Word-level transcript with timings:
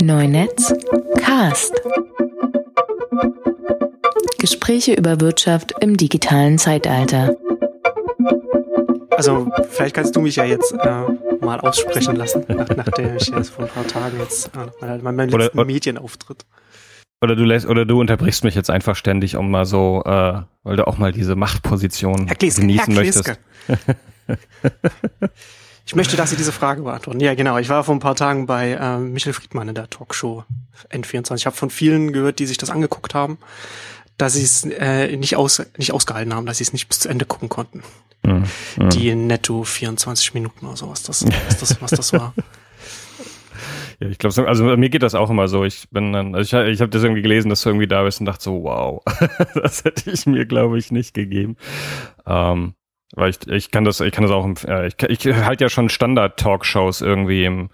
Neunetz 0.00 0.72
Cast. 1.18 1.74
Gespräche 4.38 4.94
über 4.94 5.20
Wirtschaft 5.20 5.74
im 5.80 5.96
digitalen 5.96 6.58
Zeitalter. 6.58 7.36
Also 9.10 9.50
vielleicht 9.70 9.96
kannst 9.96 10.14
du 10.14 10.20
mich 10.20 10.36
ja 10.36 10.44
jetzt 10.44 10.72
äh, 10.72 11.44
mal 11.44 11.58
aussprechen 11.60 12.14
lassen, 12.16 12.44
nach, 12.48 12.68
nachdem 12.68 13.16
ich 13.16 13.28
jetzt 13.28 13.50
vor 13.50 13.64
ein 13.64 13.70
paar 13.70 13.86
Tagen 13.86 14.18
jetzt 14.20 14.50
äh, 14.54 14.98
mein, 15.02 15.16
mein 15.16 15.28
letzten 15.30 15.58
oder, 15.58 15.66
Medienauftritt. 15.66 16.46
Oder 17.20 17.34
du 17.34 17.44
lässt, 17.44 17.66
oder 17.66 17.84
du 17.84 17.98
unterbrichst 17.98 18.44
mich 18.44 18.54
jetzt 18.54 18.70
einfach 18.70 18.94
ständig, 18.94 19.36
um 19.36 19.50
mal 19.50 19.66
so, 19.66 20.02
äh, 20.04 20.42
weil 20.62 20.76
du 20.76 20.86
auch 20.86 20.98
mal 20.98 21.10
diese 21.10 21.34
Machtposition 21.34 22.28
Herr 22.28 22.36
Kleske, 22.36 22.60
genießen 22.60 22.94
Herr 22.94 23.02
möchtest. 23.02 23.40
Ich 25.88 25.94
möchte, 25.94 26.18
dass 26.18 26.28
Sie 26.28 26.36
diese 26.36 26.52
Frage 26.52 26.82
beantworten. 26.82 27.18
Ja, 27.18 27.34
genau. 27.34 27.56
Ich 27.56 27.70
war 27.70 27.82
vor 27.82 27.94
ein 27.94 27.98
paar 27.98 28.14
Tagen 28.14 28.44
bei 28.44 28.72
äh, 28.72 28.98
Michel 28.98 29.32
Friedmann 29.32 29.68
in 29.68 29.74
der 29.74 29.88
Talkshow 29.88 30.44
N24. 30.90 31.36
Ich 31.36 31.46
habe 31.46 31.56
von 31.56 31.70
vielen 31.70 32.12
gehört, 32.12 32.40
die 32.40 32.44
sich 32.44 32.58
das 32.58 32.68
angeguckt 32.68 33.14
haben, 33.14 33.38
dass 34.18 34.34
sie 34.34 34.42
es 34.42 34.64
äh, 34.64 35.16
nicht, 35.16 35.36
aus, 35.36 35.62
nicht 35.78 35.94
ausgehalten 35.94 36.34
haben, 36.34 36.44
dass 36.44 36.58
sie 36.58 36.64
es 36.64 36.74
nicht 36.74 36.88
bis 36.88 36.98
zu 36.98 37.08
Ende 37.08 37.24
gucken 37.24 37.48
konnten. 37.48 37.82
Mhm. 38.22 38.44
Die 38.90 39.14
netto 39.14 39.64
24 39.64 40.34
Minuten 40.34 40.66
oder 40.66 40.76
so, 40.76 40.90
was 40.90 41.04
das, 41.04 41.24
was 41.24 41.58
das, 41.58 41.80
was 41.80 41.90
das 41.92 42.12
war. 42.12 42.34
Ja, 44.00 44.08
ich 44.08 44.18
glaube, 44.18 44.46
also 44.46 44.62
mir 44.62 44.90
geht 44.90 45.02
das 45.02 45.16
auch 45.16 45.28
immer 45.28 45.48
so. 45.48 45.64
Ich 45.64 45.90
bin 45.90 46.12
dann, 46.12 46.36
also 46.36 46.56
ich, 46.60 46.74
ich 46.74 46.80
habe 46.80 46.90
das 46.90 47.02
irgendwie 47.02 47.20
gelesen, 47.20 47.48
dass 47.48 47.62
du 47.62 47.70
irgendwie 47.70 47.88
da 47.88 48.04
bist 48.04 48.20
und 48.20 48.26
dachte 48.26 48.44
so, 48.44 48.62
wow, 48.62 49.02
das 49.54 49.82
hätte 49.82 50.12
ich 50.12 50.24
mir, 50.24 50.46
glaube 50.46 50.78
ich, 50.78 50.92
nicht 50.92 51.14
gegeben. 51.14 51.56
Ähm, 52.24 52.74
weil 53.14 53.30
ich, 53.30 53.46
ich 53.48 53.70
kann 53.70 53.84
das, 53.84 54.00
ich 54.00 54.12
kann 54.12 54.24
das 54.24 54.32
auch, 54.32 54.46
äh, 54.66 54.88
ich, 54.88 55.26
ich 55.26 55.34
halte 55.34 55.64
ja 55.64 55.68
schon 55.68 55.88
Standard-Talkshows 55.88 57.00
irgendwie 57.00 57.44
im 57.44 57.70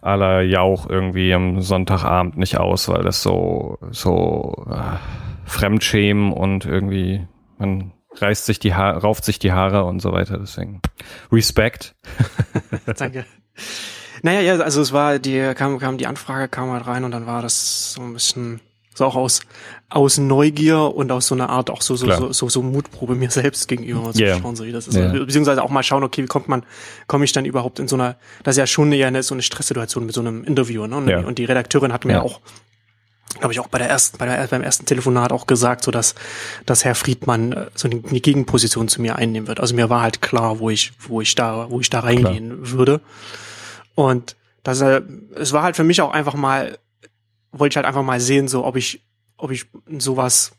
aller 0.00 0.42
Jauch 0.42 0.88
irgendwie 0.88 1.32
am 1.32 1.62
Sonntagabend 1.62 2.36
nicht 2.36 2.58
aus, 2.58 2.88
weil 2.88 3.02
das 3.02 3.22
so, 3.22 3.78
so 3.90 4.66
äh, 4.70 4.98
Fremdschämen 5.46 6.32
und 6.32 6.66
irgendwie, 6.66 7.26
man 7.58 7.92
reißt 8.16 8.44
sich 8.44 8.58
die 8.58 8.74
Haare, 8.74 9.00
rauft 9.00 9.24
sich 9.24 9.38
die 9.38 9.52
Haare 9.52 9.84
und 9.84 10.00
so 10.00 10.12
weiter. 10.12 10.38
Deswegen 10.38 10.80
Respekt. 11.32 11.94
Danke. 12.98 13.24
Naja, 14.22 14.40
ja, 14.40 14.56
also 14.60 14.80
es 14.80 14.92
war, 14.92 15.18
die 15.18 15.52
kam, 15.54 15.78
kam 15.78 15.98
die 15.98 16.06
Anfrage, 16.06 16.48
kam 16.48 16.70
halt 16.70 16.86
rein 16.86 17.04
und 17.04 17.10
dann 17.10 17.26
war 17.26 17.42
das 17.42 17.94
so 17.94 18.02
ein 18.02 18.12
bisschen 18.12 18.60
so 18.94 19.04
auch 19.04 19.16
aus, 19.16 19.40
aus 19.90 20.18
Neugier 20.18 20.94
und 20.94 21.12
aus 21.12 21.26
so 21.26 21.34
einer 21.34 21.50
Art 21.50 21.68
auch 21.68 21.82
so, 21.82 21.96
so, 21.96 22.10
so, 22.10 22.32
so, 22.32 22.48
so 22.48 22.62
Mutprobe 22.62 23.14
mir 23.14 23.30
selbst 23.32 23.68
gegenüber 23.68 24.00
mal 24.00 24.16
yeah. 24.16 24.36
zu 24.36 24.42
schauen, 24.42 24.56
so 24.56 24.64
wie 24.64 24.72
das 24.72 24.88
ist. 24.88 24.96
Yeah. 24.96 25.12
Beziehungsweise 25.24 25.62
auch 25.62 25.70
mal 25.70 25.82
schauen, 25.82 26.04
okay, 26.04 26.22
wie 26.22 26.26
kommt 26.26 26.48
man, 26.48 26.64
komme 27.06 27.24
ich 27.24 27.32
dann 27.32 27.44
überhaupt 27.44 27.78
in 27.78 27.88
so 27.88 27.96
einer, 27.96 28.16
das 28.42 28.54
ist 28.54 28.58
ja 28.58 28.66
schon 28.66 28.92
eher 28.92 29.08
eine, 29.08 29.22
so 29.22 29.34
eine 29.34 29.42
Stresssituation 29.42 30.06
mit 30.06 30.14
so 30.14 30.20
einem 30.20 30.44
Interview, 30.44 30.86
ne? 30.86 30.96
Und, 30.96 31.08
yeah. 31.08 31.26
und 31.26 31.38
die 31.38 31.44
Redakteurin 31.44 31.92
hat 31.92 32.04
mir 32.04 32.22
auch 32.22 32.40
glaube 33.38 33.52
ich 33.52 33.60
auch 33.60 33.66
bei 33.66 33.78
der 33.78 33.88
ersten, 33.88 34.18
bei 34.18 34.26
der, 34.26 34.46
beim 34.46 34.62
ersten 34.62 34.86
Telefonat 34.86 35.32
auch 35.32 35.46
gesagt, 35.46 35.82
so 35.82 35.90
dass, 35.90 36.14
dass 36.66 36.84
Herr 36.84 36.94
Friedmann 36.94 37.52
äh, 37.52 37.66
so 37.74 37.88
eine, 37.88 38.02
eine 38.08 38.20
Gegenposition 38.20 38.88
zu 38.88 39.02
mir 39.02 39.16
einnehmen 39.16 39.48
wird. 39.48 39.60
Also 39.60 39.74
mir 39.74 39.90
war 39.90 40.02
halt 40.02 40.22
klar, 40.22 40.60
wo 40.60 40.70
ich, 40.70 40.92
wo 41.00 41.20
ich 41.20 41.34
da, 41.34 41.70
wo 41.70 41.80
ich 41.80 41.90
da 41.90 42.00
reingehen 42.00 42.62
klar. 42.62 42.70
würde. 42.70 43.00
Und 43.94 44.36
das, 44.62 44.80
äh, 44.80 45.02
es 45.36 45.52
war 45.52 45.62
halt 45.62 45.76
für 45.76 45.84
mich 45.84 46.00
auch 46.00 46.12
einfach 46.12 46.34
mal 46.34 46.78
wollte 47.58 47.72
ich 47.72 47.76
halt 47.76 47.86
einfach 47.86 48.02
mal 48.02 48.20
sehen, 48.20 48.48
so 48.48 48.64
ob 48.64 48.76
ich, 48.76 49.04
ob 49.36 49.50
ich 49.50 49.66
sowas 49.98 50.52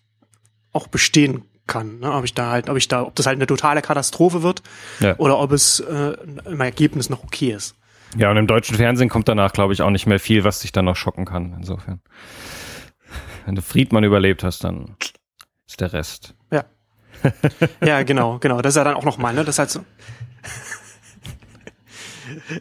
auch 0.72 0.88
bestehen 0.88 1.44
kann. 1.68 2.00
Ne? 2.00 2.12
Ob 2.12 2.24
ich 2.24 2.34
da 2.34 2.52
halt, 2.52 2.70
ob 2.70 2.78
ich 2.78 2.88
da, 2.88 3.04
ob 3.04 3.16
das 3.16 3.26
halt 3.26 3.38
eine 3.38 3.48
totale 3.48 3.82
Katastrophe 3.82 4.44
wird 4.44 4.62
ja. 5.00 5.18
oder 5.18 5.40
ob 5.40 5.52
es 5.52 5.80
äh, 5.80 6.18
im 6.46 6.62
Ergebnis 6.62 7.10
noch 7.10 7.24
okay 7.24 7.52
ist. 7.52 7.76
Ja, 8.18 8.32
und 8.32 8.38
im 8.38 8.48
deutschen 8.48 8.78
Fernsehen 8.78 9.10
kommt 9.10 9.28
danach, 9.28 9.52
glaube 9.52 9.74
ich, 9.74 9.82
auch 9.82 9.90
nicht 9.90 10.06
mehr 10.06 10.20
viel, 10.20 10.44
was 10.44 10.60
dich 10.60 10.72
dann 10.72 10.86
noch 10.86 10.96
schocken 10.96 11.26
kann. 11.26 11.54
Insofern. 11.58 12.02
Wenn 13.46 13.56
du 13.56 13.62
Friedmann 13.62 14.04
überlebt 14.04 14.44
hast, 14.44 14.64
dann 14.64 14.96
ist 15.68 15.82
der 15.82 15.92
Rest. 15.92 16.34
Ja. 16.52 16.64
ja, 17.86 18.04
genau, 18.04 18.40
genau. 18.40 18.62
Das 18.62 18.74
ist 18.74 18.78
ja 18.78 18.84
dann 18.84 18.96
auch 18.96 19.04
nochmal, 19.04 19.34
ne? 19.34 19.44
Das 19.44 19.56
ist 19.56 19.60
halt 19.60 19.70
so. 19.70 19.84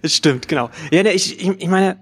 Stimmt, 0.04 0.48
genau. 0.48 0.70
Ja, 0.90 1.02
ne, 1.02 1.12
ich, 1.12 1.40
ich, 1.40 1.48
ich 1.48 1.68
meine, 1.68 1.98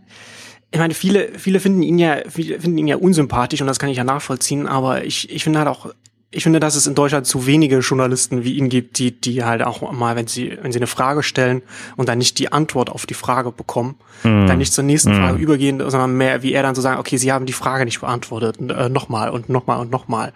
ich 0.72 0.78
meine, 0.78 0.94
viele, 0.94 1.38
viele 1.38 1.60
finden 1.60 1.82
ihn 1.82 1.98
ja, 1.98 2.16
viele 2.28 2.58
finden 2.58 2.78
ihn 2.78 2.86
ja 2.86 2.96
unsympathisch 2.96 3.60
und 3.60 3.66
das 3.66 3.78
kann 3.78 3.90
ich 3.90 3.98
ja 3.98 4.04
nachvollziehen, 4.04 4.66
aber 4.66 5.04
ich, 5.04 5.30
ich 5.30 5.44
finde 5.44 5.58
halt 5.58 5.68
auch, 5.68 5.92
ich 6.34 6.44
finde, 6.44 6.60
dass 6.60 6.76
es 6.76 6.86
in 6.86 6.94
Deutschland 6.94 7.26
zu 7.26 7.46
wenige 7.46 7.78
Journalisten 7.80 8.42
wie 8.42 8.54
ihn 8.54 8.70
gibt, 8.70 8.98
die, 8.98 9.12
die 9.12 9.44
halt 9.44 9.62
auch 9.62 9.92
mal, 9.92 10.16
wenn 10.16 10.26
sie, 10.26 10.56
wenn 10.62 10.72
sie 10.72 10.78
eine 10.78 10.86
Frage 10.86 11.22
stellen 11.22 11.60
und 11.96 12.08
dann 12.08 12.16
nicht 12.16 12.38
die 12.38 12.50
Antwort 12.50 12.88
auf 12.88 13.04
die 13.04 13.12
Frage 13.12 13.52
bekommen, 13.52 13.96
mm. 14.22 14.46
dann 14.46 14.56
nicht 14.56 14.72
zur 14.72 14.82
nächsten 14.82 15.12
mm. 15.12 15.16
Frage 15.16 15.38
übergehen, 15.38 15.78
sondern 15.78 16.16
mehr 16.16 16.42
wie 16.42 16.54
er 16.54 16.62
dann 16.62 16.74
so 16.74 16.80
sagen, 16.80 16.98
okay, 16.98 17.18
sie 17.18 17.32
haben 17.32 17.44
die 17.44 17.52
Frage 17.52 17.84
nicht 17.84 18.00
beantwortet, 18.00 18.56
äh, 18.58 18.88
nochmal 18.88 19.28
und 19.28 19.50
nochmal 19.50 19.78
und 19.78 19.90
nochmal. 19.90 20.32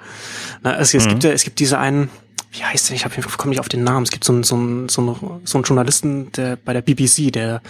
Na, 0.62 0.76
es, 0.76 0.92
es 0.92 1.06
mm. 1.06 1.08
gibt 1.08 1.24
ja, 1.24 1.30
es 1.30 1.44
gibt 1.44 1.60
diese 1.60 1.78
einen, 1.78 2.10
wie 2.52 2.62
heißt 2.62 2.90
der? 2.90 2.96
Ich 2.96 3.06
habe 3.06 3.14
komme 3.38 3.50
nicht 3.50 3.60
auf 3.60 3.70
den 3.70 3.82
Namen. 3.82 4.04
Es 4.04 4.10
gibt 4.10 4.24
so 4.24 4.34
einen, 4.34 4.42
so 4.42 4.56
einen, 4.56 4.90
so 4.90 5.00
einen, 5.00 5.40
so 5.44 5.56
einen 5.56 5.64
Journalisten, 5.64 6.30
der 6.32 6.56
bei 6.56 6.74
der 6.74 6.82
BBC, 6.82 7.32
der 7.32 7.62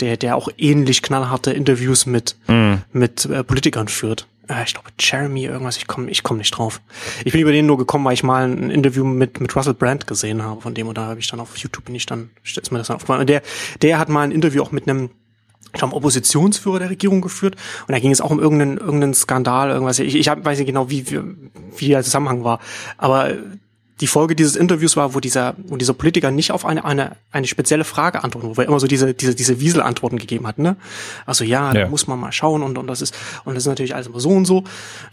der, 0.00 0.16
der 0.16 0.36
auch 0.36 0.48
ähnlich 0.58 1.02
knallharte 1.02 1.52
Interviews 1.52 2.06
mit, 2.06 2.36
mm. 2.46 2.74
mit 2.92 3.24
äh, 3.26 3.44
Politikern 3.44 3.88
führt. 3.88 4.26
Äh, 4.48 4.64
ich 4.64 4.74
glaube, 4.74 4.88
Jeremy 4.98 5.44
irgendwas, 5.44 5.76
ich 5.76 5.86
komme 5.86 6.10
ich 6.10 6.22
komm 6.22 6.38
nicht 6.38 6.50
drauf. 6.50 6.80
Ich 7.24 7.32
bin 7.32 7.40
über 7.40 7.52
den 7.52 7.66
nur 7.66 7.78
gekommen, 7.78 8.04
weil 8.04 8.14
ich 8.14 8.22
mal 8.22 8.44
ein 8.50 8.70
Interview 8.70 9.04
mit, 9.04 9.40
mit 9.40 9.54
Russell 9.54 9.74
Brand 9.74 10.06
gesehen 10.06 10.42
habe 10.42 10.60
von 10.60 10.74
dem 10.74 10.88
und 10.88 10.98
da 10.98 11.06
habe 11.06 11.20
ich 11.20 11.28
dann 11.28 11.40
auf 11.40 11.56
YouTube 11.56 11.84
bin 11.84 11.94
ich 11.94 12.06
dann, 12.06 12.30
ist 12.44 12.72
mir 12.72 12.78
das 12.78 12.88
dann 12.88 12.96
aufgefallen. 12.96 13.20
Und 13.20 13.30
der, 13.30 13.42
der 13.82 13.98
hat 13.98 14.08
mal 14.08 14.22
ein 14.22 14.32
Interview 14.32 14.62
auch 14.62 14.72
mit 14.72 14.88
einem 14.88 15.10
ich 15.72 15.78
glaube, 15.78 15.94
Oppositionsführer 15.94 16.80
der 16.80 16.90
Regierung 16.90 17.20
geführt 17.20 17.54
und 17.86 17.92
da 17.92 18.00
ging 18.00 18.10
es 18.10 18.20
auch 18.20 18.30
um 18.30 18.40
irgendeinen, 18.40 18.78
irgendeinen 18.78 19.14
Skandal, 19.14 19.70
irgendwas. 19.70 20.00
Ich, 20.00 20.16
ich 20.16 20.28
hab, 20.28 20.44
weiß 20.44 20.58
nicht 20.58 20.66
genau, 20.66 20.90
wie, 20.90 21.08
wie, 21.08 21.20
wie 21.76 21.88
der 21.88 22.02
Zusammenhang 22.02 22.42
war, 22.42 22.58
aber 22.98 23.34
die 24.00 24.06
Folge 24.06 24.34
dieses 24.34 24.56
Interviews 24.56 24.96
war, 24.96 25.14
wo 25.14 25.20
dieser, 25.20 25.54
wo 25.66 25.76
dieser 25.76 25.94
Politiker 25.94 26.30
nicht 26.30 26.52
auf 26.52 26.64
eine, 26.64 26.84
eine, 26.84 27.16
eine 27.32 27.46
spezielle 27.46 27.84
Frage 27.84 28.24
antworten, 28.24 28.56
wo 28.56 28.60
er 28.60 28.66
immer 28.66 28.80
so 28.80 28.86
diese, 28.86 29.14
diese, 29.14 29.34
diese 29.34 29.60
Wieselantworten 29.60 30.18
gegeben 30.18 30.46
hat, 30.46 30.58
ne? 30.58 30.76
Also 31.26 31.44
ja, 31.44 31.72
ja. 31.72 31.82
da 31.82 31.88
muss 31.88 32.06
man 32.06 32.18
mal 32.18 32.32
schauen 32.32 32.62
und, 32.62 32.78
und 32.78 32.86
das 32.86 33.02
ist, 33.02 33.14
und 33.44 33.54
das 33.54 33.64
ist 33.64 33.68
natürlich 33.68 33.94
alles 33.94 34.06
immer 34.06 34.20
so 34.20 34.30
und 34.30 34.46
so, 34.46 34.64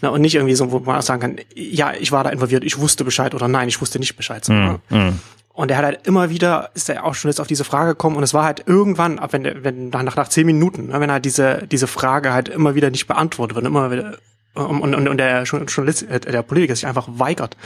ne? 0.01 0.11
Und 0.11 0.21
nicht 0.21 0.35
irgendwie 0.35 0.55
so, 0.55 0.71
wo 0.71 0.79
man 0.79 0.97
auch 0.97 1.01
sagen 1.01 1.21
kann, 1.21 1.35
ja, 1.55 1.93
ich 1.99 2.11
war 2.11 2.23
da 2.23 2.29
involviert, 2.29 2.63
ich 2.63 2.79
wusste 2.79 3.03
Bescheid 3.03 3.35
oder 3.35 3.47
nein, 3.47 3.67
ich 3.67 3.81
wusste 3.81 3.99
nicht 3.99 4.15
Bescheid. 4.15 4.45
So, 4.45 4.53
mm, 4.53 4.79
mm. 4.89 5.19
Und 5.57 5.71
er 5.71 5.77
hat 5.77 5.85
halt 5.85 6.05
immer 6.05 6.29
wieder, 6.29 6.69
ist 6.75 6.87
er 6.87 7.03
auch 7.03 7.15
schon 7.15 7.29
jetzt 7.29 7.41
auf 7.41 7.47
diese 7.47 7.63
Frage 7.63 7.91
gekommen 7.91 8.15
und 8.15 8.21
es 8.21 8.33
war 8.33 8.43
halt 8.43 8.63
irgendwann, 8.67 9.17
ab 9.17 9.33
wenn, 9.33 9.63
wenn 9.63 9.89
nach, 9.89 10.15
nach 10.15 10.27
zehn 10.27 10.45
Minuten, 10.45 10.87
ne, 10.87 10.99
wenn 10.99 11.09
er 11.09 11.19
diese, 11.19 11.67
diese 11.67 11.87
Frage 11.87 12.31
halt 12.31 12.47
immer 12.47 12.75
wieder 12.75 12.91
nicht 12.91 13.07
beantwortet 13.07 13.55
wird, 13.55 13.65
immer 13.65 13.91
wieder 13.91 14.17
und, 14.57 14.95
und, 14.95 15.07
und 15.07 15.17
der 15.17 15.43
Journalist, 15.43 16.03
äh, 16.03 16.19
der 16.19 16.41
Politiker 16.41 16.75
sich 16.75 16.87
einfach 16.87 17.07
weigert, 17.09 17.57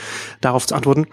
darauf 0.41 0.67
zu 0.67 0.75
antworten, 0.75 1.07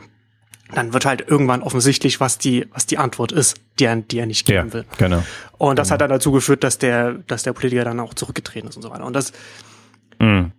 dann 0.74 0.92
wird 0.92 1.06
halt 1.06 1.24
irgendwann 1.26 1.62
offensichtlich, 1.62 2.20
was 2.20 2.38
die, 2.38 2.66
was 2.72 2.86
die 2.86 2.98
Antwort 2.98 3.32
ist, 3.32 3.56
die 3.78 3.84
er, 3.84 3.96
die 3.96 4.18
er 4.18 4.26
nicht 4.26 4.46
geben 4.46 4.68
ja, 4.68 4.72
will. 4.74 4.84
Genau. 4.98 5.24
Und 5.56 5.78
das 5.78 5.88
genau. 5.88 5.94
hat 5.94 6.00
dann 6.02 6.10
dazu 6.10 6.32
geführt, 6.32 6.62
dass 6.62 6.78
der, 6.78 7.14
dass 7.26 7.42
der 7.42 7.52
Politiker 7.52 7.84
dann 7.84 8.00
auch 8.00 8.14
zurückgetreten 8.14 8.68
ist 8.68 8.76
und 8.76 8.82
so 8.82 8.90
weiter. 8.90 9.06
Und 9.06 9.14
das, 9.14 9.32
mhm. 10.18 10.52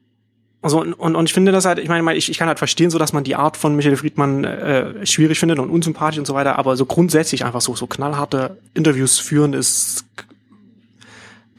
also, 0.62 0.82
und, 0.82 1.16
und 1.16 1.26
ich 1.26 1.34
finde 1.34 1.52
das 1.52 1.66
halt, 1.66 1.78
ich 1.78 1.90
meine, 1.90 2.16
ich, 2.16 2.30
ich 2.30 2.38
kann 2.40 2.48
halt 2.48 2.58
verstehen, 2.58 2.90
so 2.90 2.98
dass 2.98 3.14
man 3.14 3.24
die 3.24 3.36
Art 3.36 3.56
von 3.56 3.76
Michael 3.76 3.98
Friedmann 3.98 4.44
äh, 4.46 5.06
schwierig 5.06 5.40
findet 5.40 5.60
und 5.60 5.70
unsympathisch 5.70 6.18
und 6.18 6.26
so 6.26 6.34
weiter, 6.34 6.58
aber 6.58 6.76
so 6.76 6.86
grundsätzlich 6.86 7.46
einfach 7.46 7.62
so, 7.62 7.76
so 7.76 7.86
knallharte 7.86 8.58
Interviews 8.74 9.20
führen 9.20 9.54
ist 9.54 10.06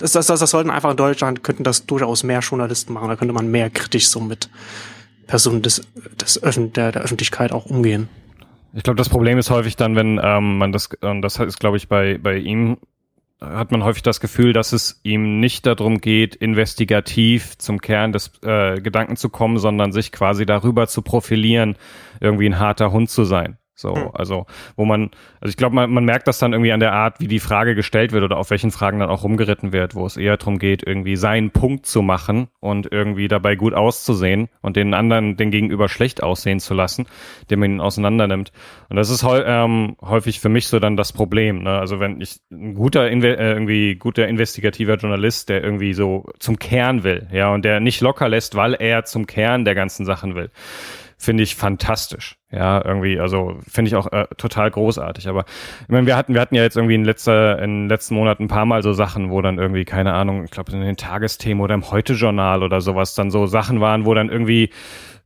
das, 0.00 0.12
das, 0.12 0.27
das, 0.27 0.41
das 0.41 0.50
sollten 0.50 0.71
einfach 0.71 0.91
in 0.91 0.97
Deutschland, 0.97 1.43
könnten 1.44 1.65
das 1.65 1.87
durchaus 1.87 2.22
mehr 2.22 2.41
Journalisten 2.41 2.93
machen. 2.93 3.09
Da 3.09 3.16
könnte 3.16 3.34
man 3.34 3.50
mehr 3.50 3.71
kritisch 3.71 4.09
so 4.09 4.21
mit 4.21 4.49
Personen 5.27 5.62
des, 5.62 5.83
des 6.21 6.43
Öffn 6.43 6.72
der, 6.72 6.93
der 6.93 7.03
Öffentlichkeit 7.03 7.53
auch 7.53 7.66
umgehen. 7.66 8.09
Ich 8.72 8.83
glaube, 8.83 8.97
das 8.97 9.09
Problem 9.09 9.38
ist 9.38 9.50
häufig 9.50 9.77
dann, 9.77 9.97
wenn 9.97 10.21
ähm, 10.22 10.59
man 10.59 10.72
das, 10.72 10.88
und 11.00 11.22
das 11.22 11.38
ist, 11.38 11.61
glaube 11.61 11.77
ich, 11.77 11.88
bei, 11.88 12.19
bei 12.19 12.37
ihm 12.37 12.78
hat 13.41 13.72
man 13.72 13.84
häufig 13.84 14.03
das 14.03 14.21
Gefühl, 14.21 14.53
dass 14.53 14.72
es 14.72 15.00
ihm 15.03 15.41
nicht 15.41 15.65
darum 15.66 16.00
geht, 16.00 16.34
investigativ 16.37 17.56
zum 17.58 17.81
Kern 17.81 18.12
des 18.12 18.32
äh, 18.43 18.81
Gedanken 18.81 19.17
zu 19.17 19.31
kommen, 19.31 19.58
sondern 19.58 19.93
sich 19.93 20.12
quasi 20.12 20.44
darüber 20.44 20.87
zu 20.88 21.03
profilieren, 21.03 21.76
irgendwie 22.20 22.46
ein 22.46 22.58
harter 22.58 22.93
Hund 22.93 23.08
zu 23.08 23.25
sein. 23.25 23.56
So, 23.81 23.94
hm. 23.94 24.11
also 24.12 24.47
wo 24.77 24.85
man, 24.85 25.11
also 25.41 25.50
ich 25.50 25.56
glaube, 25.56 25.75
man, 25.75 25.91
man 25.91 26.05
merkt 26.05 26.29
das 26.29 26.38
dann 26.38 26.53
irgendwie 26.53 26.73
an 26.73 26.81
der 26.81 26.93
Art, 26.93 27.21
wie 27.21 27.29
die 27.29 27.41
Frage 27.41 27.75
gestellt 27.75 28.12
wird 28.12 28.23
oder 28.23 28.37
auf 28.37 28.50
welchen 28.50 28.71
Fragen 28.71 29.00
dann 29.00 29.09
auch 29.09 29.25
rumgeritten 29.25 29.73
wird, 29.73 29.94
wo 29.94 30.05
es 30.05 30.17
eher 30.17 30.37
darum 30.37 30.59
geht, 30.59 30.87
irgendwie 30.87 31.17
seinen 31.17 31.50
Punkt 31.50 31.87
zu 31.87 32.03
machen 32.03 32.49
und 32.61 32.93
irgendwie 32.93 33.29
dabei 33.29 33.56
gut 33.56 33.75
auszusehen 33.75 34.49
und 34.61 34.77
den 34.77 34.93
anderen, 34.94 35.37
den 35.37 35.50
Gegenüber 35.50 35.88
schlecht 35.88 36.23
aussehen 36.23 36.61
zu 36.61 36.75
lassen, 36.75 37.06
den 37.50 37.61
man 37.61 37.71
ihn 37.73 37.81
auseinander 37.81 38.27
nimmt. 38.27 38.53
Und 38.88 38.97
das 38.97 39.09
ist 39.09 39.25
ähm, 39.27 39.97
häufig 40.03 40.41
für 40.41 40.49
mich 40.49 40.69
so 40.69 40.79
dann 40.79 40.97
das 40.97 41.12
Problem. 41.12 41.62
Ne? 41.62 41.79
Also 41.79 42.00
wenn 42.00 42.21
ich 42.21 42.41
ein 42.50 42.75
guter, 42.75 43.09
Inve 43.11 43.38
äh, 43.38 43.53
irgendwie 43.53 43.97
guter 43.97 44.29
investigativer 44.29 44.97
Journalist, 44.97 45.49
der 45.49 45.65
irgendwie 45.65 45.94
so 45.94 46.27
zum 46.38 46.59
Kern 46.59 47.03
will, 47.03 47.29
ja, 47.32 47.53
und 47.53 47.65
der 47.65 47.81
nicht 47.81 48.00
locker 48.00 48.29
lässt, 48.29 48.55
weil 48.55 48.75
er 48.75 49.05
zum 49.05 49.27
Kern 49.27 49.65
der 49.65 49.75
ganzen 49.75 50.05
Sachen 50.05 50.35
will 50.35 50.50
finde 51.20 51.43
ich 51.43 51.55
fantastisch. 51.55 52.38
Ja, 52.50 52.82
irgendwie, 52.82 53.20
also 53.20 53.58
finde 53.69 53.90
ich 53.90 53.94
auch 53.94 54.11
äh, 54.11 54.26
total 54.38 54.70
großartig. 54.70 55.28
Aber 55.28 55.44
ich 55.82 55.88
meine, 55.88 56.06
wir 56.06 56.17
hatten, 56.17 56.32
wir 56.32 56.40
hatten 56.40 56.55
ja 56.55 56.62
jetzt 56.62 56.76
irgendwie 56.76 56.94
in 56.94 57.05
letzter, 57.05 57.58
in 57.61 57.82
den 57.82 57.88
letzten 57.90 58.14
Monaten 58.14 58.44
ein 58.44 58.49
paar 58.49 58.64
Mal 58.64 58.82
so 58.82 58.94
Sachen, 58.94 59.31
wo 59.31 59.43
dann 59.43 59.58
irgendwie, 59.58 59.84
keine 59.84 60.14
Ahnung, 60.14 60.44
ich 60.44 60.50
glaube 60.50 60.72
in 60.72 60.81
den 60.81 60.96
Tagesthemen 60.96 61.62
oder 61.62 61.75
im 61.75 61.90
Heute-Journal 61.90 62.62
oder 62.62 62.81
sowas 62.81 63.14
dann 63.14 63.31
so 63.31 63.46
Sachen 63.46 63.82
waren, 63.82 64.06
wo 64.06 64.14
dann 64.14 64.31
irgendwie 64.31 64.70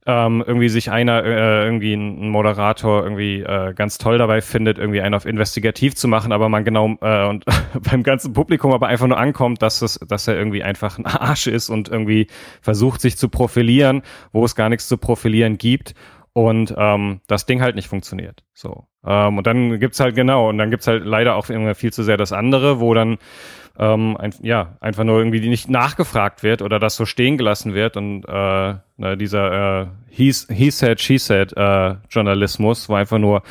ähm, 0.07 0.45
irgendwie 0.47 0.69
sich 0.69 0.91
einer, 0.91 1.25
äh, 1.25 1.65
irgendwie 1.65 1.95
ein 1.95 2.29
Moderator 2.29 3.03
irgendwie 3.03 3.41
äh, 3.41 3.73
ganz 3.75 3.97
toll 3.97 4.19
dabei 4.19 4.43
findet, 4.43 4.79
irgendwie 4.79 5.01
einen 5.01 5.15
auf 5.15 5.25
investigativ 5.25 5.95
zu 5.95 6.09
machen, 6.09 6.33
aber 6.33 6.49
man 6.49 6.65
genau 6.65 6.97
äh, 7.01 7.27
und 7.27 7.45
beim 7.91 8.03
ganzen 8.03 8.33
Publikum 8.35 8.73
aber 8.73 8.89
einfach 8.89 9.07
nur 9.07 9.19
ankommt, 9.19 9.63
dass 9.63 9.81
es, 9.81 9.99
dass 10.07 10.29
er 10.29 10.37
irgendwie 10.37 10.63
einfach 10.63 10.99
ein 10.99 11.07
Arsch 11.07 11.47
ist 11.47 11.71
und 11.71 11.89
irgendwie 11.89 12.27
versucht, 12.61 13.01
sich 13.01 13.17
zu 13.17 13.29
profilieren, 13.29 14.03
wo 14.33 14.45
es 14.45 14.55
gar 14.55 14.69
nichts 14.69 14.89
zu 14.89 14.99
profilieren 14.99 15.57
gibt 15.57 15.95
und 16.35 16.75
ähm, 16.77 17.21
das 17.27 17.47
Ding 17.47 17.63
halt 17.63 17.77
nicht 17.77 17.89
funktioniert. 17.89 18.45
So. 18.53 18.87
Ähm, 19.07 19.39
und 19.39 19.47
dann 19.47 19.79
gibt's 19.79 20.01
halt 20.01 20.17
genau, 20.17 20.51
und 20.51 20.59
dann 20.59 20.71
gibt's 20.71 20.87
halt 20.87 21.05
leider 21.05 21.37
auch 21.37 21.49
immer 21.49 21.75
viel 21.75 21.93
zu 21.93 22.03
sehr 22.03 22.17
das 22.17 22.33
andere, 22.33 22.81
wo 22.81 22.93
dann 22.93 23.19
ähm, 23.79 24.17
ein, 24.17 24.33
ja, 24.43 24.77
einfach 24.81 25.05
nur 25.05 25.19
irgendwie 25.19 25.47
nicht 25.49 25.69
nachgefragt 25.69 26.43
wird 26.43 26.63
oder 26.63 26.79
das 26.79 26.97
so 26.97 27.07
stehen 27.07 27.37
gelassen 27.37 27.75
wird 27.75 27.97
und 27.97 28.25
äh, 28.25 28.75
na, 28.97 29.17
dieser 29.17 29.83
äh, 29.83 29.87
he, 30.09 30.33
he 30.49 30.71
said, 30.71 31.01
she 31.01 31.19
said 31.19 31.53
äh, 31.57 31.97
Journalismus, 32.11 32.89
wo 32.89 32.95
einfach 32.95 33.19
nur 33.19 33.43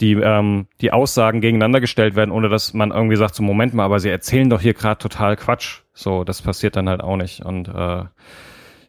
die, 0.00 0.12
ähm, 0.12 0.66
die 0.80 0.92
Aussagen 0.92 1.40
gegeneinander 1.40 1.80
gestellt 1.80 2.16
werden, 2.16 2.30
ohne 2.30 2.48
dass 2.48 2.74
man 2.74 2.90
irgendwie 2.90 3.16
sagt, 3.16 3.34
so 3.34 3.42
Moment 3.42 3.74
mal, 3.74 3.84
aber 3.84 4.00
sie 4.00 4.10
erzählen 4.10 4.50
doch 4.50 4.60
hier 4.60 4.74
gerade 4.74 4.98
total 4.98 5.36
Quatsch. 5.36 5.80
So, 5.94 6.24
das 6.24 6.42
passiert 6.42 6.76
dann 6.76 6.88
halt 6.88 7.02
auch 7.02 7.16
nicht. 7.16 7.44
Und 7.44 7.68
äh, 7.68 8.04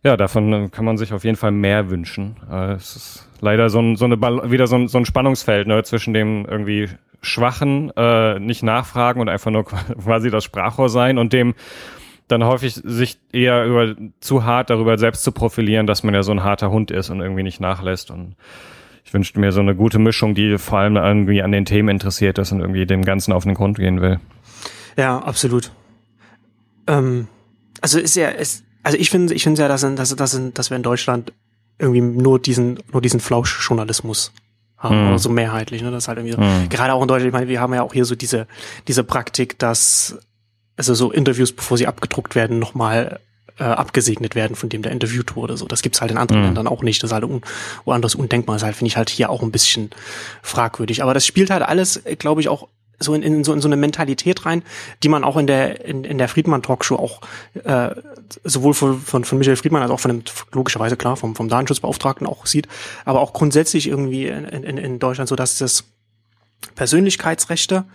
ja, 0.04 0.18
davon 0.18 0.72
kann 0.72 0.86
man 0.86 0.98
sich 0.98 1.14
auf 1.14 1.24
jeden 1.24 1.38
Fall 1.38 1.52
mehr 1.52 1.90
wünschen. 1.90 2.38
Äh, 2.52 2.74
es 2.74 2.96
ist 2.96 3.30
leider 3.42 3.70
so 3.70 3.80
ein, 3.80 3.96
so 3.96 4.06
eine 4.06 4.20
wieder 4.20 4.68
so 4.68 4.76
ein, 4.76 4.88
so 4.88 4.98
ein 4.98 5.06
Spannungsfeld 5.06 5.68
ne, 5.68 5.84
zwischen 5.84 6.14
dem 6.14 6.46
irgendwie 6.46 6.90
Schwachen 7.22 7.92
äh, 7.96 8.40
nicht 8.40 8.64
nachfragen 8.64 9.22
und 9.22 9.30
einfach 9.30 9.52
nur 9.52 9.66
quasi 10.04 10.30
das 10.30 10.44
Sprachrohr 10.44 10.90
sein 10.90 11.18
und 11.18 11.34
dem 11.34 11.56
dann 12.28 12.44
häufig 12.44 12.74
sich 12.74 13.20
eher 13.32 13.66
über 13.66 13.96
zu 14.20 14.44
hart 14.44 14.70
darüber 14.70 14.98
selbst 14.98 15.24
zu 15.24 15.32
profilieren, 15.32 15.88
dass 15.88 16.04
man 16.04 16.14
ja 16.14 16.24
so 16.24 16.34
ein 16.34 16.44
harter 16.44 16.72
Hund 16.72 16.92
ist 16.92 17.10
und 17.10 17.22
irgendwie 17.22 17.44
nicht 17.44 17.62
nachlässt. 17.62 18.12
Und 18.12 18.36
ich 19.06 19.14
wünschte 19.14 19.40
mir 19.40 19.54
so 19.54 19.62
eine 19.62 19.76
gute 19.76 19.98
Mischung, 19.98 20.36
die 20.36 20.58
vor 20.58 20.80
allem 20.80 20.98
irgendwie 20.98 21.42
an 21.42 21.54
den 21.54 21.64
Themen 21.64 21.88
interessiert 21.88 22.38
ist 22.38 22.52
und 22.52 22.60
irgendwie 22.60 22.86
dem 22.86 23.06
Ganzen 23.06 23.32
auf 23.32 23.46
den 23.46 23.54
Grund 23.54 23.78
gehen 23.78 24.02
will. 24.02 24.20
Ja, 24.98 25.20
absolut. 25.20 25.72
Ähm, 26.88 27.30
also 27.80 28.00
ist 28.00 28.16
ja, 28.16 28.28
ist, 28.28 28.66
also 28.84 28.98
ich 28.98 29.10
finde, 29.10 29.34
ich 29.34 29.44
finde 29.44 29.62
ja, 29.62 29.68
dass, 29.68 29.82
dass, 29.82 30.16
dass, 30.16 30.40
dass 30.54 30.70
wir 30.70 30.78
in 30.78 30.84
Deutschland 30.84 31.34
irgendwie 31.80 32.02
nur 32.02 32.40
diesen, 32.40 32.80
nur 32.92 33.02
diesen 33.02 33.20
Flauschjournalismus 33.20 34.32
haben, 34.78 35.02
mhm. 35.02 35.08
oder 35.10 35.20
so 35.20 35.30
mehrheitlich, 35.30 35.82
ne? 35.82 35.92
Das 35.92 36.08
halt 36.08 36.20
irgendwie 36.20 36.36
so, 36.36 36.42
mhm. 36.42 36.70
gerade 36.70 36.94
auch 36.94 37.02
in 37.02 37.08
Deutschland, 37.08 37.28
ich 37.28 37.34
meine, 37.34 37.48
wir 37.48 37.60
haben 37.60 37.74
ja 37.74 37.84
auch 37.84 37.94
hier 37.94 38.06
so 38.06 38.16
diese, 38.16 38.48
diese 38.88 39.04
Praktik, 39.04 39.60
dass 39.60 40.18
also 40.76 40.94
so 40.94 41.12
Interviews, 41.12 41.52
bevor 41.52 41.78
sie 41.78 41.88
abgedruckt 41.88 42.36
werden, 42.36 42.60
nochmal 42.60 43.20
äh, 43.60 43.64
abgesegnet 43.64 44.36
werden, 44.36 44.56
von 44.56 44.70
dem 44.70 44.84
der 44.84 44.92
interviewt 44.92 45.36
wurde. 45.36 45.58
So, 45.58 45.66
das 45.66 45.82
gibt's 45.82 46.02
halt 46.02 46.12
in 46.12 46.18
anderen 46.18 46.42
mhm. 46.42 46.48
Ländern 46.48 46.68
auch 46.68 46.84
nicht. 46.84 47.02
Das 47.02 47.10
ist 47.10 47.14
halt 47.14 47.24
un 47.24 47.42
woanders 47.86 48.16
undenkbar. 48.16 48.56
Das 48.56 48.64
halt, 48.64 48.76
finde 48.76 48.90
ich 48.90 48.98
halt 48.98 49.10
hier 49.10 49.30
auch 49.32 49.42
ein 49.42 49.52
bisschen 49.52 49.90
fragwürdig. 50.44 51.02
Aber 51.02 51.16
das 51.16 51.26
spielt 51.26 51.50
halt 51.50 51.64
alles, 51.64 52.02
glaube 52.20 52.42
ich, 52.42 52.50
auch 52.50 52.68
so 53.00 53.14
in, 53.14 53.22
in, 53.22 53.44
so, 53.44 53.54
in 53.54 53.62
so 53.62 53.68
eine 53.68 53.76
Mentalität 53.76 54.46
rein, 54.46 54.64
die 55.04 55.10
man 55.10 55.24
auch 55.24 55.38
in 55.38 55.48
der 55.48 55.86
in, 55.86 56.04
in 56.04 56.18
der 56.18 56.28
Friedmann 56.28 56.64
Talkshow 56.64 56.96
auch 56.96 57.22
äh, 57.64 57.96
sowohl 58.44 58.74
von, 58.74 59.00
von, 59.00 59.24
von 59.24 59.38
Michael 59.38 59.56
Friedmann 59.56 59.82
als 59.82 59.92
auch 59.92 60.00
von 60.00 60.12
dem 60.12 60.24
logischerweise 60.52 60.98
klar 60.98 61.18
vom 61.18 61.36
vom 61.36 61.50
Datenschutzbeauftragten 61.50 62.28
auch 62.28 62.46
sieht, 62.46 62.68
aber 63.06 63.22
auch 63.22 63.34
grundsätzlich 63.34 63.88
irgendwie 63.88 64.28
in, 64.28 64.46
in, 64.46 64.78
in 64.78 65.00
Deutschland 65.00 65.30
so, 65.30 65.36
dass 65.36 65.58
das 65.58 65.84
Persönlichkeitsrechte 66.76 67.86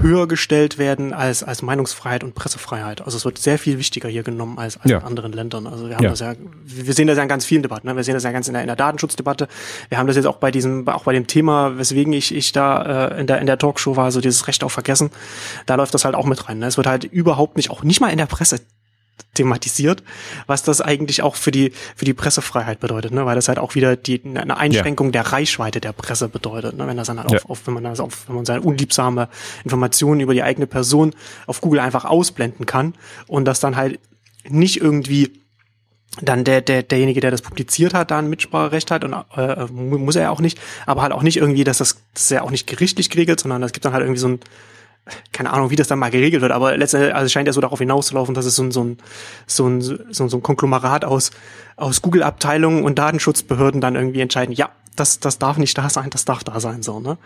höher 0.00 0.28
gestellt 0.28 0.78
werden 0.78 1.12
als, 1.12 1.42
als 1.42 1.62
Meinungsfreiheit 1.62 2.24
und 2.24 2.34
Pressefreiheit. 2.34 3.00
Also 3.02 3.16
es 3.16 3.24
wird 3.24 3.38
sehr 3.38 3.58
viel 3.58 3.78
wichtiger 3.78 4.08
hier 4.08 4.22
genommen 4.22 4.58
als, 4.58 4.76
als 4.76 4.90
ja. 4.90 4.98
in 4.98 5.04
anderen 5.04 5.32
Ländern. 5.32 5.66
Also 5.66 5.88
wir 5.88 5.96
haben 5.96 6.04
ja. 6.04 6.10
das 6.10 6.20
ja, 6.20 6.34
wir 6.64 6.94
sehen 6.94 7.06
das 7.06 7.16
ja 7.16 7.22
in 7.22 7.28
ganz 7.28 7.44
vielen 7.44 7.62
Debatten. 7.62 7.86
Ne? 7.86 7.96
Wir 7.96 8.04
sehen 8.04 8.14
das 8.14 8.24
ja 8.24 8.32
ganz 8.32 8.48
in 8.48 8.54
der, 8.54 8.62
in 8.62 8.68
der 8.68 8.76
Datenschutzdebatte. 8.76 9.48
Wir 9.88 9.98
haben 9.98 10.06
das 10.06 10.16
jetzt 10.16 10.26
auch 10.26 10.36
bei 10.36 10.50
diesem, 10.50 10.86
auch 10.88 11.04
bei 11.04 11.12
dem 11.12 11.26
Thema, 11.26 11.78
weswegen 11.78 12.12
ich, 12.12 12.34
ich 12.34 12.52
da 12.52 13.08
äh, 13.08 13.20
in 13.20 13.26
der 13.26 13.40
in 13.40 13.46
der 13.46 13.58
Talkshow 13.58 13.96
war, 13.96 14.10
so 14.12 14.20
dieses 14.20 14.46
Recht 14.48 14.64
auf 14.64 14.72
Vergessen. 14.72 15.10
Da 15.66 15.74
läuft 15.74 15.94
das 15.94 16.04
halt 16.04 16.14
auch 16.14 16.26
mit 16.26 16.48
rein. 16.48 16.58
Ne? 16.58 16.66
Es 16.66 16.76
wird 16.76 16.86
halt 16.86 17.04
überhaupt 17.04 17.56
nicht, 17.56 17.70
auch 17.70 17.82
nicht 17.82 18.00
mal 18.00 18.08
in 18.08 18.18
der 18.18 18.26
Presse 18.26 18.60
thematisiert, 19.34 20.02
was 20.46 20.62
das 20.62 20.80
eigentlich 20.80 21.22
auch 21.22 21.36
für 21.36 21.50
die 21.50 21.72
für 21.96 22.04
die 22.04 22.14
Pressefreiheit 22.14 22.80
bedeutet, 22.80 23.12
ne? 23.12 23.24
weil 23.26 23.34
das 23.34 23.48
halt 23.48 23.58
auch 23.58 23.74
wieder 23.74 23.96
die 23.96 24.20
eine 24.24 24.56
Einschränkung 24.56 25.08
ja. 25.08 25.22
der 25.22 25.32
Reichweite 25.32 25.80
der 25.80 25.92
Presse 25.92 26.28
bedeutet, 26.28 26.76
ne? 26.76 26.86
wenn 26.86 26.96
das 26.96 27.06
dann 27.06 27.18
halt 27.18 27.30
ja. 27.30 27.38
auf, 27.38 27.50
auf, 27.50 27.66
wenn 27.66 27.74
man 27.74 27.84
das 27.84 28.00
auf, 28.00 28.28
wenn 28.28 28.36
man 28.36 28.44
seine 28.44 28.62
unliebsame 28.62 29.28
Informationen 29.64 30.20
über 30.20 30.34
die 30.34 30.42
eigene 30.42 30.66
Person 30.66 31.14
auf 31.46 31.60
Google 31.60 31.80
einfach 31.80 32.04
ausblenden 32.04 32.66
kann 32.66 32.94
und 33.26 33.44
das 33.44 33.60
dann 33.60 33.76
halt 33.76 34.00
nicht 34.48 34.80
irgendwie 34.80 35.32
dann 36.20 36.44
der, 36.44 36.60
der, 36.60 36.82
derjenige, 36.82 37.20
der 37.20 37.30
das 37.30 37.42
publiziert 37.42 37.94
hat, 37.94 38.10
da 38.10 38.18
ein 38.18 38.28
Mitspracherecht 38.30 38.90
hat 38.90 39.04
und 39.04 39.14
äh, 39.36 39.66
muss 39.66 40.16
er 40.16 40.22
ja 40.22 40.30
auch 40.30 40.40
nicht, 40.40 40.58
aber 40.86 41.02
halt 41.02 41.12
auch 41.12 41.22
nicht 41.22 41.36
irgendwie, 41.36 41.64
dass 41.64 41.78
das, 41.78 42.02
das 42.14 42.24
ist 42.24 42.30
ja 42.30 42.42
auch 42.42 42.50
nicht 42.50 42.66
gerichtlich 42.66 43.10
geregelt, 43.10 43.40
sondern 43.40 43.62
es 43.62 43.72
gibt 43.72 43.84
dann 43.84 43.92
halt 43.92 44.02
irgendwie 44.02 44.20
so 44.20 44.28
ein 44.28 44.40
keine 45.32 45.52
Ahnung, 45.52 45.70
wie 45.70 45.76
das 45.76 45.88
dann 45.88 45.98
mal 45.98 46.10
geregelt 46.10 46.42
wird, 46.42 46.52
aber 46.52 46.76
letztendlich 46.76 47.14
also 47.14 47.28
scheint 47.28 47.46
ja 47.46 47.52
so 47.52 47.60
darauf 47.60 47.78
hinauszulaufen, 47.78 48.34
dass 48.34 48.44
es 48.44 48.56
so 48.56 48.62
ein, 48.62 48.70
so 48.70 48.84
ein, 48.84 48.98
so 49.46 49.66
ein, 49.66 49.80
so 49.80 50.24
ein, 50.24 50.42
Konglomerat 50.42 51.04
aus, 51.04 51.30
aus 51.76 52.02
Google-Abteilungen 52.02 52.84
und 52.84 52.98
Datenschutzbehörden 52.98 53.80
dann 53.80 53.96
irgendwie 53.96 54.20
entscheiden, 54.20 54.54
ja, 54.54 54.70
das, 54.96 55.20
das 55.20 55.38
darf 55.38 55.58
nicht 55.58 55.76
da 55.78 55.88
sein, 55.88 56.10
das 56.10 56.24
darf 56.24 56.44
da 56.44 56.60
sein, 56.60 56.82
so, 56.82 57.00
ne? 57.00 57.18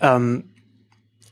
Ähm, 0.00 0.44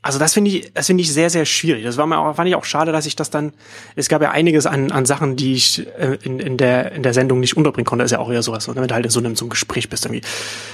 also 0.05 0.19
das 0.19 0.35
finde 0.35 0.51
ich, 0.51 0.73
das 0.75 0.87
finde 0.87 1.03
ich 1.03 1.13
sehr, 1.13 1.31
sehr 1.31 1.45
schwierig. 1.45 1.85
Das 1.85 1.97
war 1.97 2.09
mir 2.09 2.19
auch, 2.19 2.35
fand 2.35 2.49
ich 2.49 2.57
auch 2.57 2.65
schade, 2.65 2.91
dass 2.91 3.07
ich 3.07 3.15
das 3.15 3.31
dann, 3.31 3.53
es 3.95 4.09
gab 4.09 4.21
ja 4.21 4.33
einiges 4.33 4.67
an, 4.67 4.91
an 4.91 5.07
Sachen, 5.07 5.37
die 5.37 5.55
ich 5.55 5.87
äh, 5.97 6.19
in, 6.23 6.41
in, 6.41 6.57
der, 6.57 6.91
in 6.91 7.05
der 7.05 7.15
Sendung 7.15 7.39
nicht 7.39 7.57
unterbringen 7.57 7.87
konnte. 7.87 8.03
Das 8.03 8.11
ist 8.11 8.17
ja 8.17 8.19
auch 8.19 8.31
eher 8.31 8.43
sowas, 8.43 8.67
ne? 8.67 8.75
wenn 8.75 8.89
du 8.89 8.95
halt 8.95 9.05
in 9.05 9.13
so 9.13 9.21
einem, 9.21 9.37
so 9.37 9.45
einem 9.45 9.51
Gespräch 9.51 9.89
bist 9.89 10.05
irgendwie. 10.05 10.23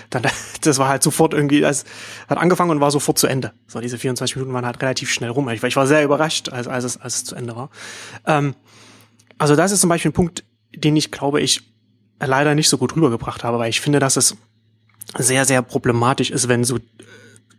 Dann, 0.08 0.22
das 0.62 0.78
war 0.78 0.88
halt 0.88 1.02
sofort 1.02 1.34
irgendwie, 1.34 1.60
das 1.60 1.84
hat 2.26 2.38
angefangen 2.38 2.70
und 2.70 2.80
war 2.80 2.90
sofort 2.90 3.19
zu 3.19 3.26
Ende. 3.26 3.52
So, 3.66 3.80
diese 3.80 3.98
24 3.98 4.36
Minuten 4.36 4.54
waren 4.54 4.64
halt 4.64 4.80
relativ 4.80 5.10
schnell 5.10 5.30
rum. 5.30 5.46
Ich, 5.50 5.62
ich 5.62 5.76
war 5.76 5.86
sehr 5.86 6.02
überrascht, 6.02 6.48
als, 6.48 6.66
als, 6.66 6.84
es, 6.84 6.96
als 6.98 7.16
es 7.16 7.25
zu 7.25 7.34
Ende 7.34 7.54
war. 7.54 7.69
Ähm, 8.26 8.54
also 9.36 9.56
das 9.56 9.72
ist 9.72 9.82
zum 9.82 9.90
Beispiel 9.90 10.10
ein 10.10 10.14
Punkt, 10.14 10.44
den 10.75 10.96
ich 10.96 11.10
glaube 11.10 11.42
ich 11.42 11.60
leider 12.19 12.54
nicht 12.54 12.70
so 12.70 12.78
gut 12.78 12.96
rübergebracht 12.96 13.44
habe, 13.44 13.58
weil 13.58 13.69
ich 13.69 13.82
finde, 13.82 13.98
dass 13.98 14.16
es 14.16 14.36
sehr, 15.19 15.44
sehr 15.44 15.60
problematisch 15.60 16.30
ist, 16.30 16.48
wenn 16.48 16.64
so 16.64 16.78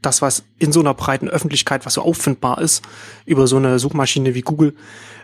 das, 0.02 0.22
was 0.22 0.44
in 0.58 0.72
so 0.72 0.80
einer 0.80 0.94
breiten 0.94 1.28
Öffentlichkeit, 1.28 1.86
was 1.86 1.96
so 1.96 2.02
auffindbar 2.02 2.62
ist, 2.62 2.84
über 3.26 3.48
so 3.48 3.58
eine 3.58 3.80
Suchmaschine 3.80 4.34
wie 4.36 4.42
Google, 4.42 4.76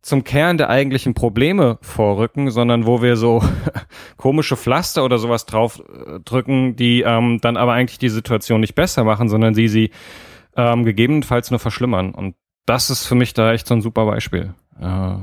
zum 0.08 0.24
Kern 0.24 0.58
der 0.58 0.70
eigentlichen 0.70 1.14
Probleme 1.14 1.78
vorrücken, 1.82 2.50
sondern 2.50 2.86
wo 2.86 3.02
wir 3.02 3.16
so 3.16 3.42
komische 4.16 4.56
Pflaster 4.56 5.04
oder 5.04 5.18
sowas 5.18 5.46
draufdrücken, 5.46 6.76
die 6.76 7.02
ähm, 7.02 7.38
dann 7.40 7.56
aber 7.56 7.74
eigentlich 7.74 7.98
die 7.98 8.08
Situation 8.08 8.60
nicht 8.60 8.74
besser 8.74 9.04
machen, 9.04 9.28
sondern 9.28 9.54
sie 9.54 9.68
sie 9.68 9.90
ähm, 10.56 10.84
gegebenenfalls 10.84 11.50
nur 11.50 11.60
verschlimmern. 11.60 12.12
Und 12.12 12.34
das 12.66 12.90
ist 12.90 13.06
für 13.06 13.14
mich 13.14 13.34
da 13.34 13.52
echt 13.52 13.66
so 13.66 13.74
ein 13.74 13.82
super 13.82 14.04
Beispiel. 14.06 14.54
Äh, 14.80 15.16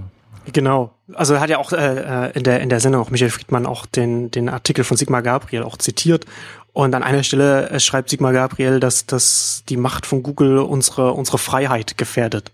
Genau. 0.53 0.93
Also 1.13 1.39
hat 1.39 1.49
ja 1.49 1.57
auch 1.57 1.71
äh, 1.71 2.31
in 2.33 2.43
der 2.43 2.59
in 2.61 2.69
der 2.69 2.79
Sendung 2.79 3.01
auch 3.01 3.09
Michael 3.09 3.31
Friedmann 3.31 3.65
auch 3.65 3.85
den 3.85 4.29
den 4.29 4.49
Artikel 4.49 4.83
von 4.83 4.95
Sigmar 4.95 5.23
Gabriel 5.23 5.63
auch 5.63 5.77
zitiert 5.77 6.25
und 6.71 6.93
an 6.93 7.03
einer 7.03 7.23
Stelle 7.23 7.69
äh, 7.69 7.79
schreibt 7.79 8.09
Sigmar 8.09 8.33
Gabriel, 8.33 8.79
dass 8.79 9.05
dass 9.07 9.63
die 9.67 9.77
Macht 9.77 10.05
von 10.05 10.21
Google 10.21 10.59
unsere 10.59 11.13
unsere 11.13 11.39
Freiheit 11.39 11.97
gefährdet. 11.97 12.51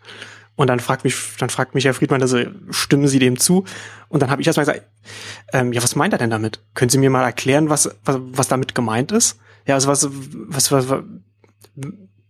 Und 0.55 0.67
dann 0.67 0.79
fragt 0.79 1.03
mich 1.03 1.15
dann 1.39 1.49
fragt 1.49 1.73
Michael 1.73 1.93
Friedmann, 1.93 2.21
also 2.21 2.39
stimmen 2.69 3.07
Sie 3.07 3.19
dem 3.19 3.39
zu? 3.39 3.65
Und 4.09 4.21
dann 4.21 4.29
habe 4.29 4.41
ich 4.41 4.47
erstmal 4.47 4.65
gesagt, 4.65 4.85
ähm, 5.53 5.73
ja, 5.73 5.81
was 5.81 5.95
meint 5.95 6.13
er 6.13 6.19
denn 6.19 6.29
damit? 6.29 6.61
Können 6.73 6.89
Sie 6.89 6.97
mir 6.97 7.09
mal 7.09 7.23
erklären, 7.23 7.69
was 7.69 7.89
was, 8.03 8.17
was 8.19 8.47
damit 8.47 8.75
gemeint 8.75 9.11
ist? 9.11 9.39
Ja, 9.65 9.75
also 9.75 9.87
was 9.87 10.07
was 10.11 10.71
was, 10.71 10.89
was 10.89 11.03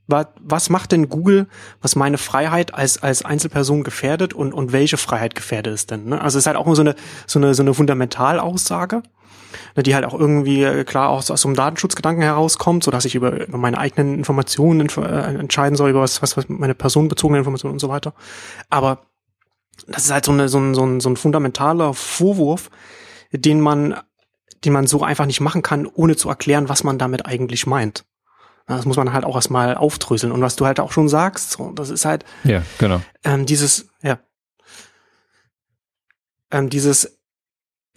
was 0.07 0.69
macht 0.69 0.91
denn 0.91 1.09
Google, 1.09 1.47
was 1.81 1.95
meine 1.95 2.17
Freiheit 2.17 2.73
als, 2.73 3.01
als 3.01 3.23
Einzelperson 3.23 3.83
gefährdet 3.83 4.33
und, 4.33 4.53
und 4.53 4.71
welche 4.73 4.97
Freiheit 4.97 5.35
gefährdet 5.35 5.73
es 5.73 5.85
denn? 5.87 6.05
Ne? 6.05 6.21
Also 6.21 6.37
es 6.37 6.43
ist 6.43 6.47
halt 6.47 6.57
auch 6.57 6.73
so 6.75 6.81
eine, 6.81 6.95
so 7.27 7.39
eine, 7.39 7.53
so 7.53 7.63
eine 7.63 7.73
Fundamentalaussage, 7.73 9.03
die 9.77 9.95
halt 9.95 10.05
auch 10.05 10.13
irgendwie 10.13 10.63
äh, 10.63 10.83
klar 10.83 11.09
aus, 11.09 11.31
aus 11.31 11.41
so 11.41 11.47
einem 11.47 11.55
Datenschutzgedanken 11.55 12.23
herauskommt, 12.23 12.83
so 12.83 12.91
dass 12.91 13.05
ich 13.05 13.15
über, 13.15 13.47
über 13.47 13.57
meine 13.57 13.77
eigenen 13.77 14.15
Informationen 14.15 14.89
äh, 14.89 15.35
entscheiden 15.35 15.75
soll, 15.75 15.89
über 15.91 16.01
was, 16.01 16.21
was, 16.21 16.37
was 16.37 16.49
meine 16.49 16.75
personenbezogene 16.75 17.39
Informationen 17.39 17.73
und 17.73 17.79
so 17.79 17.89
weiter. 17.89 18.13
Aber 18.69 19.05
das 19.87 20.05
ist 20.05 20.11
halt 20.11 20.25
so, 20.25 20.31
eine, 20.31 20.49
so, 20.49 20.59
ein, 20.59 20.73
so, 20.73 20.85
ein, 20.85 20.99
so 20.99 21.09
ein 21.09 21.17
fundamentaler 21.17 21.93
Vorwurf, 21.93 22.69
den 23.31 23.61
man, 23.61 23.95
den 24.63 24.73
man 24.73 24.87
so 24.87 25.03
einfach 25.03 25.25
nicht 25.25 25.41
machen 25.41 25.61
kann, 25.61 25.87
ohne 25.87 26.15
zu 26.15 26.29
erklären, 26.29 26.69
was 26.69 26.83
man 26.83 26.97
damit 26.97 27.25
eigentlich 27.25 27.65
meint. 27.65 28.05
Das 28.67 28.85
muss 28.85 28.97
man 28.97 29.11
halt 29.11 29.25
auch 29.25 29.35
erstmal 29.35 29.75
aufdröseln. 29.75 30.31
Und 30.31 30.41
was 30.41 30.55
du 30.55 30.65
halt 30.65 30.79
auch 30.79 30.91
schon 30.91 31.09
sagst, 31.09 31.51
so, 31.51 31.71
das 31.71 31.89
ist 31.89 32.05
halt 32.05 32.23
ja, 32.43 32.63
genau. 32.77 33.01
ähm, 33.23 33.45
dieses, 33.45 33.89
ja, 34.01 34.19
ähm, 36.51 36.69
dieses, 36.69 37.19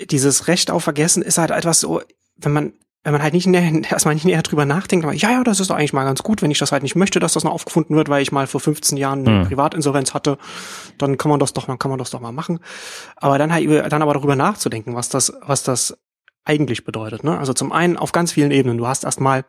dieses 0.01 0.49
Recht 0.49 0.71
auf 0.71 0.85
Vergessen 0.85 1.23
ist 1.23 1.39
halt 1.39 1.51
etwas 1.51 1.81
so, 1.81 2.01
wenn 2.37 2.53
man, 2.53 2.73
wenn 3.05 3.13
man 3.13 3.23
halt 3.23 3.35
nicht 3.35 3.47
näher, 3.47 3.83
erstmal 3.91 4.15
nicht 4.15 4.25
näher 4.25 4.43
drüber 4.43 4.65
nachdenkt, 4.65 5.05
aber 5.05 5.15
ja, 5.15 5.31
ja, 5.31 5.45
das 5.45 5.61
ist 5.61 5.71
doch 5.71 5.77
eigentlich 5.77 5.93
mal 5.93 6.05
ganz 6.05 6.23
gut, 6.23 6.43
wenn 6.43 6.51
ich 6.51 6.59
das 6.59 6.73
halt 6.73 6.83
nicht 6.83 6.97
möchte, 6.97 7.21
dass 7.21 7.35
das 7.35 7.45
noch 7.45 7.53
aufgefunden 7.53 7.97
wird, 7.97 8.09
weil 8.09 8.23
ich 8.23 8.33
mal 8.33 8.47
vor 8.47 8.61
15 8.61 8.97
Jahren 8.97 9.27
eine 9.27 9.41
hm. 9.41 9.49
Privatinsolvenz 9.49 10.15
hatte, 10.15 10.39
dann 10.99 11.19
kann 11.19 11.31
man 11.31 11.41
das 11.41 11.53
doch, 11.53 11.67
dann 11.67 11.79
kann 11.79 11.91
man 11.91 11.99
das 11.99 12.11
doch 12.11 12.21
mal 12.21 12.33
machen. 12.33 12.61
Aber 13.17 13.39
dann 13.39 13.53
halt, 13.53 13.93
dann 13.93 14.03
aber 14.03 14.15
darüber 14.15 14.37
nachzudenken, 14.37 14.95
was 14.95 15.09
das, 15.09 15.33
was 15.43 15.63
das 15.63 15.97
eigentlich 16.45 16.85
bedeutet. 16.85 17.25
Ne? 17.25 17.39
Also 17.39 17.53
zum 17.53 17.73
einen 17.73 17.97
auf 17.97 18.13
ganz 18.13 18.33
vielen 18.33 18.51
Ebenen. 18.51 18.79
Du 18.79 18.87
hast 18.87 19.05
erstmal 19.05 19.45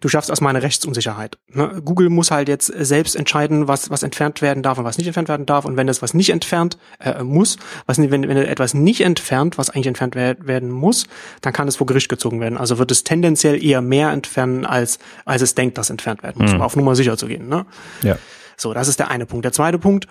du 0.00 0.08
schaffst 0.08 0.30
erstmal 0.30 0.50
eine 0.50 0.62
Rechtsunsicherheit. 0.62 1.38
Ne? 1.48 1.80
Google 1.84 2.08
muss 2.08 2.30
halt 2.30 2.48
jetzt 2.48 2.66
selbst 2.66 3.14
entscheiden, 3.14 3.68
was, 3.68 3.90
was 3.90 4.02
entfernt 4.02 4.42
werden 4.42 4.62
darf 4.62 4.78
und 4.78 4.84
was 4.84 4.98
nicht 4.98 5.06
entfernt 5.06 5.28
werden 5.28 5.46
darf. 5.46 5.64
Und 5.64 5.76
wenn 5.76 5.86
das 5.86 6.02
was 6.02 6.14
nicht 6.14 6.30
entfernt 6.30 6.78
äh, 6.98 7.22
muss, 7.22 7.56
was, 7.86 7.98
wenn, 7.98 8.10
wenn 8.10 8.36
etwas 8.36 8.74
nicht 8.74 9.02
entfernt, 9.02 9.58
was 9.58 9.70
eigentlich 9.70 9.86
entfernt 9.86 10.14
werden 10.14 10.70
muss, 10.70 11.06
dann 11.42 11.52
kann 11.52 11.68
es 11.68 11.76
vor 11.76 11.86
Gericht 11.86 12.08
gezogen 12.08 12.40
werden. 12.40 12.58
Also 12.58 12.78
wird 12.78 12.90
es 12.90 13.04
tendenziell 13.04 13.62
eher 13.62 13.82
mehr 13.82 14.10
entfernen, 14.10 14.66
als, 14.66 14.98
als 15.24 15.42
es 15.42 15.54
denkt, 15.54 15.78
dass 15.78 15.90
entfernt 15.90 16.22
werden 16.22 16.42
muss, 16.42 16.50
mhm. 16.50 16.56
um 16.56 16.62
auf 16.62 16.76
Nummer 16.76 16.96
sicher 16.96 17.16
zu 17.16 17.26
gehen. 17.26 17.48
Ne? 17.48 17.66
Ja. 18.02 18.18
So, 18.56 18.74
das 18.74 18.88
ist 18.88 18.98
der 18.98 19.10
eine 19.10 19.26
Punkt. 19.26 19.44
Der 19.44 19.52
zweite 19.52 19.78
Punkt, 19.78 20.06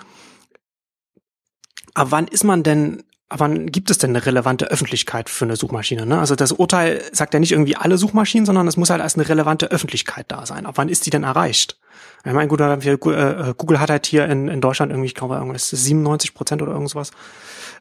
ab 1.93 2.07
wann 2.09 2.27
ist 2.27 2.43
man 2.43 2.63
denn 2.63 3.03
aber 3.29 3.41
wann 3.41 3.67
gibt 3.67 3.91
es 3.91 3.99
denn 3.99 4.09
eine 4.09 4.25
relevante 4.25 4.71
Öffentlichkeit 4.71 5.29
für 5.29 5.45
eine 5.45 5.55
Suchmaschine? 5.55 6.07
Ne? 6.07 6.19
Also 6.19 6.35
das 6.35 6.51
Urteil 6.51 7.03
sagt 7.11 7.35
ja 7.35 7.39
nicht 7.39 7.51
irgendwie 7.51 7.75
alle 7.75 7.99
Suchmaschinen, 7.99 8.47
sondern 8.47 8.67
es 8.67 8.75
muss 8.75 8.89
halt 8.89 9.01
als 9.01 9.15
eine 9.15 9.29
relevante 9.29 9.69
Öffentlichkeit 9.71 10.25
da 10.29 10.47
sein. 10.47 10.65
Ab 10.65 10.75
wann 10.77 10.89
ist 10.89 11.05
die 11.05 11.11
denn 11.11 11.23
erreicht? 11.23 11.77
Ich 12.25 12.33
meine, 12.33 12.47
gut, 12.47 12.59
äh, 12.59 13.53
Google 13.55 13.79
hat 13.79 13.91
halt 13.91 14.07
hier 14.07 14.25
in, 14.25 14.47
in 14.47 14.61
Deutschland 14.61 14.91
irgendwie, 14.91 15.07
ich 15.07 15.15
glaube, 15.15 15.35
irgendwas 15.35 15.69
97 15.69 16.33
Prozent 16.33 16.61
oder 16.63 16.71
irgendwas 16.71 17.11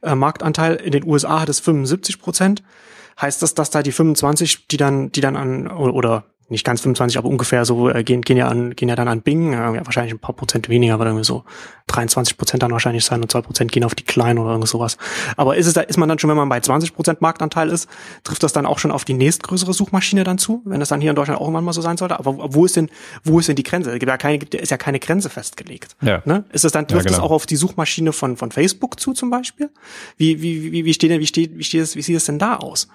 äh, 0.03 0.15
Marktanteil. 0.15 0.77
In 0.77 0.93
den 0.93 1.05
USA 1.05 1.41
hat 1.41 1.49
es 1.49 1.61
75 1.61 2.21
Prozent. 2.21 2.63
Heißt 3.21 3.43
das, 3.43 3.55
dass 3.55 3.71
da 3.71 3.83
die 3.83 3.91
25, 3.91 4.69
die 4.69 4.77
dann, 4.77 5.11
die 5.11 5.23
dann 5.23 5.35
an, 5.35 5.67
oder 5.67 6.25
nicht 6.49 6.65
ganz 6.65 6.81
25, 6.81 7.19
aber 7.19 7.29
ungefähr 7.29 7.65
so 7.65 7.91
äh, 7.91 8.03
gehen, 8.03 8.23
gehen 8.23 8.37
ja 8.37 8.49
an, 8.49 8.75
gehen 8.75 8.89
ja 8.89 8.97
dann 8.97 9.09
an 9.09 9.21
Bing, 9.21 9.53
äh, 9.53 9.57
ja, 9.57 9.85
wahrscheinlich 9.85 10.15
ein 10.15 10.19
paar 10.19 10.35
Prozent 10.35 10.69
weniger, 10.69 10.95
aber 10.95 11.05
irgendwie 11.05 11.25
so 11.25 11.45
23 11.89 12.39
Prozent 12.39 12.63
dann 12.63 12.71
wahrscheinlich 12.71 13.05
sein 13.05 13.21
und 13.21 13.31
zwei 13.31 13.43
Prozent 13.43 13.71
gehen 13.71 13.85
auf 13.85 13.95
die 13.95 14.05
kleinen 14.05 14.39
oder 14.39 14.53
irgend 14.53 14.69
sowas. 14.69 14.97
Aber 15.37 15.57
ist 15.57 15.67
es 15.67 15.75
da, 15.75 15.83
ist 15.83 15.99
man 15.99 16.09
dann 16.09 16.19
schon, 16.19 16.31
wenn 16.31 16.37
man 16.37 16.49
bei 16.49 16.61
20 16.61 16.95
Prozent 16.95 17.21
Marktanteil 17.21 17.69
ist, 17.69 17.89
trifft 18.25 18.43
das 18.43 18.53
dann 18.53 18.65
auch 18.65 18.79
schon 18.79 18.91
auf 18.91 19.05
die 19.05 19.15
nächstgrößere 19.15 19.75
Suchmaschine 19.75 20.25
dann 20.25 20.39
zu, 20.39 20.63
wenn 20.65 20.81
das 20.81 20.89
dann 20.89 21.01
hier 21.01 21.11
in 21.11 21.17
Deutschland 21.17 21.39
auch 21.39 21.45
irgendwann 21.45 21.65
mal 21.65 21.73
so 21.73 21.83
sein 21.83 21.99
sollte? 21.99 22.19
Aber 22.19 22.55
wo 22.55 22.65
ist 22.65 22.77
denn, 22.77 22.89
wo 23.25 23.39
ist 23.39 23.49
denn 23.49 23.57
die 23.57 23.63
Grenze? 23.63 23.91
Es 23.91 23.99
gibt 23.99 24.09
ja 24.09 24.17
keine, 24.17 24.39
ist 24.39 24.71
ja 24.71 24.79
keine 24.79 25.01
Grenze 25.01 25.29
festgelegt. 25.29 25.97
Ja. 26.01 26.23
Ne? 26.25 26.45
Ist 26.53 26.65
es 26.65 26.73
dann, 26.73 26.89
trifft 26.89 27.05
ja, 27.05 27.11
genau. 27.11 27.17
das 27.17 27.25
auch 27.25 27.31
auf 27.31 27.47
die 27.47 27.57
Suchmaschine 27.57 28.13
von, 28.13 28.37
von 28.37 28.53
Facebook 28.53 28.99
zu 28.99 29.13
zum 29.13 29.29
Beispiel? 29.29 29.71
Wie, 30.17 30.41
wie, 30.41 30.73
wie, 30.73 30.85
wie 30.87 30.95
steht 30.95 31.11
denn, 31.11 31.21
wie 31.21 31.27
steht, 31.27 31.59
wie 31.59 31.65
steht 31.65 31.83
es, 31.83 31.95
wie 31.97 32.03
sieht 32.03 32.17
es 32.17 32.25
denn 32.25 32.39
da 32.39 32.57
aus? 32.57 32.89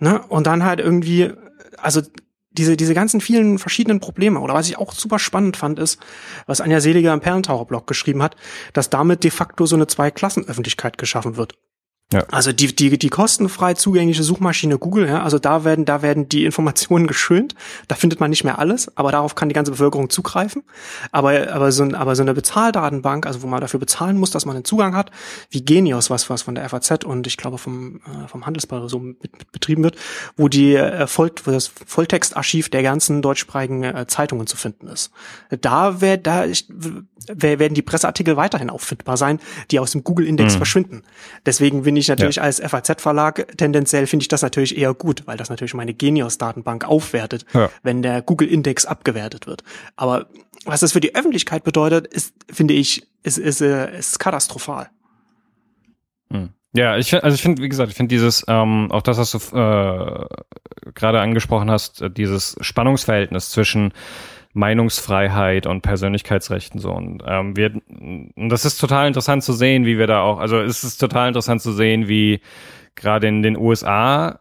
Ne? 0.00 0.20
Und 0.28 0.48
dann 0.48 0.64
halt 0.64 0.80
irgendwie, 0.80 1.30
also 1.76 2.02
diese, 2.52 2.76
diese 2.76 2.94
ganzen 2.94 3.20
vielen 3.20 3.58
verschiedenen 3.58 4.00
Probleme, 4.00 4.40
oder 4.40 4.54
was 4.54 4.68
ich 4.68 4.78
auch 4.78 4.92
super 4.92 5.18
spannend 5.18 5.56
fand, 5.56 5.78
ist, 5.78 6.00
was 6.46 6.60
Anja 6.60 6.80
Seliger 6.80 7.12
im 7.12 7.20
Perlentaucher-Blog 7.20 7.86
geschrieben 7.86 8.22
hat, 8.22 8.36
dass 8.72 8.90
damit 8.90 9.24
de 9.24 9.30
facto 9.30 9.66
so 9.66 9.76
eine 9.76 9.86
Zweiklassenöffentlichkeit 9.86 10.98
geschaffen 10.98 11.36
wird. 11.36 11.54
Ja. 12.12 12.24
Also 12.30 12.52
die, 12.52 12.74
die, 12.74 12.98
die 12.98 13.08
kostenfrei 13.08 13.74
zugängliche 13.74 14.22
Suchmaschine 14.22 14.78
Google, 14.78 15.08
ja, 15.08 15.22
also 15.22 15.38
da 15.38 15.64
werden, 15.64 15.84
da 15.84 16.02
werden 16.02 16.28
die 16.28 16.44
Informationen 16.44 17.06
geschönt. 17.12 17.54
Da 17.88 17.94
findet 17.94 18.20
man 18.20 18.30
nicht 18.30 18.44
mehr 18.44 18.58
alles, 18.58 18.96
aber 18.96 19.12
darauf 19.12 19.34
kann 19.34 19.48
die 19.48 19.54
ganze 19.54 19.72
Bevölkerung 19.72 20.10
zugreifen. 20.10 20.62
Aber, 21.10 21.52
aber 21.52 21.72
so, 21.72 21.84
aber 21.84 22.16
so 22.16 22.22
eine 22.22 22.34
Bezahldatenbank, 22.34 23.26
also 23.26 23.42
wo 23.42 23.46
man 23.46 23.60
dafür 23.60 23.80
bezahlen 23.80 24.18
muss, 24.18 24.30
dass 24.30 24.46
man 24.46 24.54
den 24.54 24.64
Zugang 24.64 24.94
hat, 24.94 25.10
wie 25.50 25.64
Genius, 25.64 26.10
was, 26.10 26.30
was 26.30 26.42
von 26.42 26.54
der 26.54 26.68
FAZ 26.68 27.04
und 27.04 27.26
ich 27.26 27.36
glaube 27.36 27.58
vom, 27.58 27.96
äh, 27.96 28.28
vom 28.28 28.46
Handelsball 28.46 28.88
so 28.88 28.98
mit, 28.98 29.22
mit 29.22 29.52
betrieben 29.52 29.82
wird, 29.82 29.96
wo 30.36 30.48
die, 30.48 30.74
äh, 30.74 31.06
Voll, 31.06 31.32
wo 31.44 31.50
das 31.50 31.66
Volltextarchiv 31.66 32.68
der 32.68 32.82
ganzen 32.82 33.22
deutschsprachigen 33.22 33.84
äh, 33.84 34.06
Zeitungen 34.06 34.46
zu 34.46 34.56
finden 34.56 34.88
ist. 34.88 35.10
Da 35.60 36.00
wär, 36.00 36.16
da 36.16 36.44
ich, 36.44 36.66
werden 37.28 37.74
die 37.74 37.82
Presseartikel 37.82 38.36
weiterhin 38.36 38.70
auffindbar 38.70 39.16
sein, 39.16 39.40
die 39.70 39.78
aus 39.78 39.92
dem 39.92 40.04
Google-Index 40.04 40.54
mhm. 40.54 40.56
verschwinden. 40.58 41.02
Deswegen 41.46 41.82
bin 41.82 41.96
ich 41.96 42.01
natürlich 42.08 42.36
ja. 42.36 42.42
als 42.42 42.60
FAZ-Verlag 42.60 43.56
tendenziell 43.56 44.06
finde 44.06 44.22
ich 44.24 44.28
das 44.28 44.42
natürlich 44.42 44.76
eher 44.76 44.94
gut, 44.94 45.26
weil 45.26 45.36
das 45.36 45.50
natürlich 45.50 45.74
meine 45.74 45.94
Genius-Datenbank 45.94 46.84
aufwertet, 46.84 47.44
ja. 47.52 47.70
wenn 47.82 48.02
der 48.02 48.22
Google-Index 48.22 48.86
abgewertet 48.86 49.46
wird. 49.46 49.62
Aber 49.96 50.26
was 50.64 50.80
das 50.80 50.92
für 50.92 51.00
die 51.00 51.14
Öffentlichkeit 51.14 51.64
bedeutet, 51.64 52.06
ist, 52.06 52.34
finde 52.50 52.74
ich, 52.74 53.06
ist, 53.22 53.38
ist, 53.38 53.60
äh, 53.60 53.98
ist 53.98 54.18
katastrophal. 54.18 54.90
Mhm. 56.28 56.50
Ja, 56.74 56.96
ich 56.96 57.12
also 57.22 57.34
ich 57.34 57.42
finde, 57.42 57.62
wie 57.62 57.68
gesagt, 57.68 57.90
ich 57.90 57.96
finde 57.96 58.14
dieses, 58.14 58.44
ähm, 58.48 58.90
auch 58.90 59.02
das, 59.02 59.18
was 59.18 59.32
du 59.32 59.38
äh, 59.38 60.26
gerade 60.94 61.20
angesprochen 61.20 61.70
hast, 61.70 62.00
äh, 62.00 62.10
dieses 62.10 62.56
Spannungsverhältnis 62.60 63.50
zwischen 63.50 63.92
Meinungsfreiheit 64.52 65.66
und 65.66 65.82
Persönlichkeitsrechten 65.82 66.78
so. 66.78 66.92
Und 66.92 67.22
ähm, 67.26 67.56
wir, 67.56 67.72
und 67.88 68.48
das 68.48 68.64
ist 68.64 68.78
total 68.78 69.06
interessant 69.06 69.42
zu 69.44 69.52
sehen, 69.52 69.86
wie 69.86 69.98
wir 69.98 70.06
da 70.06 70.22
auch, 70.22 70.38
also 70.38 70.60
es 70.60 70.84
ist 70.84 70.98
total 70.98 71.28
interessant 71.28 71.62
zu 71.62 71.72
sehen, 71.72 72.08
wie 72.08 72.40
gerade 72.94 73.28
in 73.28 73.42
den 73.42 73.56
USA 73.56 74.40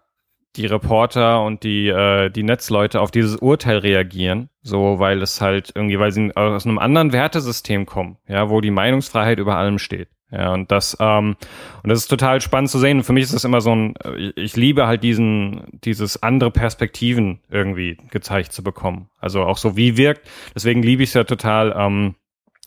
die 0.57 0.65
Reporter 0.65 1.43
und 1.43 1.63
die, 1.63 1.87
äh, 1.87 2.29
die 2.29 2.43
Netzleute 2.43 2.99
auf 2.99 3.11
dieses 3.11 3.37
Urteil 3.37 3.77
reagieren, 3.77 4.49
so 4.61 4.99
weil 4.99 5.21
es 5.21 5.39
halt 5.39 5.71
irgendwie, 5.75 5.97
weil 5.97 6.11
sie 6.11 6.35
aus 6.35 6.65
einem 6.65 6.77
anderen 6.77 7.13
Wertesystem 7.13 7.85
kommen, 7.85 8.17
ja, 8.27 8.49
wo 8.49 8.59
die 8.59 8.71
Meinungsfreiheit 8.71 9.39
über 9.39 9.55
allem 9.55 9.79
steht. 9.79 10.09
Ja, 10.31 10.53
und 10.53 10.71
das, 10.71 10.95
ähm, 10.99 11.35
und 11.83 11.89
das 11.89 11.99
ist 11.99 12.07
total 12.07 12.39
spannend 12.39 12.69
zu 12.69 12.79
sehen. 12.79 12.97
Und 12.99 13.03
für 13.03 13.13
mich 13.13 13.25
ist 13.25 13.33
das 13.33 13.43
immer 13.43 13.59
so 13.59 13.75
ein, 13.75 13.95
ich, 14.17 14.37
ich 14.37 14.55
liebe 14.55 14.87
halt 14.87 15.03
diesen, 15.03 15.63
dieses 15.83 16.23
andere 16.23 16.51
Perspektiven 16.51 17.39
irgendwie 17.49 17.97
gezeigt 18.11 18.53
zu 18.53 18.63
bekommen. 18.63 19.09
Also 19.19 19.43
auch 19.43 19.57
so, 19.57 19.75
wie 19.75 19.97
wirkt. 19.97 20.27
Deswegen 20.55 20.83
liebe 20.83 21.03
ich 21.03 21.09
es 21.09 21.15
ja 21.15 21.25
total, 21.25 21.75
ähm, 21.77 22.15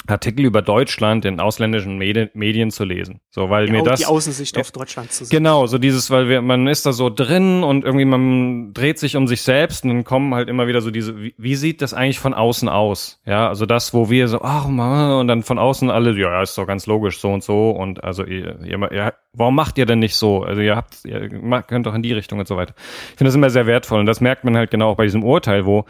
Artikel 0.06 0.44
über 0.44 0.60
Deutschland 0.60 1.24
in 1.24 1.40
ausländischen 1.40 1.96
Medien, 1.96 2.28
Medien 2.34 2.70
zu 2.70 2.84
lesen. 2.84 3.20
So, 3.30 3.48
weil 3.48 3.66
ja, 3.66 3.72
mir 3.72 3.82
das 3.82 4.00
die 4.00 4.06
Außensicht 4.06 4.58
auf 4.58 4.70
Deutschland 4.70 5.10
zu 5.12 5.24
sehen. 5.24 5.36
Genau, 5.36 5.66
so 5.66 5.78
dieses, 5.78 6.10
weil 6.10 6.28
wir, 6.28 6.42
man 6.42 6.66
ist 6.66 6.84
da 6.84 6.92
so 6.92 7.08
drin 7.08 7.62
und 7.62 7.84
irgendwie 7.84 8.04
man 8.04 8.74
dreht 8.74 8.98
sich 8.98 9.16
um 9.16 9.26
sich 9.26 9.42
selbst 9.42 9.84
und 9.84 9.90
dann 9.90 10.04
kommen 10.04 10.34
halt 10.34 10.50
immer 10.50 10.66
wieder 10.66 10.82
so 10.82 10.90
diese, 10.90 11.20
wie, 11.20 11.34
wie 11.38 11.54
sieht 11.54 11.80
das 11.80 11.94
eigentlich 11.94 12.18
von 12.18 12.34
außen 12.34 12.68
aus? 12.68 13.22
Ja, 13.24 13.48
also 13.48 13.64
das, 13.64 13.94
wo 13.94 14.10
wir 14.10 14.28
so, 14.28 14.42
ach 14.42 14.68
man, 14.68 15.20
und 15.20 15.28
dann 15.28 15.42
von 15.42 15.58
außen 15.58 15.90
alle, 15.90 16.18
ja, 16.18 16.42
ist 16.42 16.58
doch 16.58 16.66
ganz 16.66 16.86
logisch 16.86 17.18
so 17.18 17.32
und 17.32 17.42
so 17.42 17.70
und 17.70 18.04
also 18.04 18.24
ihr, 18.24 18.60
ihr, 18.62 18.92
ihr 18.92 19.14
warum 19.32 19.54
macht 19.54 19.78
ihr 19.78 19.86
denn 19.86 20.00
nicht 20.00 20.16
so? 20.16 20.42
Also 20.42 20.60
ihr 20.60 20.76
habt, 20.76 21.04
ihr 21.04 21.28
könnt 21.62 21.86
doch 21.86 21.94
in 21.94 22.02
die 22.02 22.12
Richtung 22.12 22.38
und 22.38 22.48
so 22.48 22.56
weiter. 22.56 22.74
Ich 22.76 23.16
finde 23.16 23.28
das 23.28 23.34
immer 23.34 23.50
sehr 23.50 23.66
wertvoll 23.66 24.00
und 24.00 24.06
das 24.06 24.20
merkt 24.20 24.44
man 24.44 24.56
halt 24.56 24.70
genau 24.70 24.90
auch 24.90 24.96
bei 24.96 25.04
diesem 25.04 25.24
Urteil, 25.24 25.64
wo 25.64 25.86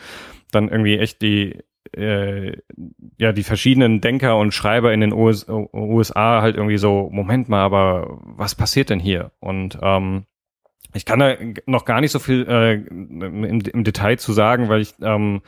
dann 0.52 0.68
irgendwie 0.68 0.98
echt 0.98 1.20
die 1.20 1.58
äh, 1.92 2.56
ja 3.18 3.32
die 3.32 3.42
verschiedenen 3.42 4.00
Denker 4.00 4.36
und 4.36 4.52
Schreiber 4.52 4.92
in 4.92 5.00
den 5.00 5.12
US 5.12 5.46
USA 5.48 6.42
halt 6.42 6.56
irgendwie 6.56 6.78
so 6.78 7.08
Moment 7.12 7.48
mal, 7.48 7.62
aber 7.62 8.18
was 8.22 8.54
passiert 8.54 8.90
denn 8.90 9.00
hier? 9.00 9.32
Und 9.40 9.78
ähm, 9.82 10.26
ich 10.94 11.04
kann 11.04 11.18
da 11.18 11.34
noch 11.66 11.84
gar 11.84 12.00
nicht 12.00 12.12
so 12.12 12.20
viel 12.20 12.46
äh, 12.48 12.74
im, 12.74 13.60
im 13.60 13.84
Detail 13.84 14.16
zu 14.16 14.32
sagen, 14.32 14.68
weil 14.68 14.80
ich 14.80 14.94
ähm, 15.02 15.42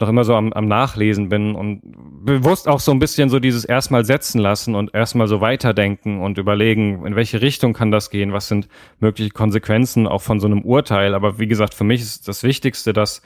noch 0.00 0.08
immer 0.08 0.24
so 0.24 0.36
am, 0.36 0.52
am 0.52 0.68
Nachlesen 0.68 1.28
bin 1.28 1.56
und 1.56 1.82
bewusst 2.24 2.68
auch 2.68 2.78
so 2.78 2.92
ein 2.92 3.00
bisschen 3.00 3.28
so 3.28 3.40
dieses 3.40 3.64
erstmal 3.64 4.04
setzen 4.04 4.38
lassen 4.40 4.76
und 4.76 4.94
erstmal 4.94 5.26
so 5.26 5.40
weiterdenken 5.40 6.20
und 6.20 6.38
überlegen, 6.38 7.04
in 7.06 7.16
welche 7.16 7.42
Richtung 7.42 7.72
kann 7.72 7.90
das 7.90 8.10
gehen, 8.10 8.32
was 8.32 8.46
sind 8.46 8.68
mögliche 9.00 9.30
Konsequenzen 9.30 10.06
auch 10.06 10.22
von 10.22 10.38
so 10.38 10.46
einem 10.46 10.62
Urteil. 10.62 11.14
Aber 11.14 11.40
wie 11.40 11.48
gesagt, 11.48 11.74
für 11.74 11.84
mich 11.84 12.00
ist 12.00 12.28
das 12.28 12.44
Wichtigste, 12.44 12.92
dass 12.92 13.20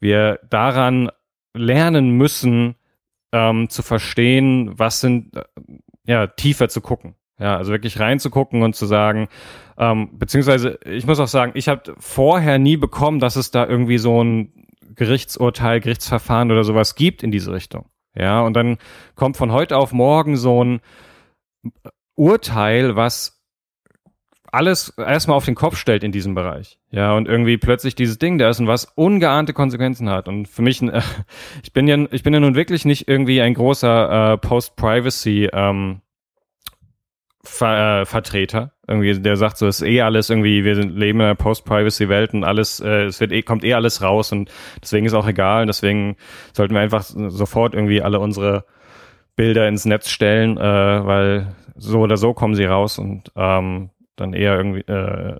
wir 0.00 0.40
daran 0.48 1.10
lernen 1.54 2.10
müssen, 2.10 2.76
ähm, 3.32 3.68
zu 3.68 3.82
verstehen, 3.82 4.78
was 4.78 5.00
sind, 5.00 5.36
äh, 5.36 5.44
ja, 6.04 6.26
tiefer 6.26 6.68
zu 6.68 6.80
gucken. 6.80 7.14
Ja, 7.38 7.56
also 7.56 7.72
wirklich 7.72 7.98
reinzugucken 7.98 8.62
und 8.62 8.76
zu 8.76 8.86
sagen, 8.86 9.28
ähm, 9.78 10.10
beziehungsweise 10.18 10.78
ich 10.84 11.06
muss 11.06 11.18
auch 11.18 11.28
sagen, 11.28 11.52
ich 11.54 11.68
habe 11.68 11.94
vorher 11.98 12.58
nie 12.58 12.76
bekommen, 12.76 13.18
dass 13.18 13.36
es 13.36 13.50
da 13.50 13.66
irgendwie 13.66 13.98
so 13.98 14.22
ein 14.22 14.66
Gerichtsurteil, 14.94 15.80
Gerichtsverfahren 15.80 16.52
oder 16.52 16.64
sowas 16.64 16.94
gibt 16.94 17.22
in 17.22 17.30
diese 17.30 17.52
Richtung. 17.52 17.86
Ja, 18.14 18.42
und 18.42 18.54
dann 18.54 18.76
kommt 19.14 19.36
von 19.36 19.50
heute 19.50 19.76
auf 19.76 19.92
morgen 19.92 20.36
so 20.36 20.62
ein 20.62 20.80
Urteil, 22.14 22.94
was 22.94 23.31
alles 24.52 24.90
erstmal 24.98 25.38
auf 25.38 25.46
den 25.46 25.54
Kopf 25.54 25.76
stellt 25.76 26.04
in 26.04 26.12
diesem 26.12 26.34
Bereich. 26.34 26.78
Ja, 26.90 27.14
und 27.14 27.26
irgendwie 27.26 27.56
plötzlich 27.56 27.94
dieses 27.94 28.18
Ding 28.18 28.36
da 28.36 28.50
ist 28.50 28.60
und 28.60 28.66
was 28.66 28.84
ungeahnte 28.84 29.54
Konsequenzen 29.54 30.10
hat. 30.10 30.28
Und 30.28 30.46
für 30.46 30.60
mich, 30.60 30.82
äh, 30.82 31.00
ich 31.62 31.72
bin 31.72 31.88
ja, 31.88 31.96
ich 32.10 32.22
bin 32.22 32.34
ja 32.34 32.40
nun 32.40 32.54
wirklich 32.54 32.84
nicht 32.84 33.08
irgendwie 33.08 33.40
ein 33.40 33.54
großer 33.54 34.34
äh, 34.34 34.38
Post-Privacy 34.38 35.48
ähm, 35.52 36.02
Ver, 37.44 38.02
äh, 38.02 38.04
Vertreter. 38.04 38.72
Irgendwie, 38.86 39.18
der 39.18 39.36
sagt 39.36 39.56
so, 39.56 39.66
ist 39.66 39.82
eh 39.82 40.02
alles 40.02 40.30
irgendwie, 40.30 40.64
wir 40.64 40.76
sind, 40.76 40.96
leben 40.96 41.18
in 41.20 41.24
einer 41.24 41.34
Post-Privacy-Welt 41.34 42.34
und 42.34 42.44
alles, 42.44 42.78
äh, 42.78 43.04
es 43.06 43.20
wird 43.20 43.32
eh, 43.32 43.42
kommt 43.42 43.64
eh 43.64 43.74
alles 43.74 44.02
raus 44.02 44.32
und 44.32 44.50
deswegen 44.80 45.06
ist 45.06 45.14
auch 45.14 45.26
egal. 45.26 45.66
Deswegen 45.66 46.16
sollten 46.52 46.74
wir 46.74 46.82
einfach 46.82 47.02
sofort 47.02 47.74
irgendwie 47.74 48.02
alle 48.02 48.20
unsere 48.20 48.64
Bilder 49.34 49.66
ins 49.66 49.86
Netz 49.86 50.10
stellen, 50.10 50.58
äh, 50.58 50.60
weil 50.62 51.56
so 51.74 52.00
oder 52.00 52.18
so 52.18 52.34
kommen 52.34 52.54
sie 52.54 52.66
raus 52.66 52.98
und 52.98 53.32
ähm, 53.34 53.88
dann 54.16 54.32
eher 54.32 54.56
irgendwie 54.56 54.80
äh, 54.80 55.36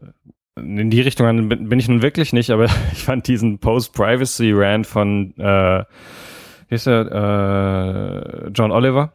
in 0.56 0.90
die 0.90 1.00
Richtung 1.00 1.48
bin, 1.48 1.68
bin 1.68 1.78
ich 1.78 1.88
nun 1.88 2.02
wirklich 2.02 2.32
nicht, 2.32 2.50
aber 2.50 2.64
ich 2.92 3.04
fand 3.04 3.26
diesen 3.26 3.58
Post-Privacy-Rant 3.58 4.86
von 4.86 5.34
äh, 5.38 5.84
wie 6.68 6.74
ist 6.74 6.86
der, 6.86 8.46
äh, 8.46 8.48
John 8.54 8.70
Oliver 8.70 9.12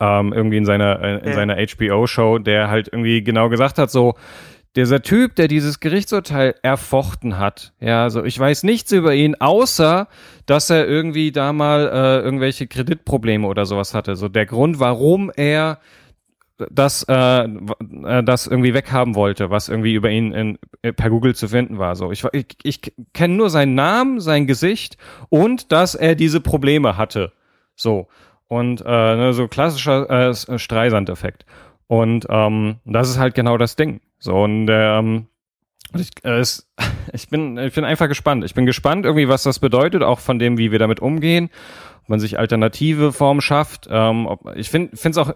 ähm, 0.00 0.32
irgendwie 0.32 0.56
in 0.56 0.64
seiner 0.64 1.22
in 1.22 1.28
ja. 1.28 1.34
seiner 1.34 1.56
HBO-Show, 1.56 2.38
der 2.38 2.68
halt 2.68 2.88
irgendwie 2.88 3.22
genau 3.22 3.48
gesagt 3.48 3.78
hat, 3.78 3.90
so 3.90 4.14
dieser 4.74 5.00
Typ, 5.00 5.36
der 5.36 5.48
dieses 5.48 5.80
Gerichtsurteil 5.80 6.54
erfochten 6.62 7.38
hat, 7.38 7.72
ja, 7.80 8.02
also 8.02 8.24
ich 8.24 8.38
weiß 8.38 8.62
nichts 8.64 8.92
über 8.92 9.14
ihn, 9.14 9.34
außer 9.36 10.06
dass 10.44 10.68
er 10.68 10.86
irgendwie 10.86 11.32
da 11.32 11.54
mal 11.54 11.88
äh, 11.88 12.20
irgendwelche 12.22 12.66
Kreditprobleme 12.66 13.46
oder 13.46 13.64
sowas 13.64 13.94
hatte. 13.94 14.16
So 14.16 14.28
der 14.28 14.44
Grund, 14.44 14.78
warum 14.78 15.32
er 15.34 15.78
das, 16.70 17.04
äh, 17.08 17.44
äh, 17.44 18.22
das 18.22 18.46
irgendwie 18.46 18.74
weghaben 18.74 19.14
wollte, 19.14 19.50
was 19.50 19.68
irgendwie 19.68 19.94
über 19.94 20.10
ihn 20.10 20.32
in, 20.32 20.58
äh, 20.82 20.92
per 20.92 21.10
Google 21.10 21.34
zu 21.34 21.48
finden 21.48 21.78
war. 21.78 21.96
So, 21.96 22.12
ich, 22.12 22.24
ich, 22.32 22.46
ich 22.62 22.92
kenne 23.12 23.34
nur 23.34 23.50
seinen 23.50 23.74
Namen, 23.74 24.20
sein 24.20 24.46
Gesicht 24.46 24.96
und 25.28 25.72
dass 25.72 25.94
er 25.94 26.14
diese 26.14 26.40
Probleme 26.40 26.96
hatte. 26.96 27.32
So 27.74 28.08
und 28.48 28.80
äh, 28.80 29.16
ne, 29.16 29.32
so 29.32 29.48
klassischer 29.48 30.30
äh, 30.30 30.58
Streisand-Effekt. 30.58 31.44
Und 31.88 32.26
ähm, 32.28 32.76
das 32.84 33.10
ist 33.10 33.18
halt 33.18 33.34
genau 33.34 33.58
das 33.58 33.76
Ding. 33.76 34.00
So 34.18 34.42
und 34.42 34.68
ähm, 34.70 35.26
ich, 35.94 36.10
äh, 36.24 36.38
es, 36.38 36.70
ich 37.12 37.28
bin 37.28 37.58
ich 37.58 37.74
bin 37.74 37.84
einfach 37.84 38.08
gespannt. 38.08 38.44
Ich 38.44 38.54
bin 38.54 38.66
gespannt 38.66 39.04
irgendwie, 39.04 39.28
was 39.28 39.42
das 39.42 39.58
bedeutet, 39.58 40.02
auch 40.02 40.20
von 40.20 40.38
dem, 40.38 40.58
wie 40.58 40.72
wir 40.72 40.78
damit 40.78 41.00
umgehen 41.00 41.50
man 42.08 42.20
sich 42.20 42.38
alternative 42.38 43.12
Formen 43.12 43.40
schafft. 43.40 43.88
Ähm, 43.90 44.26
ob, 44.26 44.56
ich 44.56 44.70
finde 44.70 44.90
es 44.94 45.18
auch, 45.18 45.32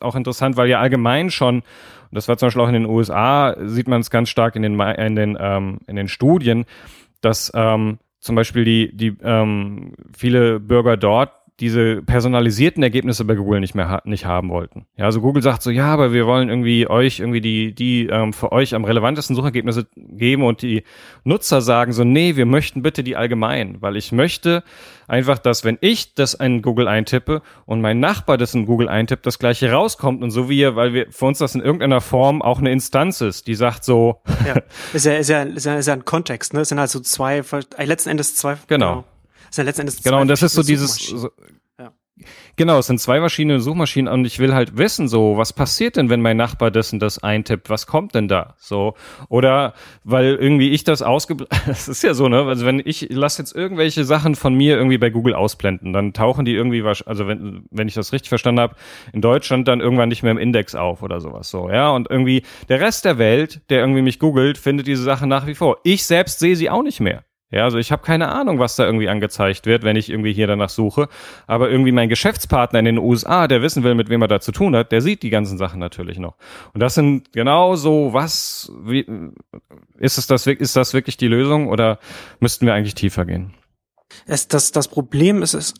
auch 0.00 0.14
interessant, 0.14 0.56
weil 0.56 0.68
ja 0.68 0.80
allgemein 0.80 1.30
schon, 1.30 1.56
und 1.56 1.64
das 2.12 2.28
war 2.28 2.36
zum 2.36 2.46
Beispiel 2.46 2.62
auch 2.62 2.68
in 2.68 2.74
den 2.74 2.86
USA, 2.86 3.56
sieht 3.64 3.88
man 3.88 4.00
es 4.00 4.10
ganz 4.10 4.28
stark 4.28 4.56
in 4.56 4.62
den, 4.62 4.80
in 4.80 5.16
den, 5.16 5.36
ähm, 5.40 5.78
in 5.86 5.96
den 5.96 6.08
Studien, 6.08 6.64
dass 7.20 7.52
ähm, 7.54 7.98
zum 8.20 8.36
Beispiel 8.36 8.64
die, 8.64 8.96
die 8.96 9.16
ähm, 9.22 9.92
viele 10.16 10.60
Bürger 10.60 10.96
dort 10.96 11.32
diese 11.60 12.02
personalisierten 12.02 12.82
Ergebnisse 12.82 13.24
bei 13.24 13.36
Google 13.36 13.60
nicht 13.60 13.76
mehr 13.76 13.88
ha 13.88 14.02
nicht 14.04 14.26
haben 14.26 14.50
wollten. 14.50 14.86
Ja, 14.96 15.04
also 15.04 15.20
Google 15.20 15.42
sagt 15.42 15.62
so, 15.62 15.70
ja, 15.70 15.86
aber 15.86 16.12
wir 16.12 16.26
wollen 16.26 16.48
irgendwie 16.48 16.88
euch 16.88 17.20
irgendwie 17.20 17.40
die 17.40 17.74
die 17.74 18.06
ähm, 18.06 18.32
für 18.32 18.50
euch 18.50 18.74
am 18.74 18.84
relevantesten 18.84 19.36
Suchergebnisse 19.36 19.86
geben 19.94 20.42
und 20.42 20.62
die 20.62 20.82
Nutzer 21.22 21.60
sagen 21.60 21.92
so, 21.92 22.02
nee, 22.02 22.34
wir 22.34 22.46
möchten 22.46 22.82
bitte 22.82 23.04
die 23.04 23.14
allgemein, 23.14 23.80
weil 23.80 23.96
ich 23.96 24.10
möchte 24.10 24.64
einfach, 25.06 25.38
dass 25.38 25.64
wenn 25.64 25.78
ich 25.80 26.14
das 26.14 26.34
in 26.34 26.60
Google 26.60 26.88
eintippe 26.88 27.40
und 27.66 27.80
mein 27.80 28.00
Nachbar 28.00 28.36
das 28.36 28.54
in 28.54 28.66
Google 28.66 28.88
eintippt, 28.88 29.24
das 29.24 29.38
gleiche 29.38 29.70
rauskommt 29.70 30.24
und 30.24 30.32
so 30.32 30.48
wie 30.48 30.64
weil 30.74 30.92
wir 30.92 31.06
für 31.12 31.26
uns 31.26 31.38
das 31.38 31.54
in 31.54 31.60
irgendeiner 31.60 32.00
Form 32.00 32.42
auch 32.42 32.58
eine 32.58 32.72
Instanz 32.72 33.20
ist, 33.20 33.46
die 33.46 33.54
sagt 33.54 33.84
so, 33.84 34.22
ja, 34.44 34.60
ist 34.92 35.06
ja 35.06 35.12
ist 35.14 35.28
ja 35.28 35.42
ist 35.42 35.66
ja, 35.66 35.76
ist 35.76 35.86
ja 35.86 35.92
ein 35.92 36.04
Kontext, 36.04 36.52
ne? 36.52 36.62
Es 36.62 36.70
sind 36.70 36.80
halt 36.80 36.90
so 36.90 36.98
zwei 36.98 37.42
letzten 37.78 38.10
Endes 38.10 38.34
zwei 38.34 38.56
genau. 38.66 38.90
genau 38.90 39.04
ist 39.54 39.58
ja 39.58 39.64
letztendlich 39.64 40.02
Genau, 40.02 40.20
und 40.20 40.28
das 40.28 40.42
ist 40.42 40.54
so 40.54 40.64
dieses, 40.64 40.96
so, 40.96 41.30
ja. 41.78 41.92
Genau, 42.56 42.78
es 42.78 42.88
sind 42.88 43.00
zwei 43.00 43.20
verschiedene 43.20 43.60
Suchmaschinen 43.60 44.12
und 44.12 44.24
ich 44.24 44.40
will 44.40 44.52
halt 44.52 44.76
wissen, 44.76 45.06
so, 45.06 45.36
was 45.36 45.52
passiert 45.52 45.94
denn, 45.96 46.10
wenn 46.10 46.20
mein 46.20 46.36
Nachbar 46.36 46.72
das 46.72 46.92
und 46.92 46.98
das 46.98 47.22
eintippt? 47.22 47.70
Was 47.70 47.86
kommt 47.86 48.16
denn 48.16 48.26
da? 48.26 48.56
So, 48.58 48.94
oder 49.28 49.74
weil 50.02 50.34
irgendwie 50.34 50.70
ich 50.70 50.82
das 50.82 51.02
ausge, 51.02 51.36
das 51.66 51.86
ist 51.86 52.02
ja 52.02 52.14
so, 52.14 52.28
ne? 52.28 52.42
Also 52.46 52.66
wenn 52.66 52.82
ich 52.84 53.06
lasse 53.10 53.42
jetzt 53.42 53.54
irgendwelche 53.54 54.04
Sachen 54.04 54.34
von 54.34 54.54
mir 54.54 54.76
irgendwie 54.76 54.98
bei 54.98 55.10
Google 55.10 55.34
ausblenden, 55.34 55.92
dann 55.92 56.12
tauchen 56.12 56.44
die 56.44 56.54
irgendwie, 56.54 56.82
also 56.82 57.28
wenn, 57.28 57.66
wenn 57.70 57.86
ich 57.86 57.94
das 57.94 58.12
richtig 58.12 58.30
verstanden 58.30 58.60
habe, 58.60 58.74
in 59.12 59.20
Deutschland 59.20 59.68
dann 59.68 59.80
irgendwann 59.80 60.08
nicht 60.08 60.24
mehr 60.24 60.32
im 60.32 60.38
Index 60.38 60.74
auf 60.74 61.04
oder 61.04 61.20
sowas 61.20 61.48
so, 61.48 61.70
ja? 61.70 61.90
Und 61.90 62.10
irgendwie 62.10 62.42
der 62.68 62.80
Rest 62.80 63.04
der 63.04 63.18
Welt, 63.18 63.60
der 63.70 63.78
irgendwie 63.78 64.02
mich 64.02 64.18
googelt, 64.18 64.58
findet 64.58 64.88
diese 64.88 65.04
Sachen 65.04 65.28
nach 65.28 65.46
wie 65.46 65.54
vor. 65.54 65.78
Ich 65.84 66.04
selbst 66.06 66.40
sehe 66.40 66.56
sie 66.56 66.70
auch 66.70 66.82
nicht 66.82 66.98
mehr. 66.98 67.24
Ja, 67.54 67.62
also 67.62 67.78
ich 67.78 67.92
habe 67.92 68.02
keine 68.02 68.32
Ahnung, 68.32 68.58
was 68.58 68.74
da 68.74 68.84
irgendwie 68.84 69.08
angezeigt 69.08 69.64
wird, 69.64 69.84
wenn 69.84 69.94
ich 69.94 70.10
irgendwie 70.10 70.32
hier 70.32 70.48
danach 70.48 70.70
suche. 70.70 71.08
Aber 71.46 71.70
irgendwie 71.70 71.92
mein 71.92 72.08
Geschäftspartner 72.08 72.80
in 72.80 72.84
den 72.84 72.98
USA, 72.98 73.46
der 73.46 73.62
wissen 73.62 73.84
will, 73.84 73.94
mit 73.94 74.08
wem 74.08 74.22
er 74.22 74.26
da 74.26 74.40
zu 74.40 74.50
tun 74.50 74.74
hat, 74.74 74.90
der 74.90 75.00
sieht 75.00 75.22
die 75.22 75.30
ganzen 75.30 75.56
Sachen 75.56 75.78
natürlich 75.78 76.18
noch. 76.18 76.34
Und 76.72 76.80
das 76.80 76.94
sind 76.94 77.32
genau 77.32 77.76
so, 77.76 78.12
was, 78.12 78.72
wie, 78.82 79.06
ist 79.98 80.18
es 80.18 80.26
das, 80.26 80.48
ist 80.48 80.74
das 80.74 80.94
wirklich 80.94 81.16
die 81.16 81.28
Lösung 81.28 81.68
oder 81.68 82.00
müssten 82.40 82.66
wir 82.66 82.74
eigentlich 82.74 82.96
tiefer 82.96 83.24
gehen? 83.24 83.54
Es, 84.26 84.48
das, 84.48 84.72
das 84.72 84.88
Problem 84.88 85.40
ist 85.40 85.54
es, 85.54 85.74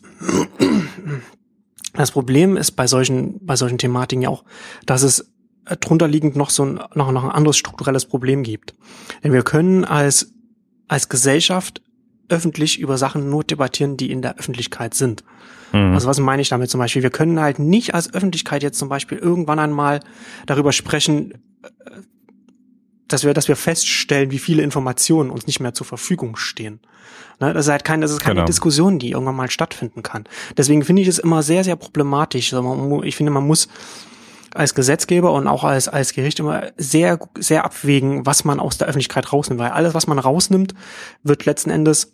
das 1.93 2.11
Problem 2.11 2.55
ist 2.55 2.71
bei 2.71 2.87
solchen, 2.87 3.45
bei 3.45 3.57
solchen 3.57 3.79
Thematiken 3.79 4.21
ja 4.21 4.29
auch, 4.29 4.45
dass 4.85 5.03
es 5.03 5.29
drunterliegend 5.65 6.37
noch 6.37 6.51
so 6.51 6.63
ein, 6.63 6.79
noch, 6.93 7.11
noch 7.11 7.25
ein 7.25 7.31
anderes 7.31 7.57
strukturelles 7.57 8.05
Problem 8.05 8.43
gibt. 8.43 8.75
Denn 9.25 9.33
wir 9.33 9.43
können 9.43 9.83
als 9.83 10.34
als 10.87 11.09
Gesellschaft 11.09 11.81
öffentlich 12.29 12.79
über 12.79 12.97
Sachen 12.97 13.29
nur 13.29 13.43
debattieren, 13.43 13.97
die 13.97 14.11
in 14.11 14.21
der 14.21 14.37
Öffentlichkeit 14.37 14.93
sind. 14.93 15.23
Mhm. 15.71 15.93
Also 15.93 16.07
was 16.07 16.19
meine 16.19 16.41
ich 16.41 16.49
damit 16.49 16.69
zum 16.69 16.79
Beispiel? 16.79 17.03
Wir 17.03 17.11
können 17.11 17.39
halt 17.39 17.59
nicht 17.59 17.93
als 17.93 18.13
Öffentlichkeit 18.13 18.63
jetzt 18.63 18.79
zum 18.79 18.89
Beispiel 18.89 19.17
irgendwann 19.17 19.59
einmal 19.59 19.99
darüber 20.45 20.71
sprechen, 20.71 21.33
äh, 21.63 21.69
dass 23.07 23.23
wir, 23.23 23.33
dass 23.33 23.47
wir 23.47 23.55
feststellen, 23.55 24.31
wie 24.31 24.39
viele 24.39 24.63
Informationen 24.63 25.29
uns 25.29 25.45
nicht 25.45 25.59
mehr 25.59 25.73
zur 25.73 25.85
Verfügung 25.85 26.35
stehen. 26.35 26.79
Ne, 27.39 27.53
das 27.53 27.65
ist 27.65 27.71
halt 27.71 27.83
kein, 27.83 28.01
das 28.01 28.11
ist 28.11 28.21
keine 28.21 28.35
genau. 28.35 28.45
Diskussion, 28.45 28.97
die 28.97 29.11
irgendwann 29.11 29.35
mal 29.35 29.51
stattfinden 29.51 30.01
kann. 30.03 30.23
Deswegen 30.57 30.83
finde 30.83 31.01
ich 31.01 31.07
es 31.07 31.19
immer 31.19 31.43
sehr, 31.43 31.63
sehr 31.63 31.75
problematisch. 31.75 32.53
Ich 33.03 33.15
finde, 33.15 33.31
man 33.31 33.45
muss 33.45 33.67
als 34.55 34.73
Gesetzgeber 34.73 35.33
und 35.33 35.47
auch 35.47 35.63
als, 35.63 35.87
als 35.87 36.13
Gericht 36.13 36.39
immer 36.39 36.71
sehr, 36.77 37.19
sehr 37.37 37.65
abwägen, 37.65 38.25
was 38.25 38.45
man 38.45 38.59
aus 38.59 38.77
der 38.77 38.87
Öffentlichkeit 38.87 39.31
rausnimmt, 39.31 39.59
weil 39.59 39.71
alles, 39.71 39.93
was 39.93 40.07
man 40.07 40.17
rausnimmt, 40.17 40.73
wird 41.23 41.45
letzten 41.45 41.69
Endes, 41.69 42.13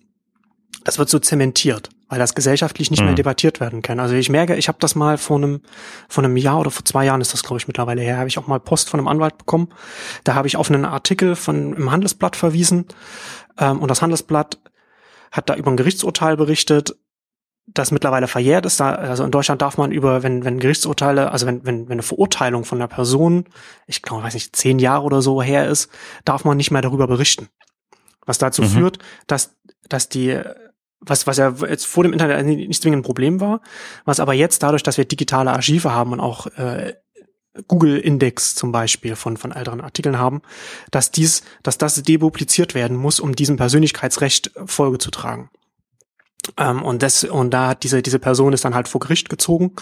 das 0.83 0.97
wird 0.97 1.09
so 1.09 1.19
zementiert, 1.19 1.89
weil 2.09 2.17
das 2.17 2.33
gesellschaftlich 2.33 2.89
nicht 2.89 3.01
mhm. 3.01 3.07
mehr 3.07 3.15
debattiert 3.15 3.59
werden 3.59 3.83
kann. 3.83 3.99
Also 3.99 4.15
ich 4.15 4.29
merke, 4.29 4.55
ich 4.55 4.67
habe 4.67 4.79
das 4.81 4.95
mal 4.95 5.19
vor 5.19 5.37
einem, 5.37 5.61
vor 6.09 6.23
einem 6.23 6.35
Jahr 6.35 6.59
oder 6.59 6.71
vor 6.71 6.83
zwei 6.83 7.05
Jahren 7.05 7.21
ist 7.21 7.33
das, 7.33 7.43
glaube 7.43 7.59
ich, 7.59 7.67
mittlerweile 7.67 8.01
her, 8.01 8.17
habe 8.17 8.27
ich 8.27 8.39
auch 8.39 8.47
mal 8.47 8.59
Post 8.59 8.89
von 8.89 8.99
einem 8.99 9.07
Anwalt 9.07 9.37
bekommen. 9.37 9.69
Da 10.23 10.33
habe 10.33 10.47
ich 10.47 10.57
auf 10.57 10.71
einen 10.71 10.85
Artikel 10.85 11.35
von 11.35 11.73
im 11.73 11.91
Handelsblatt 11.91 12.35
verwiesen 12.35 12.85
ähm, 13.59 13.79
und 13.79 13.89
das 13.89 14.01
Handelsblatt 14.01 14.57
hat 15.31 15.49
da 15.49 15.55
über 15.55 15.71
ein 15.71 15.77
Gerichtsurteil 15.77 16.35
berichtet, 16.35 16.95
das 17.67 17.91
mittlerweile 17.91 18.27
verjährt 18.27 18.65
ist. 18.65 18.79
Da, 18.79 18.93
also 18.93 19.23
in 19.23 19.31
Deutschland 19.31 19.61
darf 19.61 19.77
man 19.77 19.91
über, 19.91 20.23
wenn, 20.23 20.43
wenn 20.43 20.59
Gerichtsurteile, 20.59 21.31
also 21.31 21.45
wenn, 21.45 21.65
wenn, 21.65 21.87
wenn 21.87 21.93
eine 21.93 22.03
Verurteilung 22.03 22.65
von 22.65 22.79
einer 22.79 22.87
Person, 22.87 23.45
ich 23.87 24.01
glaube, 24.01 24.23
weiß 24.23 24.33
nicht, 24.33 24.55
zehn 24.55 24.79
Jahre 24.79 25.03
oder 25.03 25.21
so 25.21 25.41
her 25.41 25.67
ist, 25.67 25.89
darf 26.25 26.43
man 26.43 26.57
nicht 26.57 26.71
mehr 26.71 26.81
darüber 26.81 27.07
berichten. 27.07 27.49
Was 28.25 28.37
dazu 28.37 28.61
mhm. 28.63 28.67
führt, 28.67 28.99
dass, 29.27 29.55
dass 29.87 30.09
die, 30.09 30.39
was, 30.99 31.27
was 31.27 31.37
ja 31.37 31.53
jetzt 31.67 31.85
vor 31.85 32.03
dem 32.03 32.13
Internet 32.13 32.45
nicht 32.45 32.81
zwingend 32.81 33.01
ein 33.01 33.05
Problem 33.05 33.39
war, 33.39 33.61
was 34.05 34.19
aber 34.19 34.33
jetzt 34.33 34.63
dadurch, 34.63 34.83
dass 34.83 34.97
wir 34.97 35.05
digitale 35.05 35.51
Archive 35.51 35.91
haben 35.91 36.13
und 36.13 36.19
auch 36.19 36.47
äh, 36.57 36.93
Google 37.67 37.97
Index 37.97 38.55
zum 38.55 38.71
Beispiel 38.71 39.15
von, 39.15 39.35
von 39.35 39.51
älteren 39.51 39.81
Artikeln 39.81 40.17
haben, 40.17 40.41
dass 40.89 41.11
dies, 41.11 41.43
dass 41.63 41.77
das 41.77 42.01
depubliziert 42.01 42.75
werden 42.75 42.95
muss, 42.95 43.19
um 43.19 43.35
diesem 43.35 43.57
Persönlichkeitsrecht 43.57 44.51
Folge 44.65 44.99
zu 44.99 45.11
tragen. 45.11 45.49
Ähm, 46.57 46.81
und 46.81 47.03
das, 47.03 47.23
und 47.23 47.51
da 47.51 47.67
hat 47.67 47.83
diese, 47.83 48.01
diese 48.01 48.17
Person 48.17 48.53
ist 48.53 48.65
dann 48.65 48.73
halt 48.73 48.87
vor 48.87 48.99
Gericht 48.99 49.29
gezogen. 49.29 49.73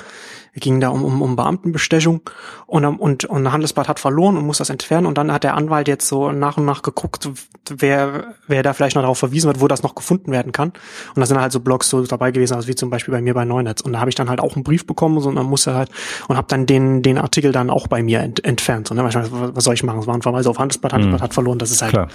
Es 0.54 0.62
ging 0.62 0.82
da 0.82 0.90
um, 0.90 1.06
um, 1.06 1.22
um 1.22 1.36
Beamtenbestechung 1.36 2.22
und, 2.66 2.86
und, 2.86 3.26
und 3.26 3.52
Handelsblatt 3.52 3.88
hat 3.88 4.00
verloren 4.00 4.36
und 4.36 4.46
muss 4.46 4.58
das 4.58 4.70
entfernen. 4.70 5.08
Und 5.08 5.18
dann 5.18 5.32
hat 5.32 5.44
der 5.44 5.56
Anwalt 5.56 5.88
jetzt 5.88 6.08
so 6.08 6.32
nach 6.32 6.58
und 6.58 6.66
nach 6.66 6.82
geguckt, 6.82 7.30
wer, 7.70 8.36
wer 8.48 8.62
da 8.62 8.74
vielleicht 8.74 8.96
noch 8.96 9.04
darauf 9.04 9.20
verwiesen 9.20 9.48
wird, 9.48 9.62
wo 9.62 9.68
das 9.68 9.84
noch 9.84 9.96
gefunden 9.96 10.32
werden 10.32 10.52
kann. 10.52 10.70
Und 11.16 11.20
da 11.22 11.26
sind 11.26 11.40
halt 11.40 11.54
so 11.54 11.62
Blogs 11.62 11.90
so 11.90 12.06
dabei 12.06 12.32
gewesen, 12.32 12.56
also 12.56 12.68
wie 12.68 12.76
zum 12.76 12.90
Beispiel 12.90 13.14
bei 13.14 13.22
mir 13.22 13.34
bei 13.34 13.46
Neunetz. 13.46 13.80
Und 13.82 13.94
da 13.94 14.00
habe 14.02 14.10
ich 14.10 14.16
dann 14.16 14.30
halt 14.30 14.42
auch 14.42 14.56
einen 14.56 14.64
Brief 14.64 14.86
bekommen, 14.86 15.22
so, 15.22 15.30
und 15.30 15.36
dann 15.36 15.46
musste 15.46 15.76
halt, 15.76 15.90
und 16.28 16.36
habe 16.36 16.48
dann 16.50 16.66
den, 16.66 17.04
den 17.04 17.18
Artikel 17.18 17.54
dann 17.54 17.70
auch 17.70 17.88
bei 17.88 18.04
mir 18.04 18.20
ent, 18.20 18.44
entfernt. 18.44 18.90
So, 18.90 18.96
ne? 18.96 19.04
was, 19.04 19.16
was 19.16 19.64
soll 19.64 19.76
ich 19.76 19.84
machen? 19.84 20.00
Es 20.00 20.08
war 20.08 20.16
ein 20.16 20.22
Verweis 20.22 20.46
auf 20.46 20.60
Handelsblatt, 20.60 20.92
Handelsblatt 20.92 21.22
mhm. 21.22 21.24
hat 21.24 21.34
verloren, 21.34 21.60
das 21.60 21.72
ist 21.72 21.82
halt, 21.82 21.94
Klar. 21.94 22.10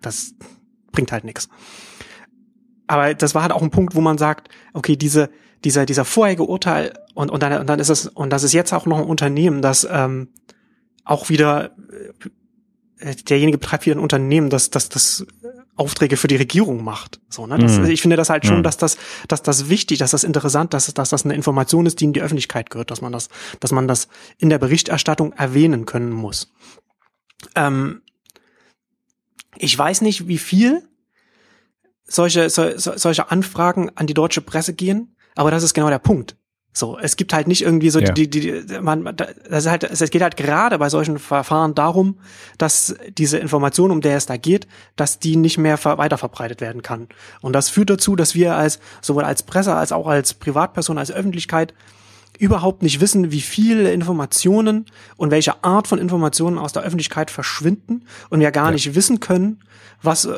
das 0.00 0.34
bringt 0.92 1.10
halt 1.10 1.24
nichts 1.24 1.48
aber 2.90 3.14
das 3.14 3.36
war 3.36 3.42
halt 3.42 3.52
auch 3.52 3.62
ein 3.62 3.70
Punkt, 3.70 3.94
wo 3.94 4.00
man 4.00 4.18
sagt, 4.18 4.48
okay, 4.72 4.96
diese, 4.96 5.30
dieser, 5.64 5.86
dieser 5.86 6.04
vorherige 6.04 6.42
Urteil 6.42 6.92
und, 7.14 7.30
und, 7.30 7.40
dann, 7.40 7.60
und 7.60 7.68
dann 7.68 7.78
ist 7.78 7.88
es, 7.88 8.08
und 8.08 8.30
das 8.30 8.42
ist 8.42 8.52
jetzt 8.52 8.72
auch 8.72 8.84
noch 8.84 8.98
ein 8.98 9.04
Unternehmen, 9.04 9.62
das 9.62 9.86
ähm, 9.88 10.26
auch 11.04 11.28
wieder, 11.28 11.70
äh, 12.98 13.14
derjenige 13.14 13.58
betreibt 13.58 13.86
wieder 13.86 13.94
ein 13.94 14.02
Unternehmen, 14.02 14.50
das, 14.50 14.70
das, 14.70 14.88
das 14.88 15.24
Aufträge 15.76 16.16
für 16.16 16.26
die 16.26 16.34
Regierung 16.34 16.82
macht. 16.82 17.20
So, 17.28 17.46
ne? 17.46 17.58
Das, 17.58 17.78
mhm. 17.78 17.86
Ich 17.86 18.02
finde 18.02 18.16
das 18.16 18.28
halt 18.28 18.44
schon, 18.44 18.58
mhm. 18.58 18.62
dass 18.64 18.76
das, 18.76 18.98
dass 19.28 19.42
das 19.42 19.68
wichtig, 19.68 20.00
dass 20.00 20.10
das 20.10 20.24
interessant, 20.24 20.74
dass, 20.74 20.92
dass 20.92 21.10
das 21.10 21.24
eine 21.24 21.34
Information 21.34 21.86
ist, 21.86 22.00
die 22.00 22.06
in 22.06 22.12
die 22.12 22.22
Öffentlichkeit 22.22 22.70
gehört, 22.70 22.90
dass 22.90 23.02
man 23.02 23.12
das, 23.12 23.28
dass 23.60 23.70
man 23.70 23.86
das 23.86 24.08
in 24.38 24.50
der 24.50 24.58
Berichterstattung 24.58 25.32
erwähnen 25.34 25.86
können 25.86 26.10
muss. 26.10 26.52
Ähm, 27.54 28.02
ich 29.56 29.78
weiß 29.78 30.00
nicht, 30.00 30.26
wie 30.26 30.38
viel 30.38 30.89
solche, 32.10 32.50
so, 32.50 32.64
solche 32.76 33.30
Anfragen 33.30 33.90
an 33.94 34.06
die 34.06 34.14
deutsche 34.14 34.40
Presse 34.40 34.74
gehen, 34.74 35.16
aber 35.36 35.50
das 35.50 35.62
ist 35.62 35.74
genau 35.74 35.88
der 35.88 35.98
Punkt. 35.98 36.36
So, 36.72 36.96
es 36.98 37.16
gibt 37.16 37.32
halt 37.32 37.48
nicht 37.48 37.62
irgendwie 37.62 37.90
so 37.90 37.98
ja. 37.98 38.12
die, 38.12 38.30
die, 38.30 38.64
die 38.64 38.80
man, 38.80 39.04
das 39.16 39.64
ist 39.64 39.66
halt, 39.70 39.82
es 39.82 40.10
geht 40.10 40.22
halt 40.22 40.36
gerade 40.36 40.78
bei 40.78 40.88
solchen 40.88 41.18
Verfahren 41.18 41.74
darum, 41.74 42.20
dass 42.58 42.94
diese 43.18 43.38
Information, 43.38 43.90
um 43.90 44.00
der 44.00 44.16
es 44.16 44.26
da 44.26 44.36
geht, 44.36 44.68
dass 44.94 45.18
die 45.18 45.34
nicht 45.34 45.58
mehr 45.58 45.82
weiterverbreitet 45.82 46.60
werden 46.60 46.82
kann. 46.82 47.08
Und 47.40 47.54
das 47.54 47.70
führt 47.70 47.90
dazu, 47.90 48.14
dass 48.14 48.36
wir 48.36 48.54
als 48.54 48.78
sowohl 49.00 49.24
als 49.24 49.42
Presse 49.42 49.74
als 49.74 49.90
auch 49.90 50.06
als 50.06 50.34
Privatperson, 50.34 50.96
als 50.96 51.10
Öffentlichkeit 51.10 51.74
überhaupt 52.38 52.82
nicht 52.82 53.00
wissen, 53.00 53.32
wie 53.32 53.40
viele 53.40 53.92
Informationen 53.92 54.86
und 55.16 55.32
welche 55.32 55.64
Art 55.64 55.88
von 55.88 55.98
Informationen 55.98 56.56
aus 56.56 56.72
der 56.72 56.82
Öffentlichkeit 56.82 57.32
verschwinden 57.32 58.04
und 58.30 58.38
wir 58.38 58.52
gar 58.52 58.66
ja. 58.66 58.72
nicht 58.72 58.94
wissen 58.94 59.18
können, 59.18 59.64
was 60.02 60.28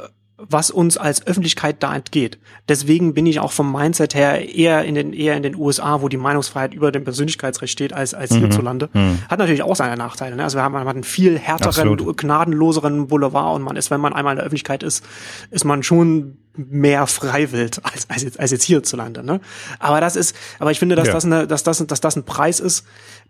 was 0.49 0.71
uns 0.71 0.97
als 0.97 1.27
Öffentlichkeit 1.27 1.83
da 1.83 1.95
entgeht. 1.95 2.39
Deswegen 2.69 3.15
bin 3.15 3.27
ich 3.27 3.41
auch 3.41 3.53
vom 3.53 3.73
Mindset 3.73 4.15
her 4.15 4.55
eher 4.55 4.85
in 4.85 4.95
den, 4.95 5.13
eher 5.13 5.37
in 5.37 5.43
den 5.43 5.57
USA, 5.57 6.03
wo 6.03 6.09
die 6.09 6.17
Meinungsfreiheit 6.17 6.75
über 6.75 6.91
dem 6.91 7.05
Persönlichkeitsrecht 7.05 7.73
steht, 7.73 7.93
als, 7.93 8.15
als 8.15 8.31
mhm. 8.31 8.39
hierzulande. 8.39 8.89
Mhm. 8.93 9.19
Hat 9.29 9.39
natürlich 9.39 9.63
auch 9.63 9.77
seine 9.77 9.97
Nachteile. 9.97 10.37
Ne? 10.37 10.45
Also 10.45 10.59
wir 10.59 10.63
haben, 10.63 10.73
man 10.73 10.87
hat 10.87 10.95
einen 10.95 11.05
viel 11.05 11.39
härteren, 11.39 11.69
Absolut. 11.69 12.17
gnadenloseren 12.17 13.07
Boulevard 13.07 13.57
und 13.57 13.63
man 13.63 13.77
ist, 13.77 13.91
wenn 13.91 14.01
man 14.01 14.13
einmal 14.13 14.33
in 14.33 14.37
der 14.39 14.47
Öffentlichkeit 14.47 14.83
ist, 14.83 15.05
ist 15.51 15.65
man 15.65 15.83
schon 15.83 16.39
mehr 16.57 17.07
freiwillig 17.07 17.73
als, 17.83 18.11
als, 18.11 18.23
jetzt, 18.23 18.41
als 18.41 18.51
jetzt 18.51 18.65
hierzulande. 18.65 19.25
Ne? 19.25 19.41
Aber 19.79 20.01
das 20.01 20.17
ist, 20.17 20.37
aber 20.59 20.71
ich 20.71 20.79
finde, 20.79 20.97
dass 20.97 21.09
ja. 21.09 21.15
das 21.15 21.25
eine, 21.25 21.47
dass 21.47 21.63
das, 21.63 21.87
dass 21.87 22.01
das 22.01 22.17
ein 22.17 22.25
Preis 22.25 22.61
ist, 22.61 22.85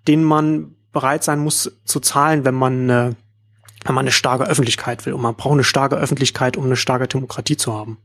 den 0.08 0.24
man 0.24 0.74
bereit 0.92 1.24
sein 1.24 1.38
muss 1.38 1.72
zu 1.84 2.00
zahlen, 2.00 2.44
wenn 2.44 2.54
man 2.54 2.90
äh, 2.90 3.12
wenn 3.84 3.94
man 3.94 4.04
eine 4.04 4.12
starke 4.12 4.44
Öffentlichkeit 4.44 5.04
will. 5.06 5.12
Und 5.12 5.22
man 5.22 5.36
braucht 5.36 5.54
eine 5.54 5.64
starke 5.64 5.96
Öffentlichkeit, 5.96 6.56
um 6.56 6.64
eine 6.64 6.76
starke 6.76 7.08
Demokratie 7.08 7.56
zu 7.56 7.74
haben. 7.74 7.98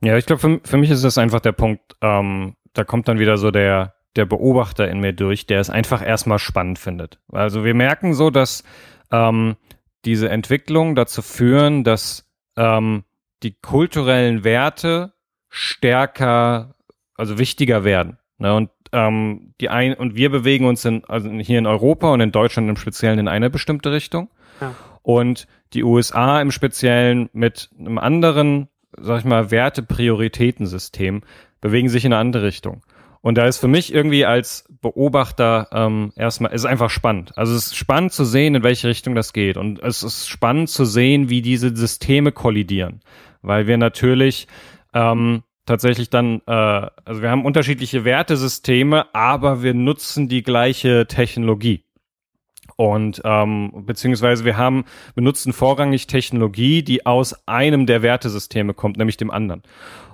Ja, 0.00 0.16
ich 0.16 0.26
glaube, 0.26 0.40
für, 0.40 0.60
für 0.64 0.76
mich 0.76 0.90
ist 0.90 1.04
das 1.04 1.18
einfach 1.18 1.40
der 1.40 1.52
Punkt, 1.52 1.96
ähm, 2.02 2.56
da 2.74 2.84
kommt 2.84 3.08
dann 3.08 3.18
wieder 3.18 3.38
so 3.38 3.50
der, 3.50 3.94
der 4.16 4.26
Beobachter 4.26 4.88
in 4.88 5.00
mir 5.00 5.12
durch, 5.12 5.46
der 5.46 5.60
es 5.60 5.70
einfach 5.70 6.06
erstmal 6.06 6.38
spannend 6.38 6.78
findet. 6.78 7.18
Also 7.32 7.64
wir 7.64 7.74
merken 7.74 8.14
so, 8.14 8.30
dass 8.30 8.64
ähm, 9.10 9.56
diese 10.04 10.28
Entwicklung 10.28 10.94
dazu 10.94 11.22
führen, 11.22 11.84
dass 11.84 12.30
ähm, 12.56 13.04
die 13.42 13.52
kulturellen 13.60 14.44
Werte 14.44 15.14
stärker, 15.48 16.74
also 17.14 17.38
wichtiger 17.38 17.84
werden. 17.84 18.18
Ne? 18.38 18.54
Und 18.54 18.70
ähm, 18.92 19.54
die 19.60 19.68
ein 19.68 19.94
und 19.94 20.14
wir 20.14 20.30
bewegen 20.30 20.66
uns 20.66 20.84
in, 20.84 21.04
also 21.06 21.30
hier 21.30 21.58
in 21.58 21.66
Europa 21.66 22.12
und 22.12 22.20
in 22.20 22.32
Deutschland 22.32 22.68
im 22.68 22.76
Speziellen 22.76 23.18
in 23.18 23.28
eine 23.28 23.50
bestimmte 23.50 23.92
Richtung. 23.92 24.30
Und 25.02 25.46
die 25.72 25.84
USA 25.84 26.40
im 26.40 26.50
Speziellen 26.50 27.28
mit 27.32 27.70
einem 27.78 27.98
anderen, 27.98 28.68
sag 28.96 29.20
ich 29.20 29.24
mal, 29.24 29.50
Werte-Prioritätensystem 29.50 31.22
bewegen 31.60 31.88
sich 31.88 32.04
in 32.04 32.12
eine 32.12 32.20
andere 32.20 32.44
Richtung. 32.44 32.82
Und 33.24 33.38
da 33.38 33.46
ist 33.46 33.56
für 33.56 33.68
mich 33.68 33.92
irgendwie 33.92 34.26
als 34.26 34.66
Beobachter 34.82 35.68
ähm, 35.72 36.12
erstmal, 36.14 36.52
ist 36.52 36.66
einfach 36.66 36.90
spannend. 36.90 37.32
Also 37.38 37.54
es 37.54 37.68
ist 37.68 37.76
spannend 37.76 38.12
zu 38.12 38.26
sehen, 38.26 38.54
in 38.54 38.62
welche 38.62 38.86
Richtung 38.86 39.14
das 39.14 39.32
geht. 39.32 39.56
Und 39.56 39.82
es 39.82 40.02
ist 40.02 40.28
spannend 40.28 40.68
zu 40.68 40.84
sehen, 40.84 41.30
wie 41.30 41.40
diese 41.40 41.74
Systeme 41.74 42.32
kollidieren. 42.32 43.00
Weil 43.40 43.66
wir 43.66 43.78
natürlich 43.78 44.46
ähm, 44.92 45.42
tatsächlich 45.64 46.10
dann, 46.10 46.42
äh, 46.46 46.52
also 46.52 47.22
wir 47.22 47.30
haben 47.30 47.46
unterschiedliche 47.46 48.04
Wertesysteme, 48.04 49.14
aber 49.14 49.62
wir 49.62 49.72
nutzen 49.72 50.28
die 50.28 50.42
gleiche 50.42 51.06
Technologie. 51.06 51.82
Und 52.76 53.22
ähm, 53.24 53.84
beziehungsweise 53.86 54.44
wir 54.44 54.56
haben 54.56 54.84
benutzen 55.14 55.52
vorrangig 55.52 56.06
Technologie, 56.06 56.82
die 56.82 57.06
aus 57.06 57.46
einem 57.46 57.86
der 57.86 58.02
Wertesysteme 58.02 58.74
kommt, 58.74 58.96
nämlich 58.96 59.16
dem 59.16 59.30
anderen. 59.30 59.62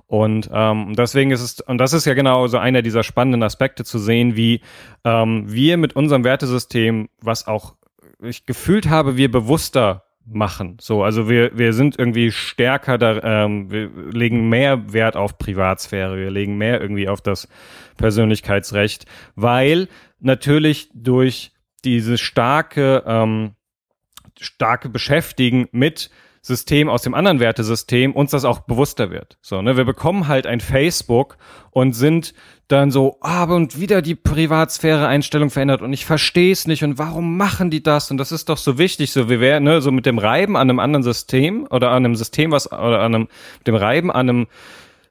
Und 0.07 0.51
ähm, 0.53 0.95
deswegen 0.97 1.31
ist 1.31 1.41
es, 1.41 1.61
und 1.61 1.79
das 1.79 1.93
ist 1.93 2.05
ja 2.05 2.15
genau 2.15 2.49
so 2.49 2.59
einer 2.59 2.83
dieser 2.83 3.05
spannenden 3.05 3.45
Aspekte 3.45 3.85
zu 3.85 3.99
sehen, 4.01 4.35
wie 4.35 4.61
ähm, 5.05 5.45
wir 5.47 5.77
mit 5.77 5.95
unserem 5.95 6.25
Wertesystem, 6.25 7.09
was 7.21 7.47
auch 7.47 7.77
ich 8.21 8.45
gefühlt 8.45 8.89
habe, 8.91 9.17
wir 9.17 9.31
bewusster 9.31 10.05
machen. 10.27 10.79
So, 10.81 11.03
also 11.03 11.29
wir, 11.29 11.57
wir 11.57 11.73
sind 11.73 11.99
irgendwie 11.99 12.31
stärker 12.31 12.99
da, 12.99 13.45
ähm, 13.45 13.71
wir 13.71 13.91
legen 14.13 14.49
mehr 14.49 14.93
Wert 14.93 15.17
auf 15.17 15.39
Privatsphäre, 15.39 16.17
wir 16.17 16.31
legen 16.31 16.59
mehr 16.59 16.81
irgendwie 16.81 17.09
auf 17.09 17.21
das 17.21 17.49
Persönlichkeitsrecht, 17.97 19.07
weil 19.35 19.89
natürlich 20.19 20.91
durch 20.93 21.53
dieses 21.85 22.21
starke, 22.21 23.03
ähm, 23.07 23.53
starke 24.39 24.89
Beschäftigen 24.89 25.69
mit 25.73 26.11
System 26.43 26.89
aus 26.89 27.03
dem 27.03 27.15
anderen 27.15 27.39
Wertesystem 27.39 28.13
uns 28.13 28.31
das 28.31 28.47
auch 28.47 28.61
bewusster 28.61 29.11
wird. 29.11 29.37
So, 29.43 29.61
ne, 29.61 29.77
wir 29.77 29.85
bekommen 29.85 30.27
halt 30.27 30.47
ein 30.47 30.61
Facebook 30.61 31.37
und 31.71 31.93
sind 31.93 32.33
dann 32.69 32.91
so, 32.91 33.19
ah, 33.21 33.43
aber 33.43 33.57
und 33.57 33.79
wieder 33.79 34.01
die 34.01 34.15
Privatsphäre-Einstellung 34.15 35.51
verändert 35.51 35.83
und 35.83 35.93
ich 35.93 36.07
verstehe 36.07 36.53
es 36.53 36.67
nicht 36.67 36.83
und 36.83 36.99
warum 36.99 37.37
machen 37.37 37.71
die 37.71 37.83
das 37.83 38.11
und 38.11 38.17
das 38.17 38.33
ist 38.33 38.49
doch 38.49 38.57
so 38.57 38.79
wichtig, 38.79 39.13
so 39.13 39.29
wie 39.29 39.41
wäre, 39.41 39.61
ne, 39.61 39.83
so 39.83 39.91
mit 39.91 40.07
dem 40.07 40.19
Reiben 40.19 40.57
an 40.57 40.71
einem 40.71 40.79
anderen 40.79 41.03
System 41.03 41.67
oder 41.71 41.91
an 41.91 42.07
einem 42.07 42.17
System, 42.17 42.53
was, 42.53 42.73
oder 42.73 43.01
an 43.01 43.15
einem, 43.15 43.29
dem 43.67 43.75
Reiben 43.75 44.11
an 44.11 44.29
einem, 44.29 44.47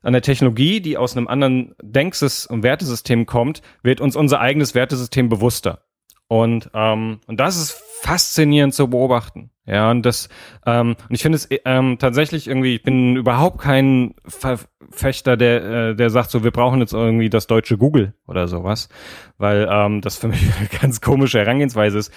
an 0.02 0.14
der 0.14 0.24
Technologie, 0.24 0.82
die 0.82 0.98
aus 0.98 1.16
einem 1.16 1.28
anderen 1.28 1.76
Denksys- 1.84 2.48
und 2.48 2.64
Wertesystem 2.64 3.28
kommt, 3.28 3.62
wird 3.84 4.02
uns 4.02 4.16
unser 4.16 4.40
eigenes 4.40 4.74
Wertesystem 4.74 5.30
bewusster. 5.30 5.84
Und, 6.30 6.70
ähm, 6.76 7.20
und 7.26 7.40
das 7.40 7.58
ist 7.58 7.72
faszinierend 8.02 8.76
zu 8.76 8.88
beobachten. 8.88 9.50
Ja, 9.66 9.90
und 9.90 10.06
das, 10.06 10.30
ähm, 10.66 10.96
und 11.10 11.16
ich 11.16 11.24
finde 11.24 11.38
es 11.38 11.50
ähm, 11.66 11.98
tatsächlich 12.00 12.48
irgendwie, 12.48 12.76
ich 12.76 12.84
bin 12.84 13.16
überhaupt 13.16 13.60
kein 13.60 14.14
Verfechter, 14.26 15.38
der, 15.38 15.64
äh, 15.64 15.96
der 15.96 16.12
sagt 16.12 16.30
so, 16.30 16.44
wir 16.44 16.52
brauchen 16.52 16.80
jetzt 16.82 16.94
irgendwie 16.94 17.30
das 17.30 17.48
deutsche 17.48 17.78
Google 17.78 18.14
oder 18.28 18.48
sowas, 18.48 18.90
weil 19.40 19.68
ähm, 19.72 20.02
das 20.02 20.18
für 20.18 20.28
mich 20.28 20.42
eine 20.60 20.68
ganz 20.82 21.02
komische 21.02 21.40
Herangehensweise 21.40 21.98
ist. 21.98 22.14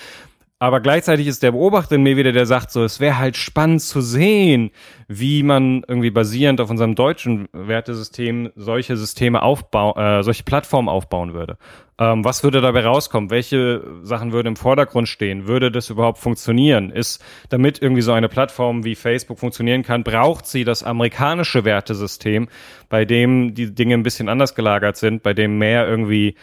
Aber 0.63 0.79
gleichzeitig 0.79 1.27
ist 1.27 1.43
der 1.43 1.51
Beobachter 1.51 1.97
in 1.97 2.05
mir 2.05 2.17
wieder, 2.17 2.31
der 2.31 2.47
sagt 2.47 2.71
so, 2.71 2.85
es 2.85 3.01
wäre 3.01 3.19
halt 3.19 3.37
spannend 3.37 3.83
zu 3.83 4.01
sehen, 4.01 4.71
wie 5.09 5.43
man 5.43 5.83
irgendwie 5.89 6.13
basierend 6.13 6.61
auf 6.61 6.71
unserem 6.71 6.95
deutschen 6.95 7.49
Wertesystem 7.53 8.53
solche 8.55 8.97
Systeme 8.97 9.43
aufbauen, 9.43 9.97
äh, 10.01 10.23
solche 10.23 10.45
Plattformen 10.45 10.89
aufbauen 10.89 11.35
würde. 11.35 11.59
Ähm, 11.99 12.25
was 12.25 12.45
würde 12.45 12.61
dabei 12.61 12.85
rauskommen? 12.85 13.31
Welche 13.31 13.83
Sachen 14.05 14.31
würden 14.31 14.47
im 14.47 14.57
Vordergrund 14.57 15.09
stehen? 15.09 15.49
Würde 15.49 15.73
das 15.73 15.91
überhaupt 15.91 16.19
funktionieren? 16.19 16.91
Ist, 16.91 17.21
damit 17.49 17.83
irgendwie 17.83 18.03
so 18.03 18.13
eine 18.13 18.29
Plattform 18.29 18.85
wie 18.85 18.95
Facebook 18.95 19.41
funktionieren 19.41 19.83
kann, 19.83 20.05
braucht 20.05 20.47
sie 20.47 20.63
das 20.63 20.85
amerikanische 20.85 21.65
Wertesystem, 21.65 22.49
bei 22.89 23.05
dem 23.05 23.55
die 23.55 23.75
Dinge 23.75 23.95
ein 23.95 24.05
bisschen 24.05 24.29
anders 24.29 24.55
gelagert 24.55 24.97
sind, 24.97 25.25
bei 25.25 25.35
dem 25.35 25.59
mehr 25.59 25.89
irgendwie 25.89 26.37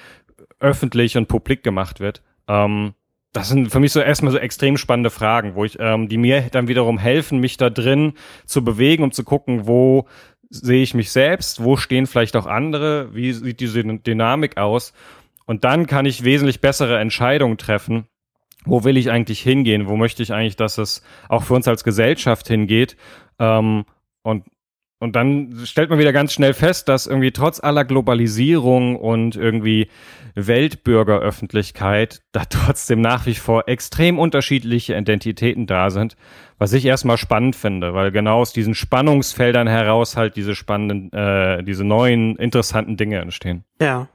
öffentlich 0.60 1.16
und 1.16 1.30
publik 1.30 1.64
gemacht 1.64 2.02
wird. 2.02 2.22
Ähm, 2.50 2.96
das 3.34 3.50
sind 3.50 3.72
für 3.72 3.80
mich 3.80 3.92
so 3.92 4.00
erstmal 4.00 4.32
so 4.32 4.40
extrem 4.40 4.78
spannende 4.78 5.10
Fragen, 5.10 5.56
wo 5.56 5.64
ich, 5.64 5.78
ähm, 5.80 6.10
die 6.10 6.18
mir 6.18 6.42
dann 6.52 6.68
wiederum 6.68 6.98
helfen, 6.98 7.40
mich 7.40 7.58
da 7.58 7.70
drin 7.70 8.14
zu 8.46 8.64
bewegen, 8.64 9.04
um 9.04 9.12
zu 9.12 9.24
gucken, 9.24 9.68
wo 9.68 10.08
sehe 10.50 10.82
ich 10.82 10.96
mich 10.96 11.12
selbst, 11.12 11.64
wo 11.64 11.78
stehen 11.78 12.08
vielleicht 12.08 12.36
auch 12.36 12.48
andere, 12.48 13.14
wie 13.14 13.32
sieht 13.34 13.60
diese 13.60 13.84
Dynamik 13.84 14.58
aus. 14.58 14.94
Und 15.46 15.64
dann 15.64 15.86
kann 15.86 16.06
ich 16.06 16.24
wesentlich 16.24 16.60
bessere 16.60 17.00
Entscheidungen 17.00 17.58
treffen. 17.58 18.08
Wo 18.66 18.84
will 18.84 18.98
ich 18.98 19.10
eigentlich 19.10 19.42
hingehen? 19.42 19.88
Wo 19.88 19.96
möchte 19.96 20.22
ich 20.24 20.34
eigentlich, 20.34 20.56
dass 20.56 20.78
es 20.78 21.04
auch 21.28 21.44
für 21.44 21.54
uns 21.54 21.68
als 21.68 21.84
Gesellschaft 21.84 22.48
hingeht? 22.48 22.98
Ähm, 23.40 23.86
und 24.24 24.46
und 25.00 25.16
dann 25.16 25.62
stellt 25.64 25.90
man 25.90 25.98
wieder 25.98 26.12
ganz 26.12 26.34
schnell 26.34 26.54
fest, 26.54 26.90
dass 26.90 27.08
irgendwie 27.08 27.32
trotz 27.32 27.62
aller 27.62 27.86
Globalisierung 27.86 28.98
und 28.98 29.38
irgendwie 29.38 29.90
Weltbürgeröffentlichkeit 30.36 32.22
da 32.34 32.44
trotzdem 32.50 33.00
nach 33.00 33.26
wie 33.26 33.36
vor 33.36 33.68
extrem 33.68 34.20
unterschiedliche 34.20 34.98
Identitäten 34.98 35.68
da 35.68 35.90
sind, 35.90 36.18
was 36.58 36.74
ich 36.74 36.86
erstmal 36.86 37.18
spannend 37.18 37.56
finde, 37.56 37.94
weil 37.94 38.12
genau 38.12 38.42
aus 38.42 38.52
diesen 38.52 38.76
Spannungsfeldern 38.76 39.68
heraus 39.68 40.18
halt 40.18 40.36
diese 40.36 40.54
spannenden, 40.54 41.14
äh, 41.14 41.64
diese 41.64 41.86
neuen 41.86 42.36
interessanten 42.36 42.98
Dinge 42.98 43.20
entstehen. 43.20 43.64
Ja, 43.82 44.10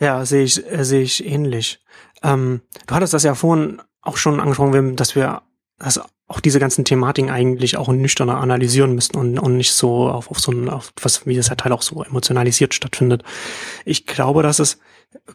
ja, 0.00 0.24
sehe 0.24 0.42
ich, 0.42 0.70
äh, 0.70 0.84
sehe 0.84 1.02
ich 1.02 1.24
ähnlich. 1.24 1.80
Ähm, 2.24 2.62
du 2.88 2.94
hattest 2.94 3.14
das 3.14 3.22
ja 3.22 3.34
vorhin 3.34 3.80
auch 4.02 4.16
schon 4.16 4.40
angesprochen, 4.40 4.96
dass 4.96 5.14
wir 5.14 5.42
dass 5.78 6.00
auch 6.26 6.40
diese 6.40 6.58
ganzen 6.58 6.84
Thematiken 6.84 7.30
eigentlich 7.30 7.76
auch 7.76 7.88
nüchterner 7.88 8.38
analysieren 8.38 8.94
müssen 8.94 9.16
und, 9.16 9.38
und 9.38 9.56
nicht 9.56 9.72
so 9.72 10.08
auf, 10.08 10.30
auf 10.30 10.40
so 10.40 10.52
ein, 10.52 10.70
auf 10.70 10.92
was, 11.02 11.26
wie 11.26 11.36
das 11.36 11.48
ja 11.48 11.54
Teil 11.54 11.72
auch 11.72 11.82
so 11.82 12.02
emotionalisiert 12.02 12.72
stattfindet. 12.72 13.22
Ich 13.84 14.06
glaube, 14.06 14.42
dass 14.42 14.58
es, 14.58 14.78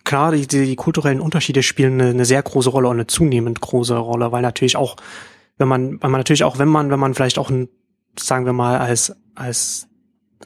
klar, 0.04 0.32
die, 0.32 0.48
die 0.48 0.76
kulturellen 0.76 1.22
Unterschiede 1.22 1.62
spielen 1.62 2.02
eine, 2.02 2.10
eine 2.10 2.26
sehr 2.26 2.42
große 2.42 2.70
Rolle 2.70 2.88
und 2.88 2.96
eine 2.96 3.08
zunehmend 3.08 3.62
große 3.62 3.96
Rolle, 3.96 4.32
weil 4.32 4.42
natürlich 4.42 4.78
auch, 4.78 4.96
wenn 5.58 5.68
man, 5.68 6.02
weil 6.02 6.10
man 6.10 6.20
natürlich 6.20 6.44
auch, 6.44 6.58
wenn 6.58 6.70
man, 6.70 6.90
wenn 6.90 7.00
man 7.00 7.14
vielleicht 7.14 7.38
auch 7.38 7.50
ein, 7.50 7.70
sagen 8.18 8.46
wir 8.46 8.54
mal, 8.54 8.80
als, 8.80 9.16
als 9.36 9.89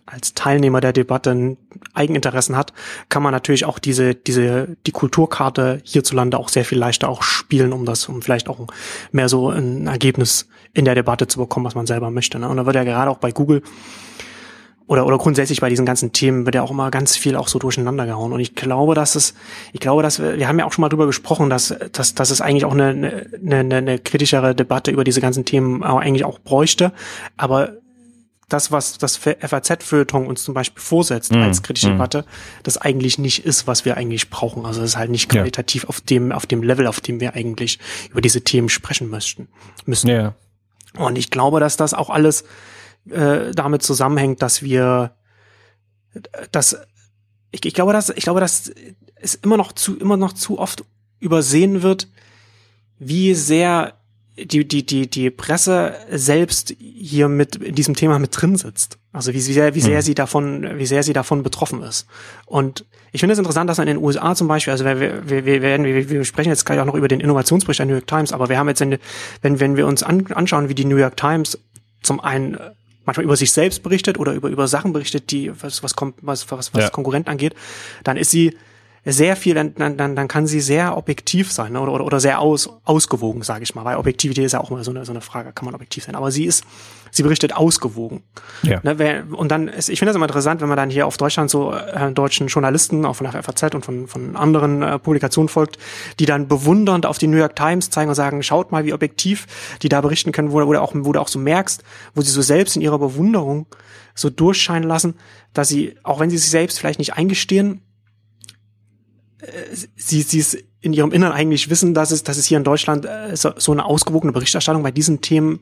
als 0.05 0.33
Teilnehmer 0.33 0.81
der 0.81 0.93
Debatte 0.93 1.57
Eigeninteressen 1.93 2.57
hat, 2.57 2.73
kann 3.09 3.23
man 3.23 3.31
natürlich 3.31 3.65
auch 3.65 3.79
diese, 3.79 4.15
diese, 4.15 4.75
die 4.85 4.91
Kulturkarte 4.91 5.81
hierzulande 5.83 6.37
auch 6.37 6.49
sehr 6.49 6.65
viel 6.65 6.77
leichter 6.77 7.09
auch 7.09 7.23
spielen, 7.23 7.73
um 7.73 7.85
das, 7.85 8.09
um 8.09 8.21
vielleicht 8.21 8.49
auch 8.49 8.67
mehr 9.11 9.29
so 9.29 9.49
ein 9.49 9.87
Ergebnis 9.87 10.47
in 10.73 10.85
der 10.85 10.95
Debatte 10.95 11.27
zu 11.27 11.39
bekommen, 11.39 11.65
was 11.65 11.75
man 11.75 11.87
selber 11.87 12.11
möchte. 12.11 12.39
Ne? 12.39 12.49
Und 12.49 12.57
da 12.57 12.65
wird 12.65 12.75
ja 12.75 12.83
gerade 12.83 13.11
auch 13.11 13.17
bei 13.17 13.31
Google 13.31 13.61
oder, 14.85 15.05
oder 15.05 15.17
grundsätzlich 15.17 15.61
bei 15.61 15.69
diesen 15.69 15.85
ganzen 15.85 16.11
Themen 16.11 16.45
wird 16.45 16.55
ja 16.55 16.61
auch 16.61 16.71
immer 16.71 16.91
ganz 16.91 17.15
viel 17.15 17.35
auch 17.35 17.47
so 17.47 17.57
durcheinander 17.57 18.05
gehauen. 18.05 18.33
Und 18.33 18.41
ich 18.41 18.53
glaube, 18.53 18.95
dass 18.95 19.15
es, 19.15 19.33
ich 19.71 19.79
glaube, 19.79 20.03
dass 20.03 20.19
wir, 20.19 20.37
wir 20.37 20.47
haben 20.47 20.59
ja 20.59 20.65
auch 20.65 20.73
schon 20.73 20.81
mal 20.81 20.89
drüber 20.89 21.05
gesprochen, 21.05 21.49
dass, 21.49 21.73
dass, 21.93 22.15
dass 22.15 22.29
es 22.29 22.41
eigentlich 22.41 22.65
auch 22.65 22.73
eine, 22.73 22.89
eine, 22.89 23.55
eine, 23.55 23.75
eine 23.75 23.99
kritischere 23.99 24.53
Debatte 24.53 24.91
über 24.91 25.03
diese 25.03 25.21
ganzen 25.21 25.45
Themen 25.45 25.83
auch 25.83 25.99
eigentlich 25.99 26.25
auch 26.25 26.39
bräuchte. 26.39 26.91
Aber 27.37 27.77
das, 28.53 28.71
was 28.71 28.97
das 28.97 29.17
FAZ-Feuilleton 29.17 30.27
uns 30.27 30.43
zum 30.43 30.53
Beispiel 30.53 30.81
vorsetzt 30.81 31.31
mm, 31.31 31.41
als 31.41 31.63
kritische 31.63 31.89
mm. 31.89 31.93
Debatte, 31.93 32.25
das 32.63 32.77
eigentlich 32.77 33.17
nicht 33.17 33.45
ist, 33.45 33.67
was 33.67 33.85
wir 33.85 33.97
eigentlich 33.97 34.29
brauchen. 34.29 34.65
Also 34.65 34.81
es 34.81 34.91
ist 34.91 34.97
halt 34.97 35.09
nicht 35.09 35.29
qualitativ 35.29 35.83
ja. 35.83 35.89
auf 35.89 36.01
dem, 36.01 36.31
auf 36.31 36.45
dem 36.45 36.63
Level, 36.63 36.87
auf 36.87 37.01
dem 37.01 37.19
wir 37.19 37.33
eigentlich 37.33 37.79
über 38.11 38.21
diese 38.21 38.41
Themen 38.41 38.69
sprechen 38.69 39.09
möchten, 39.09 39.47
müssen. 39.85 40.09
Ja. 40.09 40.35
Und 40.97 41.17
ich 41.17 41.31
glaube, 41.31 41.59
dass 41.59 41.75
das 41.77 41.93
auch 41.93 42.09
alles 42.09 42.43
äh, 43.09 43.51
damit 43.51 43.81
zusammenhängt, 43.81 44.41
dass 44.41 44.61
wir, 44.61 45.15
dass 46.51 46.77
ich, 47.51 47.65
ich 47.65 47.73
glaube, 47.73 47.93
dass 47.93 48.09
ich 48.09 48.23
glaube, 48.23 48.39
dass 48.39 48.71
es 49.15 49.35
immer 49.35 49.57
noch 49.57 49.71
zu 49.71 49.97
immer 49.97 50.17
noch 50.17 50.33
zu 50.33 50.59
oft 50.59 50.83
übersehen 51.19 51.81
wird, 51.81 52.07
wie 52.99 53.33
sehr 53.33 53.95
die, 54.35 54.67
die, 54.67 54.85
die, 54.85 55.09
die 55.09 55.29
Presse 55.29 55.93
selbst 56.09 56.75
hier 56.79 57.27
mit 57.27 57.55
in 57.57 57.75
diesem 57.75 57.95
Thema 57.95 58.17
mit 58.19 58.39
drin 58.39 58.55
sitzt. 58.55 58.97
Also 59.11 59.31
wie 59.33 59.39
sehr, 59.39 59.75
wie 59.75 59.81
sehr 59.81 59.97
mhm. 59.97 60.01
sie 60.01 60.15
davon, 60.15 60.79
wie 60.79 60.85
sehr 60.87 61.03
sie 61.03 61.13
davon 61.13 61.43
betroffen 61.43 61.83
ist. 61.83 62.07
Und 62.45 62.85
ich 63.11 63.19
finde 63.19 63.33
es 63.33 63.39
interessant, 63.39 63.69
dass 63.69 63.77
man 63.77 63.87
in 63.87 63.97
den 63.97 64.03
USA 64.03 64.33
zum 64.33 64.47
Beispiel, 64.47 64.71
also 64.71 64.85
wir, 64.85 64.99
wir, 64.99 65.45
wir 65.45 65.61
werden, 65.61 65.85
wir, 65.85 66.09
wir 66.09 66.25
sprechen 66.25 66.49
jetzt 66.49 66.65
gleich 66.65 66.79
auch 66.79 66.85
noch 66.85 66.95
über 66.95 67.07
den 67.07 67.19
Innovationsbericht 67.19 67.79
der 67.79 67.85
New 67.85 67.93
York 67.93 68.07
Times, 68.07 68.33
aber 68.33 68.49
wir 68.49 68.57
haben 68.57 68.67
jetzt, 68.67 68.81
in, 68.81 68.97
wenn, 69.43 69.59
wenn 69.59 69.77
wir 69.77 69.85
uns 69.85 70.01
an, 70.01 70.25
anschauen, 70.31 70.67
wie 70.67 70.75
die 70.75 70.85
New 70.85 70.97
York 70.97 71.15
Times 71.15 71.59
zum 72.01 72.19
einen 72.19 72.57
manchmal 73.05 73.25
über 73.25 73.35
sich 73.35 73.51
selbst 73.51 73.83
berichtet 73.83 74.17
oder 74.17 74.33
über, 74.33 74.49
über 74.49 74.67
Sachen 74.67 74.93
berichtet, 74.93 75.29
die, 75.29 75.51
was, 75.61 75.83
was, 75.83 75.93
was, 76.21 76.49
was, 76.49 76.73
was 76.73 76.83
ja. 76.83 76.89
Konkurrenten 76.89 77.29
angeht, 77.29 77.53
dann 78.03 78.17
ist 78.17 78.31
sie 78.31 78.57
sehr 79.05 79.35
viel, 79.35 79.53
dann, 79.53 79.75
dann, 79.75 80.15
dann 80.15 80.27
kann 80.29 80.47
sie 80.47 80.61
sehr 80.61 80.95
objektiv 80.95 81.51
sein 81.51 81.73
ne? 81.73 81.81
oder, 81.81 81.91
oder, 81.91 82.05
oder 82.05 82.19
sehr 82.21 82.39
aus, 82.39 82.69
ausgewogen, 82.85 83.43
sage 83.43 83.63
ich 83.63 83.75
mal, 83.75 83.83
weil 83.83 83.97
Objektivität 83.97 84.45
ist 84.45 84.53
ja 84.53 84.61
auch 84.61 84.71
immer 84.71 84.83
so 84.83 84.91
eine, 84.91 85.03
so 85.03 85.11
eine 85.11 85.19
Frage, 85.19 85.51
kann 85.51 85.65
man 85.65 85.75
objektiv 85.75 86.05
sein, 86.05 86.15
aber 86.15 86.31
sie 86.31 86.45
ist, 86.45 86.63
sie 87.11 87.21
berichtet 87.21 87.53
ausgewogen. 87.53 88.23
Ja. 88.61 88.79
Ne? 88.83 89.25
Und 89.35 89.51
dann, 89.51 89.67
ist, 89.67 89.89
ich 89.89 89.99
finde 89.99 90.11
das 90.11 90.15
immer 90.15 90.25
interessant, 90.25 90.61
wenn 90.61 90.69
man 90.69 90.77
dann 90.77 90.89
hier 90.89 91.05
auf 91.05 91.17
Deutschland 91.17 91.49
so 91.49 91.73
äh, 91.73 92.11
deutschen 92.13 92.47
Journalisten, 92.47 93.05
auch 93.05 93.17
von 93.17 93.29
der 93.29 93.43
FAZ 93.43 93.75
und 93.75 93.83
von, 93.83 94.07
von 94.07 94.37
anderen 94.37 94.81
äh, 94.81 94.99
Publikationen 94.99 95.49
folgt, 95.49 95.77
die 96.19 96.25
dann 96.25 96.47
bewundernd 96.47 97.05
auf 97.05 97.17
die 97.17 97.27
New 97.27 97.37
York 97.37 97.57
Times 97.57 97.89
zeigen 97.89 98.07
und 98.07 98.15
sagen, 98.15 98.41
schaut 98.41 98.71
mal, 98.71 98.85
wie 98.85 98.93
objektiv 98.93 99.47
die 99.81 99.89
da 99.89 99.99
berichten 99.99 100.31
können, 100.31 100.53
wo, 100.53 100.65
wo, 100.65 100.71
du 100.71 100.81
auch, 100.81 100.93
wo 100.95 101.11
du 101.11 101.19
auch 101.19 101.27
so 101.27 101.39
merkst, 101.39 101.83
wo 102.15 102.21
sie 102.21 102.31
so 102.31 102.41
selbst 102.41 102.77
in 102.77 102.81
ihrer 102.81 102.99
Bewunderung 102.99 103.65
so 104.15 104.29
durchscheinen 104.29 104.87
lassen, 104.87 105.15
dass 105.53 105.67
sie, 105.67 105.95
auch 106.03 106.21
wenn 106.21 106.29
sie 106.29 106.37
sich 106.37 106.49
selbst 106.49 106.79
vielleicht 106.79 106.99
nicht 106.99 107.15
eingestehen, 107.15 107.81
sie, 109.95 110.21
sie 110.21 110.39
es 110.39 110.57
in 110.81 110.93
ihrem 110.93 111.11
Innern 111.11 111.31
eigentlich 111.31 111.69
wissen, 111.69 111.93
dass 111.93 112.11
es, 112.11 112.23
dass 112.23 112.37
es 112.37 112.45
hier 112.45 112.57
in 112.57 112.63
Deutschland 112.63 113.05
äh, 113.05 113.35
so, 113.35 113.51
so 113.57 113.71
eine 113.71 113.85
ausgewogene 113.85 114.33
Berichterstattung 114.33 114.83
bei 114.83 114.91
diesen 114.91 115.21
Themen 115.21 115.61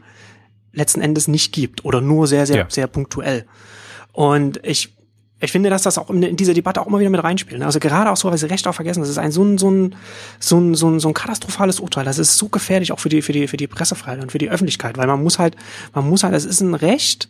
letzten 0.74 1.02
Endes 1.02 1.28
nicht 1.28 1.54
gibt 1.54 1.86
oder 1.86 2.02
nur 2.02 2.28
sehr, 2.28 2.46
sehr, 2.46 2.58
ja. 2.58 2.66
sehr 2.70 2.88
punktuell. 2.88 3.46
Und 4.14 4.60
ich, 4.66 4.96
ich 5.40 5.52
finde, 5.52 5.70
dass 5.70 5.84
das 5.84 5.98
auch 5.98 6.10
in, 6.10 6.36
dieser 6.36 6.54
Debatte 6.54 6.82
auch 6.82 6.88
immer 6.88 7.00
wieder 7.00 7.10
mit 7.10 7.24
reinspielt. 7.24 7.60
Ne? 7.60 7.66
Also 7.66 7.80
gerade 7.80 8.10
auch 8.10 8.18
so, 8.18 8.30
weil 8.30 8.38
sie 8.38 8.50
Recht 8.50 8.68
auch 8.68 8.76
vergessen, 8.76 9.02
das 9.02 9.10
ist 9.10 9.18
ein 9.18 9.32
so 9.32 9.44
ein, 9.44 9.58
so 9.58 9.70
ein, 9.70 9.96
so 10.40 10.60
ein, 10.60 10.76
so 10.76 10.90
ein, 10.90 11.00
so 11.00 11.08
ein 11.10 11.14
katastrophales 11.14 11.80
Urteil. 11.80 12.06
Das 12.06 12.20
ist 12.20 12.38
so 12.38 12.50
gefährlich 12.50 12.92
auch 12.92 13.00
für 13.00 13.10
die, 13.10 13.22
für 13.22 13.34
die, 13.34 13.48
für 13.48 13.58
die 13.58 13.68
Pressefreiheit 13.68 14.22
und 14.22 14.32
für 14.32 14.38
die 14.38 14.50
Öffentlichkeit, 14.50 14.98
weil 14.98 15.08
man 15.08 15.22
muss 15.22 15.40
halt, 15.40 15.56
man 15.94 16.08
muss 16.08 16.24
halt, 16.24 16.34
es 16.36 16.46
ist 16.46 16.62
ein 16.62 16.74
Recht, 16.74 17.30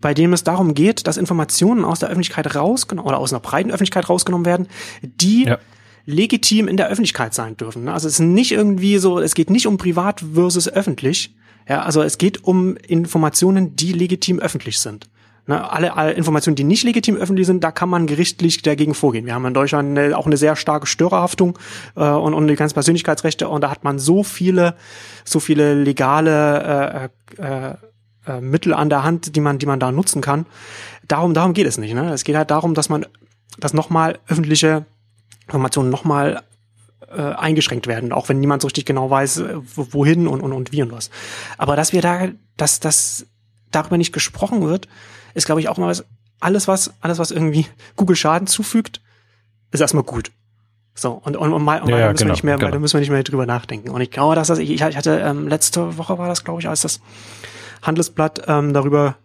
bei 0.00 0.14
dem 0.14 0.32
es 0.32 0.44
darum 0.44 0.74
geht, 0.74 1.06
dass 1.06 1.16
Informationen 1.16 1.84
aus 1.84 2.00
der 2.00 2.08
Öffentlichkeit 2.08 2.54
rausgenommen 2.54 3.08
oder 3.08 3.18
aus 3.18 3.32
einer 3.32 3.40
breiten 3.40 3.70
Öffentlichkeit 3.70 4.08
rausgenommen 4.08 4.44
werden, 4.44 4.68
die 5.02 5.44
ja. 5.44 5.58
legitim 6.04 6.68
in 6.68 6.76
der 6.76 6.88
Öffentlichkeit 6.88 7.34
sein 7.34 7.56
dürfen. 7.56 7.84
Ne? 7.84 7.92
Also 7.92 8.08
es 8.08 8.14
ist 8.14 8.26
nicht 8.26 8.52
irgendwie 8.52 8.98
so, 8.98 9.18
es 9.18 9.34
geht 9.34 9.50
nicht 9.50 9.66
um 9.66 9.78
privat 9.78 10.22
versus 10.34 10.68
öffentlich. 10.68 11.34
Ja, 11.68 11.82
also 11.82 12.02
es 12.02 12.18
geht 12.18 12.44
um 12.44 12.76
Informationen, 12.76 13.74
die 13.74 13.92
legitim 13.92 14.38
öffentlich 14.38 14.78
sind. 14.78 15.08
Ne, 15.48 15.70
alle, 15.70 15.96
alle 15.96 16.12
Informationen, 16.12 16.56
die 16.56 16.64
nicht 16.64 16.82
legitim 16.82 17.16
öffentlich 17.16 17.46
sind, 17.46 17.62
da 17.62 17.70
kann 17.70 17.88
man 17.88 18.08
gerichtlich 18.08 18.62
dagegen 18.62 18.94
vorgehen. 18.94 19.26
Wir 19.26 19.34
haben 19.34 19.46
in 19.46 19.54
Deutschland 19.54 19.96
eine, 19.96 20.18
auch 20.18 20.26
eine 20.26 20.36
sehr 20.36 20.56
starke 20.56 20.88
Störerhaftung 20.88 21.56
äh, 21.94 22.00
und, 22.00 22.34
und 22.34 22.48
die 22.48 22.56
ganzen 22.56 22.74
Persönlichkeitsrechte 22.74 23.48
und 23.48 23.60
da 23.60 23.70
hat 23.70 23.84
man 23.84 24.00
so 24.00 24.24
viele, 24.24 24.74
so 25.24 25.38
viele 25.38 25.74
legale 25.74 27.10
äh, 27.38 27.70
äh, 27.70 27.74
äh, 28.26 28.40
Mittel 28.40 28.74
an 28.74 28.90
der 28.90 29.02
Hand, 29.02 29.36
die 29.36 29.40
man, 29.40 29.58
die 29.58 29.66
man 29.66 29.80
da 29.80 29.92
nutzen 29.92 30.20
kann. 30.20 30.46
Darum, 31.06 31.34
darum 31.34 31.52
geht 31.54 31.66
es 31.66 31.78
nicht. 31.78 31.94
Ne? 31.94 32.12
Es 32.12 32.24
geht 32.24 32.36
halt 32.36 32.50
darum, 32.50 32.74
dass 32.74 32.88
man, 32.88 33.06
dass 33.58 33.74
nochmal 33.74 34.18
öffentliche 34.28 34.84
Informationen 35.46 35.90
nochmal 35.90 36.42
äh, 37.08 37.20
eingeschränkt 37.20 37.86
werden, 37.86 38.12
auch 38.12 38.28
wenn 38.28 38.40
niemand 38.40 38.62
so 38.62 38.66
richtig 38.66 38.86
genau 38.86 39.08
weiß, 39.10 39.38
äh, 39.38 39.56
wohin 39.74 40.26
und, 40.26 40.40
und, 40.40 40.52
und 40.52 40.72
wie 40.72 40.82
und 40.82 40.92
was. 40.92 41.10
Aber 41.56 41.76
dass 41.76 41.92
wir 41.92 42.02
da, 42.02 42.28
dass, 42.56 42.80
dass 42.80 43.26
darüber 43.70 43.96
nicht 43.96 44.12
gesprochen 44.12 44.62
wird, 44.62 44.88
ist, 45.34 45.46
glaube 45.46 45.60
ich, 45.60 45.68
auch 45.68 45.76
mal 45.76 45.88
was, 45.88 46.04
alles 46.40 46.68
was, 46.68 46.92
alles 47.00 47.18
was 47.18 47.30
irgendwie 47.30 47.66
Google 47.96 48.16
Schaden 48.16 48.46
zufügt, 48.46 49.00
ist 49.70 49.80
erstmal 49.80 50.04
gut. 50.04 50.32
So, 50.94 51.12
und, 51.12 51.36
und, 51.36 51.52
und 51.52 51.62
mal, 51.62 51.82
und 51.82 51.90
Ja, 51.90 51.98
ja, 51.98 52.10
müssen 52.10 52.20
genau, 52.20 52.28
wir 52.28 52.32
nicht 52.32 52.44
mehr, 52.44 52.56
genau. 52.56 52.70
da 52.72 52.78
müssen 52.78 52.94
wir 52.94 53.00
nicht 53.00 53.10
mehr 53.10 53.22
drüber 53.22 53.44
nachdenken. 53.44 53.90
Und 53.90 54.00
ich 54.00 54.10
glaube, 54.10 54.34
dass 54.34 54.48
das, 54.48 54.58
ich, 54.58 54.70
ich 54.70 54.82
hatte, 54.82 55.20
ähm, 55.20 55.46
letzte 55.46 55.98
Woche 55.98 56.16
war 56.16 56.26
das, 56.26 56.42
glaube 56.42 56.60
ich, 56.60 56.68
als 56.68 56.80
das 56.80 57.00
Handelsblatt 57.86 58.42
ähm, 58.46 58.72
darüber 58.72 59.16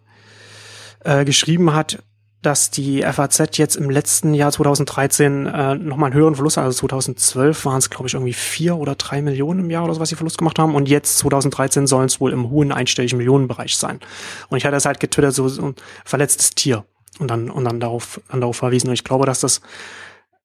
äh, 1.04 1.24
geschrieben 1.24 1.74
hat, 1.74 2.02
dass 2.42 2.70
die 2.70 3.02
FAZ 3.02 3.56
jetzt 3.56 3.76
im 3.76 3.88
letzten 3.88 4.34
Jahr 4.34 4.50
2013 4.50 5.46
äh, 5.46 5.74
nochmal 5.76 6.10
einen 6.10 6.18
höheren 6.18 6.34
Verlust, 6.34 6.58
also 6.58 6.76
2012 6.76 7.64
waren 7.64 7.78
es, 7.78 7.88
glaube 7.88 8.08
ich, 8.08 8.14
irgendwie 8.14 8.32
vier 8.32 8.76
oder 8.76 8.96
drei 8.96 9.22
Millionen 9.22 9.60
im 9.60 9.70
Jahr 9.70 9.84
oder 9.84 9.94
so, 9.94 10.00
was 10.00 10.08
sie 10.08 10.16
Verlust 10.16 10.38
gemacht 10.38 10.58
haben. 10.58 10.74
Und 10.74 10.88
jetzt 10.88 11.18
2013 11.18 11.86
sollen 11.86 12.06
es 12.06 12.20
wohl 12.20 12.32
im 12.32 12.50
hohen 12.50 12.72
einstelligen 12.72 13.18
Millionenbereich 13.18 13.76
sein. 13.76 14.00
Und 14.48 14.58
ich 14.58 14.64
hatte 14.64 14.74
das 14.74 14.86
halt 14.86 14.98
getwittert, 14.98 15.34
so, 15.34 15.48
so 15.48 15.66
ein 15.66 15.76
verletztes 16.04 16.50
Tier. 16.50 16.84
Und 17.20 17.30
dann, 17.30 17.48
und 17.48 17.64
dann 17.64 17.78
darauf, 17.78 18.20
dann 18.28 18.40
darauf 18.40 18.56
verwiesen. 18.56 18.88
Und 18.88 18.94
ich 18.94 19.04
glaube, 19.04 19.24
dass 19.24 19.40
das 19.40 19.60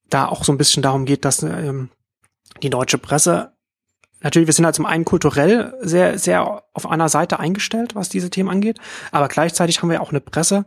da 0.08 0.26
auch 0.26 0.44
so 0.44 0.52
ein 0.52 0.58
bisschen 0.58 0.82
darum 0.82 1.04
geht, 1.04 1.24
dass 1.24 1.42
ähm, 1.42 1.88
die 2.62 2.70
deutsche 2.70 2.98
Presse 2.98 3.52
Natürlich, 4.20 4.48
wir 4.48 4.54
sind 4.54 4.64
halt 4.64 4.74
zum 4.74 4.86
einen 4.86 5.04
kulturell 5.04 5.74
sehr, 5.80 6.18
sehr 6.18 6.64
auf 6.72 6.90
einer 6.90 7.08
Seite 7.08 7.38
eingestellt, 7.38 7.94
was 7.94 8.08
diese 8.08 8.30
Themen 8.30 8.48
angeht, 8.48 8.78
aber 9.12 9.28
gleichzeitig 9.28 9.80
haben 9.80 9.90
wir 9.90 10.02
auch 10.02 10.10
eine 10.10 10.20
Presse, 10.20 10.64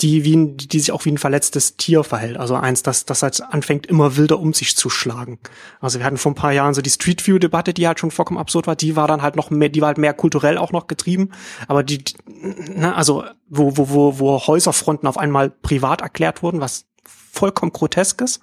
die 0.00 0.24
wie 0.24 0.36
ein, 0.36 0.56
die 0.58 0.78
sich 0.78 0.92
auch 0.92 1.04
wie 1.06 1.10
ein 1.10 1.18
verletztes 1.18 1.76
Tier 1.76 2.04
verhält. 2.04 2.36
Also 2.36 2.54
eins, 2.54 2.82
das, 2.82 3.06
das 3.06 3.22
halt 3.22 3.42
anfängt, 3.42 3.86
immer 3.86 4.16
wilder 4.16 4.38
um 4.38 4.52
sich 4.52 4.76
zu 4.76 4.90
schlagen. 4.90 5.38
Also 5.80 5.98
wir 5.98 6.04
hatten 6.04 6.18
vor 6.18 6.32
ein 6.32 6.36
paar 6.36 6.52
Jahren 6.52 6.74
so 6.74 6.82
die 6.82 6.90
Street 6.90 7.26
View-Debatte, 7.26 7.72
die 7.72 7.86
halt 7.86 7.98
schon 7.98 8.10
vollkommen 8.10 8.38
absurd 8.38 8.66
war. 8.66 8.76
Die 8.76 8.94
war 8.94 9.08
dann 9.08 9.22
halt 9.22 9.36
noch 9.36 9.48
mehr, 9.48 9.70
die 9.70 9.80
war 9.80 9.88
halt 9.88 9.98
mehr 9.98 10.12
kulturell 10.12 10.58
auch 10.58 10.70
noch 10.70 10.86
getrieben. 10.86 11.30
Aber 11.66 11.82
die, 11.82 12.04
ne, 12.26 12.94
also 12.94 13.24
wo, 13.48 13.78
wo, 13.78 13.88
wo, 13.88 14.18
wo 14.18 14.46
Häuserfronten 14.46 15.08
auf 15.08 15.16
einmal 15.16 15.48
privat 15.48 16.02
erklärt 16.02 16.42
wurden, 16.42 16.60
was 16.60 16.84
vollkommen 17.32 17.72
grotesk 17.72 18.20
ist. 18.20 18.40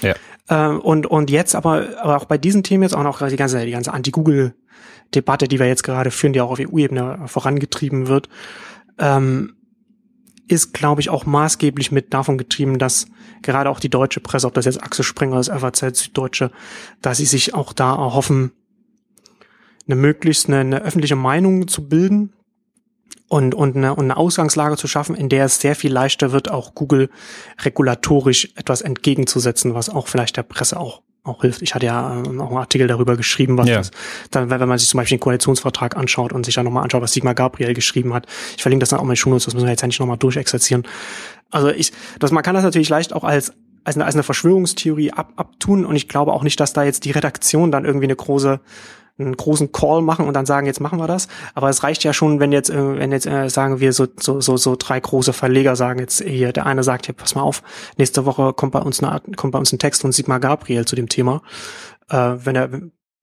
Ja. 0.00 0.14
Ähm, 0.48 0.80
und, 0.80 1.06
und 1.06 1.30
jetzt 1.30 1.54
aber, 1.54 1.88
aber 2.00 2.16
auch 2.16 2.26
bei 2.26 2.38
diesen 2.38 2.62
Themen 2.62 2.82
jetzt 2.82 2.94
auch 2.94 3.02
noch 3.02 3.26
die 3.26 3.36
ganze, 3.36 3.64
die 3.64 3.70
ganze 3.70 3.92
Anti-Google-Debatte, 3.92 5.48
die 5.48 5.58
wir 5.58 5.66
jetzt 5.66 5.84
gerade 5.84 6.10
führen, 6.10 6.32
die 6.32 6.40
auch 6.40 6.50
auf 6.50 6.60
EU-Ebene 6.60 7.22
vorangetrieben 7.26 8.08
wird, 8.08 8.28
ähm, 8.98 9.56
ist, 10.46 10.74
glaube 10.74 11.00
ich, 11.00 11.08
auch 11.08 11.24
maßgeblich 11.24 11.90
mit 11.90 12.12
davon 12.12 12.36
getrieben, 12.36 12.78
dass 12.78 13.06
gerade 13.42 13.70
auch 13.70 13.80
die 13.80 13.88
deutsche 13.88 14.20
Presse, 14.20 14.46
ob 14.46 14.54
das 14.54 14.66
jetzt 14.66 14.82
Axel 14.82 15.04
Springer 15.04 15.40
ist, 15.40 15.48
FAZ, 15.50 15.98
Süddeutsche, 15.98 16.50
dass 17.00 17.16
sie 17.16 17.24
sich 17.24 17.54
auch 17.54 17.72
da 17.72 17.94
erhoffen, 17.94 18.52
eine 19.86 19.96
möglichst 19.96 20.48
eine, 20.48 20.60
eine 20.60 20.82
öffentliche 20.82 21.16
Meinung 21.16 21.68
zu 21.68 21.88
bilden 21.88 22.32
und, 23.28 23.54
und, 23.54 23.76
eine, 23.76 23.94
und 23.94 24.04
eine 24.04 24.16
Ausgangslage 24.16 24.76
zu 24.76 24.86
schaffen, 24.86 25.14
in 25.14 25.28
der 25.28 25.46
es 25.46 25.60
sehr 25.60 25.74
viel 25.74 25.92
leichter 25.92 26.32
wird, 26.32 26.50
auch 26.50 26.74
Google 26.74 27.10
regulatorisch 27.62 28.50
etwas 28.56 28.80
entgegenzusetzen, 28.82 29.74
was 29.74 29.88
auch 29.88 30.08
vielleicht 30.08 30.36
der 30.36 30.42
Presse 30.42 30.78
auch 30.78 31.02
auch 31.24 31.40
hilft. 31.40 31.62
Ich 31.62 31.74
hatte 31.74 31.86
ja 31.86 32.22
ähm, 32.26 32.38
auch 32.40 32.48
einen 32.48 32.58
Artikel 32.58 32.86
darüber 32.86 33.16
geschrieben, 33.16 33.56
was 33.56 33.66
Ja. 33.66 33.78
das, 33.78 33.90
dann, 34.30 34.50
wenn 34.50 34.68
man 34.68 34.78
sich 34.78 34.88
zum 34.88 34.98
Beispiel 34.98 35.16
den 35.16 35.22
Koalitionsvertrag 35.22 35.96
anschaut 35.96 36.34
und 36.34 36.44
sich 36.44 36.54
dann 36.54 36.66
nochmal 36.66 36.84
anschaut, 36.84 37.00
was 37.00 37.14
Sigmar 37.14 37.34
Gabriel 37.34 37.72
geschrieben 37.72 38.12
hat. 38.12 38.26
Ich 38.56 38.62
verlinke 38.62 38.82
das 38.82 38.90
dann 38.90 38.98
auch 38.98 39.04
mal 39.04 39.12
in 39.12 39.14
den 39.14 39.16
Shownotes, 39.16 39.46
das 39.46 39.54
müssen 39.54 39.66
wir 39.66 39.70
jetzt 39.70 39.80
ja 39.80 39.86
nicht 39.86 40.00
nochmal 40.00 40.18
durchexerzieren. 40.18 40.86
Also 41.50 41.70
ich, 41.70 41.92
das, 42.18 42.30
man 42.30 42.42
kann 42.42 42.54
das 42.54 42.62
natürlich 42.62 42.90
leicht 42.90 43.14
auch 43.14 43.24
als, 43.24 43.54
als 43.84 43.96
eine, 43.96 44.04
als 44.04 44.14
eine 44.14 44.22
Verschwörungstheorie 44.22 45.12
ab, 45.12 45.32
abtun 45.36 45.86
und 45.86 45.96
ich 45.96 46.08
glaube 46.08 46.30
auch 46.30 46.42
nicht, 46.42 46.60
dass 46.60 46.74
da 46.74 46.84
jetzt 46.84 47.06
die 47.06 47.12
Redaktion 47.12 47.72
dann 47.72 47.86
irgendwie 47.86 48.04
eine 48.06 48.16
große 48.16 48.60
einen 49.18 49.36
großen 49.36 49.70
Call 49.70 50.02
machen 50.02 50.26
und 50.26 50.34
dann 50.34 50.46
sagen, 50.46 50.66
jetzt 50.66 50.80
machen 50.80 50.98
wir 50.98 51.06
das. 51.06 51.28
Aber 51.54 51.68
es 51.68 51.82
reicht 51.84 52.02
ja 52.02 52.12
schon, 52.12 52.40
wenn 52.40 52.50
jetzt, 52.52 52.70
äh, 52.70 52.98
wenn 52.98 53.12
jetzt 53.12 53.26
äh, 53.26 53.48
sagen 53.48 53.78
wir 53.80 53.92
so, 53.92 54.06
so, 54.18 54.40
so, 54.40 54.56
so 54.56 54.76
drei 54.76 54.98
große 54.98 55.32
Verleger 55.32 55.76
sagen 55.76 56.00
jetzt 56.00 56.22
hier, 56.22 56.52
der 56.52 56.66
eine 56.66 56.82
sagt, 56.82 57.06
hier, 57.06 57.14
pass 57.14 57.34
mal 57.34 57.42
auf, 57.42 57.62
nächste 57.96 58.26
Woche 58.26 58.52
kommt 58.52 58.72
bei 58.72 58.80
uns 58.80 59.02
eine, 59.02 59.20
kommt 59.36 59.52
bei 59.52 59.58
uns 59.58 59.72
ein 59.72 59.78
Text 59.78 60.00
von 60.02 60.10
Sigmar 60.12 60.40
Gabriel 60.40 60.84
zu 60.84 60.96
dem 60.96 61.08
Thema. 61.08 61.42
Äh, 62.08 62.16
wenn 62.16 62.56
er, 62.56 62.68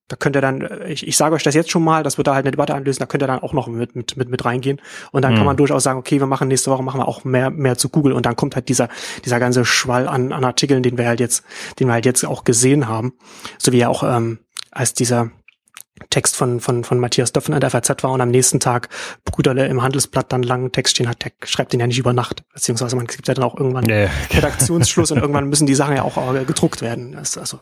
da 0.07 0.15
könnt 0.17 0.35
ihr 0.37 0.41
dann, 0.41 0.61
äh, 0.61 0.87
ich, 0.91 1.05
ich 1.05 1.17
sage 1.17 1.35
euch 1.35 1.43
das 1.43 1.55
jetzt 1.55 1.71
schon 1.71 1.83
mal, 1.83 2.03
das 2.03 2.17
wird 2.17 2.27
da 2.27 2.35
halt 2.35 2.45
eine 2.45 2.51
Debatte 2.51 2.73
einlösen, 2.73 2.99
da 2.99 3.05
könnt 3.05 3.23
ihr 3.23 3.27
dann 3.27 3.39
auch 3.39 3.51
noch 3.51 3.67
mit, 3.67 3.93
mit, 3.93 4.15
mit, 4.15 4.29
mit 4.29 4.45
reingehen. 4.45 4.79
Und 5.11 5.23
dann 5.23 5.33
kann 5.33 5.41
Mhm. 5.41 5.47
man 5.47 5.57
durchaus 5.57 5.83
sagen, 5.83 5.99
okay, 5.99 6.19
wir 6.19 6.27
machen 6.27 6.47
nächste 6.47 6.71
Woche, 6.71 6.83
machen 6.83 7.01
wir 7.01 7.07
auch 7.09 7.25
mehr, 7.25 7.49
mehr 7.49 7.77
zu 7.77 7.89
Google 7.89 8.13
und 8.13 8.25
dann 8.25 8.37
kommt 8.37 8.55
halt 8.55 8.69
dieser, 8.69 8.87
dieser 9.25 9.39
ganze 9.41 9.65
Schwall 9.65 10.07
an, 10.07 10.31
an 10.31 10.45
Artikeln, 10.45 10.83
den 10.83 10.97
wir 10.97 11.07
halt 11.07 11.19
jetzt, 11.19 11.43
den 11.79 11.87
wir 11.87 11.93
halt 11.93 12.05
jetzt 12.05 12.25
auch 12.25 12.45
gesehen 12.45 12.87
haben. 12.87 13.13
So 13.57 13.73
wie 13.73 13.79
ja 13.79 13.89
auch, 13.89 14.03
ähm, 14.03 14.39
als 14.71 14.93
dieser 14.93 15.31
Text 16.09 16.35
von, 16.35 16.59
von, 16.59 16.83
von 16.83 16.99
Matthias 16.99 17.31
Döpfen 17.31 17.53
an 17.53 17.61
der 17.61 17.69
FAZ 17.69 18.03
war 18.03 18.11
und 18.11 18.21
am 18.21 18.29
nächsten 18.29 18.59
Tag 18.59 18.89
Brüderle 19.25 19.67
im 19.67 19.81
Handelsblatt 19.81 20.31
dann 20.31 20.43
langen 20.43 20.71
Text 20.71 20.95
stehen 20.95 21.07
hat, 21.07 21.23
der 21.23 21.31
schreibt 21.43 21.73
den 21.73 21.79
ja 21.79 21.87
nicht 21.87 21.99
über 21.99 22.13
Nacht, 22.13 22.43
beziehungsweise 22.53 22.95
man 22.95 23.07
gibt 23.07 23.27
ja 23.27 23.33
dann 23.33 23.43
auch 23.43 23.57
irgendwann 23.57 23.85
ja. 23.85 24.09
Redaktionsschluss 24.31 25.11
und 25.11 25.19
irgendwann 25.19 25.47
müssen 25.49 25.65
die 25.65 25.75
Sachen 25.75 25.95
ja 25.95 26.03
auch 26.03 26.33
äh, 26.33 26.45
gedruckt 26.45 26.81
werden. 26.81 27.15
Also 27.15 27.59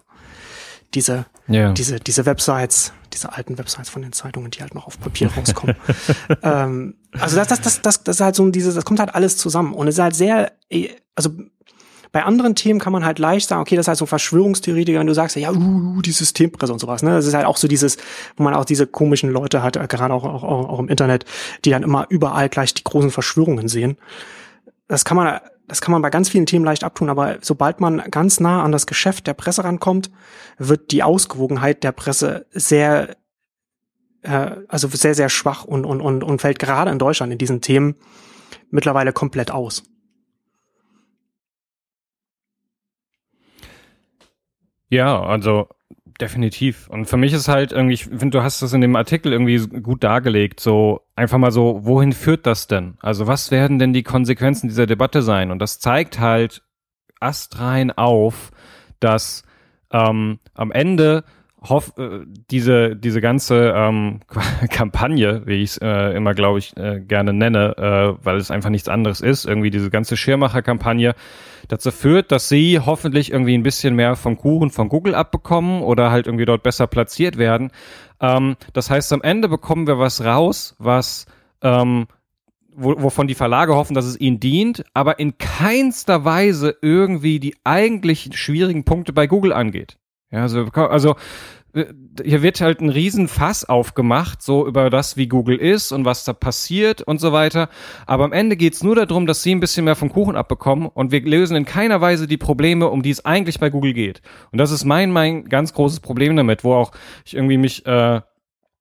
diese, 0.93 1.25
Ja. 1.47 1.71
diese, 1.73 1.99
diese 1.99 2.25
Websites, 2.25 2.93
diese 3.13 3.33
alten 3.33 3.57
Websites 3.57 3.89
von 3.89 4.01
den 4.01 4.13
Zeitungen, 4.13 4.51
die 4.51 4.61
halt 4.61 4.73
noch 4.75 4.87
auf 4.87 4.99
Papier 4.99 5.31
rauskommen. 5.31 5.75
ähm, 6.43 6.95
also 7.19 7.35
das, 7.35 7.47
das, 7.47 7.61
das, 7.61 7.81
das, 7.81 8.03
das 8.03 8.15
ist 8.17 8.21
halt 8.21 8.35
so 8.35 8.49
dieses, 8.49 8.75
das 8.75 8.85
kommt 8.85 8.99
halt 8.99 9.13
alles 9.13 9.37
zusammen 9.37 9.73
und 9.73 9.87
es 9.87 9.95
ist 9.95 10.01
halt 10.01 10.15
sehr, 10.15 10.51
eh, 10.69 10.89
also 11.15 11.31
bei 12.11 12.23
anderen 12.23 12.55
Themen 12.55 12.79
kann 12.79 12.93
man 12.93 13.05
halt 13.05 13.19
leicht 13.19 13.47
sagen, 13.47 13.61
okay, 13.61 13.75
das 13.75 13.83
ist 13.83 13.87
halt 13.89 13.97
so 13.97 14.05
Verschwörungstheoretiker, 14.05 14.99
wenn 14.99 15.07
du 15.07 15.13
sagst, 15.13 15.35
ja, 15.35 15.51
uh, 15.51 16.01
die 16.01 16.11
Systempresse 16.11 16.73
und 16.73 16.79
sowas, 16.79 17.03
ne? 17.03 17.11
Das 17.11 17.25
ist 17.25 17.33
halt 17.33 17.45
auch 17.45 17.57
so 17.57 17.67
dieses, 17.67 17.97
wo 18.35 18.43
man 18.43 18.55
auch 18.55 18.65
diese 18.65 18.87
komischen 18.87 19.29
Leute 19.29 19.61
hat, 19.61 19.75
äh, 19.75 19.85
gerade 19.87 20.13
auch, 20.13 20.23
auch, 20.23 20.43
auch 20.43 20.69
auch 20.69 20.79
im 20.79 20.87
Internet, 20.87 21.25
die 21.65 21.69
dann 21.69 21.83
immer 21.83 22.07
überall 22.09 22.49
gleich 22.49 22.73
die 22.73 22.83
großen 22.83 23.11
Verschwörungen 23.11 23.67
sehen. 23.67 23.97
Das 24.87 25.05
kann 25.05 25.17
man, 25.17 25.39
das 25.67 25.81
kann 25.81 25.91
man 25.91 26.01
bei 26.01 26.09
ganz 26.09 26.29
vielen 26.29 26.47
Themen 26.47 26.65
leicht 26.65 26.83
abtun, 26.83 27.09
aber 27.09 27.37
sobald 27.41 27.79
man 27.79 28.01
ganz 28.09 28.39
nah 28.39 28.63
an 28.63 28.71
das 28.71 28.87
Geschäft 28.87 29.27
der 29.27 29.35
Presse 29.35 29.63
rankommt, 29.63 30.09
wird 30.57 30.91
die 30.91 31.03
Ausgewogenheit 31.03 31.83
der 31.83 31.91
Presse 31.91 32.47
sehr, 32.51 33.15
äh, 34.23 34.51
also 34.67 34.87
sehr, 34.87 35.13
sehr 35.13 35.29
schwach 35.29 35.63
und, 35.63 35.85
und, 35.85 36.01
und, 36.01 36.23
und 36.23 36.41
fällt 36.41 36.57
gerade 36.57 36.89
in 36.89 36.97
Deutschland 36.97 37.31
in 37.31 37.37
diesen 37.37 37.61
Themen 37.61 37.95
mittlerweile 38.71 39.13
komplett 39.13 39.51
aus. 39.51 39.83
Ja, 44.89 45.21
also 45.21 45.67
definitiv. 46.19 46.89
Und 46.89 47.05
für 47.05 47.17
mich 47.17 47.33
ist 47.33 47.47
halt 47.47 47.71
irgendwie, 47.71 47.93
ich 47.93 48.05
finde, 48.05 48.31
du 48.31 48.43
hast 48.43 48.61
das 48.61 48.73
in 48.73 48.81
dem 48.81 48.95
Artikel 48.95 49.31
irgendwie 49.31 49.57
gut 49.81 50.03
dargelegt, 50.03 50.59
so 50.59 51.01
einfach 51.15 51.37
mal 51.37 51.51
so, 51.51 51.85
wohin 51.85 52.11
führt 52.11 52.45
das 52.45 52.67
denn? 52.67 52.97
Also 52.99 53.27
was 53.27 53.51
werden 53.51 53.79
denn 53.79 53.93
die 53.93 54.03
Konsequenzen 54.03 54.67
dieser 54.67 54.85
Debatte 54.85 55.21
sein? 55.21 55.51
Und 55.51 55.59
das 55.59 55.79
zeigt 55.79 56.19
halt 56.19 56.61
astrein 57.19 57.91
auf, 57.91 58.51
dass 58.99 59.43
ähm, 59.91 60.39
am 60.53 60.71
Ende 60.71 61.23
hoff, 61.61 61.93
äh, 61.97 62.21
diese, 62.49 62.95
diese 62.95 63.21
ganze 63.21 63.73
ähm, 63.75 64.21
Kampagne, 64.69 65.41
wie 65.45 65.61
ich 65.61 65.71
es 65.71 65.77
äh, 65.77 66.15
immer, 66.15 66.33
glaube 66.33 66.59
ich, 66.59 66.75
äh, 66.77 66.99
gerne 67.01 67.33
nenne, 67.33 67.77
äh, 67.77 68.25
weil 68.25 68.37
es 68.37 68.51
einfach 68.51 68.69
nichts 68.69 68.87
anderes 68.87 69.21
ist, 69.21 69.45
irgendwie 69.45 69.69
diese 69.69 69.89
ganze 69.89 70.15
Schirmacher-Kampagne 70.15 71.15
dazu 71.67 71.91
führt, 71.91 72.31
dass 72.31 72.49
sie 72.49 72.79
hoffentlich 72.79 73.31
irgendwie 73.31 73.57
ein 73.57 73.63
bisschen 73.63 73.95
mehr 73.95 74.15
vom 74.15 74.37
Kuchen 74.37 74.69
von 74.69 74.89
Google 74.89 75.15
abbekommen 75.15 75.81
oder 75.81 76.11
halt 76.11 76.27
irgendwie 76.27 76.45
dort 76.45 76.63
besser 76.63 76.87
platziert 76.87 77.37
werden. 77.37 77.71
Ähm, 78.21 78.55
das 78.73 78.89
heißt, 78.89 79.11
am 79.13 79.21
Ende 79.21 79.49
bekommen 79.49 79.87
wir 79.87 79.99
was 79.99 80.23
raus, 80.23 80.75
was 80.79 81.25
ähm, 81.61 82.07
wo, 82.79 83.01
wovon 83.01 83.27
die 83.27 83.35
Verlage 83.35 83.75
hoffen, 83.75 83.93
dass 83.93 84.05
es 84.05 84.19
ihnen 84.19 84.39
dient, 84.39 84.83
aber 84.93 85.19
in 85.19 85.37
keinster 85.37 86.23
Weise 86.23 86.77
irgendwie 86.81 87.39
die 87.39 87.55
eigentlich 87.63 88.29
schwierigen 88.33 88.85
Punkte 88.85 89.11
bei 89.11 89.27
Google 89.27 89.53
angeht. 89.53 89.97
Ja, 90.31 90.41
also, 90.41 90.65
also 90.65 91.15
äh, 91.73 91.85
hier 92.23 92.41
wird 92.41 92.61
halt 92.61 92.81
ein 92.81 92.89
Riesenfass 92.89 93.65
aufgemacht, 93.65 94.41
so 94.41 94.67
über 94.67 94.89
das, 94.89 95.17
wie 95.17 95.27
Google 95.27 95.57
ist 95.57 95.91
und 95.91 96.05
was 96.05 96.23
da 96.23 96.33
passiert 96.33 97.01
und 97.01 97.19
so 97.19 97.31
weiter. 97.31 97.69
Aber 98.05 98.23
am 98.25 98.33
Ende 98.33 98.57
geht's 98.57 98.83
nur 98.83 98.95
darum, 98.95 99.25
dass 99.25 99.43
sie 99.43 99.53
ein 99.53 99.59
bisschen 99.59 99.85
mehr 99.85 99.95
vom 99.95 100.11
Kuchen 100.11 100.35
abbekommen 100.35 100.87
und 100.87 101.11
wir 101.11 101.21
lösen 101.21 101.55
in 101.55 101.65
keiner 101.65 102.01
Weise 102.01 102.27
die 102.27 102.37
Probleme, 102.37 102.89
um 102.89 103.01
die 103.01 103.11
es 103.11 103.25
eigentlich 103.25 103.59
bei 103.59 103.69
Google 103.69 103.93
geht. 103.93 104.21
Und 104.51 104.57
das 104.57 104.71
ist 104.71 104.85
mein, 104.85 105.11
mein 105.11 105.45
ganz 105.45 105.73
großes 105.73 105.99
Problem 105.99 106.35
damit, 106.35 106.63
wo 106.63 106.73
auch 106.73 106.91
ich 107.25 107.35
irgendwie 107.35 107.57
mich 107.57 107.85
äh, 107.85 108.21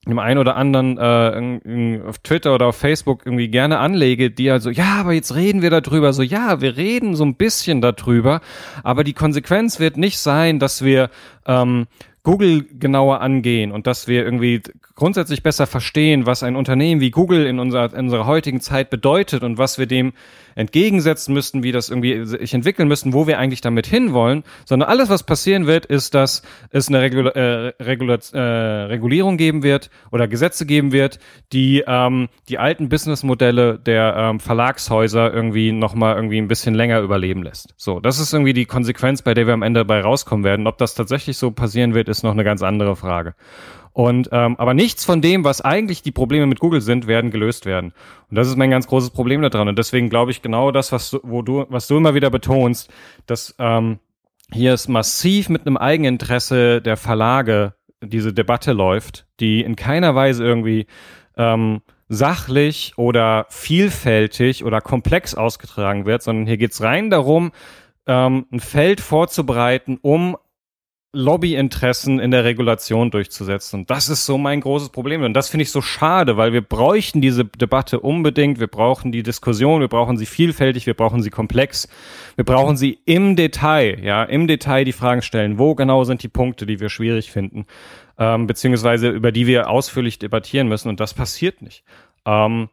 dem 0.07 0.19
einen 0.19 0.39
oder 0.39 0.57
anderen 0.57 0.97
äh, 0.97 1.39
in- 1.39 1.61
in- 1.61 2.03
auf 2.03 2.19
Twitter 2.19 2.55
oder 2.55 2.67
auf 2.67 2.77
Facebook 2.77 3.23
irgendwie 3.27 3.49
gerne 3.49 3.79
anlege, 3.79 4.31
die 4.31 4.51
also, 4.51 4.71
ja, 4.71 4.97
aber 5.01 5.13
jetzt 5.13 5.35
reden 5.35 5.61
wir 5.61 5.71
darüber. 5.71 6.13
So, 6.13 6.23
ja, 6.23 6.61
wir 6.61 6.77
reden 6.77 7.15
so 7.17 7.25
ein 7.25 7.35
bisschen 7.35 7.81
darüber, 7.81 8.41
aber 8.85 9.05
die 9.05 9.13
Konsequenz 9.13 9.81
wird 9.81 9.97
nicht 9.97 10.19
sein, 10.19 10.59
dass 10.61 10.83
wir 10.85 11.11
ähm, 11.47 11.87
Google 12.23 12.65
genauer 12.79 13.21
angehen 13.21 13.71
und 13.73 13.87
dass 13.87 14.07
wir 14.09 14.25
irgendwie 14.25 14.61
grundsätzlich 14.95 15.43
besser 15.43 15.67
verstehen, 15.67 16.27
was 16.27 16.43
ein 16.43 16.57
Unternehmen 16.57 17.01
wie 17.01 17.11
Google 17.11 17.47
in 17.47 17.59
unserer, 17.59 17.93
in 17.93 18.07
unserer 18.07 18.27
heutigen 18.27 18.61
Zeit 18.61 18.91
bedeutet 18.91 19.43
und 19.43 19.57
was 19.59 19.79
wir 19.79 19.87
dem 19.87 20.13
entgegensetzen 20.59 21.33
müssten, 21.33 21.63
wie 21.63 21.71
das 21.71 21.89
irgendwie 21.89 22.25
sich 22.25 22.53
entwickeln 22.53 22.89
müssten, 22.89 23.13
wo 23.13 23.29
wir 23.29 23.39
eigentlich 23.39 23.61
damit 23.61 23.87
hinwollen, 23.87 24.43
sondern 24.65 24.89
alles, 24.89 25.09
was 25.09 25.23
passieren 25.23 25.67
wird, 25.67 25.87
ist, 25.87 26.15
dass 26.15 26.43
es 26.71 26.89
eine 26.89 27.01
Regula 27.01 27.31
äh, 27.31 27.73
Regula 27.81 28.19
äh, 28.33 28.39
Regulierung 28.39 29.37
geben 29.37 29.63
wird 29.63 29.89
oder 30.11 30.27
Gesetze 30.27 30.67
geben 30.67 30.91
wird, 30.91 31.21
die 31.53 31.85
ähm, 31.87 32.29
die 32.49 32.59
alten 32.59 32.89
Businessmodelle 32.89 33.79
der 33.79 34.15
ähm, 34.17 34.41
Verlagshäuser 34.41 35.33
irgendwie 35.33 35.71
nochmal 35.71 36.17
irgendwie 36.17 36.39
ein 36.39 36.49
bisschen 36.49 36.75
länger 36.75 37.01
überleben 37.01 37.45
lässt. 37.45 37.75
So, 37.77 38.01
das 38.01 38.19
ist 38.19 38.33
irgendwie 38.33 38.53
die 38.53 38.67
Konsequenz, 38.67 39.23
bei 39.23 39.35
der 39.35 39.47
wir 39.47 39.55
am 39.55 39.63
Ende 39.63 39.81
dabei 39.81 40.01
rauskommen 40.01 40.45
werden. 40.45 40.67
Ob 40.67 40.79
das 40.79 40.95
tatsächlich 40.95 41.39
so 41.39 41.53
passieren 41.53 41.95
wird, 41.95 42.09
ist 42.09 42.25
noch 42.25 42.33
eine 42.33 42.45
ganz 42.45 42.63
andere 42.63 42.97
Frage. 42.97 43.35
Und 43.99 44.29
ähm, 44.31 44.55
aber 44.59 44.75
nichts 44.75 45.05
von 45.05 45.21
dem, 45.21 45.43
was 45.43 45.61
eigentlich 45.61 46.03
die 46.03 46.13
Probleme 46.13 46.47
mit 46.47 46.61
Google 46.61 46.81
sind, 46.81 47.09
werden 47.09 47.33
gelöst 47.33 47.67
werden. 47.67 47.93
Und 48.31 48.37
das 48.37 48.47
ist 48.47 48.57
mein 48.57 48.71
ganz 48.71 48.87
großes 48.87 49.11
Problem 49.11 49.43
daran. 49.43 49.67
Und 49.67 49.77
deswegen 49.77 50.09
glaube 50.09 50.31
ich 50.31 50.41
genau 50.41 50.71
das, 50.71 50.93
was 50.93 51.11
du, 51.11 51.19
wo 51.25 51.43
du, 51.43 51.67
was 51.69 51.89
du 51.89 51.97
immer 51.97 52.15
wieder 52.15 52.31
betonst, 52.31 52.93
dass 53.27 53.57
ähm, 53.59 53.99
hier 54.53 54.73
ist 54.73 54.87
massiv 54.87 55.49
mit 55.49 55.67
einem 55.67 55.77
Eigeninteresse 55.77 56.81
der 56.81 56.97
Verlage 56.97 57.75
diese 58.01 58.33
Debatte 58.33 58.73
läuft, 58.73 59.27
die 59.41 59.63
in 59.63 59.75
keiner 59.75 60.15
Weise 60.15 60.45
irgendwie 60.45 60.87
ähm, 61.37 61.81
sachlich 62.09 62.93
oder 62.99 63.47
vielfältig 63.49 64.65
oder 64.65 64.81
komplex 64.81 65.35
ausgetragen 65.35 66.07
wird, 66.07 66.23
sondern 66.23 66.47
hier 66.47 66.57
geht's 66.57 66.81
rein 66.83 67.11
darum, 67.11 67.51
ähm, 68.07 68.47
ein 68.53 68.61
Feld 68.61 69.01
vorzubereiten, 69.01 69.99
um 70.01 70.37
Lobbyinteressen 71.19 72.21
in 72.21 72.31
der 72.31 72.45
Regulation 72.45 73.11
durchzusetzen. 73.11 73.81
Und 73.81 73.91
das 73.91 74.09
ist 74.09 74.25
so 74.25 74.39
mein 74.39 74.61
großes 74.61 74.91
Problem. 74.91 75.23
Und 75.23 75.35
das 75.35 75.49
finde 75.49 75.63
ich 75.63 75.73
so 75.73 75.83
schade, 75.83 76.37
weil 76.37 76.53
wir 76.53 76.61
bräuchten 76.61 77.21
diese 77.21 77.45
Debatte 77.45 77.99
unbedingt. 77.99 78.61
Wir 78.61 78.69
brauchen 78.69 79.11
die 79.11 79.25
Diskussion, 79.25 79.81
wir 79.81 79.89
brauchen 79.89 80.17
sie 80.17 80.27
vielfältig, 80.27 80.87
wir 80.87 80.95
brauchen 80.95 81.21
sie 81.21 81.31
komplex. 81.31 81.89
Wir 82.37 82.45
brauchen 82.45 82.77
sie 82.77 83.01
im 83.05 83.35
Detail, 83.35 83.99
ja, 84.03 84.23
im 84.23 84.47
Detail 84.47 84.85
die 84.85 84.93
Fragen 84.93 85.23
stellen. 85.23 85.59
Wo 85.59 85.75
genau 85.75 86.05
sind 86.05 86.23
die 86.23 86.29
Punkte, 86.29 86.67
die 86.67 86.79
wir 86.79 86.89
schwierig 86.89 87.33
finden, 87.33 87.67
ähm, 88.17 88.47
beziehungsweise 88.47 89.09
über 89.09 89.33
die 89.33 89.49
wir 89.49 89.71
ausführlich 89.71 90.21
debattieren 90.21 90.69
müssen. 90.69 90.89
Und 90.89 91.01
das 91.01 91.15
passiert 91.15 91.63
nicht. 91.63 91.83
Ähm, 92.27 92.69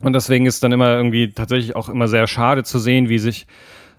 und 0.00 0.12
deswegen 0.12 0.44
ist 0.44 0.62
dann 0.62 0.72
immer 0.72 0.94
irgendwie 0.94 1.32
tatsächlich 1.32 1.74
auch 1.74 1.88
immer 1.88 2.06
sehr 2.06 2.26
schade 2.26 2.64
zu 2.64 2.78
sehen, 2.78 3.08
wie 3.08 3.18
sich 3.18 3.46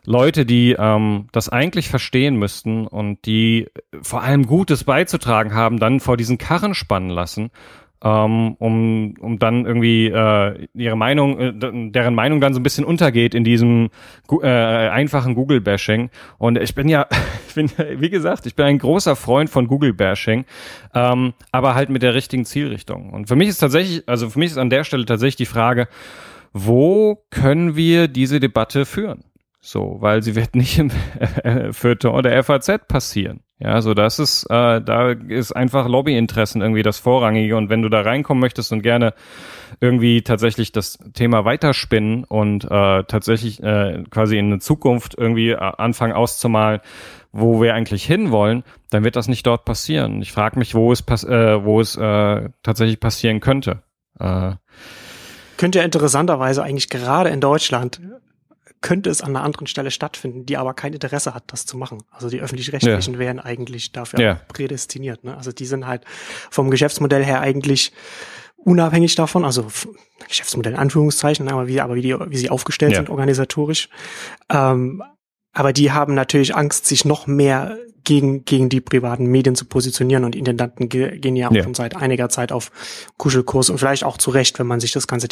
Leute, 0.10 0.44
die 0.44 0.76
ähm, 0.76 1.28
das 1.32 1.50
eigentlich 1.50 1.88
verstehen 1.88 2.36
müssten 2.36 2.88
und 2.88 3.28
die 3.28 3.68
vor 4.02 4.24
allem 4.24 4.48
Gutes 4.48 4.84
beizutragen 4.84 5.54
haben, 5.54 5.80
dann 5.80 6.00
vor 6.00 6.18
diesen 6.18 6.40
Karren 6.40 6.74
spannen 6.74 7.12
lassen, 7.12 7.52
ähm, 8.04 8.56
um, 8.56 9.14
um 9.20 9.38
dann 9.38 9.68
irgendwie 9.68 10.08
äh, 10.08 10.68
ihre 10.74 10.96
Meinung, 10.96 11.40
äh, 11.40 11.54
deren 11.92 12.16
Meinung 12.16 12.42
dann 12.42 12.56
so 12.56 12.60
ein 12.60 12.64
bisschen 12.64 12.86
untergeht 12.86 13.36
in 13.36 13.44
diesem 13.44 13.92
äh, 14.32 14.48
einfachen 14.48 15.36
Google-Bashing. 15.36 16.10
Und 16.40 16.58
ich 16.58 16.74
bin 16.74 16.90
ja, 16.90 17.06
ich 17.48 17.54
bin, 17.54 17.70
wie 17.78 18.10
gesagt, 18.10 18.48
ich 18.48 18.56
bin 18.56 18.66
ein 18.66 18.80
großer 18.80 19.16
Freund 19.16 19.52
von 19.52 19.68
Google-Bashing, 19.68 20.46
ähm, 20.96 21.34
aber 21.52 21.76
halt 21.76 21.92
mit 21.92 22.02
der 22.02 22.16
richtigen 22.16 22.46
Zielrichtung. 22.46 23.14
Und 23.14 23.28
für 23.28 23.36
mich 23.36 23.50
ist 23.50 23.60
tatsächlich, 23.60 24.10
also 24.10 24.32
für 24.32 24.40
mich 24.40 24.50
ist 24.50 24.58
an 24.58 24.72
der 24.72 24.86
Stelle 24.86 25.06
tatsächlich 25.06 25.36
die 25.36 25.46
Frage, 25.46 25.88
wo 26.52 27.24
können 27.30 27.76
wir 27.76 28.08
diese 28.08 28.40
Debatte 28.40 28.88
führen? 28.88 29.24
So, 29.62 29.98
weil 30.00 30.24
sie 30.24 30.36
wird 30.36 30.56
nicht 30.56 30.80
im 30.80 30.92
Feuilleton 31.74 32.24
der 32.24 32.44
FAZ 32.44 32.88
passieren. 32.88 33.42
Ja, 33.62 33.82
so 33.82 33.94
das 33.94 34.20
ist, 34.20 34.46
äh, 34.46 34.82
da 34.82 35.12
ist 35.12 35.52
einfach 35.52 35.90
Lobbyinteressen 35.90 36.62
irgendwie 36.62 36.82
das 36.82 36.98
Vorrangige. 36.98 37.58
Und 37.58 37.70
wenn 37.70 37.82
du 37.82 37.90
da 37.90 38.02
reinkommen 38.02 38.40
möchtest 38.40 38.72
und 38.72 38.84
gerne 38.84 39.14
irgendwie 39.82 40.22
tatsächlich 40.22 40.72
das 40.72 40.98
Thema 41.14 41.44
weiterspinnen 41.44 42.24
und 42.24 42.64
äh, 42.64 43.04
tatsächlich 43.04 43.62
äh, 43.62 44.04
quasi 44.10 44.38
in 44.38 44.46
eine 44.46 44.60
Zukunft 44.60 45.16
irgendwie 45.18 45.50
äh, 45.50 45.58
anfangen 45.58 46.14
auszumalen, 46.14 46.80
wo 47.34 47.62
wir 47.62 47.74
eigentlich 47.74 48.06
hinwollen, 48.06 48.64
dann 48.92 49.04
wird 49.04 49.18
das 49.18 49.28
nicht 49.28 49.46
dort 49.46 49.66
passieren. 49.66 50.22
Ich 50.22 50.32
frage 50.32 50.58
mich, 50.58 50.74
wo 50.74 50.94
es, 50.94 51.02
pass 51.02 51.26
äh, 51.26 51.64
wo 51.64 51.82
es 51.82 51.98
äh, 51.98 52.50
tatsächlich 52.64 53.02
passieren 53.02 53.42
könnte. 53.42 53.84
Äh, 54.22 54.54
könnte 55.58 55.80
ja 55.80 55.86
interessanterweise 55.86 56.64
eigentlich 56.64 56.90
gerade 56.90 57.30
in 57.30 57.42
Deutschland 57.42 58.00
könnte 58.82 59.10
es 59.10 59.22
an 59.22 59.36
einer 59.36 59.44
anderen 59.44 59.68
Stelle 59.68 59.92
stattfinden, 59.92 60.46
die 60.46 60.58
aber 60.58 60.74
kein 60.74 60.94
Interesse 60.94 61.34
hat, 61.34 61.44
das 61.48 61.66
zu 61.66 61.78
machen. 61.78 62.04
Also 62.12 62.30
die 62.30 62.40
öffentlich-rechtlichen 62.40 63.14
ja. 63.14 63.20
wären 63.20 63.40
eigentlich 63.40 63.92
dafür 63.92 64.20
ja. 64.20 64.42
prädestiniert. 64.48 65.24
Ne? 65.24 65.36
Also 65.36 65.52
die 65.52 65.66
sind 65.66 65.86
halt 65.86 66.04
vom 66.50 66.72
Geschäftsmodell 66.72 67.24
her 67.24 67.42
eigentlich 67.42 67.92
unabhängig 68.56 69.16
davon, 69.16 69.46
also 69.46 69.68
Geschäftsmodell 70.28 70.74
in 70.74 70.80
Anführungszeichen, 70.80 71.48
aber 71.50 71.68
wie, 71.68 71.82
aber 71.82 71.96
wie, 71.96 72.02
die, 72.02 72.14
wie 72.14 72.38
sie 72.38 72.50
aufgestellt 72.50 72.92
ja. 72.92 72.98
sind 72.98 73.10
organisatorisch. 73.10 73.90
Ähm, 74.50 75.02
aber 75.54 75.74
die 75.74 75.92
haben 75.92 76.14
natürlich 76.14 76.56
Angst, 76.56 76.86
sich 76.86 77.06
noch 77.06 77.28
mehr 77.28 77.78
gegen, 78.04 78.46
gegen 78.46 78.70
die 78.70 78.82
privaten 78.82 79.26
Medien 79.26 79.56
zu 79.56 79.66
positionieren 79.66 80.24
und 80.24 80.36
Intendanten 80.36 80.90
gehen 80.90 81.36
ja 81.36 81.50
auch 81.50 81.54
ja. 81.54 81.64
schon 81.64 81.74
seit 81.74 81.96
einiger 81.96 82.30
Zeit 82.30 82.52
auf 82.52 82.72
Kuschelkurs 83.18 83.70
und 83.70 83.78
vielleicht 83.78 84.04
auch 84.04 84.18
zu 84.18 84.32
Recht, 84.32 84.58
wenn 84.60 84.68
man 84.68 84.80
sich 84.80 84.92
das 84.92 85.08
ganze 85.08 85.28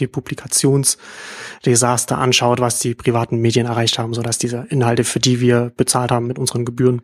Depublik 0.00 0.38
Depublikationsdesaster 0.38 2.18
anschaut, 2.18 2.60
was 2.60 2.78
die 2.78 2.94
privaten 2.94 3.38
Medien 3.38 3.66
erreicht 3.66 3.98
haben, 3.98 4.14
so 4.14 4.22
dass 4.22 4.38
diese 4.38 4.66
Inhalte, 4.70 5.04
für 5.04 5.20
die 5.20 5.40
wir 5.40 5.72
bezahlt 5.76 6.10
haben 6.10 6.26
mit 6.26 6.38
unseren 6.38 6.64
Gebühren, 6.64 7.02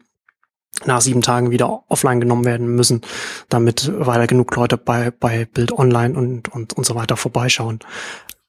nach 0.85 1.01
sieben 1.01 1.23
Tagen 1.23 1.51
wieder 1.51 1.85
offline 1.89 2.21
genommen 2.21 2.45
werden 2.45 2.75
müssen, 2.75 3.01
damit 3.49 3.91
weiter 3.95 4.27
genug 4.27 4.55
Leute 4.55 4.77
bei, 4.77 5.11
bei 5.11 5.47
Bild 5.47 5.73
Online 5.73 6.17
und, 6.17 6.49
und, 6.49 6.75
und 6.75 6.85
so 6.85 6.95
weiter 6.95 7.17
vorbeischauen. 7.17 7.79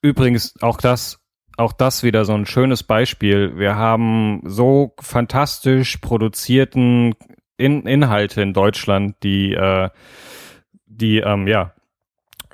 Übrigens, 0.02 0.54
auch 0.60 0.76
das 0.76 1.18
auch 1.56 1.72
das 1.72 2.04
wieder 2.04 2.24
so 2.24 2.34
ein 2.34 2.46
schönes 2.46 2.84
Beispiel. 2.84 3.58
Wir 3.58 3.74
haben 3.74 4.42
so 4.44 4.94
fantastisch 5.00 5.96
produzierten 5.96 7.14
in 7.56 7.82
Inhalte 7.82 8.40
in 8.42 8.52
Deutschland, 8.52 9.16
die, 9.24 9.54
äh, 9.54 9.90
die 10.86 11.18
ähm, 11.18 11.48
ja 11.48 11.74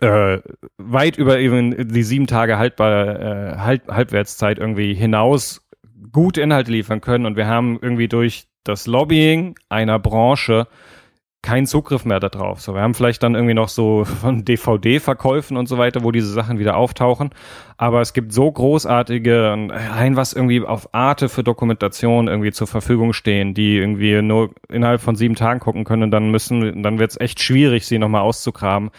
äh, 0.00 0.38
weit 0.78 1.18
über 1.18 1.38
eben 1.38 1.88
die 1.88 2.02
sieben 2.02 2.26
Tage 2.26 2.58
haltbar 2.58 3.20
äh, 3.20 3.56
halt, 3.58 3.88
Halbwertszeit 3.88 4.58
irgendwie 4.58 4.94
hinaus 4.94 5.66
gute 6.12 6.40
Inhalte 6.40 6.70
liefern 6.70 7.00
können. 7.00 7.26
Und 7.26 7.36
wir 7.36 7.46
haben 7.46 7.78
irgendwie 7.80 8.08
durch 8.08 8.46
das 8.64 8.86
Lobbying 8.86 9.56
einer 9.68 9.98
Branche 9.98 10.66
keinen 11.44 11.66
Zugriff 11.66 12.06
mehr 12.06 12.20
darauf. 12.20 12.62
So, 12.62 12.74
wir 12.74 12.80
haben 12.80 12.94
vielleicht 12.94 13.22
dann 13.22 13.34
irgendwie 13.34 13.52
noch 13.52 13.68
so 13.68 14.04
von 14.06 14.46
DVD-Verkäufen 14.46 15.58
und 15.58 15.68
so 15.68 15.76
weiter, 15.76 16.02
wo 16.02 16.10
diese 16.10 16.32
Sachen 16.32 16.58
wieder 16.58 16.76
auftauchen. 16.76 17.30
Aber 17.76 18.00
es 18.00 18.14
gibt 18.14 18.32
so 18.32 18.50
großartige, 18.50 19.52
ein 19.52 20.16
was 20.16 20.32
irgendwie 20.32 20.62
auf 20.62 20.94
Arte 20.94 21.28
für 21.28 21.44
Dokumentation 21.44 22.28
irgendwie 22.28 22.50
zur 22.50 22.66
Verfügung 22.66 23.12
stehen, 23.12 23.52
die 23.52 23.76
irgendwie 23.76 24.22
nur 24.22 24.52
innerhalb 24.70 25.02
von 25.02 25.16
sieben 25.16 25.34
Tagen 25.34 25.60
gucken 25.60 25.84
können. 25.84 26.04
Und 26.04 26.10
dann 26.12 26.30
müssen, 26.30 26.82
dann 26.82 26.98
wird 26.98 27.10
es 27.10 27.20
echt 27.20 27.42
schwierig, 27.42 27.86
sie 27.86 27.98
nochmal 27.98 28.22
auszugraben. 28.22 28.90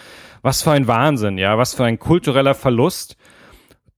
Was 0.45 0.61
für 0.61 0.69
ein 0.69 0.85
Wahnsinn, 0.85 1.39
ja, 1.39 1.57
was 1.57 1.73
für 1.73 1.85
ein 1.85 1.97
kultureller 1.97 2.53
Verlust 2.53 3.17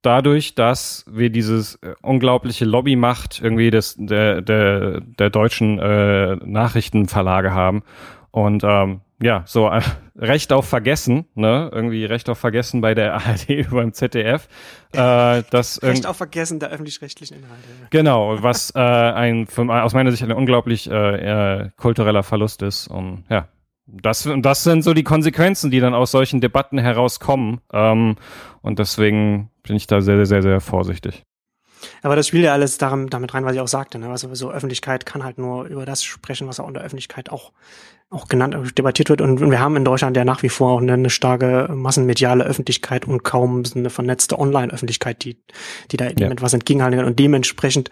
dadurch, 0.01 0.55
dass 0.55 1.03
wir 1.05 1.29
dieses 1.29 1.75
äh, 1.83 1.93
unglaubliche 2.01 2.63
Lobbymacht 2.63 3.41
irgendwie 3.43 3.69
des, 3.69 3.95
der, 3.99 4.41
der, 4.41 5.01
der 5.01 5.29
deutschen 5.29 5.77
äh, 5.77 6.37
Nachrichtenverlage 6.37 7.53
haben 7.53 7.83
und 8.31 8.63
ähm, 8.63 9.01
ja, 9.21 9.43
so 9.45 9.67
äh, 9.67 9.81
Recht 10.15 10.53
auf 10.53 10.69
Vergessen, 10.69 11.25
ne? 11.35 11.69
Irgendwie 11.73 12.05
Recht 12.05 12.29
auf 12.29 12.37
Vergessen 12.37 12.79
bei 12.79 12.93
der 12.93 13.15
ARD 13.27 13.69
beim 13.69 13.91
ZDF. 13.91 14.47
Äh, 14.93 15.43
das 15.49 15.83
Recht 15.83 16.05
auf 16.05 16.15
Vergessen 16.15 16.61
der 16.61 16.69
öffentlich-rechtlichen 16.69 17.39
Inhalte. 17.39 17.67
Genau, 17.89 18.41
was 18.41 18.73
äh, 18.73 18.79
ein 18.79 19.47
für, 19.47 19.63
aus 19.63 19.93
meiner 19.93 20.11
Sicht 20.11 20.23
ein 20.23 20.31
unglaublich 20.31 20.89
äh, 20.89 21.63
äh, 21.63 21.69
kultureller 21.75 22.23
Verlust 22.23 22.61
ist. 22.61 22.87
Und 22.87 23.25
ja, 23.29 23.49
das, 23.87 24.29
das 24.39 24.63
sind 24.63 24.83
so 24.83 24.93
die 24.93 25.03
Konsequenzen, 25.03 25.71
die 25.71 25.79
dann 25.79 25.93
aus 25.93 26.11
solchen 26.11 26.41
Debatten 26.41 26.77
herauskommen. 26.77 27.61
Ähm, 27.71 28.15
und 28.61 28.79
deswegen 28.79 29.49
bin 29.63 29.75
ich 29.75 29.87
da 29.87 30.01
sehr, 30.01 30.25
sehr, 30.25 30.41
sehr 30.41 30.59
vorsichtig. 30.59 31.23
Aber 32.01 32.15
das 32.15 32.27
spielt 32.27 32.43
ja 32.43 32.53
alles 32.53 32.77
darum, 32.77 33.09
damit 33.09 33.33
rein, 33.33 33.45
was 33.45 33.53
ich 33.53 33.61
auch 33.61 33.67
sagte. 33.67 33.99
Ne? 33.99 34.09
Also 34.09 34.33
so 34.35 34.51
Öffentlichkeit 34.51 35.05
kann 35.05 35.23
halt 35.23 35.37
nur 35.37 35.65
über 35.65 35.85
das 35.85 36.03
sprechen, 36.03 36.47
was 36.47 36.59
auch 36.59 36.67
in 36.67 36.73
der 36.73 36.83
Öffentlichkeit 36.83 37.29
auch, 37.29 37.51
auch 38.09 38.27
genannt, 38.27 38.55
äh, 38.55 38.71
debattiert 38.73 39.09
wird. 39.09 39.21
Und 39.21 39.39
wir 39.39 39.59
haben 39.59 39.75
in 39.75 39.85
Deutschland 39.85 40.17
ja 40.17 40.25
nach 40.25 40.43
wie 40.43 40.49
vor 40.49 40.71
auch 40.71 40.81
eine, 40.81 41.09
starke 41.09 41.67
massenmediale 41.73 42.43
Öffentlichkeit 42.43 43.05
und 43.05 43.23
kaum 43.23 43.63
eine 43.75 43.89
vernetzte 43.89 44.39
Online-Öffentlichkeit, 44.39 45.23
die, 45.23 45.37
die 45.91 45.97
da 45.97 46.07
ja. 46.17 46.29
mit 46.29 46.41
was 46.41 46.53
entgegenhalten 46.53 46.99
kann. 46.99 47.07
Und 47.07 47.19
dementsprechend 47.19 47.91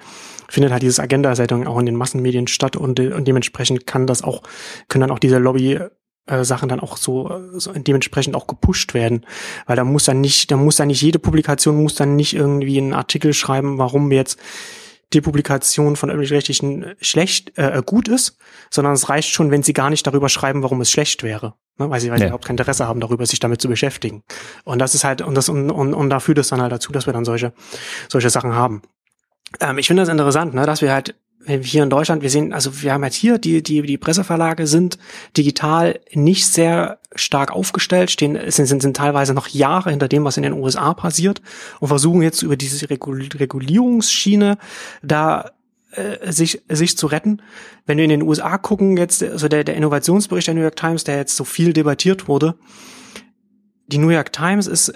findet 0.50 0.72
halt 0.72 0.84
dieses 0.84 1.00
Agenda-Sendung 1.00 1.68
auch 1.68 1.80
in 1.80 1.86
den 1.86 1.96
Massenmedien 1.96 2.48
statt 2.48 2.76
und, 2.76 3.00
und 3.00 3.28
dementsprechend 3.28 3.88
kann 3.88 4.08
das 4.08 4.24
auch, 4.24 4.44
können 4.90 5.02
dann 5.02 5.12
auch 5.12 5.20
diese 5.20 5.38
Lobby 5.38 5.80
äh, 6.28 6.44
Sachen 6.44 6.70
dann 6.70 6.80
auch 6.80 6.98
so, 6.98 7.42
so 7.54 7.72
dementsprechend 7.74 8.36
auch 8.36 8.48
gepusht 8.48 8.94
werden, 8.94 9.26
weil 9.66 9.76
da 9.76 9.84
muss 9.84 10.06
dann 10.06 10.22
nicht, 10.22 10.52
da 10.52 10.58
muss 10.58 10.78
dann 10.78 10.88
nicht 10.88 11.02
jede 11.02 11.20
Publikation 11.20 11.82
muss 11.82 11.96
dann 11.96 12.16
nicht 12.16 12.36
irgendwie 12.36 12.78
einen 12.78 12.94
Artikel 12.94 13.34
schreiben, 13.34 13.78
warum 13.78 14.12
jetzt 14.12 14.40
Depublikation 15.14 15.96
von 15.96 16.10
öffentlich-rechtlichen 16.10 16.96
schlecht, 17.00 17.58
äh, 17.58 17.82
gut 17.86 18.08
ist, 18.08 18.38
sondern 18.70 18.94
es 18.94 19.08
reicht 19.10 19.30
schon, 19.30 19.52
wenn 19.52 19.64
sie 19.64 19.74
gar 19.74 19.90
nicht 19.90 20.06
darüber 20.08 20.30
schreiben, 20.30 20.64
warum 20.64 20.82
es 20.82 20.92
schlecht 20.92 21.24
wäre. 21.24 21.54
Ne? 21.78 21.90
Weil 21.90 22.00
sie, 22.00 22.10
weil 22.10 22.18
sie 22.18 22.26
überhaupt 22.26 22.46
kein 22.46 22.56
Interesse 22.56 22.88
haben, 22.88 23.00
darüber 23.00 23.26
sich 23.26 23.40
damit 23.40 23.62
zu 23.62 23.68
beschäftigen. 23.68 24.24
Und 24.64 24.80
das 24.80 24.96
ist 24.96 25.04
halt, 25.04 25.22
und 25.22 25.36
das, 25.36 25.48
und, 25.48 25.70
und, 25.70 25.94
und 25.94 26.10
da 26.10 26.20
führt 26.20 26.38
es 26.40 26.50
dann 26.50 26.62
halt 26.62 26.72
dazu, 26.72 26.92
dass 26.92 27.06
wir 27.06 27.14
dann 27.14 27.26
solche, 27.26 27.54
solche 28.10 28.30
Sachen 28.30 28.56
haben. 28.56 28.82
Ähm, 29.60 29.78
ich 29.78 29.88
finde 29.88 30.02
das 30.02 30.10
interessant, 30.10 30.54
ne, 30.54 30.66
dass 30.66 30.82
wir 30.82 30.92
halt 30.92 31.16
hier 31.48 31.84
in 31.84 31.90
Deutschland, 31.90 32.22
wir 32.22 32.30
sehen, 32.30 32.54
also 32.54 32.82
wir 32.82 32.94
haben 32.94 33.04
halt 33.04 33.14
hier, 33.14 33.38
die, 33.38 33.62
die, 33.62 33.82
die 33.82 33.98
Presseverlage 33.98 34.68
sind 34.68 34.98
digital 35.38 36.00
nicht 36.14 36.48
sehr 36.48 37.00
stark 37.16 37.52
aufgestellt, 37.52 38.12
stehen, 38.12 38.38
sind, 38.52 38.66
sind, 38.66 38.82
sind 38.82 38.98
teilweise 38.98 39.34
noch 39.34 39.48
Jahre 39.48 39.92
hinter 39.92 40.08
dem, 40.08 40.24
was 40.24 40.38
in 40.38 40.44
den 40.44 40.54
USA 40.54 40.94
passiert 40.94 41.42
und 41.80 41.88
versuchen 41.88 42.22
jetzt 42.22 42.42
über 42.42 42.58
diese 42.58 42.90
Regulierungsschiene 42.90 44.58
da 45.02 45.52
äh, 45.92 46.32
sich, 46.32 46.62
sich 46.68 46.98
zu 46.98 47.08
retten. 47.08 47.42
Wenn 47.86 47.98
wir 47.98 48.06
in 48.06 48.10
den 48.10 48.24
USA 48.24 48.58
gucken, 48.58 48.98
jetzt, 48.98 49.24
also 49.24 49.48
der, 49.48 49.64
der 49.64 49.76
Innovationsbericht 49.76 50.48
der 50.48 50.54
New 50.56 50.62
York 50.62 50.76
Times, 50.76 51.04
der 51.04 51.18
jetzt 51.18 51.36
so 51.36 51.44
viel 51.44 51.74
debattiert 51.74 52.28
wurde, 52.28 52.56
die 53.88 53.98
New 53.98 54.10
York 54.10 54.34
Times 54.34 54.68
ist 54.68 54.94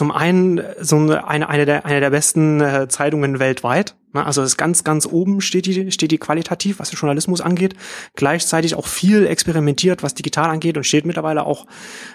zum 0.00 0.12
einen 0.12 0.62
so 0.80 0.96
eine, 0.96 1.46
eine, 1.46 1.66
der, 1.66 1.84
eine 1.84 2.00
der 2.00 2.08
besten 2.08 2.62
äh, 2.62 2.88
Zeitungen 2.88 3.38
weltweit. 3.38 3.96
Ne? 4.14 4.24
Also 4.24 4.42
ist 4.42 4.56
ganz, 4.56 4.82
ganz 4.82 5.04
oben 5.04 5.42
steht 5.42 5.66
die, 5.66 5.92
steht 5.92 6.10
die 6.10 6.16
qualitativ, 6.16 6.78
was 6.78 6.88
den 6.88 6.96
Journalismus 6.96 7.42
angeht. 7.42 7.74
Gleichzeitig 8.16 8.76
auch 8.76 8.86
viel 8.86 9.26
experimentiert, 9.26 10.02
was 10.02 10.14
digital 10.14 10.48
angeht 10.48 10.78
und 10.78 10.84
steht 10.84 11.04
mittlerweile 11.04 11.44
auch, 11.44 11.66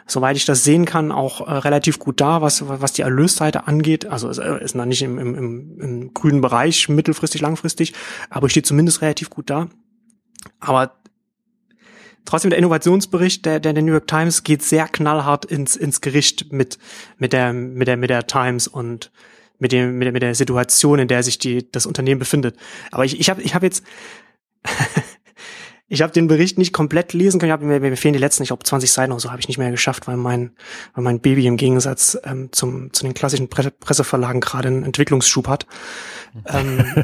soweit 0.08 0.36
ich 0.36 0.46
das 0.46 0.64
sehen 0.64 0.86
kann, 0.86 1.12
auch 1.12 1.48
äh, 1.48 1.52
relativ 1.52 2.00
gut 2.00 2.20
da, 2.22 2.42
was, 2.42 2.68
was 2.68 2.94
die 2.94 3.04
Erlösseite 3.04 3.68
angeht. 3.68 4.08
Also 4.08 4.30
ist, 4.30 4.40
äh, 4.40 4.64
ist 4.64 4.74
noch 4.74 4.86
nicht 4.86 5.04
im, 5.04 5.20
im, 5.20 5.36
im, 5.36 5.80
im 5.80 6.14
grünen 6.16 6.42
Bereich, 6.42 6.90
mittelfristig, 6.90 7.42
langfristig, 7.42 7.94
aber 8.32 8.50
steht 8.50 8.66
zumindest 8.66 9.04
relativ 9.04 9.30
gut 9.30 9.52
da. 9.52 9.68
Aber 10.60 10.96
trotzdem 12.26 12.49
der 12.49 12.59
Innovationsbericht 12.59 13.45
der, 13.45 13.59
der, 13.59 13.73
der 13.73 13.84
New 13.84 13.91
York 13.91 14.07
Times 14.07 14.43
geht 14.43 14.63
sehr 14.63 14.88
knallhart 14.88 15.45
ins, 15.45 15.76
ins 15.76 16.01
Gericht 16.01 16.51
mit, 16.51 16.78
mit 17.17 17.34
der, 17.34 17.53
mit 17.53 17.88
der, 17.88 17.97
mit 17.97 18.09
der 18.09 18.28
Times 18.28 18.67
und 18.67 19.11
mit 19.59 19.71
dem, 19.71 19.97
mit 19.97 20.05
der, 20.05 20.11
mit 20.11 20.21
der 20.21 20.36
Situation, 20.36 20.99
in 20.99 21.07
der 21.07 21.23
sich 21.23 21.38
die, 21.38 21.69
das 21.71 21.86
Unternehmen 21.86 22.19
befindet. 22.19 22.57
Aber 22.91 23.05
ich, 23.05 23.19
ich 23.19 23.30
habe, 23.30 23.41
ich 23.41 23.55
habe 23.55 23.65
jetzt, 23.65 23.84
ich 25.88 26.01
habe 26.01 26.11
den 26.11 26.28
Bericht 26.28 26.57
nicht 26.57 26.73
komplett 26.73 27.13
lesen 27.13 27.39
können. 27.39 27.51
Ich 27.51 27.53
hab, 27.53 27.61
mir, 27.61 27.80
mir 27.80 27.95
fehlen 27.95 28.13
die 28.13 28.19
letzten, 28.19 28.43
ich 28.43 28.49
glaube 28.49 28.63
20 28.63 28.91
Seiten 28.91 29.11
oder 29.11 29.21
so, 29.21 29.32
habe 29.32 29.39
ich 29.39 29.47
nicht 29.47 29.57
mehr 29.57 29.71
geschafft, 29.71 30.07
weil 30.07 30.17
mein, 30.17 30.51
weil 30.93 31.03
mein 31.03 31.19
Baby 31.19 31.45
im 31.47 31.57
Gegensatz 31.57 32.17
ähm, 32.23 32.49
zum, 32.51 32.91
zu 32.91 33.03
den 33.03 33.13
klassischen 33.13 33.49
Pre 33.49 33.71
Presseverlagen 33.71 34.41
gerade 34.41 34.67
einen 34.67 34.84
Entwicklungsschub 34.84 35.47
hat. 35.47 35.65
Ähm, 36.48 37.04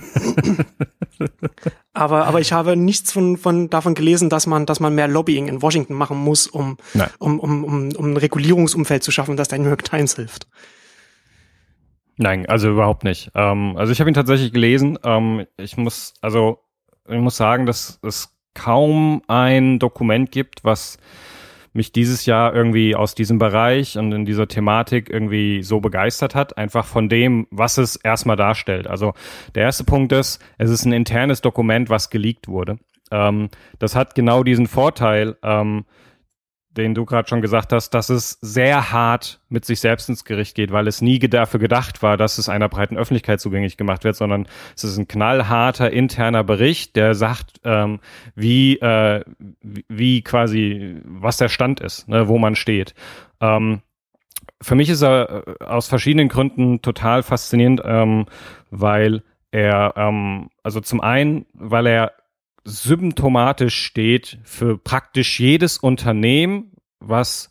aber, 1.94 2.26
aber 2.26 2.40
ich 2.40 2.54
habe 2.54 2.76
nichts 2.76 3.12
von, 3.12 3.38
von 3.38 3.70
davon 3.70 3.96
gelesen, 3.96 4.30
dass 4.30 4.48
man, 4.48 4.66
dass 4.66 4.80
man 4.80 4.96
mehr 4.96 5.08
Lobbying 5.08 5.48
in 5.48 5.62
Washington 5.62 5.94
machen 5.94 6.18
muss, 6.18 6.48
um, 6.48 6.78
um, 7.20 7.40
um, 7.40 7.64
um, 7.64 7.92
um 7.96 8.12
ein 8.12 8.18
Regulierungsumfeld 8.18 9.04
zu 9.04 9.12
schaffen, 9.12 9.38
das 9.38 9.48
der 9.48 9.60
New 9.60 9.70
York 9.70 9.84
Times 9.84 10.16
hilft. 10.16 10.48
Nein, 12.18 12.46
also 12.48 12.70
überhaupt 12.70 13.04
nicht. 13.04 13.32
Ähm, 13.36 13.76
also 13.78 13.92
ich 13.92 14.00
habe 14.00 14.10
ihn 14.10 14.14
tatsächlich 14.14 14.54
gelesen. 14.54 15.00
Ähm, 15.04 15.46
ich 15.58 15.78
muss, 15.78 16.14
also 16.22 16.60
ich 17.08 17.20
muss 17.20 17.38
sagen, 17.38 17.66
dass 17.66 18.00
es 18.04 18.36
kaum 18.54 19.22
ein 19.28 19.80
Dokument 19.80 20.32
gibt, 20.32 20.64
was 20.64 20.98
mich 21.74 21.92
dieses 21.92 22.26
Jahr 22.26 22.54
irgendwie 22.54 22.96
aus 22.96 23.16
diesem 23.16 23.38
Bereich 23.38 23.98
und 23.98 24.12
in 24.12 24.26
dieser 24.26 24.48
Thematik 24.48 25.10
irgendwie 25.10 25.64
so 25.64 25.80
begeistert 25.80 26.36
hat, 26.36 26.58
einfach 26.58 26.86
von 26.86 27.10
dem, 27.10 27.48
was 27.50 27.78
es 27.78 27.96
erstmal 27.96 28.36
darstellt. 28.36 28.88
Also 28.88 29.14
der 29.56 29.64
erste 29.64 29.84
Punkt 29.84 30.12
ist, 30.12 30.44
es 30.58 30.70
ist 30.70 30.86
ein 30.86 30.94
internes 30.94 31.42
Dokument, 31.42 31.90
was 31.90 32.10
geleakt 32.10 32.48
wurde. 32.48 32.78
Ähm, 33.12 33.50
das 33.80 33.96
hat 33.96 34.16
genau 34.16 34.44
diesen 34.44 34.68
Vorteil, 34.68 35.38
ähm, 35.44 35.86
den 36.78 36.94
du 36.96 37.06
gerade 37.06 37.28
schon 37.28 37.42
gesagt 37.42 37.74
hast, 37.74 37.90
dass 37.92 38.10
es 38.10 38.38
sehr 38.42 38.92
hart 38.92 39.42
mit 39.50 39.66
sich 39.66 39.80
selbst 39.82 40.08
ins 40.08 40.24
Gericht 40.24 40.56
geht, 40.56 40.72
weil 40.72 40.88
es 40.88 41.02
nie 41.02 41.20
dafür 41.20 41.60
gedacht 41.60 42.02
war, 42.02 42.16
dass 42.16 42.38
es 42.38 42.48
einer 42.48 42.70
breiten 42.70 42.98
Öffentlichkeit 42.98 43.42
zugänglich 43.42 43.76
gemacht 43.76 44.04
wird, 44.04 44.16
sondern 44.16 44.48
es 44.76 44.84
ist 44.84 44.98
ein 44.98 45.08
knallharter 45.08 45.92
interner 45.92 46.44
Bericht, 46.44 46.96
der 46.96 47.14
sagt, 47.14 47.60
ähm, 47.66 48.00
wie, 48.36 48.78
äh, 48.80 49.24
wie 49.62 50.22
quasi, 50.22 51.02
was 51.04 51.38
der 51.38 51.50
Stand 51.50 51.82
ist, 51.82 52.08
ne, 52.08 52.28
wo 52.28 52.38
man 52.38 52.56
steht. 52.56 52.94
Ähm, 53.42 53.82
für 54.62 54.76
mich 54.76 54.90
ist 54.90 55.02
er 55.02 55.44
äh, 55.48 55.64
aus 55.64 55.88
verschiedenen 55.88 56.30
Gründen 56.30 56.82
total 56.82 57.24
faszinierend, 57.24 57.82
ähm, 57.84 58.28
weil 58.70 59.24
er, 59.52 59.94
ähm, 59.98 60.50
also 60.64 60.80
zum 60.80 61.02
einen, 61.02 61.46
weil 61.54 61.86
er 61.88 62.14
symptomatisch 62.64 63.76
steht 63.76 64.40
für 64.44 64.78
praktisch 64.78 65.40
jedes 65.40 65.78
Unternehmen, 65.78 66.72
was 67.00 67.50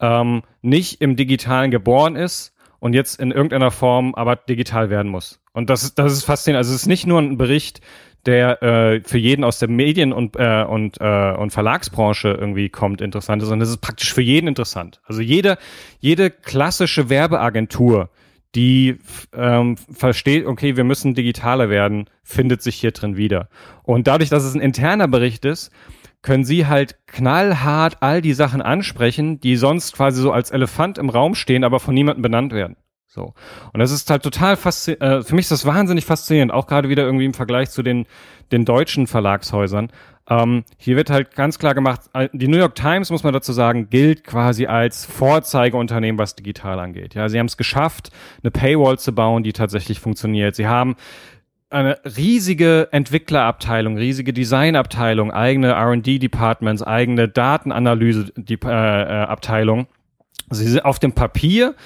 ähm, 0.00 0.42
nicht 0.62 1.00
im 1.00 1.16
Digitalen 1.16 1.70
geboren 1.70 2.16
ist 2.16 2.54
und 2.78 2.94
jetzt 2.94 3.20
in 3.20 3.30
irgendeiner 3.30 3.70
Form 3.70 4.14
aber 4.14 4.36
digital 4.36 4.90
werden 4.90 5.10
muss. 5.10 5.40
Und 5.52 5.70
das 5.70 5.82
ist, 5.82 5.98
das 5.98 6.12
ist 6.12 6.24
faszinierend. 6.24 6.58
Also 6.58 6.74
es 6.74 6.82
ist 6.82 6.86
nicht 6.86 7.06
nur 7.06 7.20
ein 7.20 7.38
Bericht, 7.38 7.80
der 8.26 8.62
äh, 8.62 9.00
für 9.04 9.18
jeden 9.18 9.44
aus 9.44 9.58
der 9.58 9.68
Medien- 9.68 10.12
und, 10.12 10.36
äh, 10.36 10.64
und, 10.64 11.00
äh, 11.00 11.32
und 11.32 11.50
Verlagsbranche 11.50 12.28
irgendwie 12.28 12.68
kommt 12.68 13.00
interessant 13.00 13.42
ist, 13.42 13.48
sondern 13.48 13.64
es 13.64 13.70
ist 13.70 13.80
praktisch 13.80 14.12
für 14.12 14.22
jeden 14.22 14.48
interessant. 14.48 15.00
Also 15.04 15.22
jede, 15.22 15.58
jede 16.00 16.30
klassische 16.30 17.08
Werbeagentur, 17.08 18.10
die 18.56 18.98
ähm, 19.34 19.76
versteht, 19.76 20.46
okay, 20.46 20.76
wir 20.76 20.84
müssen 20.84 21.14
digitaler 21.14 21.68
werden, 21.68 22.08
findet 22.24 22.62
sich 22.62 22.76
hier 22.76 22.90
drin 22.90 23.16
wieder. 23.16 23.48
Und 23.82 24.06
dadurch, 24.06 24.30
dass 24.30 24.44
es 24.44 24.54
ein 24.54 24.60
interner 24.60 25.06
Bericht 25.06 25.44
ist, 25.44 25.70
können 26.22 26.44
sie 26.44 26.66
halt 26.66 26.96
knallhart 27.06 27.98
all 28.00 28.22
die 28.22 28.32
Sachen 28.32 28.62
ansprechen, 28.62 29.38
die 29.38 29.56
sonst 29.56 29.92
quasi 29.92 30.20
so 30.20 30.32
als 30.32 30.50
Elefant 30.50 30.98
im 30.98 31.10
Raum 31.10 31.34
stehen, 31.34 31.62
aber 31.62 31.78
von 31.78 31.94
niemandem 31.94 32.22
benannt 32.22 32.52
werden. 32.52 32.76
So. 33.06 33.34
Und 33.72 33.80
das 33.80 33.92
ist 33.92 34.10
halt 34.10 34.22
total 34.22 34.56
faszinierend, 34.56 35.02
äh, 35.02 35.22
für 35.22 35.34
mich 35.34 35.44
ist 35.44 35.52
das 35.52 35.66
wahnsinnig 35.66 36.04
faszinierend, 36.04 36.52
auch 36.52 36.66
gerade 36.66 36.88
wieder 36.88 37.04
irgendwie 37.04 37.26
im 37.26 37.34
Vergleich 37.34 37.70
zu 37.70 37.82
den, 37.82 38.06
den 38.52 38.64
deutschen 38.64 39.06
Verlagshäusern. 39.06 39.90
Ähm, 40.28 40.64
hier 40.76 40.96
wird 40.96 41.08
halt 41.08 41.36
ganz 41.36 41.56
klar 41.58 41.74
gemacht, 41.74 42.02
äh, 42.12 42.28
die 42.32 42.48
New 42.48 42.58
York 42.58 42.74
Times, 42.74 43.10
muss 43.10 43.22
man 43.22 43.32
dazu 43.32 43.52
sagen, 43.52 43.90
gilt 43.90 44.24
quasi 44.24 44.66
als 44.66 45.04
Vorzeigeunternehmen, 45.04 46.18
was 46.18 46.34
digital 46.34 46.80
angeht. 46.80 47.14
Ja, 47.14 47.28
sie 47.28 47.38
haben 47.38 47.46
es 47.46 47.56
geschafft, 47.56 48.10
eine 48.42 48.50
Paywall 48.50 48.98
zu 48.98 49.14
bauen, 49.14 49.44
die 49.44 49.52
tatsächlich 49.52 50.00
funktioniert. 50.00 50.56
Sie 50.56 50.66
haben 50.66 50.96
eine 51.70 52.00
riesige 52.04 52.88
Entwicklerabteilung, 52.90 53.96
riesige 53.96 54.32
Designabteilung, 54.32 55.30
eigene 55.30 55.68
R&D-Departments, 55.72 56.82
eigene 56.82 57.28
Datenanalyse-Abteilung. 57.28 59.80
Äh, 59.80 59.82
äh, 59.82 59.86
sie 60.50 60.68
sind 60.68 60.84
auf 60.84 60.98
dem 60.98 61.12
Papier 61.12 61.76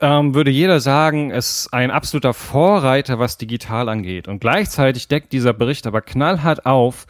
ähm, 0.00 0.34
würde 0.34 0.50
jeder 0.50 0.80
sagen, 0.80 1.30
es 1.30 1.60
ist 1.60 1.74
ein 1.74 1.90
absoluter 1.90 2.34
Vorreiter, 2.34 3.18
was 3.18 3.36
digital 3.36 3.88
angeht. 3.88 4.28
Und 4.28 4.40
gleichzeitig 4.40 5.08
deckt 5.08 5.32
dieser 5.32 5.52
Bericht 5.52 5.86
aber 5.86 6.02
knallhart 6.02 6.66
auf, 6.66 7.06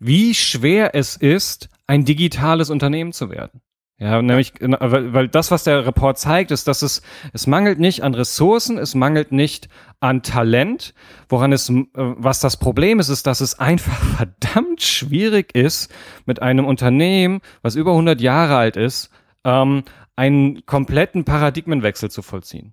wie 0.00 0.34
schwer 0.34 0.94
es 0.94 1.16
ist, 1.16 1.68
ein 1.86 2.04
digitales 2.04 2.70
Unternehmen 2.70 3.12
zu 3.12 3.30
werden. 3.30 3.60
Ja, 3.98 4.22
nämlich, 4.22 4.54
weil, 4.60 5.12
weil 5.12 5.28
das, 5.28 5.50
was 5.50 5.64
der 5.64 5.86
Report 5.86 6.18
zeigt, 6.18 6.50
ist, 6.52 6.66
dass 6.66 6.80
es, 6.80 7.02
es 7.34 7.46
mangelt 7.46 7.78
nicht 7.78 8.02
an 8.02 8.14
Ressourcen, 8.14 8.78
es 8.78 8.94
mangelt 8.94 9.30
nicht 9.30 9.68
an 10.00 10.22
Talent. 10.22 10.94
Woran 11.28 11.52
es, 11.52 11.68
äh, 11.68 11.84
was 11.94 12.40
das 12.40 12.56
Problem 12.56 12.98
ist, 12.98 13.10
ist, 13.10 13.26
dass 13.26 13.42
es 13.42 13.58
einfach 13.58 14.02
verdammt 14.16 14.80
schwierig 14.80 15.54
ist, 15.54 15.92
mit 16.24 16.40
einem 16.40 16.64
Unternehmen, 16.64 17.42
was 17.60 17.74
über 17.74 17.90
100 17.90 18.22
Jahre 18.22 18.56
alt 18.56 18.76
ist, 18.76 19.10
ähm, 19.44 19.84
einen 20.16 20.64
kompletten 20.64 21.24
Paradigmenwechsel 21.26 22.10
zu 22.10 22.22
vollziehen. 22.22 22.72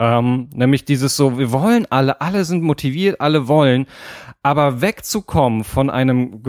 Ähm, 0.00 0.48
nämlich 0.54 0.86
dieses 0.86 1.14
so, 1.14 1.38
wir 1.38 1.52
wollen 1.52 1.86
alle, 1.90 2.22
alle 2.22 2.46
sind 2.46 2.62
motiviert, 2.62 3.20
alle 3.20 3.48
wollen, 3.48 3.86
aber 4.42 4.80
wegzukommen 4.80 5.62
von 5.62 5.90
einem, 5.90 6.42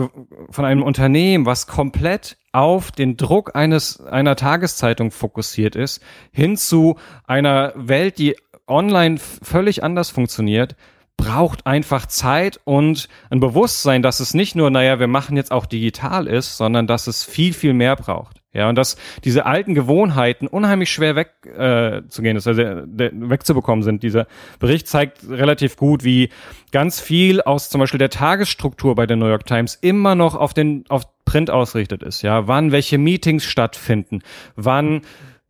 von 0.48 0.64
einem 0.64 0.82
Unternehmen, 0.82 1.44
was 1.44 1.66
komplett 1.66 2.38
auf 2.52 2.92
den 2.92 3.18
Druck 3.18 3.54
eines, 3.54 4.00
einer 4.00 4.36
Tageszeitung 4.36 5.10
fokussiert 5.10 5.76
ist, 5.76 6.02
hin 6.32 6.56
zu 6.56 6.96
einer 7.26 7.74
Welt, 7.76 8.16
die 8.16 8.36
online 8.66 9.18
völlig 9.18 9.84
anders 9.84 10.08
funktioniert, 10.08 10.74
braucht 11.18 11.66
einfach 11.66 12.06
Zeit 12.06 12.58
und 12.64 13.06
ein 13.28 13.40
Bewusstsein, 13.40 14.00
dass 14.00 14.20
es 14.20 14.32
nicht 14.32 14.56
nur, 14.56 14.70
naja, 14.70 14.98
wir 14.98 15.08
machen 15.08 15.36
jetzt 15.36 15.52
auch 15.52 15.66
digital 15.66 16.26
ist, 16.26 16.56
sondern 16.56 16.86
dass 16.86 17.06
es 17.06 17.22
viel, 17.22 17.52
viel 17.52 17.74
mehr 17.74 17.96
braucht. 17.96 18.41
Ja, 18.54 18.68
und 18.68 18.76
dass 18.76 18.96
diese 19.24 19.46
alten 19.46 19.74
Gewohnheiten 19.74 20.46
unheimlich 20.46 20.90
schwer 20.92 21.16
wegzugehen 21.16 22.04
äh, 22.04 22.08
zu 22.08 22.20
gehen 22.20 22.36
also 22.36 22.52
de, 22.52 23.10
wegzubekommen 23.14 23.82
sind. 23.82 24.02
Dieser 24.02 24.26
Bericht 24.58 24.88
zeigt 24.88 25.26
relativ 25.28 25.76
gut, 25.76 26.04
wie 26.04 26.28
ganz 26.70 27.00
viel 27.00 27.40
aus 27.40 27.70
zum 27.70 27.80
Beispiel 27.80 27.98
der 27.98 28.10
Tagesstruktur 28.10 28.94
bei 28.94 29.06
der 29.06 29.16
New 29.16 29.28
York 29.28 29.46
Times 29.46 29.74
immer 29.76 30.14
noch 30.14 30.34
auf 30.34 30.52
den 30.52 30.84
auf 30.90 31.04
Print 31.24 31.50
ausgerichtet 31.50 32.02
ist. 32.02 32.20
Ja, 32.20 32.46
wann 32.46 32.72
welche 32.72 32.98
Meetings 32.98 33.44
stattfinden, 33.44 34.22
wann 34.54 35.00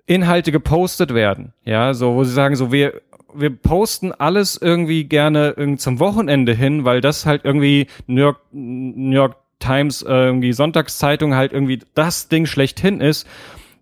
Inhalte 0.06 0.52
gepostet 0.52 1.12
werden. 1.12 1.54
Ja, 1.64 1.94
so 1.94 2.14
wo 2.14 2.22
sie 2.22 2.32
sagen, 2.32 2.54
so 2.54 2.70
wir 2.70 3.00
wir 3.34 3.50
posten 3.50 4.12
alles 4.12 4.60
irgendwie 4.60 5.04
gerne 5.04 5.76
zum 5.78 5.98
Wochenende 6.00 6.52
hin, 6.52 6.84
weil 6.84 7.00
das 7.00 7.26
halt 7.26 7.44
irgendwie 7.44 7.86
New 8.06 8.20
York, 8.20 8.40
New 8.52 9.16
York 9.16 9.36
Times, 9.62 10.02
äh, 10.02 10.12
irgendwie 10.12 10.52
Sonntagszeitung 10.52 11.34
halt 11.34 11.52
irgendwie 11.52 11.80
das 11.94 12.28
Ding 12.28 12.46
schlechthin 12.46 13.00
ist. 13.00 13.26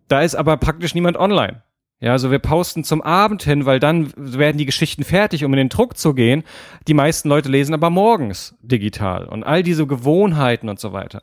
Da 0.08 0.22
ist 0.22 0.34
aber 0.34 0.56
praktisch 0.56 0.94
niemand 0.94 1.16
online. 1.16 1.62
Ja, 2.00 2.12
also 2.12 2.30
wir 2.30 2.38
posten 2.38 2.82
zum 2.82 3.02
Abend 3.02 3.42
hin, 3.42 3.66
weil 3.66 3.78
dann 3.78 4.12
werden 4.16 4.56
die 4.56 4.64
Geschichten 4.64 5.04
fertig, 5.04 5.44
um 5.44 5.52
in 5.52 5.58
den 5.58 5.68
Druck 5.68 5.98
zu 5.98 6.14
gehen. 6.14 6.44
Die 6.88 6.94
meisten 6.94 7.28
Leute 7.28 7.50
lesen 7.50 7.74
aber 7.74 7.90
morgens 7.90 8.56
digital 8.62 9.26
und 9.26 9.44
all 9.44 9.62
diese 9.62 9.86
Gewohnheiten 9.86 10.70
und 10.70 10.80
so 10.80 10.94
weiter. 10.94 11.22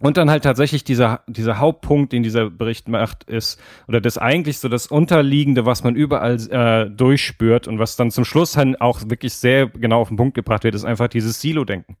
Und 0.00 0.16
dann 0.16 0.28
halt 0.28 0.42
tatsächlich 0.42 0.82
dieser, 0.82 1.22
dieser 1.28 1.58
Hauptpunkt, 1.58 2.12
den 2.12 2.24
dieser 2.24 2.50
Bericht 2.50 2.88
macht, 2.88 3.24
ist, 3.24 3.60
oder 3.86 4.00
das 4.00 4.18
eigentlich 4.18 4.58
so 4.58 4.68
das 4.68 4.88
Unterliegende, 4.88 5.66
was 5.66 5.84
man 5.84 5.94
überall 5.94 6.34
äh, 6.50 6.90
durchspürt 6.90 7.68
und 7.68 7.78
was 7.78 7.94
dann 7.94 8.10
zum 8.10 8.24
Schluss 8.24 8.52
dann 8.52 8.74
auch 8.76 9.02
wirklich 9.08 9.34
sehr 9.34 9.68
genau 9.68 10.00
auf 10.00 10.08
den 10.08 10.16
Punkt 10.16 10.34
gebracht 10.34 10.64
wird, 10.64 10.74
ist 10.74 10.84
einfach 10.84 11.08
dieses 11.08 11.40
Silo-Denken. 11.40 11.96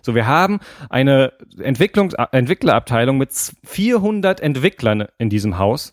So, 0.00 0.14
wir 0.14 0.26
haben 0.26 0.58
eine 0.88 1.32
Entwicklungs 1.58 2.14
Entwicklerabteilung 2.14 3.18
mit 3.18 3.30
400 3.64 4.40
Entwicklern 4.40 5.06
in 5.18 5.28
diesem 5.28 5.58
Haus. 5.58 5.92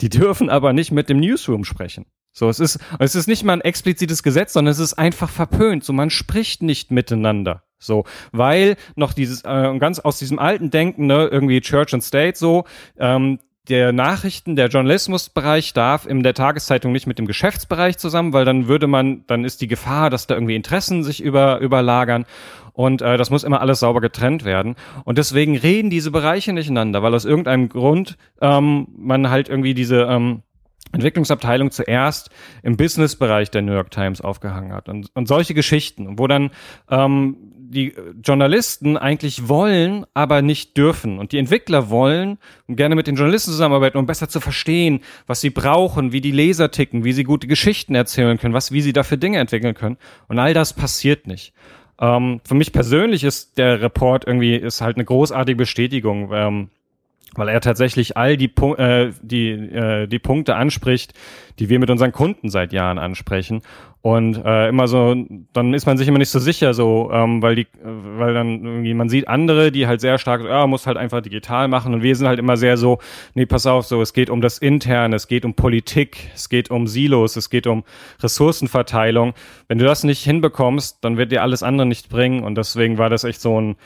Die 0.00 0.08
dürfen 0.08 0.48
aber 0.48 0.72
nicht 0.72 0.90
mit 0.90 1.10
dem 1.10 1.20
Newsroom 1.20 1.64
sprechen. 1.64 2.06
So, 2.32 2.48
es 2.48 2.60
ist, 2.60 2.78
es 2.98 3.14
ist 3.14 3.26
nicht 3.26 3.44
mal 3.44 3.54
ein 3.54 3.60
explizites 3.60 4.22
Gesetz, 4.22 4.52
sondern 4.52 4.72
es 4.72 4.78
ist 4.78 4.94
einfach 4.94 5.28
verpönt. 5.28 5.84
So, 5.84 5.92
man 5.92 6.08
spricht 6.08 6.62
nicht 6.62 6.90
miteinander. 6.90 7.64
So, 7.78 8.04
weil 8.32 8.76
noch 8.96 9.12
dieses, 9.12 9.44
äh, 9.44 9.78
ganz 9.78 9.98
aus 10.00 10.18
diesem 10.18 10.38
alten 10.38 10.70
Denken, 10.70 11.06
ne, 11.06 11.28
irgendwie 11.30 11.60
Church 11.60 11.94
and 11.94 12.02
State 12.02 12.38
so, 12.38 12.64
ähm, 12.98 13.38
der 13.68 13.92
Nachrichten, 13.92 14.56
der 14.56 14.68
Journalismusbereich 14.68 15.72
darf 15.74 16.06
in 16.06 16.22
der 16.22 16.34
Tageszeitung 16.34 16.92
nicht 16.92 17.06
mit 17.06 17.18
dem 17.18 17.26
Geschäftsbereich 17.26 17.98
zusammen, 17.98 18.32
weil 18.32 18.44
dann 18.44 18.66
würde 18.66 18.86
man, 18.86 19.24
dann 19.26 19.44
ist 19.44 19.60
die 19.60 19.68
Gefahr, 19.68 20.10
dass 20.10 20.26
da 20.26 20.34
irgendwie 20.34 20.56
Interessen 20.56 21.04
sich 21.04 21.22
über, 21.22 21.60
überlagern. 21.60 22.24
Und 22.72 23.02
äh, 23.02 23.16
das 23.16 23.30
muss 23.30 23.44
immer 23.44 23.60
alles 23.60 23.80
sauber 23.80 24.00
getrennt 24.00 24.44
werden. 24.44 24.76
Und 25.04 25.18
deswegen 25.18 25.56
reden 25.56 25.90
diese 25.90 26.10
Bereiche 26.10 26.52
nicht 26.52 26.68
miteinander, 26.68 27.02
weil 27.02 27.14
aus 27.14 27.24
irgendeinem 27.24 27.68
Grund 27.68 28.16
ähm, 28.40 28.86
man 28.96 29.30
halt 29.30 29.48
irgendwie 29.48 29.74
diese 29.74 30.02
ähm, 30.02 30.42
Entwicklungsabteilung 30.92 31.70
zuerst 31.70 32.30
im 32.62 32.76
Businessbereich 32.76 33.50
der 33.50 33.62
New 33.62 33.72
York 33.72 33.90
Times 33.90 34.20
aufgehangen 34.20 34.72
hat. 34.72 34.88
Und, 34.88 35.10
und 35.14 35.28
solche 35.28 35.54
Geschichten, 35.54 36.18
wo 36.18 36.26
dann 36.26 36.50
ähm, 36.88 37.47
die 37.70 37.94
Journalisten 38.24 38.96
eigentlich 38.96 39.48
wollen, 39.48 40.06
aber 40.14 40.42
nicht 40.42 40.76
dürfen. 40.76 41.18
Und 41.18 41.32
die 41.32 41.38
Entwickler 41.38 41.90
wollen 41.90 42.38
und 42.66 42.76
gerne 42.76 42.94
mit 42.94 43.06
den 43.06 43.16
Journalisten 43.16 43.50
zusammenarbeiten, 43.50 43.98
um 43.98 44.06
besser 44.06 44.28
zu 44.28 44.40
verstehen, 44.40 45.00
was 45.26 45.40
sie 45.40 45.50
brauchen, 45.50 46.12
wie 46.12 46.20
die 46.20 46.30
Leser 46.30 46.70
ticken, 46.70 47.04
wie 47.04 47.12
sie 47.12 47.24
gute 47.24 47.46
Geschichten 47.46 47.94
erzählen 47.94 48.38
können, 48.38 48.54
was, 48.54 48.72
wie 48.72 48.80
sie 48.80 48.92
dafür 48.92 49.18
Dinge 49.18 49.38
entwickeln 49.38 49.74
können. 49.74 49.98
Und 50.28 50.38
all 50.38 50.54
das 50.54 50.72
passiert 50.72 51.26
nicht. 51.26 51.52
Ähm, 52.00 52.40
für 52.44 52.54
mich 52.54 52.72
persönlich 52.72 53.24
ist 53.24 53.58
der 53.58 53.82
Report 53.82 54.26
irgendwie, 54.26 54.56
ist 54.56 54.80
halt 54.80 54.96
eine 54.96 55.04
großartige 55.04 55.56
Bestätigung. 55.56 56.30
Ähm, 56.32 56.70
weil 57.38 57.48
er 57.48 57.60
tatsächlich 57.60 58.16
all 58.16 58.36
die, 58.36 58.50
äh, 58.76 59.12
die, 59.22 59.50
äh, 59.50 60.06
die 60.06 60.18
Punkte 60.18 60.56
anspricht, 60.56 61.14
die 61.58 61.68
wir 61.68 61.78
mit 61.78 61.90
unseren 61.90 62.12
Kunden 62.12 62.50
seit 62.50 62.72
Jahren 62.72 62.98
ansprechen. 62.98 63.62
Und 64.00 64.44
äh, 64.44 64.68
immer 64.68 64.86
so, 64.86 65.14
dann 65.52 65.74
ist 65.74 65.86
man 65.86 65.98
sich 65.98 66.06
immer 66.06 66.18
nicht 66.18 66.30
so 66.30 66.38
sicher, 66.38 66.72
so, 66.72 67.10
ähm, 67.12 67.42
weil 67.42 67.56
die, 67.56 67.66
weil 67.82 68.32
dann 68.32 68.64
irgendwie 68.64 68.94
man 68.94 69.08
sieht 69.08 69.26
andere, 69.26 69.72
die 69.72 69.88
halt 69.88 70.00
sehr 70.00 70.18
stark, 70.18 70.44
ja, 70.44 70.66
muss 70.68 70.86
halt 70.86 70.96
einfach 70.96 71.20
digital 71.20 71.66
machen. 71.66 71.94
Und 71.94 72.02
wir 72.02 72.14
sind 72.14 72.28
halt 72.28 72.38
immer 72.38 72.56
sehr 72.56 72.76
so, 72.76 72.98
nee, 73.34 73.44
pass 73.44 73.66
auf, 73.66 73.86
so, 73.86 74.00
es 74.00 74.12
geht 74.12 74.30
um 74.30 74.40
das 74.40 74.58
Interne, 74.58 75.16
es 75.16 75.26
geht 75.26 75.44
um 75.44 75.54
Politik, 75.54 76.30
es 76.34 76.48
geht 76.48 76.70
um 76.70 76.86
Silos, 76.86 77.34
es 77.34 77.50
geht 77.50 77.66
um 77.66 77.82
Ressourcenverteilung. 78.22 79.34
Wenn 79.66 79.78
du 79.78 79.84
das 79.84 80.04
nicht 80.04 80.22
hinbekommst, 80.22 80.98
dann 81.00 81.16
wird 81.16 81.32
dir 81.32 81.42
alles 81.42 81.64
andere 81.64 81.86
nicht 81.86 82.08
bringen. 82.08 82.44
Und 82.44 82.56
deswegen 82.56 82.98
war 82.98 83.10
das 83.10 83.24
echt 83.24 83.40
so 83.40 83.60
ein 83.60 83.76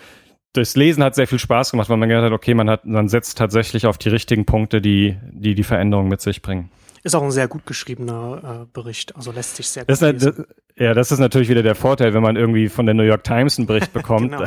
das 0.53 0.77
Lesen 0.77 1.03
hat 1.03 1.15
sehr 1.15 1.27
viel 1.27 1.39
Spaß 1.39 1.71
gemacht, 1.71 1.89
weil 1.89 1.97
man 1.97 2.09
gedacht 2.09 2.27
hat, 2.27 2.33
okay, 2.33 2.55
man 2.55 2.69
hat, 2.69 2.85
man 2.85 3.09
setzt 3.09 3.39
tatsächlich 3.39 3.87
auf 3.87 3.99
die 3.99 4.11
richtigen 4.11 4.45
Punkte, 4.45 4.81
die 4.81 5.17
die, 5.31 5.55
die 5.55 5.63
Veränderung 5.63 6.09
mit 6.09 6.21
sich 6.21 6.43
bringen. 6.43 6.71
Ist 7.05 7.17
auch 7.17 7.23
ein 7.23 7.33
sehr 7.33 7.49
gut 7.49 7.67
geschriebener 7.67 8.63
äh, 8.63 8.67
Bericht, 8.73 9.17
also 9.17 9.33
lässt 9.33 9.57
sich 9.57 9.69
sehr 9.69 9.83
gut 9.83 9.91
das, 9.91 10.01
lesen. 10.01 10.35
Das, 10.37 10.47
ja, 10.77 10.95
das 10.95 11.13
ist 11.13 11.19
natürlich 11.19 11.49
wieder 11.49 11.63
der 11.63 11.75
Vorteil, 11.75 12.15
wenn 12.15 12.23
man 12.23 12.37
irgendwie 12.37 12.69
von 12.69 12.87
der 12.87 12.95
New 12.95 13.03
York 13.03 13.25
Times 13.25 13.59
einen 13.59 13.67
Bericht 13.67 13.93
bekommt. 13.93 14.31
genau. 14.31 14.45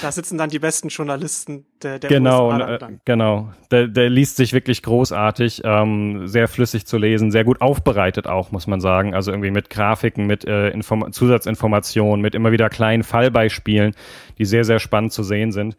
Da 0.00 0.12
sitzen 0.12 0.38
dann 0.38 0.48
die 0.48 0.58
besten 0.58 0.88
Journalisten 0.88 1.66
der, 1.82 1.98
der 1.98 2.08
genau, 2.08 2.52
USA. 2.52 2.78
Dann, 2.78 2.94
äh, 2.94 2.98
genau, 3.04 3.52
der, 3.70 3.88
der 3.88 4.08
liest 4.08 4.36
sich 4.36 4.52
wirklich 4.52 4.82
großartig, 4.82 5.62
ähm, 5.64 6.28
sehr 6.28 6.48
flüssig 6.48 6.86
zu 6.86 6.96
lesen, 6.96 7.30
sehr 7.30 7.44
gut 7.44 7.60
aufbereitet 7.60 8.26
auch, 8.26 8.52
muss 8.52 8.66
man 8.66 8.80
sagen. 8.80 9.14
Also 9.14 9.32
irgendwie 9.32 9.50
mit 9.50 9.68
Grafiken, 9.68 10.26
mit 10.26 10.44
äh, 10.44 10.70
Inform 10.70 11.12
Zusatzinformationen, 11.12 12.22
mit 12.22 12.34
immer 12.34 12.52
wieder 12.52 12.70
kleinen 12.70 13.02
Fallbeispielen, 13.02 13.94
die 14.38 14.44
sehr, 14.44 14.64
sehr 14.64 14.78
spannend 14.78 15.12
zu 15.12 15.22
sehen 15.22 15.52
sind. 15.52 15.76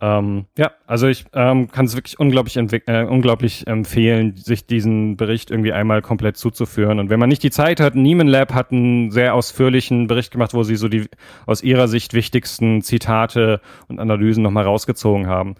Ähm, 0.00 0.46
ja, 0.56 0.70
also 0.86 1.08
ich 1.08 1.24
ähm, 1.32 1.70
kann 1.70 1.86
es 1.86 1.96
wirklich 1.96 2.20
unglaublich, 2.20 2.56
äh, 2.56 3.04
unglaublich 3.04 3.66
empfehlen, 3.66 4.36
sich 4.36 4.66
diesen 4.66 5.16
Bericht 5.16 5.50
irgendwie 5.50 5.72
einmal 5.72 6.02
komplett 6.02 6.36
zuzuführen. 6.36 7.00
Und 7.00 7.10
wenn 7.10 7.18
man 7.18 7.28
nicht 7.28 7.42
die 7.42 7.50
Zeit 7.50 7.80
hat, 7.80 7.96
Neiman 7.96 8.28
Lab 8.28 8.54
hat 8.54 8.70
einen 8.70 9.10
sehr 9.10 9.34
ausführlichen 9.34 10.06
Bericht 10.06 10.30
gemacht, 10.30 10.54
wo 10.54 10.62
sie 10.62 10.76
so 10.76 10.88
die 10.88 11.06
aus 11.46 11.62
ihrer 11.62 11.88
Sicht 11.88 12.14
wichtigsten 12.14 12.82
Zitate 12.82 13.60
und 13.88 13.98
Analysen 13.98 14.42
nochmal 14.42 14.64
rausgezogen 14.64 15.26
haben. 15.26 15.56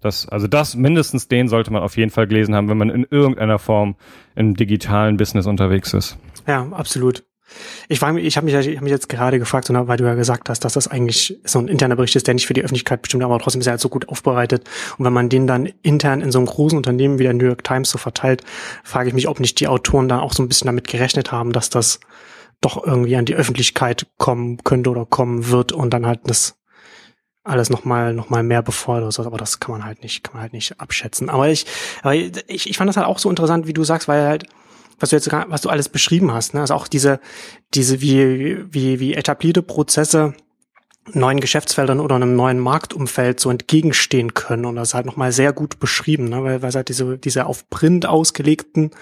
Das, 0.00 0.28
also 0.28 0.48
das, 0.48 0.74
mindestens 0.74 1.28
den 1.28 1.48
sollte 1.48 1.72
man 1.72 1.82
auf 1.82 1.96
jeden 1.96 2.10
Fall 2.10 2.26
gelesen 2.26 2.54
haben, 2.54 2.68
wenn 2.68 2.78
man 2.78 2.90
in 2.90 3.06
irgendeiner 3.08 3.58
Form 3.58 3.94
im 4.34 4.56
digitalen 4.56 5.16
Business 5.16 5.46
unterwegs 5.46 5.94
ist. 5.94 6.18
Ja, 6.46 6.66
absolut. 6.72 7.24
Ich 7.88 7.98
frage 7.98 8.14
mich, 8.14 8.24
ich 8.24 8.36
habe 8.36 8.44
mich, 8.44 8.54
ich 8.54 8.76
hab 8.76 8.82
mich 8.82 8.90
jetzt 8.90 9.08
gerade 9.08 9.38
gefragt, 9.38 9.68
weil 9.70 9.96
du 9.96 10.04
ja 10.04 10.14
gesagt 10.14 10.48
hast, 10.48 10.60
dass 10.60 10.72
das 10.72 10.88
eigentlich 10.88 11.38
so 11.44 11.58
ein 11.58 11.68
interner 11.68 11.96
Bericht 11.96 12.16
ist, 12.16 12.26
der 12.26 12.34
nicht 12.34 12.46
für 12.46 12.54
die 12.54 12.62
Öffentlichkeit 12.62 13.02
bestimmt, 13.02 13.22
aber 13.22 13.38
trotzdem 13.38 13.60
ist 13.60 13.66
er 13.66 13.72
halt 13.72 13.80
so 13.80 13.88
gut 13.88 14.08
aufbereitet. 14.08 14.68
Und 14.98 15.04
wenn 15.04 15.12
man 15.12 15.28
den 15.28 15.46
dann 15.46 15.66
intern 15.82 16.20
in 16.20 16.32
so 16.32 16.38
einem 16.38 16.46
großen 16.46 16.76
Unternehmen 16.76 17.18
wie 17.18 17.24
der 17.24 17.34
New 17.34 17.44
York 17.44 17.64
Times 17.64 17.90
so 17.90 17.98
verteilt, 17.98 18.42
frage 18.84 19.08
ich 19.08 19.14
mich, 19.14 19.28
ob 19.28 19.40
nicht 19.40 19.60
die 19.60 19.68
Autoren 19.68 20.08
dann 20.08 20.20
auch 20.20 20.32
so 20.32 20.42
ein 20.42 20.48
bisschen 20.48 20.66
damit 20.66 20.88
gerechnet 20.88 21.32
haben, 21.32 21.52
dass 21.52 21.70
das 21.70 22.00
doch 22.60 22.84
irgendwie 22.86 23.16
an 23.16 23.24
die 23.24 23.34
Öffentlichkeit 23.34 24.06
kommen 24.18 24.58
könnte 24.64 24.90
oder 24.90 25.04
kommen 25.04 25.48
wird 25.48 25.72
und 25.72 25.90
dann 25.90 26.06
halt 26.06 26.20
das 26.24 26.56
alles 27.44 27.70
nochmal 27.70 28.14
noch 28.14 28.30
mal 28.30 28.42
mehr 28.42 28.64
so, 28.68 29.24
aber 29.24 29.36
das 29.36 29.58
kann 29.58 29.72
man 29.72 29.84
halt 29.84 30.02
nicht, 30.02 30.22
kann 30.22 30.34
man 30.34 30.42
halt 30.42 30.52
nicht 30.52 30.80
abschätzen. 30.80 31.28
Aber 31.28 31.48
ich, 31.48 31.66
aber 32.02 32.14
ich, 32.14 32.70
ich 32.70 32.76
fand 32.76 32.88
das 32.88 32.96
halt 32.96 33.06
auch 33.06 33.18
so 33.18 33.28
interessant, 33.28 33.66
wie 33.66 33.72
du 33.72 33.82
sagst, 33.82 34.06
weil 34.06 34.22
halt 34.26 34.46
was 35.02 35.10
du 35.10 35.16
jetzt 35.16 35.30
was 35.30 35.62
du 35.62 35.68
alles 35.68 35.88
beschrieben 35.88 36.32
hast, 36.32 36.54
ne? 36.54 36.60
Also 36.60 36.74
auch 36.74 36.88
diese, 36.88 37.20
diese 37.74 38.00
wie, 38.00 38.58
wie, 38.72 39.00
wie 39.00 39.14
etablierte 39.14 39.62
Prozesse 39.62 40.34
neuen 41.12 41.40
Geschäftsfeldern 41.40 41.98
oder 41.98 42.14
einem 42.14 42.36
neuen 42.36 42.60
Marktumfeld 42.60 43.40
so 43.40 43.50
entgegenstehen 43.50 44.34
können. 44.34 44.64
Und 44.64 44.76
das 44.76 44.88
ist 44.88 44.94
halt 44.94 45.06
nochmal 45.06 45.32
sehr 45.32 45.52
gut 45.52 45.80
beschrieben, 45.80 46.28
ne? 46.28 46.44
weil, 46.44 46.62
weil 46.62 46.68
es 46.68 46.76
halt 46.76 46.88
diese, 46.88 47.18
diese 47.18 47.46
auf 47.46 47.68
Print 47.70 48.06
ausgelegten 48.06 48.92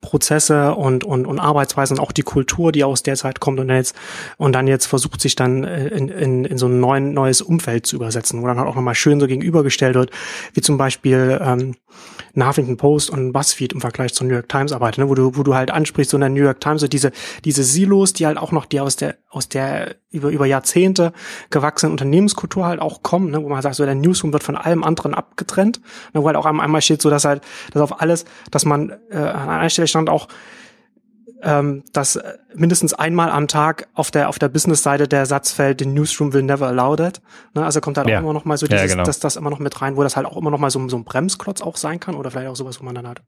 Prozesse 0.00 0.74
und, 0.76 1.04
und, 1.04 1.26
und 1.26 1.38
Arbeitsweisen 1.40 1.98
und 1.98 2.02
auch 2.02 2.12
die 2.12 2.22
Kultur, 2.22 2.72
die 2.72 2.84
aus 2.84 3.02
der 3.02 3.16
Zeit 3.16 3.40
kommt 3.40 3.58
und 3.58 3.68
dann 3.68 3.76
jetzt, 3.76 3.96
und 4.38 4.52
dann 4.52 4.68
jetzt 4.68 4.86
versucht 4.86 5.20
sich 5.20 5.34
dann 5.34 5.64
äh, 5.64 5.88
in, 5.88 6.08
in, 6.08 6.44
in 6.44 6.56
so 6.56 6.66
ein 6.66 6.78
neuen, 6.78 7.12
neues 7.12 7.42
Umfeld 7.42 7.84
zu 7.84 7.96
übersetzen, 7.96 8.40
wo 8.40 8.46
dann 8.46 8.58
halt 8.58 8.68
auch 8.68 8.76
nochmal 8.76 8.94
schön 8.94 9.18
so 9.18 9.26
gegenübergestellt 9.26 9.96
wird, 9.96 10.10
wie 10.54 10.60
zum 10.60 10.78
Beispiel 10.78 11.38
ähm, 11.42 11.74
ein 12.36 12.46
Huffington 12.46 12.76
Post 12.76 13.10
und 13.10 13.32
BuzzFeed 13.32 13.72
im 13.72 13.80
Vergleich 13.80 14.14
zur 14.14 14.26
New 14.26 14.34
York 14.34 14.48
Times 14.48 14.72
Arbeit, 14.72 14.98
ne? 14.98 15.08
wo 15.08 15.14
du, 15.14 15.36
wo 15.36 15.42
du 15.42 15.54
halt 15.54 15.70
ansprichst, 15.70 16.12
so 16.12 16.16
in 16.16 16.22
der 16.22 16.30
New 16.30 16.42
York 16.42 16.60
Times, 16.60 16.80
so 16.80 16.88
diese, 16.88 17.10
diese 17.44 17.64
Silos, 17.64 18.12
die 18.12 18.26
halt 18.26 18.38
auch 18.38 18.52
noch 18.52 18.66
die 18.66 18.80
aus 18.80 18.96
der, 18.96 19.16
aus 19.28 19.48
der 19.48 19.96
über, 20.10 20.30
über 20.30 20.46
Jahrzehnte 20.46 21.12
gewachsene 21.50 21.90
Unternehmenskultur 21.90 22.66
halt 22.66 22.80
auch 22.80 23.02
kommen, 23.02 23.30
ne? 23.30 23.42
wo 23.42 23.48
man 23.48 23.62
sagt, 23.62 23.76
so 23.76 23.84
der 23.84 23.94
Newsroom 23.94 24.32
wird 24.32 24.42
von 24.42 24.56
allem 24.56 24.84
anderen 24.84 25.14
abgetrennt, 25.14 25.80
ne? 26.12 26.22
wo 26.22 26.26
halt 26.26 26.36
auch 26.36 26.46
einmal 26.46 26.82
steht, 26.82 27.02
so 27.02 27.10
dass 27.10 27.24
halt, 27.24 27.42
dass 27.72 27.82
auf 27.82 28.00
alles, 28.00 28.24
dass 28.50 28.64
man 28.64 28.92
äh, 29.10 29.16
an 29.16 29.48
einer 29.48 29.70
Stelle 29.70 29.88
stand 29.88 30.10
auch, 30.10 30.28
ähm, 31.42 31.82
dass 31.92 32.18
mindestens 32.54 32.94
einmal 32.94 33.30
am 33.30 33.48
Tag 33.48 33.88
auf 33.94 34.10
der 34.10 34.28
auf 34.28 34.38
der 34.38 34.48
Business-Seite 34.48 35.08
der 35.08 35.26
Satz 35.26 35.52
fällt, 35.52 35.80
the 35.80 35.86
newsroom 35.86 36.32
will 36.32 36.42
never 36.42 36.66
allow 36.66 36.96
that. 36.96 37.20
Ne? 37.54 37.64
Also 37.64 37.80
kommt 37.80 37.98
halt 37.98 38.08
ja. 38.08 38.18
auch 38.18 38.22
immer 38.22 38.32
noch 38.32 38.44
mal 38.44 38.58
so 38.58 38.66
dieses, 38.66 38.82
ja, 38.82 38.88
genau. 38.88 39.04
dass 39.04 39.20
das 39.20 39.36
immer 39.36 39.50
noch 39.50 39.58
mit 39.58 39.80
rein, 39.80 39.96
wo 39.96 40.02
das 40.02 40.16
halt 40.16 40.26
auch 40.26 40.36
immer 40.36 40.50
noch 40.50 40.58
mal 40.58 40.70
so, 40.70 40.86
so 40.88 40.96
ein 40.96 41.04
Bremsklotz 41.04 41.62
auch 41.62 41.76
sein 41.76 42.00
kann 42.00 42.14
oder 42.14 42.30
vielleicht 42.30 42.48
auch 42.48 42.56
sowas, 42.56 42.80
wo 42.80 42.84
man 42.84 42.94
dann 42.94 43.06
halt 43.06 43.22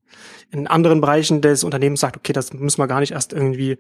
in 0.50 0.66
anderen 0.66 1.00
Bereichen 1.00 1.40
des 1.40 1.64
Unternehmens 1.64 2.00
sagt, 2.00 2.16
okay, 2.16 2.32
das 2.32 2.52
müssen 2.52 2.78
wir 2.78 2.86
gar 2.86 3.00
nicht 3.00 3.12
erst 3.12 3.32
irgendwie 3.32 3.78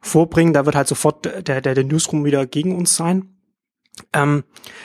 vorbringen, 0.00 0.52
da 0.52 0.66
wird 0.66 0.76
halt 0.76 0.88
sofort 0.88 1.24
der 1.24 1.60
der, 1.60 1.74
der 1.74 1.84
Newsroom 1.84 2.24
wieder 2.24 2.46
gegen 2.46 2.76
uns 2.76 2.96
sein. 2.96 3.28
Ähm, 4.12 4.44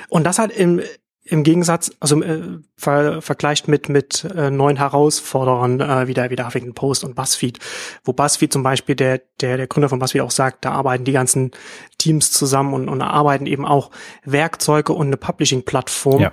und 0.10 0.24
das 0.24 0.40
halt 0.40 0.52
im 0.52 0.82
im 1.30 1.44
Gegensatz, 1.44 1.92
also 2.00 2.22
äh, 2.24 2.60
ver, 2.78 3.22
vergleicht 3.22 3.68
mit 3.68 3.90
mit 3.90 4.24
äh, 4.24 4.50
neuen 4.50 4.78
Herausforderern 4.78 5.80
äh, 5.80 6.08
wie 6.08 6.14
der 6.14 6.30
wie 6.30 6.36
der 6.36 6.48
Huffington 6.48 6.74
Post 6.74 7.04
und 7.04 7.16
BuzzFeed, 7.16 7.60
wo 8.04 8.14
BuzzFeed 8.14 8.52
zum 8.52 8.64
Beispiel 8.64 8.96
der 8.96 9.22
der 9.42 9.58
der 9.58 9.68
Gründer 9.68 9.90
von 9.90 10.00
BuzzFeed 10.00 10.22
auch 10.22 10.32
sagt, 10.32 10.64
da 10.64 10.72
arbeiten 10.72 11.04
die 11.04 11.12
ganzen 11.12 11.52
Teams 11.98 12.32
zusammen 12.32 12.74
und, 12.74 12.88
und 12.88 13.02
arbeiten 13.02 13.46
eben 13.46 13.66
auch 13.66 13.92
Werkzeuge 14.24 14.94
und 14.94 15.08
eine 15.08 15.18
Publishing-Plattform, 15.18 16.22
ja. 16.22 16.32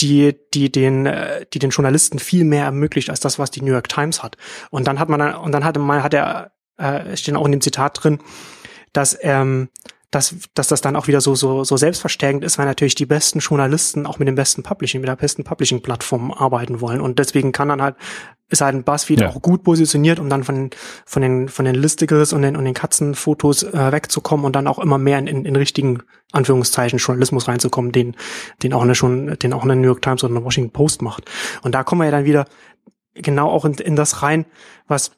Die 0.00 0.36
die 0.52 0.70
den 0.70 1.06
äh, 1.06 1.46
die 1.52 1.58
den 1.58 1.70
Journalisten 1.70 2.18
viel 2.18 2.44
mehr 2.44 2.64
ermöglicht 2.64 3.10
als 3.10 3.20
das, 3.20 3.38
was 3.38 3.50
die 3.50 3.62
New 3.62 3.72
York 3.72 3.88
Times 3.88 4.22
hat. 4.22 4.36
Und 4.70 4.86
dann 4.86 4.98
hat 4.98 5.08
man 5.08 5.34
und 5.36 5.52
dann 5.52 5.64
hatte 5.64 5.80
man 5.80 6.02
hat 6.02 6.14
er 6.14 6.52
äh, 6.76 7.16
stehen 7.16 7.36
auch 7.36 7.46
in 7.46 7.52
dem 7.52 7.60
Zitat 7.62 8.02
drin, 8.02 8.20
dass 8.92 9.16
ähm, 9.22 9.70
dass, 10.10 10.36
dass 10.54 10.68
das 10.68 10.80
dann 10.80 10.96
auch 10.96 11.08
wieder 11.08 11.20
so, 11.20 11.34
so, 11.34 11.64
so 11.64 11.76
selbstverstärkend 11.76 12.44
ist, 12.44 12.58
weil 12.58 12.66
natürlich 12.66 12.94
die 12.94 13.06
besten 13.06 13.40
Journalisten 13.40 14.06
auch 14.06 14.18
mit 14.18 14.28
dem 14.28 14.36
besten 14.36 14.62
Publishing, 14.62 15.00
mit 15.00 15.08
der 15.08 15.16
besten 15.16 15.44
Publishing-Plattform 15.44 16.32
arbeiten 16.32 16.80
wollen. 16.80 17.00
Und 17.00 17.18
deswegen 17.18 17.52
kann 17.52 17.68
dann 17.68 17.82
halt, 17.82 17.96
ist 18.48 18.60
halt 18.60 18.76
ein 18.76 18.84
Buzzfeed 18.84 19.20
ja. 19.20 19.28
auch 19.28 19.42
gut 19.42 19.64
positioniert, 19.64 20.20
um 20.20 20.30
dann 20.30 20.44
von, 20.44 20.70
von 21.04 21.22
den, 21.22 21.48
von 21.48 21.64
den 21.64 21.74
Listicles 21.74 22.32
und 22.32 22.42
den, 22.42 22.56
und 22.56 22.64
den 22.64 22.74
Katzenfotos 22.74 23.64
äh, 23.64 23.92
wegzukommen 23.92 24.46
und 24.46 24.54
dann 24.54 24.68
auch 24.68 24.78
immer 24.78 24.98
mehr 24.98 25.18
in, 25.18 25.26
in, 25.26 25.44
in 25.44 25.56
richtigen, 25.56 26.02
Anführungszeichen, 26.32 26.98
Journalismus 26.98 27.48
reinzukommen, 27.48 27.90
den, 27.90 28.16
den 28.62 28.72
auch 28.72 28.82
eine 28.82 28.94
schon, 28.94 29.36
den 29.38 29.52
auch 29.52 29.64
eine 29.64 29.74
New 29.74 29.86
York 29.86 30.02
Times 30.02 30.22
oder 30.22 30.36
eine 30.36 30.44
Washington 30.44 30.72
Post 30.72 31.02
macht. 31.02 31.24
Und 31.62 31.74
da 31.74 31.82
kommen 31.82 32.00
wir 32.00 32.06
ja 32.06 32.12
dann 32.12 32.24
wieder 32.24 32.46
genau 33.14 33.48
auch 33.48 33.64
in, 33.64 33.74
in 33.74 33.96
das 33.96 34.22
rein, 34.22 34.46
was 34.86 35.12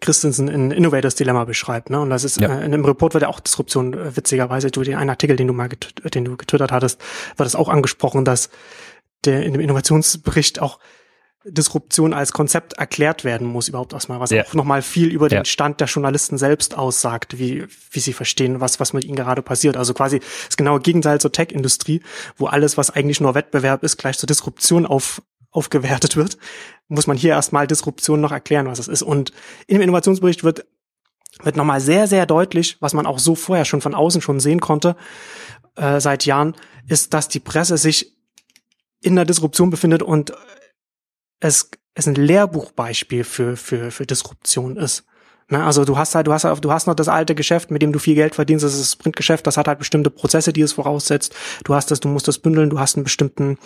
Christensen 0.00 0.48
in 0.48 0.70
Innovators 0.70 1.14
Dilemma 1.14 1.44
beschreibt. 1.44 1.90
Ne? 1.90 2.00
Und 2.00 2.10
das 2.10 2.24
ist, 2.24 2.40
ja. 2.40 2.58
äh, 2.58 2.64
in 2.64 2.72
dem 2.72 2.84
Report 2.84 3.14
wird 3.14 3.22
ja 3.22 3.28
auch 3.28 3.40
Disruption, 3.40 3.94
äh, 3.94 4.16
witzigerweise, 4.16 4.70
du 4.70 4.82
den 4.82 4.96
einen 4.96 5.10
Artikel, 5.10 5.36
den 5.36 5.46
du 5.46 5.52
mal, 5.52 5.68
den 5.68 6.24
du 6.24 6.36
getwittert 6.36 6.72
hattest, 6.72 7.00
wird 7.36 7.46
das 7.46 7.54
auch 7.54 7.68
angesprochen, 7.68 8.24
dass 8.24 8.50
der 9.24 9.44
in 9.44 9.52
dem 9.52 9.60
Innovationsbericht 9.60 10.60
auch 10.60 10.78
Disruption 11.48 12.12
als 12.12 12.32
Konzept 12.32 12.74
erklärt 12.74 13.24
werden 13.24 13.46
muss, 13.46 13.68
überhaupt 13.68 13.92
erstmal, 13.92 14.18
was 14.18 14.30
ja. 14.30 14.44
auch 14.44 14.54
nochmal 14.54 14.82
viel 14.82 15.08
über 15.08 15.28
den 15.28 15.44
Stand 15.44 15.80
der 15.80 15.86
Journalisten 15.86 16.38
selbst 16.38 16.76
aussagt, 16.76 17.38
wie, 17.38 17.66
wie 17.92 18.00
sie 18.00 18.12
verstehen, 18.12 18.60
was, 18.60 18.80
was 18.80 18.92
mit 18.92 19.04
ihnen 19.04 19.14
gerade 19.14 19.42
passiert. 19.42 19.76
Also 19.76 19.94
quasi 19.94 20.20
das 20.46 20.56
genaue 20.56 20.80
Gegenteil 20.80 21.20
zur 21.20 21.30
Tech-Industrie, 21.30 22.02
wo 22.36 22.46
alles, 22.46 22.76
was 22.76 22.90
eigentlich 22.90 23.20
nur 23.20 23.34
Wettbewerb 23.36 23.84
ist, 23.84 23.96
gleich 23.96 24.18
zur 24.18 24.26
Disruption 24.26 24.86
auf, 24.86 25.22
aufgewertet 25.52 26.16
wird, 26.16 26.36
muss 26.88 27.06
man 27.06 27.16
hier 27.16 27.30
erstmal 27.30 27.66
Disruption 27.66 28.20
noch 28.20 28.32
erklären, 28.32 28.66
was 28.66 28.78
es 28.78 28.88
ist. 28.88 29.02
Und 29.02 29.32
dem 29.68 29.80
Innovationsbericht 29.80 30.44
wird, 30.44 30.66
wird 31.42 31.56
nochmal 31.56 31.80
sehr, 31.80 32.06
sehr 32.06 32.26
deutlich, 32.26 32.76
was 32.80 32.94
man 32.94 33.06
auch 33.06 33.18
so 33.18 33.34
vorher 33.34 33.64
schon 33.64 33.80
von 33.80 33.94
außen 33.94 34.20
schon 34.20 34.40
sehen 34.40 34.60
konnte, 34.60 34.96
äh, 35.76 36.00
seit 36.00 36.26
Jahren, 36.26 36.54
ist, 36.86 37.14
dass 37.14 37.28
die 37.28 37.40
Presse 37.40 37.76
sich 37.76 38.16
in 39.02 39.16
der 39.16 39.24
Disruption 39.24 39.70
befindet 39.70 40.02
und 40.02 40.32
es, 41.40 41.70
es 41.94 42.06
ein 42.06 42.14
Lehrbuchbeispiel 42.14 43.24
für, 43.24 43.56
für, 43.56 43.90
für 43.90 44.06
Disruption 44.06 44.76
ist. 44.76 45.04
Ne, 45.48 45.64
also 45.64 45.84
du 45.84 45.96
hast 45.96 46.16
halt, 46.16 46.26
du 46.26 46.32
hast 46.32 46.42
halt, 46.42 46.64
du 46.64 46.72
hast 46.72 46.88
noch 46.88 46.94
das 46.94 47.06
alte 47.06 47.36
Geschäft, 47.36 47.70
mit 47.70 47.80
dem 47.80 47.92
du 47.92 48.00
viel 48.00 48.16
Geld 48.16 48.34
verdienst, 48.34 48.64
das 48.64 48.74
ist 48.74 48.82
das 48.82 48.92
Sprintgeschäft, 48.92 49.46
das 49.46 49.56
hat 49.56 49.68
halt 49.68 49.78
bestimmte 49.78 50.10
Prozesse, 50.10 50.52
die 50.52 50.62
es 50.62 50.72
voraussetzt. 50.72 51.36
Du 51.62 51.74
hast 51.74 51.90
das, 51.92 52.00
du 52.00 52.08
musst 52.08 52.26
das 52.26 52.40
bündeln, 52.40 52.68
du 52.68 52.80
hast 52.80 52.96
einen 52.96 53.04
bestimmten 53.04 53.56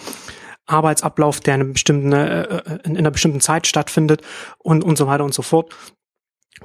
Arbeitsablauf, 0.71 1.41
der 1.41 1.57
in, 1.57 1.61
einer 1.63 1.73
bestimmten, 1.73 2.13
äh, 2.13 2.43
äh, 2.43 2.79
in 2.85 2.97
einer 2.97 3.11
bestimmten 3.11 3.41
Zeit 3.41 3.67
stattfindet 3.67 4.23
und, 4.59 4.85
und 4.85 4.97
so 4.97 5.07
weiter 5.07 5.25
und 5.25 5.35
so 5.35 5.43
fort. 5.43 5.75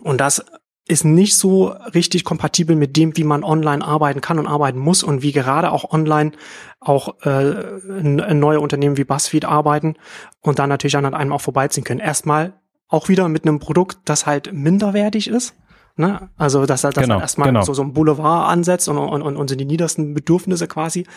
Und 0.01 0.21
das 0.21 0.45
ist 0.87 1.03
nicht 1.03 1.35
so 1.35 1.75
richtig 1.95 2.23
kompatibel 2.23 2.75
mit 2.75 2.95
dem, 2.95 3.17
wie 3.17 3.23
man 3.23 3.43
online 3.43 3.83
arbeiten 3.83 4.21
kann 4.21 4.37
und 4.37 4.45
arbeiten 4.45 4.77
muss 4.77 5.03
und 5.03 5.23
wie 5.23 5.31
gerade 5.31 5.71
auch 5.71 5.91
online 5.91 6.33
auch 6.79 7.19
äh, 7.25 8.33
neue 8.33 8.59
Unternehmen 8.59 8.97
wie 8.97 9.03
BuzzFeed 9.03 9.45
arbeiten 9.45 9.95
und 10.41 10.59
dann 10.59 10.69
natürlich 10.69 10.95
an 10.95 11.11
einem 11.13 11.33
auch 11.33 11.41
vorbeiziehen 11.41 11.83
können. 11.83 11.99
Erstmal 11.99 12.53
auch 12.87 13.09
wieder 13.09 13.27
mit 13.29 13.47
einem 13.47 13.59
Produkt, 13.59 13.97
das 14.05 14.27
halt 14.27 14.53
minderwertig 14.53 15.27
ist. 15.27 15.55
Ne? 15.97 16.29
Also 16.37 16.67
dass, 16.67 16.81
dass 16.81 16.93
genau, 16.93 17.19
erstmal 17.19 17.47
genau. 17.47 17.63
so, 17.63 17.73
so 17.73 17.81
ein 17.81 17.93
Boulevard 17.93 18.49
ansetzt 18.51 18.87
und, 18.87 18.97
und, 18.97 19.21
und, 19.23 19.37
und 19.37 19.59
die 19.59 19.65
niedersten 19.65 20.13
Bedürfnisse 20.13 20.67
quasi 20.67 21.07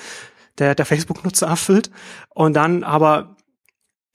der, 0.59 0.75
der 0.75 0.87
Facebook-Nutzer 0.87 1.47
erfüllt 1.47 1.91
und 2.35 2.55
dann 2.55 2.85
aber 2.85 3.37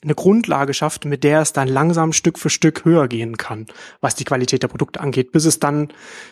eine 0.03 0.15
Grundlage 0.15 0.73
schafft, 0.73 1.05
mit 1.05 1.23
der 1.23 1.41
es 1.41 1.53
dann 1.53 1.67
langsam 1.67 2.13
Stück 2.13 2.37
für 2.37 2.49
Stück 2.49 2.85
höher 2.85 3.07
gehen 3.07 3.37
kann, 3.37 3.65
was 4.01 4.15
die 4.15 4.23
Qualität 4.23 4.63
der 4.63 4.67
Produkte 4.67 4.99
angeht, 4.99 5.31
bis 5.31 5.45
es 5.45 5.59
dann 5.59 5.89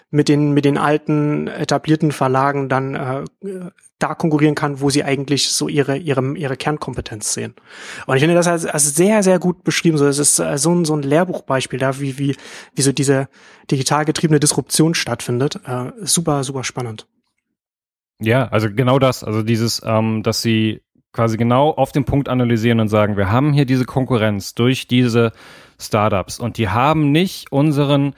mit 0.10 0.30
den 0.30 0.52
mit 0.52 0.66
den 0.66 0.78
alten 0.78 1.48
etablierten 1.48 2.12
Verlagen 2.12 2.70
dann 2.70 2.96
äh, 2.96 3.24
da 4.00 4.16
konkurrieren 4.16 4.56
kann, 4.56 4.82
wo 4.82 4.90
sie 4.90 5.04
eigentlich 5.04 5.50
so 5.50 5.68
ihre 5.68 5.98
ihre 5.98 6.38
ihre 6.38 6.58
Kernkompetenz 6.58 7.34
sehen. 7.34 7.56
Und 8.08 8.16
ich 8.16 8.22
finde 8.22 8.36
das 8.36 8.48
als, 8.48 8.66
als 8.66 8.96
sehr 8.96 9.24
sehr 9.24 9.40
gut 9.40 9.64
beschrieben. 9.64 9.98
So 9.98 10.06
es 10.06 10.20
ist 10.20 10.40
äh, 10.40 10.58
so 10.58 10.74
ein 10.74 10.86
so 10.86 10.96
ein 10.96 11.04
Lehrbuchbeispiel 11.04 11.80
da, 11.80 12.00
wie 12.00 12.18
wie 12.18 12.36
wie 12.76 12.82
so 12.82 12.92
diese 12.92 13.30
digital 13.70 14.06
getriebene 14.06 14.40
Disruption 14.40 14.94
stattfindet. 14.94 15.60
Äh, 15.66 15.92
super 16.02 16.44
super 16.44 16.64
spannend. 16.64 17.08
Ja, 18.22 18.48
also 18.50 18.70
genau 18.72 19.00
das, 19.00 19.24
also 19.24 19.42
dieses, 19.42 19.82
ähm, 19.84 20.22
dass 20.22 20.44
sie 20.44 20.82
quasi 21.12 21.38
genau 21.38 21.72
auf 21.72 21.92
den 21.92 22.06
Punkt 22.06 22.30
analysieren 22.30 22.80
und 22.80 22.88
sagen, 22.88 23.18
wir 23.18 23.32
haben 23.32 23.52
hier 23.52 23.66
diese 23.66 23.86
Konkurrenz 23.86 24.54
durch 24.54 24.88
diese 24.88 25.32
Startups 25.80 26.40
und 26.40 26.58
die 26.58 26.70
haben 26.70 27.12
nicht 27.12 27.52
unseren 27.52 28.14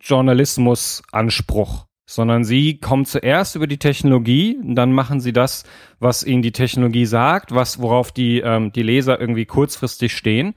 Journalismusanspruch, 0.00 1.86
sondern 2.06 2.44
sie 2.44 2.78
kommen 2.78 3.04
zuerst 3.04 3.56
über 3.56 3.66
die 3.66 3.78
Technologie 3.78 4.56
und 4.56 4.76
dann 4.76 4.92
machen 4.92 5.20
sie 5.20 5.32
das, 5.32 5.64
was 5.98 6.22
ihnen 6.22 6.42
die 6.42 6.52
Technologie 6.52 7.06
sagt, 7.06 7.52
was 7.52 7.80
worauf 7.80 8.12
die 8.12 8.40
ähm, 8.40 8.72
die 8.72 8.82
Leser 8.82 9.20
irgendwie 9.20 9.46
kurzfristig 9.46 10.16
stehen. 10.16 10.54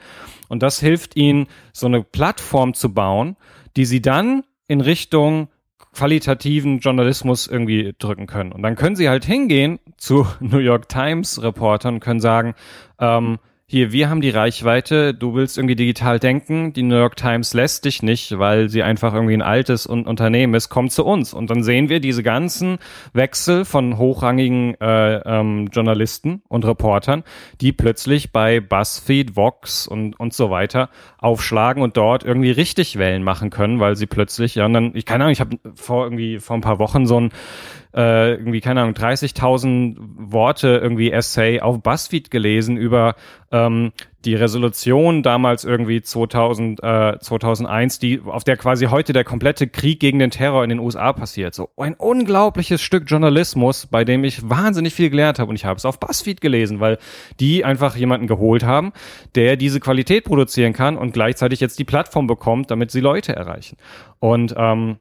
Und 0.47 0.61
das 0.61 0.79
hilft 0.79 1.15
ihnen 1.15 1.47
so 1.73 1.87
eine 1.87 2.03
Plattform 2.03 2.75
zu 2.75 2.93
bauen, 2.93 3.35
die 3.75 3.85
sie 3.85 4.01
dann 4.01 4.43
in 4.67 4.81
Richtung 4.81 5.49
qualitativen 5.95 6.79
Journalismus 6.79 7.47
irgendwie 7.47 7.95
drücken 7.97 8.27
können. 8.27 8.51
Und 8.51 8.61
dann 8.61 8.75
können 8.75 8.95
sie 8.95 9.09
halt 9.09 9.25
hingehen 9.25 9.79
zu 9.97 10.27
New 10.39 10.59
York 10.59 10.89
Times 10.89 11.41
Reportern 11.41 11.95
und 11.95 11.99
können 12.01 12.19
sagen, 12.19 12.53
ähm, 12.99 13.39
hier, 13.67 13.91
wir 13.91 14.11
haben 14.11 14.21
die 14.21 14.29
Reichweite, 14.29 15.15
du 15.15 15.33
willst 15.33 15.57
irgendwie 15.57 15.75
digital 15.75 16.19
denken, 16.19 16.71
die 16.73 16.83
New 16.83 16.97
York 16.97 17.15
Times 17.15 17.55
lässt 17.55 17.85
dich 17.85 18.03
nicht, 18.03 18.37
weil 18.37 18.69
sie 18.69 18.83
einfach 18.83 19.15
irgendwie 19.15 19.33
ein 19.33 19.41
altes 19.41 19.87
Unternehmen 19.87 20.53
ist, 20.53 20.69
komm 20.69 20.91
zu 20.91 21.03
uns. 21.03 21.33
Und 21.33 21.49
dann 21.49 21.63
sehen 21.63 21.89
wir 21.89 21.99
diese 21.99 22.21
ganzen 22.21 22.77
Wechsel 23.13 23.65
von 23.65 23.97
hochrangigen 23.97 24.79
äh, 24.79 25.15
ähm, 25.15 25.69
Journalisten 25.71 26.43
und 26.47 26.63
Reportern, 26.63 27.23
die 27.59 27.71
plötzlich 27.71 28.31
bei 28.31 28.59
BuzzFeed, 28.59 29.35
Vox 29.35 29.87
und, 29.87 30.19
und 30.19 30.35
so 30.35 30.51
weiter 30.51 30.91
aufschlagen 31.17 31.81
und 31.81 31.97
dort 31.97 32.23
irgendwie 32.23 32.51
richtig 32.51 32.99
Wellen 32.99 33.23
machen 33.23 33.49
können, 33.49 33.79
weil 33.79 33.95
sie 33.95 34.05
plötzlich, 34.05 34.53
ja, 34.53 34.67
und 34.67 34.73
dann, 34.73 34.91
ich 34.93 35.05
keine 35.05 35.23
Ahnung, 35.23 35.33
ich 35.33 35.41
habe 35.41 35.57
vor 35.73 36.03
irgendwie 36.03 36.39
vor 36.39 36.55
ein 36.55 36.61
paar 36.61 36.77
Wochen 36.77 37.07
so 37.07 37.19
ein 37.19 37.31
äh, 37.95 38.33
irgendwie, 38.33 38.59
keine 38.59 38.81
Ahnung, 38.81 38.93
30.000 38.93 39.95
Worte 39.99 40.79
irgendwie 40.81 41.11
Essay 41.11 41.61
auf 41.61 41.81
BuzzFeed 41.81 42.29
gelesen 42.29 42.75
über 42.75 43.15
ähm, 43.51 43.93
die 44.25 44.35
Resolution 44.35 45.23
damals 45.23 45.63
irgendwie 45.63 46.01
2000, 46.01 46.83
äh, 46.83 47.19
2001, 47.19 47.99
die, 47.99 48.21
auf 48.25 48.43
der 48.43 48.57
quasi 48.57 48.87
heute 48.87 49.13
der 49.13 49.23
komplette 49.23 49.67
Krieg 49.67 49.99
gegen 49.99 50.19
den 50.19 50.31
Terror 50.31 50.63
in 50.63 50.69
den 50.69 50.79
USA 50.79 51.13
passiert. 51.13 51.53
So 51.53 51.69
ein 51.77 51.93
unglaubliches 51.93 52.81
Stück 52.81 53.05
Journalismus, 53.07 53.85
bei 53.85 54.03
dem 54.03 54.23
ich 54.23 54.49
wahnsinnig 54.49 54.93
viel 54.93 55.09
gelernt 55.09 55.39
habe 55.39 55.49
und 55.51 55.55
ich 55.55 55.65
habe 55.65 55.77
es 55.77 55.85
auf 55.85 55.99
BuzzFeed 55.99 56.41
gelesen, 56.41 56.81
weil 56.81 56.97
die 57.39 57.63
einfach 57.63 57.95
jemanden 57.95 58.27
geholt 58.27 58.63
haben, 58.63 58.91
der 59.35 59.55
diese 59.55 59.79
Qualität 59.79 60.25
produzieren 60.25 60.73
kann 60.73 60.97
und 60.97 61.13
gleichzeitig 61.13 61.61
jetzt 61.61 61.79
die 61.79 61.85
Plattform 61.85 62.27
bekommt, 62.27 62.71
damit 62.71 62.91
sie 62.91 62.99
Leute 62.99 63.35
erreichen. 63.35 63.77
Und 64.19 64.53
ähm, 64.57 64.97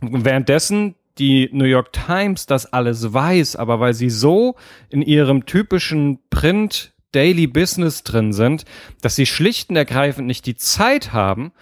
währenddessen 0.00 0.94
die 1.18 1.48
New 1.52 1.64
York 1.64 1.92
Times 1.92 2.46
das 2.46 2.72
alles 2.72 3.12
weiß, 3.12 3.56
aber 3.56 3.80
weil 3.80 3.94
sie 3.94 4.10
so 4.10 4.56
in 4.88 5.02
ihrem 5.02 5.46
typischen 5.46 6.18
Print 6.30 6.92
Daily 7.12 7.46
Business 7.46 8.02
drin 8.02 8.32
sind, 8.32 8.64
dass 9.00 9.16
sie 9.16 9.26
schlicht 9.26 9.70
und 9.70 9.76
ergreifend 9.76 10.26
nicht 10.26 10.44
die 10.46 10.56
Zeit 10.56 11.12
haben, 11.12 11.52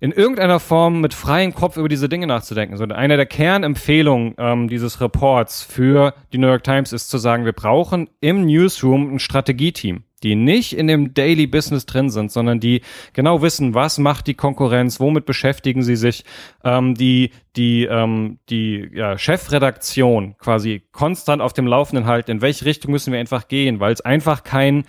in 0.00 0.10
irgendeiner 0.10 0.58
Form 0.58 1.00
mit 1.00 1.14
freiem 1.14 1.54
Kopf 1.54 1.76
über 1.76 1.88
diese 1.88 2.08
Dinge 2.08 2.26
nachzudenken. 2.26 2.76
So, 2.76 2.84
eine 2.84 3.16
der 3.16 3.26
Kernempfehlungen 3.26 4.34
ähm, 4.36 4.68
dieses 4.68 5.00
Reports 5.00 5.62
für 5.62 6.14
die 6.32 6.38
New 6.38 6.48
York 6.48 6.64
Times 6.64 6.92
ist 6.92 7.08
zu 7.08 7.18
sagen, 7.18 7.44
wir 7.44 7.52
brauchen 7.52 8.10
im 8.20 8.44
Newsroom 8.44 9.14
ein 9.14 9.18
Strategieteam 9.20 10.02
die 10.22 10.34
nicht 10.34 10.76
in 10.76 10.86
dem 10.86 11.14
Daily 11.14 11.46
Business 11.46 11.86
drin 11.86 12.10
sind, 12.10 12.30
sondern 12.32 12.60
die 12.60 12.82
genau 13.12 13.42
wissen, 13.42 13.74
was 13.74 13.98
macht 13.98 14.26
die 14.26 14.34
Konkurrenz, 14.34 15.00
womit 15.00 15.26
beschäftigen 15.26 15.82
sie 15.82 15.96
sich, 15.96 16.24
ähm, 16.64 16.94
die 16.94 17.30
die 17.56 17.84
ähm, 17.84 18.38
die 18.48 18.90
ja, 18.94 19.18
Chefredaktion 19.18 20.36
quasi 20.38 20.82
konstant 20.92 21.42
auf 21.42 21.52
dem 21.52 21.66
Laufenden 21.66 22.06
halten, 22.06 22.30
in 22.30 22.40
welche 22.40 22.64
Richtung 22.64 22.92
müssen 22.92 23.12
wir 23.12 23.20
einfach 23.20 23.48
gehen, 23.48 23.80
weil 23.80 23.92
es 23.92 24.00
einfach 24.00 24.42
kein 24.42 24.84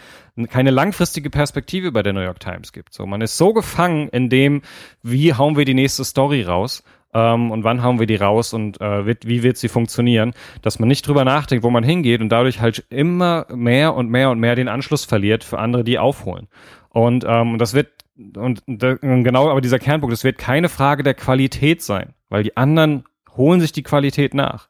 keine 0.49 0.71
langfristige 0.71 1.29
Perspektive 1.29 1.91
bei 1.91 2.01
der 2.01 2.13
New 2.13 2.21
York 2.21 2.39
Times 2.39 2.71
gibt. 2.71 2.93
So, 2.93 3.05
man 3.05 3.21
ist 3.21 3.37
so 3.37 3.53
gefangen 3.53 4.09
in 4.09 4.29
dem, 4.29 4.61
wie 5.03 5.33
hauen 5.33 5.57
wir 5.57 5.65
die 5.65 5.75
nächste 5.75 6.03
Story 6.03 6.43
raus 6.43 6.83
ähm, 7.13 7.51
und 7.51 7.63
wann 7.63 7.83
hauen 7.83 7.99
wir 7.99 8.07
die 8.07 8.15
raus 8.15 8.53
und 8.53 8.79
äh, 8.81 9.05
wird, 9.05 9.27
wie 9.27 9.43
wird 9.43 9.57
sie 9.57 9.69
funktionieren, 9.69 10.33
dass 10.61 10.79
man 10.79 10.87
nicht 10.89 11.07
drüber 11.07 11.25
nachdenkt, 11.25 11.63
wo 11.63 11.69
man 11.69 11.83
hingeht 11.83 12.21
und 12.21 12.29
dadurch 12.29 12.61
halt 12.61 12.85
immer 12.89 13.45
mehr 13.53 13.95
und 13.95 14.09
mehr 14.09 14.29
und 14.29 14.39
mehr 14.39 14.55
den 14.55 14.67
Anschluss 14.67 15.05
verliert 15.05 15.43
für 15.43 15.59
andere, 15.59 15.83
die 15.83 15.99
aufholen. 15.99 16.47
Und 16.89 17.25
ähm, 17.27 17.57
das 17.57 17.73
wird 17.73 17.89
und 18.15 18.61
genau, 18.67 19.49
aber 19.49 19.61
dieser 19.61 19.79
Kernpunkt, 19.79 20.13
es 20.13 20.23
wird 20.23 20.37
keine 20.37 20.69
Frage 20.69 21.01
der 21.01 21.15
Qualität 21.15 21.81
sein, 21.81 22.13
weil 22.29 22.43
die 22.43 22.55
anderen 22.57 23.05
holen 23.35 23.59
sich 23.59 23.71
die 23.71 23.81
Qualität 23.81 24.35
nach. 24.35 24.67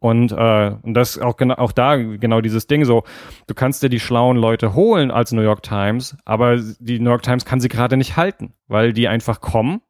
Und, 0.00 0.32
äh, 0.32 0.72
und 0.82 0.94
das 0.94 1.16
auch 1.20 1.36
genau 1.36 1.54
auch 1.54 1.70
da 1.70 1.94
genau 1.94 2.40
dieses 2.40 2.66
Ding 2.66 2.84
so, 2.84 3.04
du 3.46 3.54
kannst 3.54 3.84
dir 3.84 3.88
die 3.88 4.00
schlauen 4.00 4.36
Leute 4.36 4.74
holen 4.74 5.12
als 5.12 5.30
New 5.30 5.42
York 5.42 5.62
Times, 5.62 6.16
aber 6.24 6.56
die 6.56 6.98
New 6.98 7.10
York 7.10 7.22
Times 7.22 7.44
kann 7.44 7.60
sie 7.60 7.68
gerade 7.68 7.96
nicht 7.96 8.16
halten, 8.16 8.52
weil 8.66 8.92
die 8.92 9.06
einfach 9.06 9.40
kommen 9.40 9.80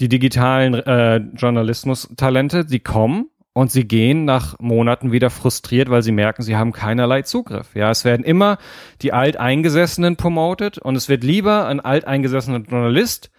die 0.00 0.08
digitalen 0.08 0.74
äh, 0.74 1.16
Journalismus-Talente, 1.36 2.64
die 2.64 2.80
kommen 2.80 3.26
und 3.52 3.70
sie 3.70 3.86
gehen 3.86 4.24
nach 4.24 4.58
Monaten 4.58 5.12
wieder 5.12 5.30
frustriert, 5.30 5.90
weil 5.90 6.02
sie 6.02 6.12
merken, 6.12 6.42
sie 6.42 6.56
haben 6.56 6.72
keinerlei 6.72 7.22
Zugriff. 7.22 7.74
Ja, 7.74 7.90
es 7.90 8.04
werden 8.04 8.24
immer 8.24 8.58
die 9.02 9.12
Alteingesessenen 9.12 10.16
promoted 10.16 10.78
und 10.78 10.96
es 10.96 11.08
wird 11.08 11.24
lieber 11.24 11.66
ein 11.66 11.80
alteingesessener 11.80 12.60
Journalist 12.60 13.30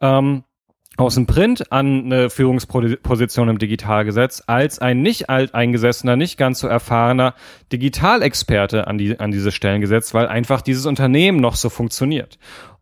ähm, 0.00 0.44
aus 0.96 1.14
dem 1.14 1.26
Print 1.26 1.70
an 1.70 2.06
eine 2.06 2.28
Führungsposition 2.28 3.48
im 3.48 3.58
Digitalgesetz 3.58 4.42
als 4.48 4.80
ein 4.80 5.00
nicht 5.00 5.30
alteingesessener, 5.30 6.16
nicht 6.16 6.36
ganz 6.36 6.58
so 6.58 6.66
erfahrener 6.66 7.34
Digitalexperte 7.72 8.88
an, 8.88 8.98
die, 8.98 9.20
an 9.20 9.30
diese 9.30 9.52
Stellen 9.52 9.80
gesetzt, 9.80 10.12
weil 10.12 10.26
einfach 10.26 10.60
dieses 10.60 10.86
Unternehmen 10.86 11.38
noch 11.38 11.54
so 11.54 11.68
funktioniert. 11.70 12.38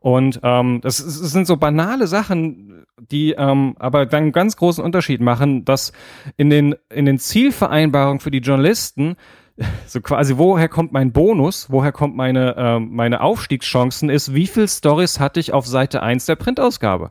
Und 0.07 0.39
ähm, 0.45 0.81
das, 0.83 0.99
das 0.99 1.17
sind 1.17 1.49
so 1.49 1.57
banale 1.57 2.07
Sachen, 2.07 2.85
die 3.11 3.33
ähm, 3.33 3.75
aber 3.81 4.07
dann 4.07 4.23
einen 4.23 4.33
ganz 4.33 4.57
großen 4.57 4.85
Unterschied 4.85 5.21
machen, 5.21 5.65
dass 5.65 5.91
in 6.37 6.49
den, 6.49 6.77
in 6.91 7.07
den 7.07 7.19
Zielvereinbarungen 7.19 8.21
für 8.21 8.31
die 8.31 8.39
Journalisten 8.39 9.17
so 9.87 10.01
quasi, 10.01 10.39
woher 10.39 10.69
kommt 10.69 10.93
mein 10.93 11.11
Bonus, 11.11 11.73
woher 11.73 11.91
kommt 11.91 12.15
meine, 12.15 12.55
äh, 12.57 12.79
meine 12.79 13.21
Aufstiegschancen, 13.21 14.09
ist, 14.09 14.33
wie 14.33 14.47
viel 14.47 14.69
Stories 14.69 15.19
hatte 15.19 15.41
ich 15.41 15.53
auf 15.53 15.67
Seite 15.67 16.05
1 16.05 16.27
der 16.27 16.37
Printausgabe. 16.37 17.11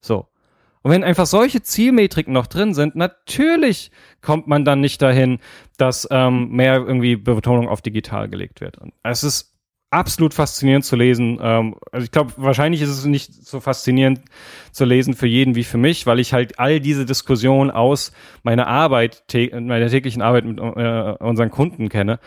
So. 0.00 0.28
Und 0.82 0.92
wenn 0.92 1.02
einfach 1.02 1.26
solche 1.26 1.62
Zielmetriken 1.62 2.32
noch 2.32 2.46
drin 2.46 2.72
sind, 2.72 2.94
natürlich 2.94 3.90
kommt 4.22 4.46
man 4.46 4.64
dann 4.64 4.80
nicht 4.80 5.02
dahin, 5.02 5.40
dass 5.76 6.06
ähm, 6.12 6.50
mehr 6.50 6.76
irgendwie 6.76 7.16
Betonung 7.16 7.68
auf 7.68 7.82
digital 7.82 8.28
gelegt 8.28 8.60
wird. 8.60 8.78
Und 8.78 8.92
es 9.02 9.24
ist 9.24 9.57
absolut 9.90 10.34
faszinierend 10.34 10.84
zu 10.84 10.96
lesen. 10.96 11.38
Ähm, 11.40 11.76
also 11.92 12.04
ich 12.04 12.10
glaube, 12.10 12.32
wahrscheinlich 12.36 12.82
ist 12.82 12.90
es 12.90 13.04
nicht 13.04 13.32
so 13.46 13.60
faszinierend 13.60 14.20
zu 14.72 14.84
lesen 14.84 15.14
für 15.14 15.26
jeden 15.26 15.54
wie 15.54 15.64
für 15.64 15.78
mich, 15.78 16.06
weil 16.06 16.18
ich 16.18 16.32
halt 16.32 16.58
all 16.58 16.80
diese 16.80 17.06
Diskussionen 17.06 17.70
aus 17.70 18.12
meiner 18.42 18.66
Arbeit, 18.66 19.24
meiner 19.32 19.88
täglichen 19.88 20.22
Arbeit 20.22 20.44
mit 20.44 20.58
äh, 20.58 21.14
unseren 21.24 21.50
Kunden 21.50 21.88
kenne. 21.88 22.20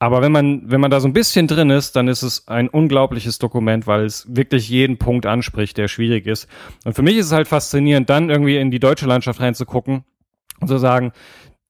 Aber 0.00 0.20
wenn 0.20 0.32
man, 0.32 0.62
wenn 0.66 0.80
man 0.80 0.90
da 0.90 1.00
so 1.00 1.08
ein 1.08 1.12
bisschen 1.12 1.46
drin 1.46 1.70
ist, 1.70 1.96
dann 1.96 2.08
ist 2.08 2.22
es 2.22 2.48
ein 2.48 2.68
unglaubliches 2.68 3.38
Dokument, 3.38 3.86
weil 3.86 4.04
es 4.04 4.26
wirklich 4.28 4.68
jeden 4.68 4.98
Punkt 4.98 5.24
anspricht, 5.24 5.78
der 5.78 5.88
schwierig 5.88 6.26
ist. 6.26 6.48
Und 6.84 6.94
für 6.94 7.02
mich 7.02 7.16
ist 7.16 7.26
es 7.26 7.32
halt 7.32 7.48
faszinierend, 7.48 8.10
dann 8.10 8.28
irgendwie 8.28 8.58
in 8.58 8.70
die 8.70 8.80
deutsche 8.80 9.06
Landschaft 9.06 9.40
reinzugucken 9.40 10.04
und 10.60 10.68
zu 10.68 10.78
sagen, 10.78 11.12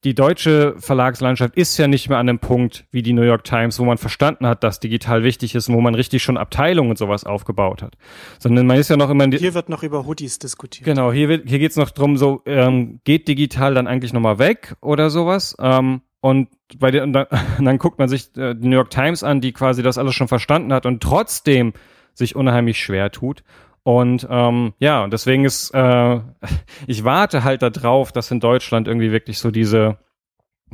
die 0.04 0.14
deutsche 0.14 0.74
Verlagslandschaft 0.78 1.56
ist 1.56 1.78
ja 1.78 1.88
nicht 1.88 2.10
mehr 2.10 2.18
an 2.18 2.26
dem 2.26 2.38
Punkt 2.38 2.84
wie 2.90 3.02
die 3.02 3.14
New 3.14 3.22
York 3.22 3.42
Times, 3.44 3.78
wo 3.78 3.84
man 3.84 3.96
verstanden 3.96 4.46
hat, 4.46 4.62
dass 4.62 4.78
digital 4.78 5.24
wichtig 5.24 5.54
ist 5.54 5.68
und 5.68 5.74
wo 5.74 5.80
man 5.80 5.94
richtig 5.94 6.22
schon 6.22 6.36
Abteilungen 6.36 6.90
und 6.90 6.98
sowas 6.98 7.24
aufgebaut 7.24 7.82
hat. 7.82 7.96
Sondern 8.38 8.66
man 8.66 8.76
ist 8.78 8.90
ja 8.90 8.98
noch 8.98 9.08
immer 9.08 9.24
in 9.24 9.30
die 9.30 9.38
Hier 9.38 9.54
wird 9.54 9.70
noch 9.70 9.82
über 9.82 10.06
Hoodies 10.06 10.38
diskutiert. 10.38 10.84
Genau, 10.84 11.10
hier, 11.10 11.30
wird, 11.30 11.48
hier 11.48 11.58
geht's 11.58 11.76
noch 11.76 11.90
drum, 11.90 12.18
so 12.18 12.42
ähm, 12.44 13.00
geht 13.04 13.28
digital 13.28 13.74
dann 13.74 13.86
eigentlich 13.86 14.12
nochmal 14.12 14.38
weg 14.38 14.76
oder 14.82 15.08
sowas. 15.08 15.56
Ähm, 15.58 16.02
und 16.20 16.48
bei 16.78 16.90
der, 16.90 17.02
und 17.02 17.14
dann, 17.14 17.26
dann 17.58 17.78
guckt 17.78 17.98
man 17.98 18.08
sich 18.08 18.36
äh, 18.36 18.54
die 18.54 18.68
New 18.68 18.76
York 18.76 18.90
Times 18.90 19.22
an, 19.24 19.40
die 19.40 19.52
quasi 19.52 19.82
das 19.82 19.96
alles 19.96 20.14
schon 20.14 20.28
verstanden 20.28 20.72
hat 20.72 20.84
und 20.84 21.02
trotzdem 21.02 21.72
sich 22.12 22.36
unheimlich 22.36 22.78
schwer 22.78 23.10
tut. 23.10 23.42
Und 23.84 24.26
ähm, 24.30 24.72
ja, 24.78 25.06
deswegen 25.06 25.44
ist, 25.44 25.70
äh, 25.74 26.20
ich 26.86 27.04
warte 27.04 27.44
halt 27.44 27.62
darauf, 27.62 28.10
dass 28.10 28.30
in 28.30 28.40
Deutschland 28.40 28.88
irgendwie 28.88 29.12
wirklich 29.12 29.38
so 29.38 29.50
diese, 29.50 29.98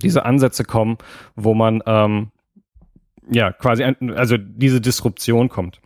diese 0.01 0.25
Ansätze 0.25 0.65
kommen, 0.65 0.97
wo 1.35 1.53
man 1.53 1.83
ähm, 1.87 2.31
ja 3.29 3.53
quasi, 3.53 3.85
also 3.85 4.37
diese 4.39 4.81
Disruption 4.81 5.49
kommt. 5.49 5.81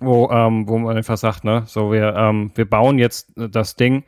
Wo, 0.00 0.30
ähm, 0.30 0.68
wo 0.68 0.78
man 0.78 0.96
einfach 0.96 1.16
sagt, 1.16 1.44
ne, 1.44 1.64
so 1.66 1.92
wir, 1.92 2.14
ähm, 2.14 2.52
wir 2.54 2.70
bauen 2.70 2.98
jetzt 2.98 3.32
das 3.34 3.74
Ding 3.74 4.04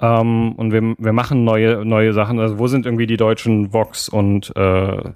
ähm, 0.00 0.52
und 0.52 0.72
wir, 0.72 0.94
wir 0.98 1.12
machen 1.12 1.44
neue, 1.44 1.84
neue 1.84 2.12
Sachen. 2.12 2.40
Also 2.40 2.58
wo 2.58 2.66
sind 2.66 2.86
irgendwie 2.86 3.06
die 3.06 3.18
deutschen 3.18 3.72
Vox 3.72 4.08
und, 4.08 4.56
äh, 4.56 5.12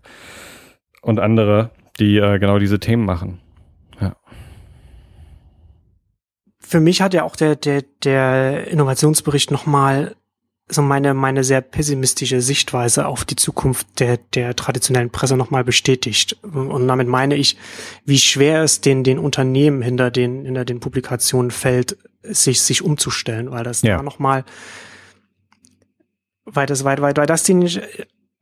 und 1.00 1.18
andere, 1.18 1.70
die 1.98 2.18
äh, 2.18 2.38
genau 2.38 2.58
diese 2.58 2.78
Themen 2.78 3.06
machen? 3.06 3.40
Ja. 4.00 4.14
Für 6.72 6.80
mich 6.80 7.02
hat 7.02 7.12
ja 7.12 7.24
auch 7.24 7.36
der, 7.36 7.54
der, 7.54 7.82
der 8.02 8.66
Innovationsbericht 8.68 9.50
nochmal 9.50 10.16
so 10.68 10.80
meine, 10.80 11.12
meine 11.12 11.44
sehr 11.44 11.60
pessimistische 11.60 12.40
Sichtweise 12.40 13.04
auf 13.04 13.26
die 13.26 13.36
Zukunft 13.36 14.00
der, 14.00 14.16
der 14.16 14.56
traditionellen 14.56 15.10
Presse 15.10 15.36
nochmal 15.36 15.64
bestätigt. 15.64 16.38
Und 16.42 16.88
damit 16.88 17.08
meine 17.08 17.34
ich, 17.34 17.58
wie 18.06 18.16
schwer 18.16 18.62
es 18.62 18.80
den, 18.80 19.04
den 19.04 19.18
Unternehmen 19.18 19.82
hinter 19.82 20.10
den, 20.10 20.46
hinter 20.46 20.64
den 20.64 20.80
Publikationen 20.80 21.50
fällt, 21.50 21.98
sich, 22.22 22.62
sich 22.62 22.80
umzustellen, 22.80 23.50
weil 23.50 23.64
das 23.64 23.82
ja. 23.82 23.98
da 23.98 24.02
nochmal, 24.02 24.46
weil 26.46 26.64
das, 26.64 26.84
weil, 26.84 27.02
weil, 27.02 27.14
weil 27.18 27.26
das 27.26 27.42
denen 27.42 27.68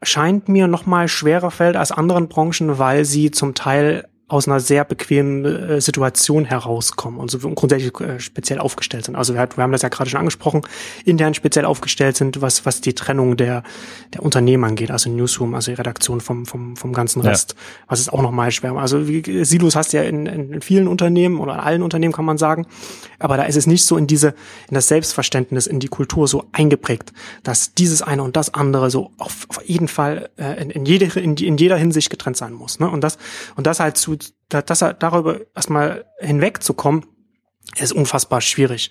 scheint 0.03 0.49
mir 0.49 0.69
nochmal 0.69 1.09
schwerer 1.09 1.51
fällt 1.51 1.75
als 1.75 1.91
anderen 1.91 2.29
Branchen, 2.29 2.79
weil 2.79 3.05
sie 3.05 3.33
zum 3.33 3.57
Teil 3.57 4.09
aus 4.31 4.47
einer 4.47 4.61
sehr 4.61 4.85
bequemen 4.85 5.45
äh, 5.45 5.81
Situation 5.81 6.45
herauskommen 6.45 7.19
und 7.19 7.33
so 7.33 7.39
grundsätzlich 7.39 7.93
äh, 8.01 8.21
speziell 8.21 8.61
aufgestellt 8.61 9.05
sind. 9.05 9.17
Also 9.17 9.35
wir, 9.35 9.49
wir 9.57 9.63
haben 9.63 9.73
das 9.73 9.83
ja 9.83 9.89
gerade 9.89 10.09
schon 10.09 10.21
angesprochen, 10.21 10.63
intern 11.05 11.35
speziell 11.35 11.65
aufgestellt 11.65 12.17
sind, 12.17 12.41
was, 12.41 12.65
was 12.65 12.81
die 12.81 12.95
Trennung 12.95 13.37
der, 13.37 13.65
der 14.15 14.23
Unternehmen 14.23 14.63
angeht, 14.63 14.93
also 14.93 15.11
Newsroom, 15.11 15.57
also 15.57 15.73
die 15.73 15.75
Redaktion 15.75 16.21
vom, 16.21 16.47
vom, 16.47 16.77
vom 16.77 16.93
ganzen 16.93 17.23
Rest, 17.23 17.55
ja. 17.57 17.85
was 17.89 17.99
ist 17.99 18.13
auch 18.13 18.23
nochmal 18.23 18.53
schwer. 18.53 18.73
Also 18.77 19.09
wie, 19.09 19.45
Silos 19.45 19.75
hast 19.75 19.93
du 19.93 19.97
ja 19.97 20.05
in, 20.05 20.27
in 20.27 20.63
vielen 20.63 20.87
Unternehmen 20.87 21.41
oder 21.41 21.55
in 21.55 21.61
allen 21.61 21.83
Unternehmen 21.83 22.13
kann 22.13 22.25
man 22.25 22.39
sagen, 22.39 22.67
aber 23.19 23.37
da 23.37 23.43
ist 23.43 23.57
es 23.57 23.67
nicht 23.67 23.85
so 23.85 23.97
in 23.97 24.07
diese, 24.07 24.29
in 24.69 24.75
das 24.75 24.87
Selbstverständnis, 24.87 25.67
in 25.67 25.81
die 25.81 25.89
Kultur 25.89 26.29
so 26.29 26.45
eingeprägt, 26.53 27.13
dass 27.43 27.75
dieses 27.75 28.01
eine 28.01 28.23
und 28.23 28.37
das 28.37 28.55
andere 28.55 28.91
so 28.91 29.11
auf, 29.19 29.47
auf 29.49 29.61
jeden 29.65 29.89
Fall 29.89 30.31
äh, 30.37 30.63
in, 30.63 30.71
in, 30.71 30.87
jede, 30.87 31.19
in, 31.19 31.37
in 31.37 31.57
jeder 31.57 31.77
Hinsicht 31.77 32.11
getrennt 32.11 32.37
sein 32.37 32.53
muss. 32.53 32.79
Ne? 32.79 32.89
Und 32.89 33.03
das, 33.03 33.19
und 33.57 33.67
das 33.67 33.81
halt 33.81 33.97
zu 33.97 34.20
dass 34.49 34.83
er 34.83 34.95
darüber 34.95 35.41
erstmal 35.55 36.05
hinwegzukommen, 36.19 37.05
ist 37.77 37.93
unfassbar 37.93 38.41
schwierig. 38.41 38.91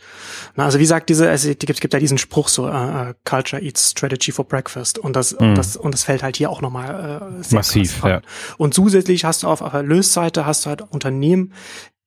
Na, 0.55 0.65
also 0.65 0.79
wie 0.79 0.85
sagt 0.85 1.09
diese, 1.09 1.29
es 1.29 1.43
gibt, 1.43 1.81
gibt 1.81 1.93
ja 1.93 1.99
diesen 1.99 2.17
Spruch 2.17 2.47
so, 2.47 2.67
uh, 2.67 3.13
Culture 3.25 3.61
eats 3.61 3.91
Strategy 3.91 4.31
for 4.31 4.45
Breakfast 4.45 4.97
und 4.97 5.15
das, 5.15 5.33
mhm. 5.33 5.49
und 5.49 5.55
das 5.55 5.75
und 5.75 5.93
das 5.93 6.03
fällt 6.03 6.23
halt 6.23 6.37
hier 6.37 6.49
auch 6.49 6.61
nochmal 6.61 7.41
äh, 7.49 7.53
massiv. 7.53 8.03
Ja. 8.03 8.21
Und 8.57 8.73
zusätzlich 8.73 9.25
hast 9.25 9.43
du 9.43 9.47
auf, 9.47 9.61
auf 9.61 9.71
der 9.71 9.83
Lösseite 9.83 10.45
hast 10.45 10.65
du 10.65 10.69
halt 10.69 10.81
Unternehmen, 10.81 11.53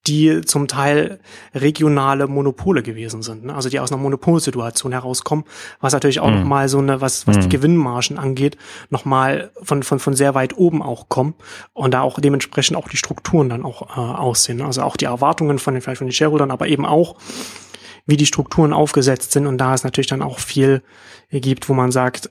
die 0.06 0.40
zum 0.40 0.66
Teil 0.66 1.20
regionale 1.54 2.26
Monopole 2.26 2.82
gewesen 2.82 3.22
sind, 3.22 3.44
ne? 3.44 3.54
also 3.54 3.68
die 3.68 3.78
aus 3.78 3.92
einer 3.92 4.00
Monopolsituation 4.00 4.90
herauskommen, 4.90 5.44
was 5.80 5.92
natürlich 5.92 6.18
auch 6.18 6.30
mm. 6.30 6.40
nochmal 6.40 6.68
so 6.68 6.78
eine, 6.78 7.00
was, 7.00 7.26
was 7.28 7.36
mm. 7.36 7.40
die 7.40 7.48
Gewinnmargen 7.48 8.18
angeht, 8.18 8.56
nochmal 8.90 9.52
von, 9.62 9.84
von, 9.84 10.00
von 10.00 10.14
sehr 10.14 10.34
weit 10.34 10.56
oben 10.56 10.82
auch 10.82 11.08
kommen 11.08 11.34
und 11.72 11.94
da 11.94 12.00
auch 12.00 12.18
dementsprechend 12.18 12.76
auch 12.76 12.88
die 12.88 12.96
Strukturen 12.96 13.48
dann 13.48 13.64
auch 13.64 13.96
äh, 13.96 14.00
aussehen. 14.00 14.58
Ne? 14.58 14.64
Also 14.64 14.82
auch 14.82 14.96
die 14.96 15.04
Erwartungen 15.04 15.60
von 15.60 15.74
den, 15.74 15.82
vielleicht 15.82 15.98
von 15.98 16.08
den 16.08 16.12
Shareholdern, 16.12 16.50
aber 16.50 16.66
eben 16.66 16.84
auch, 16.84 17.16
wie 18.04 18.16
die 18.16 18.26
Strukturen 18.26 18.72
aufgesetzt 18.72 19.30
sind 19.30 19.46
und 19.46 19.58
da 19.58 19.74
es 19.74 19.84
natürlich 19.84 20.08
dann 20.08 20.22
auch 20.22 20.40
viel 20.40 20.82
gibt, 21.30 21.68
wo 21.68 21.74
man 21.74 21.92
sagt, 21.92 22.30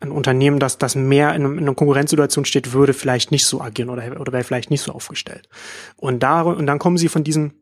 ein 0.00 0.10
Unternehmen, 0.10 0.60
das, 0.60 0.78
das 0.78 0.94
mehr 0.94 1.34
in, 1.34 1.44
in 1.44 1.58
einer 1.58 1.74
Konkurrenzsituation 1.74 2.44
steht, 2.44 2.72
würde 2.72 2.92
vielleicht 2.92 3.30
nicht 3.30 3.44
so 3.44 3.60
agieren 3.60 3.90
oder, 3.90 4.20
oder 4.20 4.32
wäre 4.32 4.44
vielleicht 4.44 4.70
nicht 4.70 4.82
so 4.82 4.92
aufgestellt. 4.92 5.48
Und 5.96 6.22
da, 6.22 6.42
und 6.42 6.66
dann 6.66 6.78
kommen 6.78 6.98
sie 6.98 7.08
von 7.08 7.24
diesem, 7.24 7.52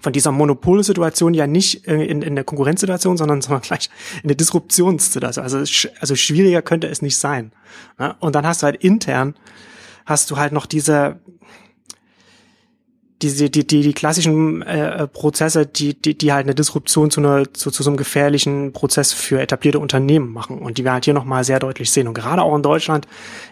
von 0.00 0.12
dieser 0.12 0.32
Monopolsituation 0.32 1.34
ja 1.34 1.46
nicht 1.46 1.86
in, 1.86 2.22
in 2.22 2.34
der 2.34 2.44
Konkurrenzsituation, 2.44 3.16
sondern, 3.16 3.40
sondern 3.40 3.62
gleich 3.62 3.88
in 4.22 4.28
der 4.28 4.36
Disruptionssituation. 4.36 5.42
Also, 5.42 5.58
also 5.58 6.16
schwieriger 6.16 6.62
könnte 6.62 6.88
es 6.88 7.02
nicht 7.02 7.16
sein. 7.16 7.52
Und 8.20 8.34
dann 8.34 8.46
hast 8.46 8.62
du 8.62 8.66
halt 8.66 8.82
intern, 8.82 9.34
hast 10.04 10.30
du 10.30 10.36
halt 10.36 10.52
noch 10.52 10.66
diese, 10.66 11.20
die, 13.22 13.50
die, 13.50 13.66
die, 13.66 13.82
die 13.82 13.92
klassischen 13.92 14.62
äh, 14.62 15.06
Prozesse, 15.06 15.64
die, 15.66 15.94
die, 15.94 16.16
die 16.16 16.32
halt 16.32 16.46
eine 16.46 16.54
Disruption 16.54 17.10
zu, 17.10 17.20
einer, 17.20 17.52
zu, 17.54 17.70
zu 17.70 17.82
so 17.82 17.90
einem 17.90 17.96
gefährlichen 17.96 18.72
Prozess 18.72 19.12
für 19.12 19.40
etablierte 19.40 19.78
Unternehmen 19.78 20.32
machen. 20.32 20.58
Und 20.58 20.78
die 20.78 20.84
wir 20.84 20.92
halt 20.92 21.04
hier 21.04 21.14
nochmal 21.14 21.44
sehr 21.44 21.58
deutlich 21.58 21.90
sehen. 21.90 22.08
Und 22.08 22.14
gerade 22.14 22.42
auch 22.42 22.54
in 22.56 22.62
Deutschland, 22.62 23.06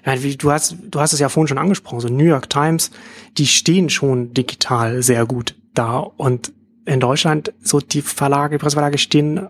ja, 0.05 0.23
wie, 0.23 0.37
du 0.37 0.51
hast, 0.51 0.77
du 0.83 1.01
hast 1.01 1.13
es 1.13 1.21
ja 1.21 1.29
vorhin 1.29 1.49
schon 1.49 1.59
angesprochen, 1.59 2.01
so 2.01 2.09
New 2.09 2.25
York 2.25 2.51
Times, 2.51 2.91
die 3.39 3.47
stehen 3.47 3.89
schon 3.89 4.35
digital 4.35 5.03
sehr 5.03 5.25
gut 5.27 5.55
da. 5.75 5.99
Und 5.99 6.53
in 6.85 7.01
Deutschland 7.01 7.53
so 7.63 7.81
die 7.81 8.03
Verlage, 8.03 8.57
die 8.57 8.61
Presseverlage 8.61 8.99
stehen 8.99 9.49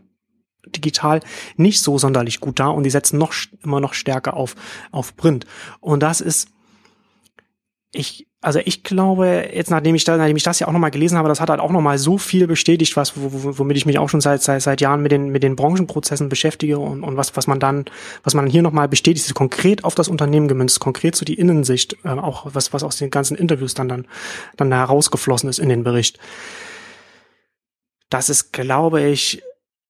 digital 0.67 1.21
nicht 1.57 1.81
so 1.81 1.97
sonderlich 1.97 2.41
gut 2.41 2.61
da. 2.61 2.69
Und 2.69 2.83
die 2.83 2.91
setzen 2.91 3.19
noch 3.19 3.33
immer 3.65 3.81
noch 3.81 3.95
stärker 3.95 4.35
auf 4.35 4.55
auf 4.93 5.17
Print. 5.17 5.47
Und 5.81 6.03
das 6.03 6.21
ist 6.21 6.49
ich 7.93 8.30
also 8.43 8.59
ich 8.65 8.85
glaube, 8.85 9.51
jetzt 9.53 9.71
nachdem 9.71 9.95
ich, 9.95 10.05
da, 10.05 10.17
nachdem 10.17 10.37
ich 10.37 10.43
das 10.43 10.61
ja 10.61 10.67
auch 10.67 10.73
nochmal 10.73 10.91
gelesen 10.91 11.19
habe, 11.19 11.29
das 11.29 11.41
hat 11.41 11.51
halt 11.51 11.61
auch 11.61 11.73
nochmal 11.73 11.99
so 11.99 12.17
viel 12.17 12.47
bestätigt, 12.47 12.97
was, 12.97 13.13
womit 13.15 13.77
ich 13.77 13.85
mich 13.85 13.99
auch 13.99 14.09
schon 14.09 14.23
seit, 14.23 14.43
seit, 14.43 14.63
seit 14.63 14.81
Jahren 14.81 15.03
mit 15.03 15.13
den, 15.13 15.29
mit 15.29 15.43
den 15.43 15.57
Branchenprozessen 15.57 16.31
beschäftige 16.31 16.79
und, 16.79 17.03
und 17.03 17.19
was, 17.19 17.37
was 17.37 17.47
man 17.47 17.61
dann, 17.61 17.85
was 18.25 18.33
man 18.33 18.47
hier 18.47 18.63
nochmal 18.63 18.89
bestätigt, 18.89 19.27
ist 19.27 19.35
konkret 19.35 19.85
auf 19.85 19.95
das 19.95 20.09
Unternehmen 20.09 20.49
gemünzt, 20.49 20.81
konkret 20.81 21.17
so 21.17 21.27
die 21.27 21.35
Innensicht, 21.35 21.99
äh, 22.05 22.09
auch 22.09 22.47
was, 22.55 22.73
was 22.73 22.83
aus 22.83 22.97
den 22.97 23.11
ganzen 23.11 23.37
Interviews 23.37 23.75
dann, 23.75 23.91
dann, 23.91 24.07
dann 24.57 24.73
herausgeflossen 24.73 25.51
ist 25.51 25.59
in 25.59 25.69
den 25.69 25.85
Bericht. 25.85 26.19
Das 28.09 28.31
ist, 28.31 28.55
glaube 28.55 29.03
ich, 29.03 29.43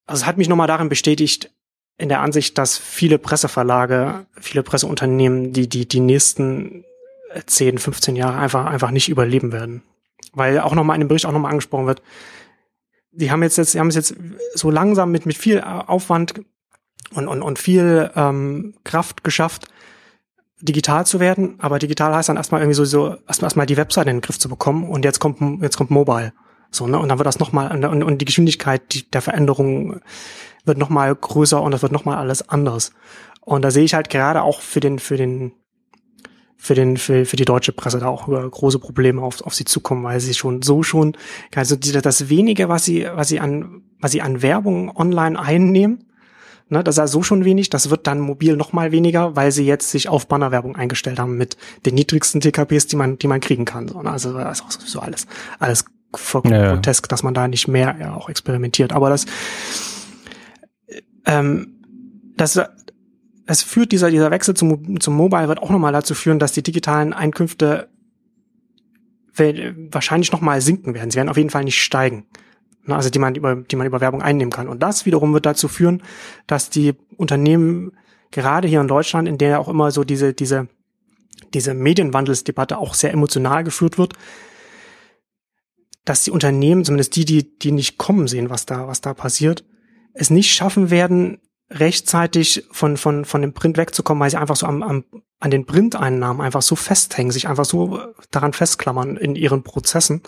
also 0.06 0.22
es 0.22 0.26
hat 0.26 0.38
mich 0.38 0.48
nochmal 0.48 0.66
darin 0.66 0.88
bestätigt, 0.88 1.52
in 1.98 2.08
der 2.08 2.20
Ansicht, 2.20 2.58
dass 2.58 2.78
viele 2.78 3.18
Presseverlage, 3.18 4.26
viele 4.40 4.64
Presseunternehmen, 4.64 5.52
die, 5.52 5.68
die, 5.68 5.86
die 5.86 6.00
nächsten 6.00 6.84
10, 7.46 7.78
15 7.78 8.16
Jahre 8.16 8.38
einfach, 8.38 8.66
einfach 8.66 8.90
nicht 8.90 9.08
überleben 9.08 9.52
werden. 9.52 9.82
Weil 10.32 10.60
auch 10.60 10.74
nochmal 10.74 10.96
in 10.96 11.00
dem 11.00 11.08
Bericht 11.08 11.26
auch 11.26 11.32
nochmal 11.32 11.50
angesprochen 11.50 11.86
wird, 11.86 12.02
die 13.12 13.30
haben 13.30 13.42
jetzt, 13.42 13.58
jetzt, 13.58 13.74
die 13.74 13.80
haben 13.80 13.88
es 13.88 13.96
jetzt 13.96 14.14
so 14.54 14.70
langsam 14.70 15.10
mit, 15.10 15.26
mit 15.26 15.36
viel 15.36 15.60
Aufwand 15.60 16.34
und, 17.12 17.26
und, 17.26 17.42
und 17.42 17.58
viel 17.58 18.10
ähm, 18.14 18.74
Kraft 18.84 19.24
geschafft, 19.24 19.66
digital 20.60 21.06
zu 21.06 21.18
werden. 21.18 21.56
Aber 21.58 21.78
digital 21.78 22.14
heißt 22.14 22.28
dann 22.28 22.36
erstmal 22.36 22.60
irgendwie 22.60 22.76
so, 22.76 22.84
so 22.84 23.16
erstmal, 23.26 23.46
erstmal 23.46 23.66
die 23.66 23.76
Webseite 23.76 24.10
in 24.10 24.16
den 24.16 24.22
Griff 24.22 24.38
zu 24.38 24.48
bekommen 24.48 24.88
und 24.88 25.04
jetzt 25.04 25.18
kommt, 25.18 25.62
jetzt 25.62 25.76
kommt 25.76 25.90
Mobile. 25.90 26.32
So, 26.70 26.86
ne? 26.86 26.98
Und 26.98 27.08
dann 27.08 27.18
wird 27.18 27.26
das 27.26 27.40
nochmal, 27.40 27.72
und, 27.72 28.02
und 28.02 28.18
die 28.18 28.24
Geschwindigkeit 28.24 28.82
die, 28.92 29.10
der 29.10 29.22
Veränderung 29.22 30.00
wird 30.64 30.78
nochmal 30.78 31.14
größer 31.14 31.60
und 31.60 31.72
das 31.72 31.82
wird 31.82 31.92
nochmal 31.92 32.18
alles 32.18 32.48
anders. 32.48 32.92
Und 33.40 33.62
da 33.62 33.70
sehe 33.70 33.84
ich 33.84 33.94
halt 33.94 34.10
gerade 34.10 34.42
auch 34.42 34.60
für 34.60 34.80
den, 34.80 34.98
für 34.98 35.16
den, 35.16 35.52
für 36.62 36.74
den, 36.74 36.98
für, 36.98 37.24
für 37.24 37.36
die 37.36 37.46
deutsche 37.46 37.72
Presse 37.72 38.00
da 38.00 38.08
auch 38.08 38.26
große 38.26 38.78
Probleme 38.78 39.22
auf, 39.22 39.40
auf 39.40 39.54
sie 39.54 39.64
zukommen, 39.64 40.04
weil 40.04 40.20
sie 40.20 40.34
schon 40.34 40.60
so 40.60 40.82
schon, 40.82 41.16
also 41.54 41.74
das 41.74 42.28
wenige, 42.28 42.68
was 42.68 42.84
sie, 42.84 43.06
was 43.14 43.28
sie 43.28 43.40
an, 43.40 43.80
was 43.98 44.12
sie 44.12 44.20
an 44.20 44.42
Werbung 44.42 44.94
online 44.94 45.40
einnehmen, 45.40 46.04
ne, 46.68 46.84
das 46.84 46.96
ist 46.96 46.98
ja 46.98 47.06
so 47.06 47.22
schon 47.22 47.46
wenig, 47.46 47.70
das 47.70 47.88
wird 47.88 48.06
dann 48.06 48.20
mobil 48.20 48.56
noch 48.56 48.74
mal 48.74 48.92
weniger, 48.92 49.36
weil 49.36 49.52
sie 49.52 49.64
jetzt 49.64 49.90
sich 49.90 50.10
auf 50.10 50.28
Bannerwerbung 50.28 50.76
eingestellt 50.76 51.18
haben 51.18 51.38
mit 51.38 51.56
den 51.86 51.94
niedrigsten 51.94 52.42
TKPs, 52.42 52.86
die 52.88 52.96
man, 52.96 53.18
die 53.18 53.26
man 53.26 53.40
kriegen 53.40 53.64
kann. 53.64 53.88
So, 53.88 54.02
ne? 54.02 54.10
Also 54.10 54.34
das 54.34 54.60
ist 54.60 54.64
auch 54.66 54.70
so 54.70 55.00
alles, 55.00 55.26
alles 55.58 55.86
vollkommen 56.14 56.54
ja, 56.54 56.74
grotesk, 56.74 57.08
dass 57.08 57.22
man 57.22 57.32
da 57.32 57.48
nicht 57.48 57.68
mehr 57.68 57.96
ja, 57.98 58.14
auch 58.14 58.28
experimentiert. 58.28 58.92
Aber 58.92 59.08
das, 59.08 59.24
ähm, 61.24 61.80
das, 62.36 62.60
es 63.50 63.62
führt 63.62 63.90
dieser, 63.90 64.10
dieser 64.10 64.30
Wechsel 64.30 64.54
zum, 64.54 65.00
zum 65.00 65.16
Mobile 65.16 65.48
wird 65.48 65.60
auch 65.60 65.70
nochmal 65.70 65.92
dazu 65.92 66.14
führen, 66.14 66.38
dass 66.38 66.52
die 66.52 66.62
digitalen 66.62 67.12
Einkünfte 67.12 67.88
wahrscheinlich 69.90 70.32
nochmal 70.32 70.60
sinken 70.60 70.94
werden. 70.94 71.10
Sie 71.10 71.16
werden 71.16 71.30
auf 71.30 71.36
jeden 71.36 71.50
Fall 71.50 71.64
nicht 71.64 71.82
steigen. 71.82 72.26
Also 72.86 73.10
die 73.10 73.18
man 73.18 73.34
über, 73.34 73.56
die 73.56 73.76
man 73.76 73.86
über 73.86 74.00
Werbung 74.00 74.22
einnehmen 74.22 74.52
kann. 74.52 74.68
Und 74.68 74.82
das 74.82 75.06
wiederum 75.06 75.32
wird 75.32 75.46
dazu 75.46 75.66
führen, 75.66 76.02
dass 76.46 76.70
die 76.70 76.94
Unternehmen 77.16 77.92
gerade 78.30 78.68
hier 78.68 78.80
in 78.80 78.88
Deutschland, 78.88 79.26
in 79.26 79.38
der 79.38 79.58
auch 79.58 79.68
immer 79.68 79.90
so 79.90 80.04
diese, 80.04 80.32
diese, 80.32 80.68
diese 81.54 81.74
Medienwandelsdebatte 81.74 82.78
auch 82.78 82.94
sehr 82.94 83.12
emotional 83.12 83.64
geführt 83.64 83.98
wird, 83.98 84.12
dass 86.04 86.22
die 86.24 86.30
Unternehmen, 86.30 86.84
zumindest 86.84 87.16
die, 87.16 87.24
die, 87.24 87.58
die 87.58 87.72
nicht 87.72 87.98
kommen 87.98 88.28
sehen, 88.28 88.50
was 88.50 88.66
da, 88.66 88.86
was 88.86 89.00
da 89.00 89.14
passiert, 89.14 89.64
es 90.12 90.30
nicht 90.30 90.52
schaffen 90.52 90.90
werden, 90.90 91.38
rechtzeitig 91.70 92.66
von, 92.72 92.96
von, 92.96 93.24
von 93.24 93.42
dem 93.42 93.52
Print 93.52 93.76
wegzukommen, 93.76 94.20
weil 94.20 94.30
sie 94.30 94.38
einfach 94.38 94.56
so 94.56 94.66
am, 94.66 94.82
am, 94.82 95.04
an 95.38 95.50
den 95.50 95.66
Printeinnahmen 95.66 96.42
einfach 96.42 96.62
so 96.62 96.76
festhängen, 96.76 97.30
sich 97.30 97.48
einfach 97.48 97.64
so 97.64 98.00
daran 98.30 98.52
festklammern 98.52 99.16
in 99.16 99.36
ihren 99.36 99.62
Prozessen, 99.62 100.22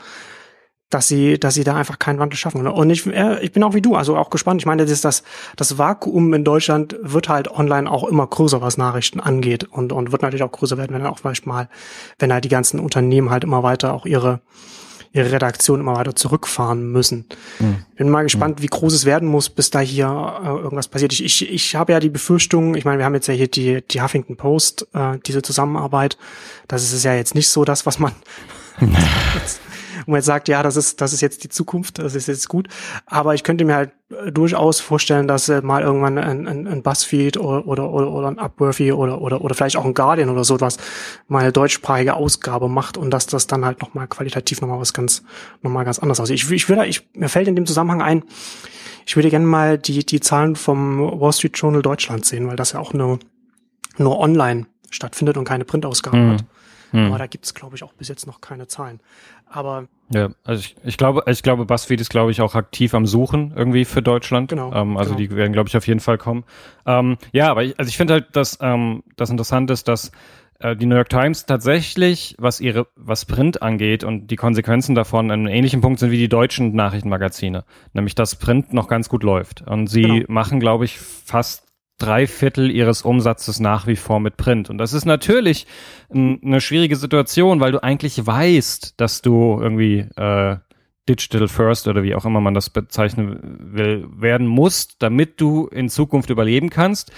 dass 0.89 1.09
sie, 1.09 1.41
dass 1.41 1.55
sie 1.55 1.65
da 1.65 1.75
einfach 1.75 1.99
keinen 1.99 2.19
Wandel 2.19 2.37
schaffen. 2.37 2.67
Und 2.67 2.91
ich, 2.91 3.07
äh, 3.07 3.43
ich 3.43 3.53
bin 3.53 3.63
auch 3.65 3.75
wie 3.75 3.83
du, 3.83 3.97
also 3.97 4.17
auch 4.17 4.31
gespannt. 4.31 4.61
Ich 4.61 4.67
meine, 4.67 4.87
das, 4.87 5.01
das, 5.01 5.25
das 5.57 5.79
Vakuum 5.79 6.33
in 6.35 6.45
Deutschland 6.45 6.97
wird 7.01 7.29
halt 7.29 7.51
online 7.51 7.91
auch 7.91 8.05
immer 8.05 8.27
größer, 8.27 8.61
was 8.61 8.79
Nachrichten 8.79 9.19
angeht 9.19 9.65
und, 9.65 9.93
und 9.93 10.13
wird 10.13 10.23
natürlich 10.23 10.43
auch 10.45 10.53
größer 10.53 10.77
werden, 10.79 10.95
wenn 10.95 11.03
dann 11.03 11.13
auch 11.13 11.19
vielleicht 11.19 11.47
mal, 11.47 11.69
wenn 12.19 12.33
halt 12.33 12.45
die 12.45 12.51
ganzen 12.51 12.79
Unternehmen 12.79 13.31
halt 13.31 13.43
immer 13.43 13.63
weiter 13.63 13.95
auch 13.95 14.07
ihre, 14.07 14.41
ihre 15.13 15.33
Redaktion 15.33 15.81
immer 15.81 15.97
weiter 15.97 16.15
zurückfahren 16.15 16.91
müssen. 16.91 17.27
Mhm. 17.59 17.85
Bin 17.97 18.09
mal 18.09 18.23
gespannt, 18.23 18.59
mhm. 18.59 18.63
wie 18.63 18.69
groß 18.69 18.95
es 18.95 19.05
werden 19.05 19.29
muss, 19.29 19.51
bis 19.51 19.71
da 19.71 19.81
hier 19.81 20.07
äh, 20.43 20.49
irgendwas 20.49 20.89
passiert. 20.89 21.13
Ich, 21.13 21.23
ich, 21.23 21.51
ich 21.51 21.75
habe 21.75 21.93
ja 21.93 22.01
die 22.01 22.09
Befürchtung, 22.09 22.75
ich 22.75 22.85
meine, 22.85 22.99
wir 22.99 23.05
haben 23.05 23.15
jetzt 23.15 23.29
ja 23.29 23.35
hier 23.35 23.49
die, 23.49 23.83
die 23.83 24.01
Huffington 24.01 24.37
Post, 24.37 24.87
äh, 24.95 25.19
diese 25.27 25.43
Zusammenarbeit. 25.43 26.17
Das 26.67 26.93
ist 26.93 27.05
ja 27.05 27.15
jetzt 27.15 27.35
nicht 27.35 27.49
so 27.49 27.65
das, 27.65 27.85
was 27.85 27.99
man 27.99 28.13
wo 30.07 30.13
man 30.13 30.19
jetzt 30.19 30.27
sagt, 30.27 30.49
ja, 30.49 30.63
das 30.63 30.77
ist, 30.77 31.01
das 31.01 31.13
ist 31.13 31.21
jetzt 31.21 31.45
die 31.45 31.49
Zukunft, 31.49 31.99
das 31.99 32.15
ist 32.15 32.29
jetzt 32.29 32.49
gut. 32.49 32.69
Aber 33.07 33.35
ich 33.35 33.45
könnte 33.45 33.65
mir 33.65 33.75
halt 33.75 33.91
äh, 34.11 34.33
durchaus 34.33 34.81
vorstellen, 34.81 35.29
dass 35.29 35.49
äh, 35.49 35.63
mal 35.63 35.83
irgendwann 35.83 36.19
ein, 36.19 36.47
ein, 36.47 36.67
ein 36.67 36.83
Buzzfeed 36.83 37.37
oder, 37.37 37.67
oder, 37.67 37.91
oder, 37.91 38.11
oder 38.11 38.29
ein 38.29 38.39
Upworthy 38.39 38.93
oder, 38.93 39.21
oder, 39.21 39.41
oder 39.43 39.55
vielleicht 39.55 39.77
auch 39.77 39.85
ein 39.85 39.95
Guardian 39.95 40.29
oder 40.29 40.45
so 40.45 40.61
was 40.61 40.79
mal 41.29 41.41
eine 41.41 41.53
deutschsprachige 41.53 42.15
Ausgabe 42.15 42.69
macht 42.69 42.97
und 42.97 43.11
dass 43.11 43.27
das 43.27 43.47
dann 43.47 43.65
halt 43.65 43.81
nochmal 43.81 44.07
qualitativ 44.09 44.61
nochmal 44.61 44.81
was 44.81 44.93
ganz, 44.93 45.23
nochmal 45.63 45.85
ganz 45.85 45.99
anders 45.99 46.21
aussieht. 46.21 46.37
Ich, 46.37 46.51
ich 46.51 46.69
würde, 46.69 46.87
ich, 46.87 47.09
mir 47.15 47.29
fällt 47.29 47.49
in 47.49 47.57
dem 47.57 47.67
Zusammenhang 47.67 48.03
ein, 48.03 48.25
ich 49.07 49.17
würde 49.17 49.31
gerne 49.31 49.47
mal 49.47 49.79
die, 49.79 50.05
die 50.05 50.21
Zahlen 50.21 50.57
vom 50.57 50.99
Wall 51.21 51.33
Street 51.33 51.57
Journal 51.59 51.83
Deutschland 51.83 52.25
sehen, 52.25 52.47
weil 52.47 52.57
das 52.57 52.73
ja 52.73 52.81
auch 52.81 52.93
nur, 52.93 53.19
nur 53.99 54.19
online 54.19 54.67
stattfindet 54.91 55.37
und 55.37 55.45
keine 55.45 55.65
Printausgabe 55.65 56.17
mhm. 56.17 56.33
hat. 56.33 56.45
Hm. 56.93 57.07
Aber 57.07 57.19
da 57.19 57.27
gibt's 57.27 57.55
glaube 57.55 57.77
ich, 57.77 57.83
auch 57.83 57.93
bis 57.95 58.09
jetzt 58.09 58.27
noch 58.27 58.41
keine 58.41 58.69
Zahlen. 58.69 59.01
Aber 59.53 59.87
ja, 60.15 60.31
also 60.45 60.61
ich, 60.61 60.77
ich 60.85 60.97
glaube, 60.97 61.23
ich 61.27 61.43
glaube, 61.43 61.65
BuzzFeed 61.65 62.01
ist, 62.01 62.11
glaube 62.11 62.31
ich, 62.31 62.41
auch 62.41 62.55
aktiv 62.55 62.95
am 62.95 63.07
Suchen 63.07 63.53
irgendwie 63.57 63.85
für 63.85 64.03
Deutschland. 64.03 64.49
Genau. 64.49 64.73
Ähm, 64.73 64.97
also 64.97 65.15
genau. 65.15 65.29
die 65.29 65.37
werden, 65.37 65.53
glaube 65.53 65.69
ich, 65.69 65.77
auf 65.77 65.87
jeden 65.87 66.01
Fall 66.01 66.19
kommen. 66.19 66.45
Ähm, 66.87 67.17
ja, 67.33 67.51
aber 67.51 67.65
ich, 67.65 67.79
also 67.79 67.89
ich 67.89 67.97
finde 67.97 68.15
halt, 68.15 68.37
dass 68.37 68.59
ähm, 68.61 69.03
das 69.17 69.31
interessant 69.31 69.71
ist, 69.71 69.89
dass 69.89 70.13
äh, 70.59 70.77
die 70.77 70.87
New 70.87 70.97
York 70.97 71.09
Times 71.09 71.47
tatsächlich, 71.47 72.37
was 72.39 72.61
ihre, 72.61 72.87
was 72.97 73.25
Print 73.25 73.63
angeht 73.63 74.05
und 74.05 74.29
die 74.29 74.37
Konsequenzen 74.37 74.95
davon 74.95 75.31
an 75.31 75.41
einem 75.41 75.55
ähnlichen 75.55 75.81
Punkt 75.81 75.99
sind 75.99 76.11
wie 76.11 76.19
die 76.19 76.29
deutschen 76.29 76.75
Nachrichtenmagazine, 76.75 77.65
nämlich 77.93 78.15
dass 78.15 78.37
Print 78.37 78.73
noch 78.73 78.89
ganz 78.89 79.09
gut 79.09 79.23
läuft. 79.23 79.63
Und 79.63 79.89
sie 79.89 80.03
genau. 80.03 80.25
machen, 80.29 80.61
glaube 80.61 80.85
ich, 80.85 80.99
fast 80.99 81.72
drei 82.03 82.27
Viertel 82.27 82.71
ihres 82.71 83.03
Umsatzes 83.03 83.61
nach 83.61 83.87
wie 83.87 83.97
vor 83.97 84.21
mit 84.21 84.37
Print. 84.37 84.69
Und 84.69 84.79
das 84.79 84.93
ist 84.93 85.05
natürlich 85.05 85.67
eine 86.13 86.61
schwierige 86.61 86.97
Situation, 86.97 87.61
weil 87.61 87.73
du 87.73 87.83
eigentlich 87.83 88.27
weißt, 88.27 88.95
dass 89.01 89.23
du 89.23 89.59
irgendwie 89.61 90.07
äh, 90.17 90.57
Digital 91.09 91.49
First 91.49 91.89
oder 91.89 92.03
wie 92.03 92.15
auch 92.15 92.25
immer 92.25 92.41
man 92.41 92.55
das 92.55 92.71
bezeichnen 92.71 93.59
will, 93.73 94.07
werden 94.17 94.47
musst, 94.47 94.97
damit 95.01 95.41
du 95.41 95.67
in 95.69 95.89
Zukunft 95.89 96.31
überleben 96.31 96.71
kannst 96.71 97.13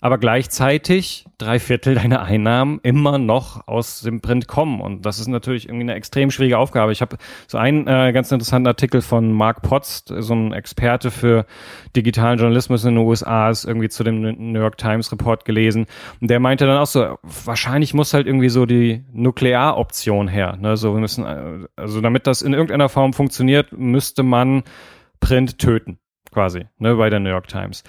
aber 0.00 0.18
gleichzeitig 0.18 1.26
drei 1.38 1.58
Viertel 1.58 1.94
deiner 1.94 2.22
Einnahmen 2.22 2.80
immer 2.82 3.18
noch 3.18 3.66
aus 3.68 4.00
dem 4.00 4.20
Print 4.20 4.48
kommen. 4.48 4.80
Und 4.80 5.04
das 5.04 5.18
ist 5.18 5.26
natürlich 5.26 5.66
irgendwie 5.66 5.82
eine 5.82 5.94
extrem 5.94 6.30
schwierige 6.30 6.58
Aufgabe. 6.58 6.92
Ich 6.92 7.00
habe 7.00 7.18
so 7.46 7.58
einen 7.58 7.86
äh, 7.86 8.12
ganz 8.12 8.32
interessanten 8.32 8.66
Artikel 8.66 9.02
von 9.02 9.32
Mark 9.32 9.62
Potts, 9.62 10.04
so 10.06 10.34
ein 10.34 10.52
Experte 10.52 11.10
für 11.10 11.46
digitalen 11.94 12.38
Journalismus 12.38 12.84
in 12.84 12.94
den 12.94 13.04
USA, 13.04 13.50
ist 13.50 13.64
irgendwie 13.64 13.88
zu 13.88 14.04
dem 14.04 14.20
New 14.20 14.60
York 14.60 14.78
Times 14.78 15.12
Report 15.12 15.44
gelesen. 15.44 15.86
Und 16.20 16.30
der 16.30 16.40
meinte 16.40 16.66
dann 16.66 16.78
auch 16.78 16.86
so, 16.86 17.18
wahrscheinlich 17.22 17.94
muss 17.94 18.14
halt 18.14 18.26
irgendwie 18.26 18.48
so 18.48 18.66
die 18.66 19.04
Nuklearoption 19.12 20.28
her. 20.28 20.56
Ne? 20.56 20.76
So, 20.76 20.94
wir 20.94 21.00
müssen, 21.00 21.24
äh, 21.24 21.66
also 21.76 22.00
damit 22.00 22.26
das 22.26 22.42
in 22.42 22.54
irgendeiner 22.54 22.88
Form 22.88 23.12
funktioniert, 23.12 23.72
müsste 23.72 24.22
man 24.22 24.62
Print 25.20 25.58
töten 25.58 25.98
quasi, 26.32 26.66
ne, 26.78 26.94
bei 26.94 27.10
der 27.10 27.20
New 27.20 27.30
York 27.30 27.48
Times. 27.48 27.82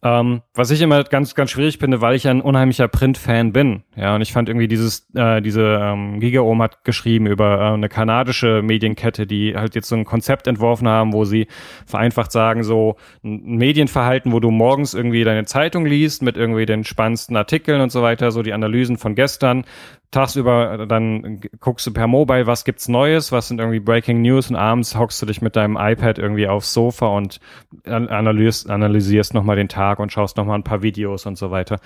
Ähm, 0.00 0.42
was 0.54 0.70
ich 0.70 0.80
immer 0.80 1.02
ganz, 1.02 1.34
ganz 1.34 1.50
schwierig 1.50 1.78
finde, 1.78 2.00
weil 2.00 2.14
ich 2.14 2.28
ein 2.28 2.40
unheimlicher 2.40 2.86
Print-Fan 2.86 3.52
bin. 3.52 3.82
Ja, 3.96 4.14
und 4.14 4.20
ich 4.20 4.32
fand 4.32 4.48
irgendwie 4.48 4.68
dieses, 4.68 5.08
äh, 5.14 5.42
diese 5.42 5.80
ähm, 5.82 6.20
Gigaom 6.20 6.62
hat 6.62 6.84
geschrieben 6.84 7.26
über 7.26 7.58
äh, 7.58 7.74
eine 7.74 7.88
kanadische 7.88 8.62
Medienkette, 8.62 9.26
die 9.26 9.56
halt 9.56 9.74
jetzt 9.74 9.88
so 9.88 9.96
ein 9.96 10.04
Konzept 10.04 10.46
entworfen 10.46 10.86
haben, 10.86 11.12
wo 11.12 11.24
sie 11.24 11.48
vereinfacht 11.84 12.30
sagen, 12.30 12.62
so 12.62 12.94
ein 13.24 13.56
Medienverhalten, 13.56 14.30
wo 14.30 14.38
du 14.38 14.52
morgens 14.52 14.94
irgendwie 14.94 15.24
deine 15.24 15.46
Zeitung 15.46 15.84
liest 15.84 16.22
mit 16.22 16.36
irgendwie 16.36 16.66
den 16.66 16.84
spannendsten 16.84 17.36
Artikeln 17.36 17.80
und 17.80 17.90
so 17.90 18.00
weiter, 18.00 18.30
so 18.30 18.42
die 18.42 18.52
Analysen 18.52 18.98
von 18.98 19.16
gestern, 19.16 19.64
tagsüber 20.10 20.86
dann 20.86 21.40
guckst 21.60 21.86
du 21.86 21.92
per 21.92 22.06
Mobile, 22.06 22.46
was 22.46 22.64
gibt's 22.64 22.88
Neues, 22.88 23.30
was 23.30 23.48
sind 23.48 23.60
irgendwie 23.60 23.80
Breaking 23.80 24.22
News 24.22 24.48
und 24.48 24.56
abends 24.56 24.96
hockst 24.96 25.20
du 25.20 25.26
dich 25.26 25.42
mit 25.42 25.54
deinem 25.54 25.76
iPad 25.78 26.18
irgendwie 26.18 26.48
aufs 26.48 26.72
Sofa 26.72 27.08
und 27.08 27.40
analysierst, 27.84 28.70
analysierst 28.70 29.34
nochmal 29.34 29.56
den 29.56 29.68
Tag 29.68 29.87
und 29.96 30.12
schaust 30.12 30.36
nochmal 30.36 30.58
ein 30.58 30.64
paar 30.64 30.82
Videos 30.82 31.26
und 31.26 31.36
so 31.36 31.50
weiter. 31.50 31.80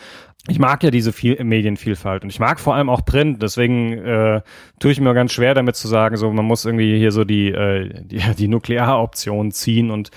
Ich 0.49 0.59
mag 0.59 0.83
ja 0.83 0.91
diese 0.91 1.13
viel 1.13 1.43
Medienvielfalt 1.43 2.25
und 2.25 2.31
ich 2.31 2.41
mag 2.41 2.59
vor 2.59 2.75
allem 2.75 2.89
auch 2.89 3.05
Print, 3.05 3.43
deswegen 3.43 3.93
äh, 3.99 4.43
tue 4.81 4.93
ich 4.93 5.01
mir 5.01 5.15
ganz 5.15 5.33
schwer 5.33 5.55
damit 5.55 5.77
zu 5.77 5.89
sagen, 5.89 6.17
so 6.17 6.31
man 6.33 6.45
muss 6.45 6.65
irgendwie 6.65 6.99
hier 6.99 7.13
so 7.13 7.25
die, 7.25 7.49
äh, 7.49 8.03
die, 8.05 8.19
die 8.39 8.49
Nuklearoption 8.49 9.53
ziehen 9.53 9.91
und 9.91 10.11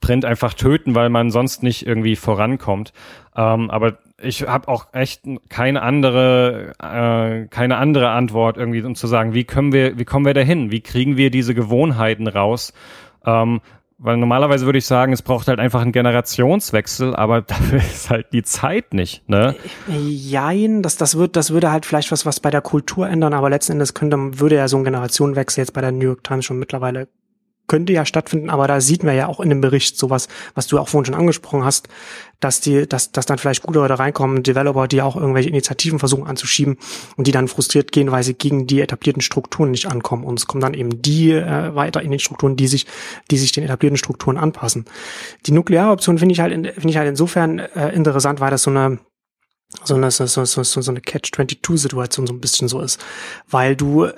Print 0.00 0.24
einfach 0.24 0.54
töten, 0.54 0.94
weil 0.94 1.10
man 1.10 1.30
sonst 1.30 1.62
nicht 1.62 1.86
irgendwie 1.86 2.16
vorankommt. 2.16 2.92
Ähm, 3.36 3.70
aber 3.70 3.98
ich 4.22 4.42
habe 4.42 4.68
auch 4.68 4.88
echt 4.92 5.22
keine 5.48 5.82
andere, 5.82 6.72
äh, 6.82 7.46
keine 7.48 7.76
andere 7.76 8.10
Antwort 8.10 8.56
irgendwie, 8.56 8.82
um 8.82 8.94
zu 8.94 9.06
sagen, 9.06 9.34
wie 9.34 9.44
können 9.44 9.72
wir, 9.72 9.98
wie 9.98 10.04
kommen 10.04 10.26
wir 10.26 10.34
dahin? 10.34 10.70
Wie 10.70 10.80
kriegen 10.80 11.16
wir 11.16 11.30
diese 11.30 11.54
Gewohnheiten 11.54 12.26
raus? 12.26 12.72
Ähm, 13.24 13.60
weil 14.02 14.16
normalerweise 14.16 14.64
würde 14.64 14.78
ich 14.78 14.86
sagen, 14.86 15.12
es 15.12 15.20
braucht 15.20 15.46
halt 15.46 15.60
einfach 15.60 15.82
einen 15.82 15.92
Generationswechsel, 15.92 17.14
aber 17.14 17.42
dafür 17.46 17.78
ist 17.78 18.10
halt 18.10 18.32
die 18.32 18.42
Zeit 18.42 18.94
nicht, 18.94 19.28
ne? 19.28 19.54
Jein, 19.86 20.82
das, 20.82 20.96
das 20.96 21.16
wird, 21.16 21.36
das 21.36 21.50
würde 21.50 21.70
halt 21.70 21.84
vielleicht 21.84 22.10
was, 22.10 22.24
was 22.24 22.40
bei 22.40 22.50
der 22.50 22.62
Kultur 22.62 23.08
ändern, 23.08 23.34
aber 23.34 23.50
letzten 23.50 23.72
Endes 23.72 23.94
könnte, 23.94 24.40
würde 24.40 24.56
ja 24.56 24.68
so 24.68 24.78
ein 24.78 24.84
Generationenwechsel 24.84 25.62
jetzt 25.62 25.72
bei 25.74 25.82
der 25.82 25.92
New 25.92 26.06
York 26.06 26.24
Times 26.24 26.46
schon 26.46 26.58
mittlerweile 26.58 27.08
könnte 27.70 27.92
ja 27.92 28.04
stattfinden, 28.04 28.50
aber 28.50 28.66
da 28.66 28.80
sieht 28.80 29.04
man 29.04 29.14
ja 29.14 29.28
auch 29.28 29.38
in 29.38 29.48
dem 29.48 29.60
Bericht 29.60 29.96
sowas, 29.96 30.26
was 30.56 30.66
du 30.66 30.76
auch 30.76 30.88
vorhin 30.88 31.04
schon 31.04 31.14
angesprochen 31.14 31.64
hast, 31.64 31.88
dass 32.40 32.60
die, 32.60 32.88
dass, 32.88 33.12
dass 33.12 33.26
dann 33.26 33.38
vielleicht 33.38 33.62
gute 33.62 33.78
Leute 33.78 33.96
reinkommen, 33.96 34.42
Developer, 34.42 34.88
die 34.88 35.00
auch 35.02 35.14
irgendwelche 35.14 35.50
Initiativen 35.50 36.00
versuchen 36.00 36.26
anzuschieben 36.26 36.78
und 37.16 37.28
die 37.28 37.30
dann 37.30 37.46
frustriert 37.46 37.92
gehen, 37.92 38.10
weil 38.10 38.24
sie 38.24 38.34
gegen 38.34 38.66
die 38.66 38.80
etablierten 38.80 39.22
Strukturen 39.22 39.70
nicht 39.70 39.86
ankommen. 39.86 40.24
Und 40.24 40.40
es 40.40 40.48
kommen 40.48 40.60
dann 40.60 40.74
eben 40.74 41.00
die 41.00 41.30
äh, 41.30 41.72
weiter 41.72 42.02
in 42.02 42.10
den 42.10 42.18
Strukturen, 42.18 42.56
die 42.56 42.66
sich, 42.66 42.86
die 43.30 43.38
sich 43.38 43.52
den 43.52 43.62
etablierten 43.62 43.98
Strukturen 43.98 44.36
anpassen. 44.36 44.86
Die 45.46 45.52
Nuklearoption 45.52 46.18
finde 46.18 46.32
ich 46.32 46.40
halt, 46.40 46.52
finde 46.52 46.88
ich 46.88 46.96
halt 46.96 47.08
insofern 47.08 47.60
äh, 47.60 47.90
interessant, 47.90 48.40
weil 48.40 48.50
das 48.50 48.64
so 48.64 48.70
eine 48.70 48.98
so 49.84 49.94
eine, 49.94 50.10
so, 50.10 50.26
so, 50.26 50.44
so, 50.44 50.62
so 50.64 50.90
eine 50.90 51.00
Catch-22-Situation 51.00 52.26
so 52.26 52.32
ein 52.32 52.40
bisschen 52.40 52.66
so 52.66 52.80
ist. 52.80 53.00
Weil 53.48 53.76
du 53.76 54.08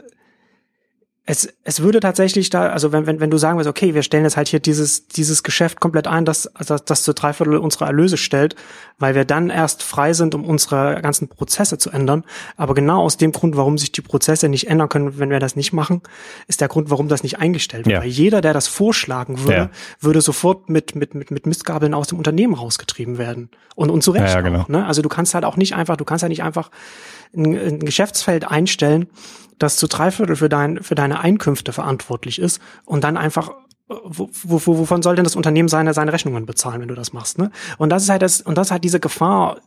es, 1.24 1.48
es 1.62 1.80
würde 1.80 2.00
tatsächlich 2.00 2.50
da, 2.50 2.70
also 2.70 2.90
wenn, 2.90 3.06
wenn, 3.06 3.20
wenn 3.20 3.30
du 3.30 3.38
sagen 3.38 3.56
willst, 3.56 3.70
okay, 3.70 3.94
wir 3.94 4.02
stellen 4.02 4.24
jetzt 4.24 4.36
halt 4.36 4.48
hier 4.48 4.58
dieses, 4.58 5.06
dieses 5.06 5.44
Geschäft 5.44 5.78
komplett 5.78 6.08
ein, 6.08 6.24
das, 6.24 6.50
das, 6.66 6.84
das 6.84 7.04
zu 7.04 7.14
drei 7.14 7.32
Viertel 7.32 7.58
unserer 7.58 7.86
Erlöse 7.86 8.16
stellt, 8.16 8.56
weil 8.98 9.14
wir 9.14 9.24
dann 9.24 9.48
erst 9.48 9.84
frei 9.84 10.14
sind, 10.14 10.34
um 10.34 10.44
unsere 10.44 11.00
ganzen 11.00 11.28
Prozesse 11.28 11.78
zu 11.78 11.90
ändern. 11.90 12.24
Aber 12.56 12.74
genau 12.74 13.02
aus 13.02 13.18
dem 13.18 13.30
Grund, 13.30 13.56
warum 13.56 13.78
sich 13.78 13.92
die 13.92 14.00
Prozesse 14.00 14.48
nicht 14.48 14.68
ändern 14.68 14.88
können, 14.88 15.20
wenn 15.20 15.30
wir 15.30 15.38
das 15.38 15.54
nicht 15.54 15.72
machen, 15.72 16.02
ist 16.48 16.60
der 16.60 16.66
Grund, 16.66 16.90
warum 16.90 17.06
das 17.06 17.22
nicht 17.22 17.38
eingestellt 17.38 17.86
wird. 17.86 17.94
Ja. 17.94 18.02
Weil 18.02 18.08
jeder, 18.08 18.40
der 18.40 18.52
das 18.52 18.66
vorschlagen 18.66 19.38
würde, 19.44 19.52
ja. 19.52 19.70
würde 20.00 20.20
sofort 20.22 20.70
mit, 20.70 20.96
mit, 20.96 21.14
mit, 21.14 21.30
mit 21.30 21.46
Mistgabeln 21.46 21.94
aus 21.94 22.08
dem 22.08 22.18
Unternehmen 22.18 22.54
rausgetrieben 22.54 23.16
werden. 23.16 23.48
Und, 23.76 23.90
und 23.90 24.02
zu 24.02 24.10
Recht. 24.10 24.34
Ja, 24.34 24.40
genau. 24.40 24.62
auch, 24.62 24.68
ne? 24.68 24.84
Also 24.86 25.02
du 25.02 25.08
kannst 25.08 25.34
halt 25.34 25.44
auch 25.44 25.56
nicht 25.56 25.76
einfach, 25.76 25.96
du 25.96 26.04
kannst 26.04 26.22
ja 26.22 26.28
nicht 26.28 26.42
einfach 26.42 26.72
ein, 27.34 27.54
ein 27.56 27.78
Geschäftsfeld 27.78 28.44
einstellen, 28.50 29.06
das 29.62 29.76
zu 29.76 29.86
drei 29.86 30.10
Viertel 30.10 30.36
für, 30.36 30.48
dein, 30.48 30.82
für 30.82 30.94
deine 30.94 31.20
Einkünfte 31.20 31.72
verantwortlich 31.72 32.38
ist 32.38 32.60
und 32.84 33.04
dann 33.04 33.16
einfach 33.16 33.52
wo, 34.04 34.30
wo, 34.44 34.78
wovon 34.78 35.02
soll 35.02 35.16
denn 35.16 35.24
das 35.24 35.36
Unternehmen 35.36 35.68
seine, 35.68 35.92
seine 35.92 36.12
Rechnungen 36.12 36.46
bezahlen, 36.46 36.80
wenn 36.80 36.88
du 36.88 36.94
das 36.94 37.12
machst, 37.12 37.38
ne? 37.38 37.50
Und 37.78 37.90
das 37.90 38.04
ist 38.04 38.08
halt 38.08 38.22
das, 38.22 38.40
und 38.40 38.56
das 38.56 38.68
ist 38.68 38.70
halt 38.70 38.84
diese 38.84 39.00
Gefahr, 39.00 39.60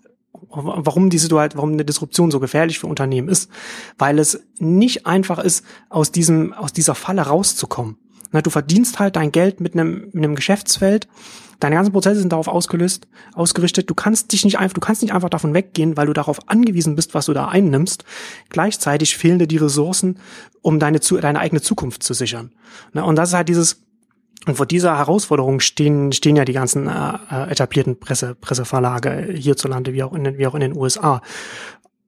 warum 0.50 1.10
die 1.10 1.18
Situation, 1.18 1.58
warum 1.58 1.74
eine 1.74 1.86
Disruption 1.86 2.32
so 2.32 2.40
gefährlich 2.40 2.80
für 2.80 2.88
Unternehmen 2.88 3.30
ist, 3.30 3.50
weil 3.98 4.20
es 4.20 4.42
nicht 4.58 5.06
einfach 5.06 5.40
ist, 5.40 5.66
aus 5.90 6.12
diesem, 6.12 6.54
aus 6.54 6.74
dieser 6.74 6.96
Falle 6.96 7.22
rauszukommen. 7.22 7.98
Na, 8.32 8.42
du 8.42 8.50
verdienst 8.50 9.00
halt 9.00 9.16
dein 9.16 9.32
Geld 9.32 9.60
mit 9.60 9.74
einem, 9.74 10.10
mit 10.12 10.24
einem 10.24 10.36
Geschäftsfeld, 10.36 11.08
Deine 11.60 11.76
ganzen 11.76 11.92
Prozesse 11.92 12.20
sind 12.20 12.32
darauf 12.32 12.48
ausgelöst, 12.48 13.08
ausgerichtet. 13.34 13.90
Du 13.90 13.96
kannst 13.96 14.32
dich 14.32 14.44
nicht 14.46 14.60
einfach, 14.60 14.74
du 14.74 14.82
kannst 14.82 15.02
nicht 15.02 15.14
einfach 15.14 15.30
davon 15.30 15.54
weggehen, 15.54 15.98
weil 15.98 16.08
du 16.08 16.14
darauf 16.14 16.50
angewiesen 16.50 16.96
bist, 16.96 17.14
was 17.14 17.26
du 17.26 17.34
da 17.34 17.48
einnimmst. 17.48 18.04
Gleichzeitig 18.50 19.18
fehlen 19.18 19.40
dir 19.40 19.48
die 19.48 19.58
Ressourcen, 19.58 20.20
um 20.62 20.80
deine, 20.80 21.00
deine 21.00 21.40
eigene 21.40 21.62
Zukunft 21.62 22.04
zu 22.04 22.14
sichern. 22.14 22.52
Und 22.94 23.16
das 23.16 23.30
ist 23.30 23.36
halt 23.36 23.50
dieses, 23.50 23.82
und 24.46 24.56
vor 24.56 24.66
dieser 24.66 24.98
Herausforderung 24.98 25.60
stehen, 25.60 26.12
stehen 26.12 26.36
ja 26.36 26.46
die 26.46 26.54
ganzen 26.54 26.88
äh, 26.88 27.14
äh, 27.32 27.52
etablierten 27.52 28.00
Presse, 28.00 28.36
Presseverlage 28.36 29.34
hierzulande 29.34 29.94
wie 29.94 30.04
auch, 30.04 30.14
in, 30.14 30.38
wie 30.38 30.48
auch 30.48 30.56
in 30.56 30.62
den 30.62 30.78
USA. 30.78 31.22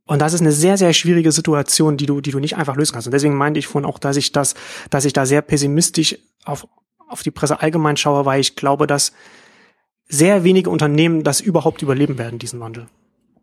Und 0.06 0.22
das 0.22 0.34
ist 0.34 0.42
eine 0.42 0.52
sehr, 0.52 0.78
sehr 0.78 0.94
schwierige 0.94 1.32
Situation, 1.32 1.98
die 1.98 2.06
du, 2.06 2.22
die 2.22 2.32
du 2.32 2.40
nicht 2.40 2.56
einfach 2.56 2.76
lösen 2.76 2.94
kannst. 2.94 3.08
Und 3.08 3.12
deswegen 3.12 3.36
meinte 3.36 3.60
ich 3.60 3.68
vorhin 3.68 3.90
auch, 3.90 4.00
dass 4.00 4.18
ich 4.18 4.32
das, 4.32 4.56
dass 4.90 5.06
ich 5.06 5.14
da 5.14 5.26
sehr 5.26 5.42
pessimistisch 5.42 6.18
auf, 6.46 6.68
auf 7.08 7.24
die 7.24 7.32
Presse 7.32 7.62
allgemein 7.62 7.98
schaue, 7.98 8.26
weil 8.26 8.42
ich 8.42 8.56
glaube, 8.56 8.88
dass 8.88 9.14
sehr 10.08 10.44
wenige 10.44 10.70
Unternehmen 10.70 11.24
das 11.24 11.42
überhaupt 11.42 11.82
überleben 11.82 12.18
werden, 12.18 12.40
diesen 12.40 12.60
Wandel. 12.60 12.88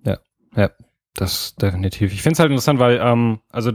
Ja, 0.04 0.18
ja, 0.56 0.70
das 1.14 1.54
definitiv. 1.56 2.12
Ich 2.12 2.22
finde 2.22 2.34
es 2.34 2.38
halt 2.40 2.50
interessant, 2.50 2.78
weil, 2.78 2.98
ähm, 3.02 3.40
also 3.50 3.72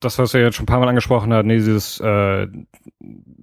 das, 0.00 0.18
was 0.18 0.34
wir 0.34 0.40
jetzt 0.40 0.56
schon 0.56 0.64
ein 0.64 0.66
paar 0.66 0.80
Mal 0.80 0.88
angesprochen 0.88 1.32
haben, 1.32 1.48
dieses 1.48 2.00
äh, 2.00 2.48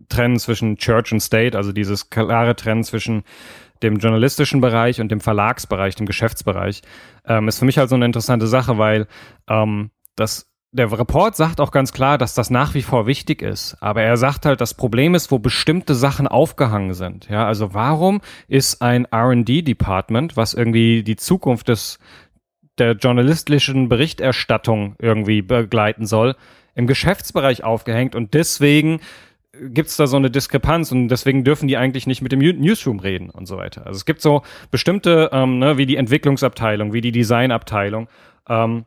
Trennen 0.09 0.39
zwischen 0.39 0.77
Church 0.77 1.11
und 1.11 1.19
State, 1.19 1.55
also 1.55 1.71
dieses 1.71 2.09
klare 2.09 2.55
Trennen 2.55 2.83
zwischen 2.83 3.23
dem 3.81 3.97
journalistischen 3.97 4.59
Bereich 4.59 4.99
und 4.99 5.09
dem 5.09 5.21
Verlagsbereich, 5.21 5.95
dem 5.95 6.05
Geschäftsbereich, 6.05 6.81
ähm, 7.25 7.47
ist 7.47 7.59
für 7.59 7.65
mich 7.65 7.77
halt 7.77 7.89
so 7.89 7.95
eine 7.95 8.05
interessante 8.05 8.47
Sache, 8.47 8.77
weil 8.77 9.07
ähm, 9.47 9.91
das 10.15 10.48
der 10.71 10.91
Report 10.91 11.35
sagt 11.35 11.59
auch 11.61 11.71
ganz 11.71 11.93
klar, 11.93 12.17
dass 12.17 12.35
das 12.35 12.49
nach 12.49 12.75
wie 12.75 12.83
vor 12.83 13.07
wichtig 13.07 13.41
ist. 13.41 13.75
Aber 13.81 14.03
er 14.03 14.17
sagt 14.17 14.45
halt, 14.45 14.61
das 14.61 14.75
Problem 14.75 15.15
ist, 15.15 15.31
wo 15.31 15.39
bestimmte 15.39 15.95
Sachen 15.95 16.27
aufgehangen 16.27 16.93
sind. 16.93 17.27
Ja, 17.27 17.47
also 17.47 17.73
warum 17.73 18.21
ist 18.47 18.81
ein 18.81 19.05
R&D-Department, 19.05 20.37
was 20.37 20.53
irgendwie 20.53 21.03
die 21.03 21.15
Zukunft 21.15 21.69
des, 21.69 21.97
der 22.77 22.91
journalistischen 22.93 23.89
Berichterstattung 23.89 24.95
irgendwie 24.99 25.41
begleiten 25.41 26.05
soll, 26.05 26.35
im 26.75 26.85
Geschäftsbereich 26.85 27.63
aufgehängt 27.63 28.15
und 28.15 28.35
deswegen 28.35 29.01
gibt's 29.59 29.97
da 29.97 30.07
so 30.07 30.17
eine 30.17 30.29
Diskrepanz 30.29 30.91
und 30.91 31.09
deswegen 31.09 31.43
dürfen 31.43 31.67
die 31.67 31.77
eigentlich 31.77 32.07
nicht 32.07 32.21
mit 32.21 32.31
dem 32.31 32.39
Newsroom 32.39 32.99
reden 32.99 33.29
und 33.31 33.47
so 33.47 33.57
weiter. 33.57 33.85
Also 33.85 33.97
es 33.97 34.05
gibt 34.05 34.21
so 34.21 34.43
bestimmte, 34.71 35.31
ähm, 35.33 35.59
ne, 35.59 35.77
wie 35.77 35.87
die 35.87 35.97
Entwicklungsabteilung, 35.97 36.93
wie 36.93 37.01
die 37.01 37.11
Designabteilung, 37.11 38.07
ähm, 38.47 38.85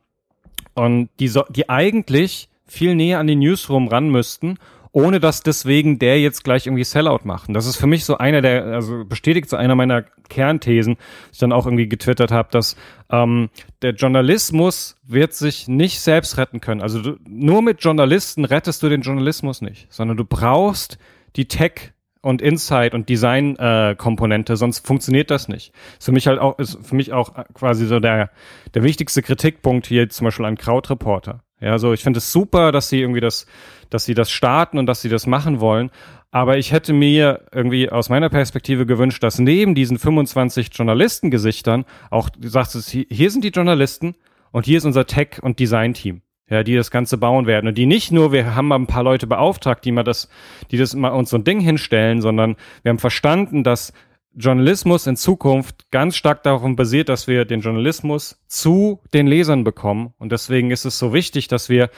und 0.74 1.08
die, 1.20 1.28
so, 1.28 1.44
die 1.48 1.68
eigentlich 1.68 2.48
viel 2.66 2.94
näher 2.94 3.18
an 3.18 3.26
den 3.26 3.40
Newsroom 3.40 3.88
ran 3.88 4.10
müssten, 4.10 4.58
ohne 4.92 5.20
dass 5.20 5.42
deswegen 5.42 5.98
der 5.98 6.20
jetzt 6.20 6.44
gleich 6.44 6.66
irgendwie 6.66 6.84
Sellout 6.84 7.20
macht. 7.24 7.48
Und 7.48 7.54
das 7.54 7.66
ist 7.66 7.76
für 7.76 7.86
mich 7.86 8.04
so 8.04 8.18
einer 8.18 8.42
der, 8.42 8.64
also 8.66 9.04
bestätigt 9.04 9.48
so 9.48 9.56
einer 9.56 9.74
meiner 9.74 10.02
Kernthesen, 10.28 10.94
die 10.94 11.32
ich 11.32 11.38
dann 11.38 11.52
auch 11.52 11.66
irgendwie 11.66 11.88
getwittert 11.88 12.30
habe, 12.30 12.48
dass 12.50 12.76
ähm, 13.10 13.48
der 13.80 13.92
Journalismus 13.92 14.98
wird 15.02 15.32
sich 15.32 15.66
nicht 15.66 16.00
selbst 16.00 16.36
retten 16.36 16.60
können. 16.60 16.82
Also 16.82 17.00
du, 17.00 17.16
nur 17.26 17.62
mit 17.62 17.82
Journalisten 17.82 18.44
rettest 18.44 18.82
du 18.82 18.90
den 18.90 19.00
Journalismus 19.00 19.62
nicht, 19.62 19.86
sondern 19.90 20.18
du 20.18 20.24
brauchst 20.24 20.98
die 21.36 21.48
Tech 21.48 21.91
und 22.22 22.40
Insight 22.40 22.94
und 22.94 23.08
Design 23.08 23.56
äh, 23.56 23.94
Komponente, 23.98 24.56
sonst 24.56 24.86
funktioniert 24.86 25.30
das 25.30 25.48
nicht. 25.48 25.72
Ist 25.98 26.06
für 26.06 26.12
mich 26.12 26.26
halt 26.26 26.38
auch 26.38 26.58
ist 26.58 26.78
für 26.82 26.94
mich 26.94 27.12
auch 27.12 27.34
quasi 27.54 27.86
so 27.86 28.00
der 28.00 28.30
der 28.74 28.82
wichtigste 28.82 29.22
Kritikpunkt 29.22 29.86
hier 29.86 30.08
zum 30.08 30.26
Beispiel 30.26 30.46
an 30.46 30.56
Krautreporter. 30.56 31.42
Ja, 31.60 31.78
so 31.78 31.92
ich 31.92 32.02
finde 32.02 32.18
es 32.18 32.32
super, 32.32 32.72
dass 32.72 32.88
sie 32.88 33.00
irgendwie 33.00 33.20
das, 33.20 33.46
dass 33.90 34.04
sie 34.04 34.14
das 34.14 34.30
starten 34.30 34.78
und 34.78 34.86
dass 34.86 35.02
sie 35.02 35.08
das 35.08 35.26
machen 35.26 35.60
wollen. 35.60 35.90
Aber 36.30 36.56
ich 36.56 36.72
hätte 36.72 36.92
mir 36.92 37.44
irgendwie 37.52 37.90
aus 37.90 38.08
meiner 38.08 38.30
Perspektive 38.30 38.86
gewünscht, 38.86 39.22
dass 39.22 39.38
neben 39.38 39.74
diesen 39.74 39.98
25 39.98 40.70
Journalistengesichtern 40.72 41.84
auch, 42.10 42.30
du 42.30 42.48
sagst 42.48 42.74
es, 42.74 42.88
hier 42.88 43.30
sind 43.30 43.44
die 43.44 43.50
Journalisten 43.50 44.14
und 44.50 44.64
hier 44.64 44.78
ist 44.78 44.86
unser 44.86 45.06
Tech- 45.06 45.42
und 45.42 45.58
Design-Team 45.58 46.22
ja, 46.52 46.62
die 46.62 46.76
das 46.76 46.90
Ganze 46.90 47.16
bauen 47.16 47.46
werden. 47.46 47.66
Und 47.66 47.78
die 47.78 47.86
nicht 47.86 48.12
nur, 48.12 48.30
wir 48.30 48.54
haben 48.54 48.68
mal 48.68 48.78
ein 48.78 48.86
paar 48.86 49.02
Leute 49.02 49.26
beauftragt, 49.26 49.86
die 49.86 49.90
mal 49.90 50.02
das, 50.02 50.28
die 50.70 50.76
das 50.76 50.94
mal 50.94 51.08
uns 51.08 51.30
so 51.30 51.38
ein 51.38 51.44
Ding 51.44 51.60
hinstellen, 51.60 52.20
sondern 52.20 52.56
wir 52.82 52.90
haben 52.90 52.98
verstanden, 52.98 53.64
dass 53.64 53.94
Journalismus 54.34 55.06
in 55.06 55.16
Zukunft 55.16 55.90
ganz 55.90 56.14
stark 56.14 56.42
darauf 56.42 56.76
basiert, 56.76 57.08
dass 57.08 57.26
wir 57.26 57.46
den 57.46 57.62
Journalismus 57.62 58.38
zu 58.48 59.00
den 59.14 59.26
Lesern 59.26 59.64
bekommen. 59.64 60.12
Und 60.18 60.30
deswegen 60.30 60.70
ist 60.70 60.84
es 60.84 60.98
so 60.98 61.14
wichtig, 61.14 61.48
dass 61.48 61.70
wir 61.70 61.88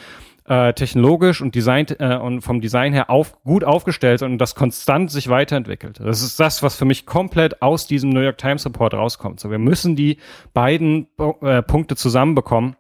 äh, 0.46 0.72
technologisch 0.72 1.40
und 1.40 1.57
Design 1.57 1.86
äh, 1.98 2.16
und 2.16 2.42
vom 2.42 2.61
Design 2.61 2.92
her 2.92 3.11
auf, 3.11 3.42
gut 3.42 3.64
aufgestellt 3.64 4.20
sind 4.20 4.32
und 4.32 4.38
das 4.38 4.55
konstant 4.55 5.11
sich 5.11 5.28
weiterentwickelt. 5.28 5.98
Das 5.98 6.22
ist 6.22 6.38
das, 6.38 6.62
was 6.62 6.76
für 6.76 6.84
mich 6.84 7.07
komplett 7.07 7.61
aus 7.61 7.88
diesem 7.88 8.11
New 8.11 8.20
York 8.20 8.38
Times 8.38 8.64
Report 8.66 8.94
rauskommt. 8.94 9.40
So, 9.40 9.50
wir 9.50 9.59
müssen 9.59 9.96
die 9.96 10.18
beiden 10.52 11.09
äh, 11.40 11.61
Punkte 11.62 11.96
zusammenbekommen 11.96 12.76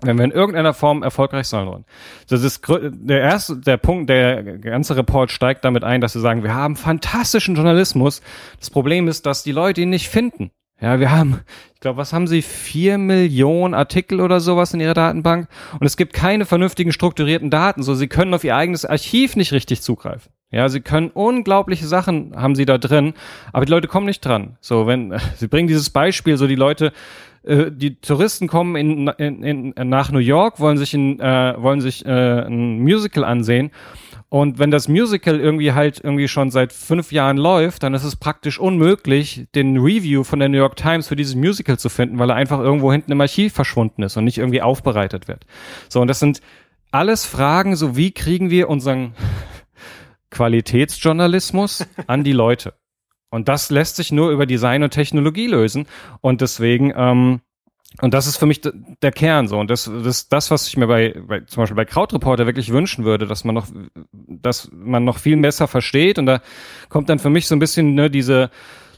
wenn 0.00 0.16
wir 0.16 0.24
in 0.24 0.30
irgendeiner 0.30 0.74
Form 0.74 1.02
erfolgreich 1.02 1.48
sein 1.48 1.66
wollen. 1.66 1.84
Das 2.28 2.42
ist 2.42 2.62
der 2.68 3.20
erste, 3.20 3.56
der 3.56 3.76
Punkt, 3.76 4.08
der 4.08 4.42
ganze 4.58 4.96
Report 4.96 5.30
steigt 5.30 5.64
damit 5.64 5.82
ein, 5.82 6.00
dass 6.00 6.12
sie 6.12 6.20
sagen, 6.20 6.44
wir 6.44 6.54
haben 6.54 6.76
fantastischen 6.76 7.56
Journalismus. 7.56 8.22
Das 8.60 8.70
Problem 8.70 9.08
ist, 9.08 9.26
dass 9.26 9.42
die 9.42 9.52
Leute 9.52 9.80
ihn 9.80 9.90
nicht 9.90 10.08
finden. 10.08 10.50
Ja, 10.80 11.00
wir 11.00 11.10
haben, 11.10 11.40
ich 11.74 11.80
glaube, 11.80 11.96
was 11.96 12.12
haben 12.12 12.28
sie? 12.28 12.40
Vier 12.40 12.98
Millionen 12.98 13.74
Artikel 13.74 14.20
oder 14.20 14.38
sowas 14.38 14.72
in 14.72 14.80
ihrer 14.80 14.94
Datenbank. 14.94 15.48
Und 15.80 15.86
es 15.86 15.96
gibt 15.96 16.12
keine 16.12 16.44
vernünftigen 16.44 16.92
strukturierten 16.92 17.50
Daten. 17.50 17.82
So, 17.82 17.94
sie 17.94 18.06
können 18.06 18.32
auf 18.32 18.44
ihr 18.44 18.54
eigenes 18.54 18.84
Archiv 18.84 19.34
nicht 19.34 19.52
richtig 19.52 19.82
zugreifen. 19.82 20.30
Ja, 20.50 20.68
sie 20.70 20.80
können 20.80 21.10
unglaubliche 21.10 21.86
Sachen 21.86 22.32
haben 22.34 22.54
sie 22.54 22.64
da 22.64 22.78
drin, 22.78 23.12
aber 23.52 23.66
die 23.66 23.70
Leute 23.70 23.86
kommen 23.86 24.06
nicht 24.06 24.24
dran. 24.24 24.56
So, 24.60 24.86
wenn, 24.86 25.14
sie 25.36 25.48
bringen 25.48 25.68
dieses 25.68 25.90
Beispiel, 25.90 26.36
so 26.36 26.46
die 26.46 26.54
Leute, 26.54 26.92
äh, 27.42 27.70
die 27.70 27.96
Touristen 27.96 28.48
kommen 28.48 28.76
in, 28.76 29.08
in, 29.08 29.42
in, 29.74 29.88
nach 29.88 30.10
New 30.10 30.18
York, 30.18 30.58
wollen 30.58 30.78
sich, 30.78 30.94
in, 30.94 31.20
äh, 31.20 31.54
wollen 31.58 31.80
sich 31.80 32.04
äh, 32.06 32.46
ein 32.46 32.80
Musical 32.80 33.24
ansehen. 33.24 33.70
Und 34.30 34.58
wenn 34.58 34.70
das 34.70 34.88
Musical 34.88 35.40
irgendwie 35.40 35.72
halt 35.72 36.00
irgendwie 36.04 36.28
schon 36.28 36.50
seit 36.50 36.72
fünf 36.72 37.12
Jahren 37.12 37.38
läuft, 37.38 37.82
dann 37.82 37.94
ist 37.94 38.04
es 38.04 38.16
praktisch 38.16 38.58
unmöglich, 38.58 39.46
den 39.54 39.78
Review 39.78 40.22
von 40.22 40.38
der 40.38 40.50
New 40.50 40.58
York 40.58 40.76
Times 40.76 41.08
für 41.08 41.16
dieses 41.16 41.34
Musical 41.34 41.78
zu 41.78 41.88
finden, 41.88 42.18
weil 42.18 42.30
er 42.30 42.36
einfach 42.36 42.58
irgendwo 42.60 42.92
hinten 42.92 43.12
im 43.12 43.20
Archiv 43.22 43.54
verschwunden 43.54 44.02
ist 44.02 44.18
und 44.18 44.24
nicht 44.24 44.36
irgendwie 44.36 44.60
aufbereitet 44.60 45.28
wird. 45.28 45.46
So, 45.88 46.02
und 46.02 46.08
das 46.08 46.20
sind 46.20 46.42
alles 46.90 47.24
Fragen, 47.24 47.74
so 47.74 47.96
wie 47.96 48.12
kriegen 48.12 48.50
wir 48.50 48.68
unseren 48.68 49.14
Qualitätsjournalismus 50.30 51.86
an 52.06 52.24
die 52.24 52.32
Leute? 52.32 52.74
Und 53.30 53.48
das 53.48 53.70
lässt 53.70 53.96
sich 53.96 54.10
nur 54.10 54.30
über 54.30 54.46
Design 54.46 54.82
und 54.82 54.90
Technologie 54.90 55.46
lösen. 55.46 55.86
Und 56.20 56.40
deswegen 56.40 56.92
ähm, 56.96 57.40
und 58.00 58.14
das 58.14 58.26
ist 58.26 58.36
für 58.36 58.46
mich 58.46 58.60
der 58.60 59.12
Kern 59.12 59.48
so. 59.48 59.58
Und 59.58 59.70
das, 59.70 59.90
das, 60.04 60.28
das, 60.28 60.50
was 60.50 60.68
ich 60.68 60.76
mir 60.76 60.86
bei, 60.86 61.14
bei 61.26 61.40
zum 61.40 61.62
Beispiel 61.62 61.76
bei 61.76 61.84
Krautreporter 61.86 62.46
wirklich 62.46 62.70
wünschen 62.70 63.04
würde, 63.04 63.26
dass 63.26 63.44
man 63.44 63.54
noch, 63.54 63.66
dass 64.12 64.70
man 64.72 65.04
noch 65.04 65.18
viel 65.18 65.36
besser 65.38 65.66
versteht. 65.68 66.18
Und 66.18 66.26
da 66.26 66.40
kommt 66.90 67.08
dann 67.08 67.18
für 67.18 67.30
mich 67.30 67.48
so 67.48 67.56
ein 67.56 67.58
bisschen 67.58 67.94
ne, 67.94 68.10
diese 68.10 68.50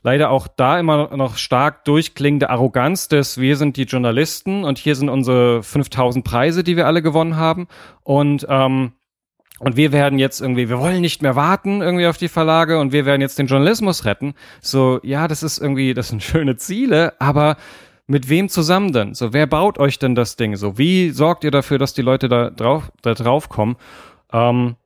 leider 0.02 0.30
auch 0.30 0.48
da 0.48 0.78
immer 0.78 1.14
noch 1.16 1.36
stark 1.36 1.84
durchklingende 1.84 2.50
Arroganz 2.50 3.08
des, 3.08 3.38
wir 3.38 3.56
sind 3.56 3.76
die 3.76 3.82
Journalisten 3.84 4.64
und 4.64 4.78
hier 4.78 4.96
sind 4.96 5.10
unsere 5.10 5.62
5000 5.62 6.24
Preise, 6.24 6.64
die 6.64 6.76
wir 6.76 6.86
alle 6.86 7.02
gewonnen 7.02 7.36
haben. 7.36 7.68
Und 8.02 8.46
ähm, 8.48 8.92
und 9.60 9.76
wir 9.76 9.92
werden 9.92 10.18
jetzt 10.18 10.40
irgendwie, 10.40 10.70
wir 10.70 10.78
wollen 10.78 11.02
nicht 11.02 11.20
mehr 11.20 11.36
warten 11.36 11.82
irgendwie 11.82 12.06
auf 12.06 12.16
die 12.16 12.28
Verlage 12.28 12.80
und 12.80 12.92
wir 12.92 13.04
werden 13.04 13.20
jetzt 13.20 13.38
den 13.38 13.46
Journalismus 13.46 14.06
retten. 14.06 14.34
So, 14.62 15.00
ja, 15.02 15.28
das 15.28 15.42
ist 15.42 15.58
irgendwie, 15.58 15.92
das 15.92 16.08
sind 16.08 16.22
schöne 16.24 16.56
Ziele, 16.56 17.12
aber 17.20 17.56
mit 18.06 18.28
wem 18.28 18.48
zusammen 18.48 18.92
denn? 18.92 19.14
So, 19.14 19.32
wer 19.34 19.46
baut 19.46 19.78
euch 19.78 19.98
denn 19.98 20.14
das 20.14 20.36
Ding? 20.36 20.56
So, 20.56 20.78
wie 20.78 21.10
sorgt 21.10 21.44
ihr 21.44 21.50
dafür, 21.50 21.78
dass 21.78 21.92
die 21.92 22.02
Leute 22.02 22.28
da 22.28 22.50
drauf, 22.50 22.90
da 23.02 23.12
drauf 23.12 23.50
kommen? 23.50 23.76
Ähm, 24.32 24.76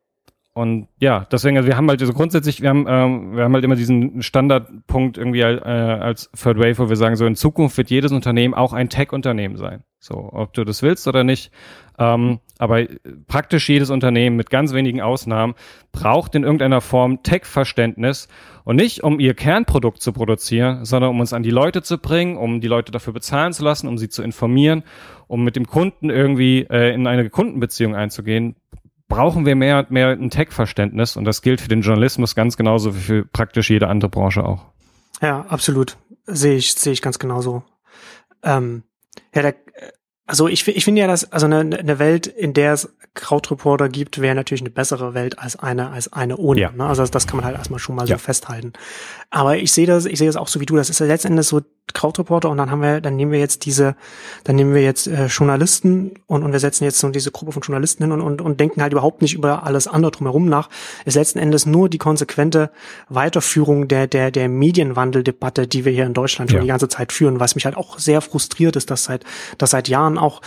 und 0.54 0.88
ja, 0.98 1.26
deswegen, 1.30 1.56
also 1.56 1.68
wir 1.68 1.76
haben 1.76 1.88
halt 1.88 2.00
so 2.00 2.12
grundsätzlich, 2.12 2.60
wir 2.60 2.68
haben, 2.68 2.86
ähm, 2.88 3.36
wir 3.36 3.44
haben 3.44 3.54
halt 3.54 3.64
immer 3.64 3.76
diesen 3.76 4.22
Standardpunkt 4.22 5.18
irgendwie 5.18 5.40
äh, 5.40 5.60
als 5.62 6.30
Third 6.32 6.58
Wave, 6.58 6.78
wo 6.78 6.88
wir 6.88 6.96
sagen, 6.96 7.16
so 7.16 7.26
in 7.26 7.36
Zukunft 7.36 7.76
wird 7.76 7.90
jedes 7.90 8.12
Unternehmen 8.12 8.54
auch 8.54 8.72
ein 8.72 8.88
Tech-Unternehmen 8.88 9.56
sein. 9.56 9.84
So, 10.00 10.28
ob 10.32 10.52
du 10.52 10.64
das 10.64 10.82
willst 10.82 11.08
oder 11.08 11.24
nicht. 11.24 11.50
Ähm, 11.98 12.40
aber 12.58 12.86
praktisch 13.26 13.68
jedes 13.68 13.90
Unternehmen 13.90 14.36
mit 14.36 14.50
ganz 14.50 14.72
wenigen 14.72 15.00
Ausnahmen 15.00 15.54
braucht 15.92 16.34
in 16.34 16.44
irgendeiner 16.44 16.80
Form 16.80 17.22
Tech-Verständnis 17.22 18.28
und 18.64 18.76
nicht 18.76 19.02
um 19.02 19.20
ihr 19.20 19.34
Kernprodukt 19.34 20.00
zu 20.00 20.12
produzieren, 20.12 20.84
sondern 20.84 21.10
um 21.10 21.20
uns 21.20 21.32
an 21.32 21.42
die 21.42 21.50
Leute 21.50 21.82
zu 21.82 21.98
bringen, 21.98 22.36
um 22.36 22.60
die 22.60 22.68
Leute 22.68 22.92
dafür 22.92 23.12
bezahlen 23.12 23.52
zu 23.52 23.64
lassen, 23.64 23.88
um 23.88 23.98
sie 23.98 24.08
zu 24.08 24.22
informieren, 24.22 24.82
um 25.26 25.44
mit 25.44 25.56
dem 25.56 25.66
Kunden 25.66 26.10
irgendwie 26.10 26.66
äh, 26.70 26.94
in 26.94 27.06
eine 27.06 27.28
Kundenbeziehung 27.30 27.94
einzugehen 27.94 28.56
brauchen 29.08 29.46
wir 29.46 29.54
mehr 29.54 29.78
und 29.78 29.90
mehr 29.90 30.08
ein 30.08 30.30
Tech-Verständnis 30.30 31.16
und 31.16 31.24
das 31.24 31.42
gilt 31.42 31.60
für 31.60 31.68
den 31.68 31.82
Journalismus 31.82 32.34
ganz 32.34 32.56
genauso 32.56 32.94
wie 32.94 33.00
für 33.00 33.24
praktisch 33.24 33.70
jede 33.70 33.88
andere 33.88 34.10
Branche 34.10 34.44
auch. 34.44 34.64
Ja, 35.20 35.42
absolut. 35.42 35.96
Sehe 36.26 36.56
ich, 36.56 36.74
sehe 36.74 36.92
ich 36.92 37.02
ganz 37.02 37.18
genauso. 37.18 37.62
Ähm, 38.42 38.82
ja, 39.34 39.42
der, 39.42 39.54
also 40.26 40.48
ich, 40.48 40.66
ich 40.66 40.84
finde 40.84 41.02
ja, 41.02 41.06
dass 41.06 41.30
also 41.32 41.46
eine, 41.46 41.78
eine 41.78 41.98
Welt, 41.98 42.26
in 42.26 42.54
der 42.54 42.72
es 42.72 42.88
Krautreporter 43.12 43.88
gibt, 43.88 44.20
wäre 44.20 44.34
natürlich 44.34 44.62
eine 44.62 44.70
bessere 44.70 45.14
Welt 45.14 45.38
als 45.38 45.56
eine 45.56 45.90
als 45.90 46.12
eine 46.12 46.36
ohne. 46.36 46.60
Ja. 46.60 46.70
Ne? 46.72 46.84
Also 46.84 47.02
das, 47.02 47.10
das 47.10 47.26
kann 47.26 47.36
man 47.36 47.44
halt 47.44 47.56
erstmal 47.56 47.78
schon 47.78 47.94
mal 47.94 48.08
ja. 48.08 48.16
so 48.16 48.22
festhalten. 48.22 48.72
Aber 49.30 49.56
ich 49.56 49.72
sehe 49.72 49.86
das, 49.86 50.06
ich 50.06 50.18
sehe 50.18 50.26
das 50.26 50.36
auch 50.36 50.48
so 50.48 50.60
wie 50.60 50.66
du. 50.66 50.76
Das 50.76 50.90
ist 50.90 50.98
ja 50.98 51.06
letztendlich 51.06 51.46
so 51.46 51.60
Krautreporter 51.92 52.48
und 52.48 52.56
dann 52.56 52.70
haben 52.70 52.80
wir, 52.80 53.00
dann 53.02 53.14
nehmen 53.14 53.30
wir 53.30 53.38
jetzt 53.38 53.66
diese, 53.66 53.94
dann 54.44 54.56
nehmen 54.56 54.74
wir 54.74 54.82
jetzt 54.82 55.06
äh, 55.06 55.26
Journalisten 55.26 56.12
und, 56.26 56.42
und 56.42 56.52
wir 56.52 56.58
setzen 56.58 56.84
jetzt 56.84 56.98
so 56.98 57.08
diese 57.10 57.30
Gruppe 57.30 57.52
von 57.52 57.62
Journalisten 57.62 58.04
hin 58.04 58.12
und, 58.12 58.22
und, 58.22 58.40
und 58.40 58.58
denken 58.58 58.80
halt 58.80 58.92
überhaupt 58.92 59.20
nicht 59.20 59.34
über 59.34 59.64
alles 59.64 59.86
andere 59.86 60.10
drumherum 60.10 60.46
nach. 60.46 60.70
Ist 61.04 61.14
letzten 61.14 61.38
Endes 61.38 61.66
nur 61.66 61.90
die 61.90 61.98
konsequente 61.98 62.70
Weiterführung 63.10 63.86
der, 63.86 64.06
der, 64.06 64.30
der 64.30 64.48
Medienwandeldebatte, 64.48 65.66
die 65.66 65.84
wir 65.84 65.92
hier 65.92 66.06
in 66.06 66.14
Deutschland 66.14 66.50
schon 66.50 66.58
ja. 66.58 66.62
die 66.62 66.68
ganze 66.68 66.88
Zeit 66.88 67.12
führen, 67.12 67.38
was 67.38 67.54
mich 67.54 67.66
halt 67.66 67.76
auch 67.76 67.98
sehr 67.98 68.22
frustriert 68.22 68.76
ist, 68.76 68.90
dass 68.90 69.04
seit, 69.04 69.24
dass 69.58 69.70
seit 69.70 69.88
Jahren 69.88 70.16
auch 70.16 70.40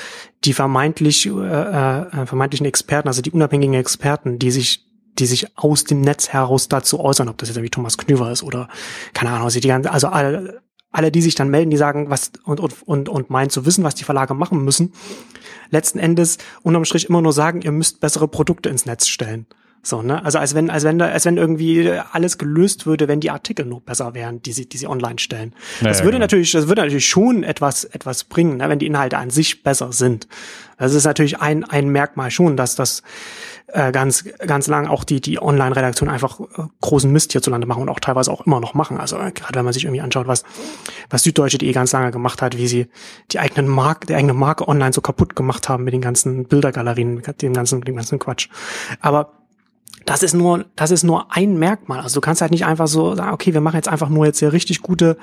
die 0.44 0.54
vermeintlich, 0.54 1.28
äh, 1.28 1.30
äh, 1.30 2.26
vermeintlichen 2.26 2.66
Experten, 2.66 3.08
also 3.08 3.22
die 3.22 3.32
unabhängigen 3.32 3.76
Experten, 3.76 4.40
die 4.40 4.52
sich 4.52 4.88
die 5.20 5.26
sich 5.26 5.58
aus 5.58 5.84
dem 5.84 6.02
Netz 6.02 6.30
heraus 6.30 6.70
dazu 6.70 7.00
äußern, 7.00 7.28
ob 7.28 7.40
das 7.40 7.50
jetzt 7.50 7.58
irgendwie 7.58 7.72
Thomas 7.72 7.98
Knüver 7.98 8.32
ist 8.32 8.44
oder 8.44 8.68
keine 9.16 9.32
Ahnung, 9.32 9.46
also 9.46 9.60
die 9.60 9.68
ganze, 9.68 9.92
also 9.92 10.10
alle, 10.10 10.62
alle, 10.98 11.12
die 11.12 11.22
sich 11.22 11.36
dann 11.36 11.50
melden, 11.50 11.70
die 11.70 11.78
sagen, 11.78 12.10
was 12.10 12.32
und, 12.44 12.60
und, 12.60 12.74
und, 12.86 13.08
und 13.08 13.30
meinen 13.30 13.50
zu 13.50 13.66
wissen, 13.66 13.84
was 13.84 13.96
die 13.96 14.04
Verlage 14.04 14.34
machen 14.34 14.64
müssen, 14.64 14.94
letzten 15.70 16.00
Endes 16.00 16.38
unterm 16.64 16.86
Strich 16.86 17.08
immer 17.08 17.22
nur 17.22 17.34
sagen, 17.34 17.62
ihr 17.62 17.72
müsst 17.72 18.00
bessere 18.00 18.28
Produkte 18.28 18.70
ins 18.70 18.86
Netz 18.86 19.08
stellen. 19.08 19.46
So, 19.84 20.02
ne? 20.02 20.26
Also 20.26 20.40
als 20.40 20.56
wenn, 20.56 20.70
als 20.70 20.84
wenn, 20.84 21.02
als 21.02 21.26
wenn 21.26 21.38
irgendwie 21.38 21.90
alles 22.12 22.38
gelöst 22.38 22.88
würde, 22.88 23.08
wenn 23.08 23.20
die 23.20 23.30
Artikel 23.30 23.66
nur 23.66 23.80
besser 23.80 24.16
wären, 24.16 24.42
die 24.42 24.52
sie, 24.52 24.68
die 24.68 24.78
sie 24.78 24.88
online 24.88 25.20
stellen. 25.20 25.54
Naja, 25.80 25.94
das 25.94 26.00
würde 26.00 26.14
genau. 26.14 26.24
natürlich, 26.24 26.52
das 26.52 26.68
würde 26.68 26.82
natürlich 26.82 27.08
schon 27.08 27.44
etwas, 27.44 27.86
etwas 27.86 28.24
bringen, 28.24 28.58
ne? 28.58 28.68
wenn 28.68 28.80
die 28.80 28.88
Inhalte 28.88 29.18
an 29.18 29.30
sich 29.30 29.64
besser 29.64 29.94
sind. 29.94 30.28
Das 30.78 30.94
ist 30.94 31.06
natürlich 31.06 31.40
ein, 31.40 31.64
ein 31.64 31.90
Merkmal 31.90 32.32
schon, 32.32 32.58
dass 32.58 32.76
das 32.76 33.02
äh, 33.68 33.92
ganz, 33.92 34.24
ganz 34.46 34.68
lang 34.68 34.88
auch 34.88 35.04
die, 35.04 35.20
die 35.20 35.42
Online-Redaktion 35.42 36.10
einfach 36.10 36.40
äh, 36.40 36.64
großen 36.82 37.12
Mist 37.12 37.34
hierzulande 37.34 37.68
machen 37.68 37.82
und 37.82 37.90
auch 37.90 38.00
teilweise 38.00 38.32
auch 38.32 38.46
immer 38.46 38.60
noch 38.60 38.74
machen. 38.74 38.98
Also 38.98 39.18
äh, 39.18 39.32
gerade 39.32 39.56
wenn 39.56 39.66
man 39.66 39.74
sich 39.74 39.84
irgendwie 39.84 40.02
anschaut, 40.02 40.28
was, 40.28 40.44
was 41.10 41.24
Süddeutsche.de 41.24 41.72
ganz 41.74 41.92
lange 41.92 42.12
gemacht 42.12 42.42
hat, 42.42 42.58
wie 42.58 42.68
sie 42.68 42.88
die 43.32 43.40
eigenen 43.40 43.68
Marke, 43.68 44.08
die 44.08 44.16
eigene 44.16 44.34
Marke 44.34 44.68
online 44.68 44.94
so 44.94 45.02
kaputt 45.02 45.36
gemacht 45.36 45.68
haben 45.68 45.84
mit 45.84 45.94
den 45.94 46.02
ganzen 46.02 46.46
Bildergalerien, 46.46 47.16
mit 47.16 47.42
dem 47.42 47.54
ganzen, 47.54 47.82
dem 47.82 47.96
ganzen 47.96 48.20
Quatsch. 48.20 48.50
Aber 49.02 49.37
das 50.08 50.24
ist 50.24 50.34
nur, 50.34 50.66
das 50.78 50.92
ist 50.92 51.04
nur 51.04 51.36
ein 51.36 51.60
Merkmal. 51.60 52.00
Also 52.00 52.16
du 52.16 52.22
kannst 52.22 52.42
halt 52.42 52.52
nicht 52.52 52.66
einfach 52.66 52.88
so 52.88 53.14
sagen, 53.14 53.34
okay, 53.34 53.54
wir 53.54 53.60
machen 53.60 53.76
jetzt 53.76 53.90
einfach 53.90 54.08
nur 54.08 54.26
jetzt 54.26 54.40
hier 54.40 54.54
richtig 54.54 54.82
gute, 54.82 55.18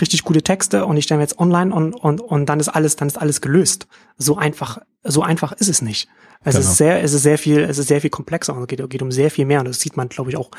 richtig 0.00 0.24
gute 0.24 0.40
Texte 0.40 0.86
und 0.86 0.96
ich 0.96 1.04
stelle 1.04 1.20
jetzt 1.20 1.38
online 1.38 1.74
und, 1.74 1.92
und, 1.92 2.22
und 2.22 2.46
dann 2.46 2.58
ist 2.58 2.70
alles, 2.70 2.96
dann 2.96 3.06
ist 3.06 3.20
alles 3.20 3.42
gelöst. 3.42 3.86
So 4.16 4.38
einfach, 4.38 4.78
so 5.04 5.22
einfach 5.22 5.52
ist 5.52 5.68
es 5.68 5.82
nicht. 5.82 6.08
Es 6.42 6.54
genau. 6.54 6.66
ist 6.66 6.78
sehr, 6.78 7.02
es 7.02 7.12
ist 7.12 7.22
sehr 7.22 7.36
viel, 7.36 7.58
es 7.58 7.76
ist 7.76 7.88
sehr 7.88 8.00
viel 8.00 8.08
komplexer 8.08 8.56
und 8.56 8.62
es 8.62 8.68
geht, 8.68 8.88
geht 8.88 9.02
um 9.02 9.12
sehr 9.12 9.30
viel 9.30 9.44
mehr 9.44 9.58
und 9.58 9.68
das 9.68 9.78
sieht 9.78 9.98
man, 9.98 10.08
glaube 10.08 10.30
ich, 10.30 10.38
auch 10.38 10.50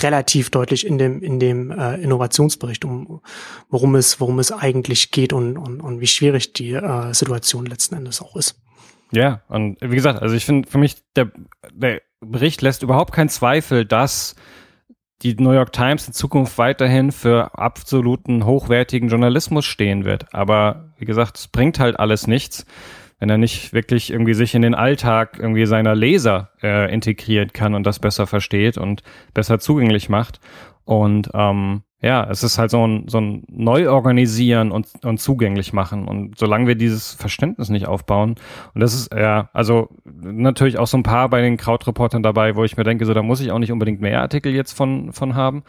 relativ 0.00 0.50
deutlich 0.50 0.84
in 0.84 0.98
dem, 0.98 1.22
in 1.22 1.38
dem 1.38 1.70
äh, 1.70 1.94
Innovationsbericht, 1.94 2.84
um 2.84 3.20
worum 3.70 3.94
es, 3.94 4.20
worum 4.20 4.40
es 4.40 4.50
eigentlich 4.50 5.12
geht 5.12 5.32
und, 5.32 5.56
und, 5.56 5.80
und 5.80 6.00
wie 6.00 6.08
schwierig 6.08 6.54
die 6.54 6.72
äh, 6.72 7.14
Situation 7.14 7.66
letzten 7.66 7.94
Endes 7.94 8.20
auch 8.20 8.34
ist. 8.34 8.60
Ja, 9.12 9.42
und 9.46 9.78
wie 9.80 9.94
gesagt, 9.94 10.20
also 10.20 10.34
ich 10.34 10.44
finde 10.44 10.68
für 10.68 10.78
mich, 10.78 10.96
der, 11.14 11.30
der 11.72 12.02
Bericht 12.20 12.62
lässt 12.62 12.82
überhaupt 12.82 13.12
keinen 13.12 13.28
Zweifel, 13.28 13.84
dass 13.84 14.34
die 15.22 15.34
New 15.34 15.52
York 15.52 15.72
Times 15.72 16.06
in 16.06 16.12
Zukunft 16.12 16.58
weiterhin 16.58 17.10
für 17.10 17.58
absoluten 17.58 18.44
hochwertigen 18.44 19.08
Journalismus 19.08 19.64
stehen 19.64 20.04
wird. 20.04 20.32
Aber 20.32 20.92
wie 20.96 21.04
gesagt, 21.04 21.38
es 21.38 21.48
bringt 21.48 21.80
halt 21.80 21.98
alles 21.98 22.26
nichts, 22.26 22.66
wenn 23.18 23.30
er 23.30 23.38
nicht 23.38 23.72
wirklich 23.72 24.10
irgendwie 24.12 24.34
sich 24.34 24.54
in 24.54 24.62
den 24.62 24.74
Alltag 24.74 25.38
irgendwie 25.38 25.66
seiner 25.66 25.94
Leser 25.94 26.50
äh, 26.62 26.92
integrieren 26.92 27.52
kann 27.52 27.74
und 27.74 27.86
das 27.86 27.98
besser 27.98 28.26
versteht 28.26 28.78
und 28.78 29.02
besser 29.34 29.58
zugänglich 29.58 30.08
macht. 30.08 30.40
Und 30.84 31.30
ähm, 31.34 31.82
ja, 32.00 32.28
es 32.30 32.44
ist 32.44 32.58
halt 32.58 32.70
so 32.70 32.86
ein, 32.86 33.08
so 33.08 33.20
ein 33.20 33.42
Neuorganisieren 33.48 34.70
und, 34.70 34.86
und 35.04 35.18
zugänglich 35.18 35.72
machen. 35.72 36.06
Und 36.06 36.38
solange 36.38 36.68
wir 36.68 36.76
dieses 36.76 37.12
Verständnis 37.12 37.70
nicht 37.70 37.88
aufbauen, 37.88 38.36
und 38.72 38.80
das 38.80 38.94
ist 38.94 39.12
ja, 39.12 39.50
also 39.52 39.88
natürlich 40.04 40.78
auch 40.78 40.86
so 40.86 40.96
ein 40.96 41.02
paar 41.02 41.28
bei 41.28 41.40
den 41.40 41.56
Krautreportern 41.56 42.22
dabei, 42.22 42.54
wo 42.54 42.62
ich 42.62 42.76
mir 42.76 42.84
denke, 42.84 43.04
so 43.04 43.14
da 43.14 43.22
muss 43.22 43.40
ich 43.40 43.50
auch 43.50 43.58
nicht 43.58 43.72
unbedingt 43.72 44.00
mehr 44.00 44.20
Artikel 44.20 44.54
jetzt 44.54 44.72
von, 44.72 45.12
von 45.12 45.34
haben. 45.34 45.64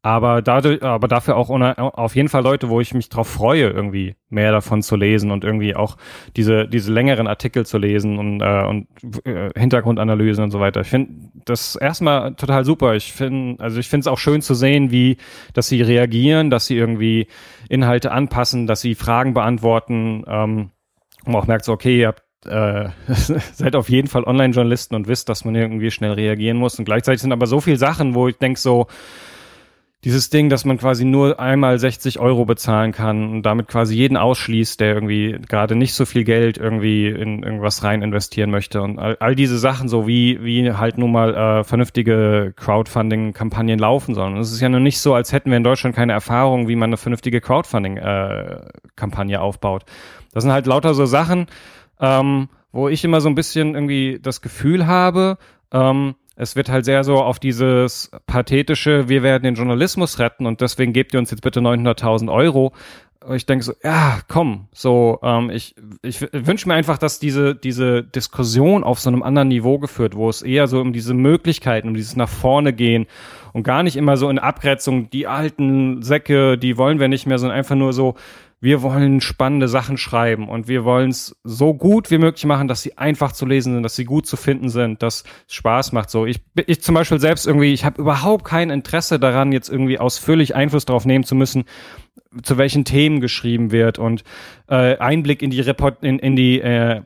Aber 0.00 0.42
dadurch, 0.42 0.82
aber 0.82 1.08
dafür 1.08 1.36
auch 1.36 1.50
auf 1.50 2.14
jeden 2.14 2.28
Fall 2.28 2.44
Leute, 2.44 2.68
wo 2.68 2.80
ich 2.80 2.94
mich 2.94 3.08
drauf 3.08 3.28
freue, 3.28 3.70
irgendwie 3.70 4.14
mehr 4.28 4.52
davon 4.52 4.80
zu 4.80 4.94
lesen 4.94 5.32
und 5.32 5.42
irgendwie 5.42 5.74
auch 5.74 5.96
diese, 6.36 6.68
diese 6.68 6.92
längeren 6.92 7.26
Artikel 7.26 7.66
zu 7.66 7.78
lesen 7.78 8.16
und, 8.16 8.40
äh, 8.40 8.64
und 8.64 8.86
äh, 9.24 9.50
Hintergrundanalysen 9.58 10.44
und 10.44 10.52
so 10.52 10.60
weiter. 10.60 10.82
Ich 10.82 10.88
finde 10.88 11.30
das 11.44 11.74
erstmal 11.74 12.34
total 12.36 12.64
super. 12.64 12.94
Ich 12.94 13.12
finde, 13.12 13.62
also 13.62 13.80
ich 13.80 13.88
finde 13.88 14.02
es 14.02 14.06
auch 14.06 14.18
schön 14.18 14.40
zu 14.40 14.54
sehen, 14.54 14.92
wie, 14.92 15.16
dass 15.52 15.66
sie 15.66 15.82
reagieren, 15.82 16.50
dass 16.50 16.66
sie 16.66 16.76
irgendwie 16.76 17.26
Inhalte 17.68 18.12
anpassen, 18.12 18.68
dass 18.68 18.80
sie 18.80 18.94
Fragen 18.94 19.34
beantworten, 19.34 20.24
ähm, 20.28 20.70
und 21.24 21.34
auch 21.34 21.46
merkt 21.46 21.64
so, 21.64 21.72
okay, 21.72 21.98
ihr 21.98 22.06
habt 22.08 22.22
äh, 22.46 22.88
seid 23.52 23.74
auf 23.74 23.88
jeden 23.88 24.08
Fall 24.08 24.24
Online-Journalisten 24.24 24.94
und 24.94 25.08
wisst, 25.08 25.28
dass 25.28 25.44
man 25.44 25.54
irgendwie 25.54 25.90
schnell 25.90 26.12
reagieren 26.12 26.56
muss. 26.56 26.78
Und 26.78 26.84
gleichzeitig 26.84 27.20
sind 27.20 27.32
aber 27.32 27.46
so 27.46 27.60
viele 27.60 27.76
Sachen, 27.76 28.14
wo 28.14 28.28
ich 28.28 28.38
denke 28.38 28.60
so, 28.60 28.86
dieses 30.04 30.30
Ding, 30.30 30.48
dass 30.48 30.64
man 30.64 30.78
quasi 30.78 31.04
nur 31.04 31.40
einmal 31.40 31.76
60 31.78 32.20
Euro 32.20 32.44
bezahlen 32.44 32.92
kann 32.92 33.30
und 33.30 33.42
damit 33.42 33.66
quasi 33.66 33.96
jeden 33.96 34.16
ausschließt, 34.16 34.78
der 34.78 34.94
irgendwie 34.94 35.38
gerade 35.48 35.74
nicht 35.74 35.92
so 35.94 36.06
viel 36.06 36.22
Geld 36.22 36.56
irgendwie 36.56 37.08
in 37.08 37.42
irgendwas 37.42 37.82
rein 37.82 38.02
investieren 38.02 38.50
möchte 38.50 38.80
und 38.80 39.00
all, 39.00 39.16
all 39.18 39.34
diese 39.34 39.58
Sachen, 39.58 39.88
so 39.88 40.06
wie, 40.06 40.42
wie 40.44 40.72
halt 40.72 40.98
nun 40.98 41.10
mal 41.10 41.34
äh, 41.34 41.64
vernünftige 41.64 42.52
Crowdfunding-Kampagnen 42.54 43.80
laufen 43.80 44.14
sollen. 44.14 44.36
Es 44.36 44.52
ist 44.52 44.60
ja 44.60 44.68
nur 44.68 44.78
nicht 44.78 45.00
so, 45.00 45.14
als 45.14 45.32
hätten 45.32 45.50
wir 45.50 45.56
in 45.56 45.64
Deutschland 45.64 45.96
keine 45.96 46.12
Erfahrung, 46.12 46.68
wie 46.68 46.76
man 46.76 46.90
eine 46.90 46.96
vernünftige 46.96 47.40
Crowdfunding-Kampagne 47.40 49.34
äh, 49.34 49.40
aufbaut. 49.40 49.84
Das 50.32 50.44
sind 50.44 50.52
halt 50.52 50.66
lauter 50.66 50.94
so 50.94 51.06
Sachen, 51.06 51.46
ähm, 52.00 52.48
wo 52.70 52.88
ich 52.88 53.04
immer 53.04 53.20
so 53.20 53.28
ein 53.28 53.34
bisschen 53.34 53.74
irgendwie 53.74 54.20
das 54.22 54.42
Gefühl 54.42 54.86
habe, 54.86 55.38
ähm, 55.72 56.14
es 56.38 56.54
wird 56.54 56.70
halt 56.70 56.84
sehr 56.84 57.02
so 57.02 57.16
auf 57.16 57.40
dieses 57.40 58.10
pathetische, 58.26 59.08
wir 59.08 59.24
werden 59.24 59.42
den 59.42 59.56
Journalismus 59.56 60.20
retten 60.20 60.46
und 60.46 60.60
deswegen 60.60 60.92
gebt 60.92 61.12
ihr 61.12 61.18
uns 61.18 61.32
jetzt 61.32 61.42
bitte 61.42 61.58
900.000 61.60 62.32
Euro. 62.32 62.72
Ich 63.34 63.44
denke 63.44 63.64
so, 63.64 63.72
ja, 63.82 64.20
komm, 64.28 64.68
so, 64.72 65.18
ähm, 65.24 65.50
ich, 65.50 65.74
ich 66.02 66.20
wünsche 66.32 66.68
mir 66.68 66.74
einfach, 66.74 66.96
dass 66.96 67.18
diese, 67.18 67.56
diese 67.56 68.04
Diskussion 68.04 68.84
auf 68.84 69.00
so 69.00 69.10
einem 69.10 69.24
anderen 69.24 69.48
Niveau 69.48 69.80
geführt, 69.80 70.14
wo 70.14 70.28
es 70.28 70.42
eher 70.42 70.68
so 70.68 70.80
um 70.80 70.92
diese 70.92 71.12
Möglichkeiten, 71.12 71.88
um 71.88 71.94
dieses 71.94 72.14
nach 72.14 72.28
vorne 72.28 72.72
gehen 72.72 73.06
und 73.52 73.64
gar 73.64 73.82
nicht 73.82 73.96
immer 73.96 74.16
so 74.16 74.30
in 74.30 74.38
Abgrenzung, 74.38 75.10
die 75.10 75.26
alten 75.26 76.02
Säcke, 76.02 76.56
die 76.56 76.78
wollen 76.78 77.00
wir 77.00 77.08
nicht 77.08 77.26
mehr, 77.26 77.40
sondern 77.40 77.58
einfach 77.58 77.74
nur 77.74 77.92
so, 77.92 78.14
wir 78.60 78.82
wollen 78.82 79.20
spannende 79.20 79.68
Sachen 79.68 79.98
schreiben 79.98 80.48
und 80.48 80.66
wir 80.66 80.84
wollen 80.84 81.10
es 81.10 81.36
so 81.44 81.74
gut 81.74 82.10
wie 82.10 82.18
möglich 82.18 82.44
machen, 82.44 82.66
dass 82.66 82.82
sie 82.82 82.98
einfach 82.98 83.32
zu 83.32 83.46
lesen 83.46 83.74
sind, 83.74 83.82
dass 83.82 83.94
sie 83.94 84.04
gut 84.04 84.26
zu 84.26 84.36
finden 84.36 84.68
sind, 84.68 85.02
dass 85.02 85.24
es 85.46 85.54
Spaß 85.54 85.92
macht. 85.92 86.10
So, 86.10 86.26
ich, 86.26 86.40
ich 86.66 86.82
zum 86.82 86.94
Beispiel 86.94 87.20
selbst 87.20 87.46
irgendwie, 87.46 87.72
ich 87.72 87.84
habe 87.84 88.00
überhaupt 88.00 88.44
kein 88.44 88.70
Interesse 88.70 89.20
daran, 89.20 89.52
jetzt 89.52 89.68
irgendwie 89.68 89.98
ausführlich 89.98 90.56
Einfluss 90.56 90.86
darauf 90.86 91.04
nehmen 91.04 91.24
zu 91.24 91.36
müssen, 91.36 91.64
zu 92.42 92.58
welchen 92.58 92.84
Themen 92.84 93.20
geschrieben 93.20 93.70
wird 93.70 93.98
und 93.98 94.24
äh, 94.68 94.96
Einblick 94.98 95.42
in 95.42 95.50
die 95.50 95.60
Report, 95.60 96.02
in, 96.02 96.18
in 96.18 96.34
die 96.34 96.60
äh, 96.60 97.02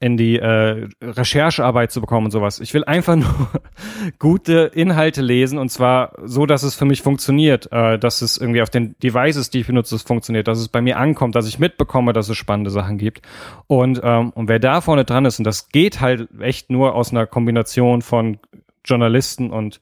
in 0.00 0.16
die 0.16 0.38
äh, 0.38 0.88
Recherchearbeit 1.02 1.90
zu 1.90 2.00
bekommen 2.00 2.26
und 2.26 2.30
sowas. 2.30 2.60
Ich 2.60 2.72
will 2.72 2.84
einfach 2.84 3.16
nur 3.16 3.48
gute 4.18 4.70
Inhalte 4.74 5.22
lesen 5.22 5.58
und 5.58 5.70
zwar 5.70 6.12
so, 6.24 6.46
dass 6.46 6.62
es 6.62 6.74
für 6.74 6.84
mich 6.84 7.02
funktioniert, 7.02 7.70
äh, 7.72 7.98
dass 7.98 8.22
es 8.22 8.38
irgendwie 8.38 8.62
auf 8.62 8.70
den 8.70 8.96
Devices, 9.02 9.50
die 9.50 9.60
ich 9.60 9.66
benutze, 9.66 9.98
funktioniert, 9.98 10.46
dass 10.46 10.58
es 10.58 10.68
bei 10.68 10.80
mir 10.80 10.98
ankommt, 10.98 11.34
dass 11.34 11.48
ich 11.48 11.58
mitbekomme, 11.58 12.12
dass 12.12 12.28
es 12.28 12.36
spannende 12.36 12.70
Sachen 12.70 12.98
gibt. 12.98 13.22
Und, 13.66 14.00
ähm, 14.04 14.30
und 14.30 14.48
wer 14.48 14.60
da 14.60 14.80
vorne 14.80 15.04
dran 15.04 15.24
ist, 15.24 15.38
und 15.38 15.44
das 15.44 15.68
geht 15.70 16.00
halt 16.00 16.28
echt 16.40 16.70
nur 16.70 16.94
aus 16.94 17.10
einer 17.10 17.26
Kombination 17.26 18.02
von 18.02 18.38
Journalisten 18.84 19.50
und 19.50 19.80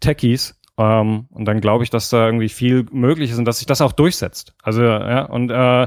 Techies, 0.00 0.60
ähm, 0.76 1.26
und 1.30 1.44
dann 1.44 1.60
glaube 1.60 1.84
ich, 1.84 1.90
dass 1.90 2.10
da 2.10 2.26
irgendwie 2.26 2.48
viel 2.48 2.86
möglich 2.90 3.30
ist 3.30 3.38
und 3.38 3.44
dass 3.44 3.58
sich 3.58 3.66
das 3.66 3.80
auch 3.80 3.92
durchsetzt. 3.92 4.54
Also, 4.62 4.82
ja, 4.82 5.22
und 5.22 5.50
äh, 5.50 5.86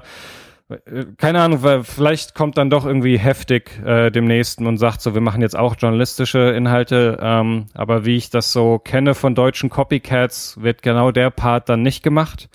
keine 1.18 1.42
Ahnung, 1.42 1.64
weil 1.64 1.84
vielleicht 1.84 2.36
kommt 2.36 2.58
dann 2.58 2.70
doch 2.70 2.86
irgendwie 2.86 3.18
heftig 3.18 3.72
äh, 3.86 4.10
demnächst 4.10 4.60
und 4.60 4.78
sagt 4.78 5.02
so, 5.02 5.14
wir 5.14 5.22
machen 5.22 5.42
jetzt 5.42 5.56
auch 5.56 5.76
journalistische 5.78 6.40
Inhalte, 6.52 7.18
ähm, 7.22 7.68
aber 7.74 8.06
wie 8.06 8.18
ich 8.18 8.30
das 8.30 8.52
so 8.52 8.78
kenne 8.78 9.16
von 9.16 9.34
deutschen 9.34 9.70
Copycats, 9.70 10.62
wird 10.62 10.82
genau 10.82 11.12
der 11.12 11.30
Part 11.30 11.70
dann 11.70 11.84
nicht 11.84 12.04
gemacht. 12.04 12.50